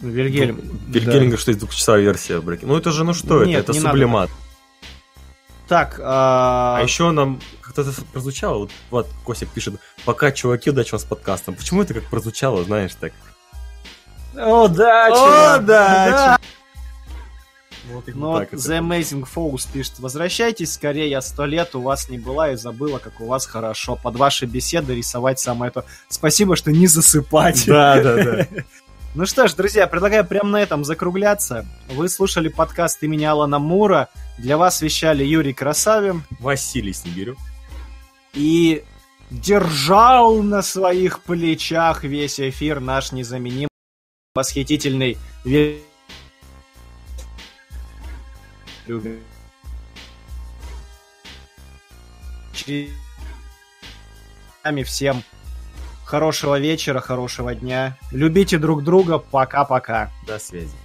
Ну, 0.00 0.08
Вильгельм. 0.08 0.60
Вильгельм 0.88 1.24
говорит, 1.24 1.40
что 1.40 1.50
это 1.50 1.60
двухчасовая 1.60 2.02
версия 2.02 2.38
Breaking. 2.40 2.66
Ну 2.66 2.76
это 2.76 2.90
же, 2.90 3.04
ну 3.04 3.14
что 3.14 3.44
Нет, 3.44 3.60
это? 3.60 3.72
Это 3.72 3.72
не 3.72 3.78
надо 3.80 3.90
сублимат. 3.90 4.30
Так, 5.68 5.98
а... 6.02 6.76
А 6.78 6.82
еще 6.82 7.10
нам 7.10 7.40
как-то 7.62 7.82
это 7.82 7.92
прозвучало, 8.12 8.58
вот 8.58 8.70
Влад 8.90 9.06
Косик 9.24 9.48
пишет, 9.48 9.80
пока 10.04 10.30
чуваки, 10.30 10.70
удачи 10.70 10.92
вам 10.92 11.00
с 11.00 11.04
подкастом. 11.04 11.54
Почему 11.54 11.82
это 11.82 11.94
как 11.94 12.04
прозвучало, 12.04 12.64
знаешь, 12.64 12.92
так? 13.00 13.12
Да, 14.34 14.46
О, 14.46 14.68
чувак, 14.68 15.64
да, 15.64 16.38
Вот 17.90 18.04
Ну 18.08 18.32
вот 18.32 18.52
The 18.52 18.80
Amazing 18.80 19.26
Fox 19.32 19.68
пишет, 19.72 20.00
возвращайтесь 20.00 20.74
скорее, 20.74 21.08
я 21.08 21.22
сто 21.22 21.46
лет 21.46 21.74
у 21.74 21.80
вас 21.80 22.10
не 22.10 22.18
была 22.18 22.50
и 22.50 22.56
забыла, 22.56 22.98
как 22.98 23.20
у 23.20 23.26
вас 23.26 23.46
хорошо. 23.46 23.96
Под 23.96 24.16
ваши 24.16 24.44
беседы 24.46 24.94
рисовать 24.94 25.38
самое 25.38 25.70
то. 25.70 25.84
Спасибо, 26.08 26.56
что 26.56 26.72
не 26.72 26.88
засыпать. 26.88 27.64
Да, 27.66 28.02
да, 28.02 28.16
да. 28.16 28.46
Ну 29.14 29.26
что 29.26 29.46
ж, 29.46 29.54
друзья, 29.54 29.86
предлагаю 29.86 30.24
прямо 30.26 30.48
на 30.50 30.56
этом 30.60 30.84
закругляться. 30.84 31.64
Вы 31.88 32.08
слушали 32.08 32.48
подкаст 32.48 33.00
имени 33.04 33.24
Алана 33.24 33.60
Мура. 33.60 34.08
Для 34.38 34.56
вас 34.56 34.82
вещали 34.82 35.22
Юрий 35.22 35.52
Красавин. 35.52 36.24
Василий 36.40 36.92
Снегирев. 36.92 37.36
И 38.32 38.82
держал 39.30 40.42
на 40.42 40.62
своих 40.62 41.22
плечах 41.22 42.02
весь 42.02 42.40
эфир 42.40 42.80
наш 42.80 43.12
незаменимый, 43.12 43.68
восхитительный 44.34 45.16
Через- 52.52 52.90
Всем 54.84 55.22
хорошего 56.04 56.58
вечера, 56.58 57.00
хорошего 57.00 57.54
дня. 57.54 57.96
Любите 58.10 58.58
друг 58.58 58.84
друга. 58.84 59.18
Пока-пока. 59.18 60.10
До 60.26 60.38
связи. 60.38 60.83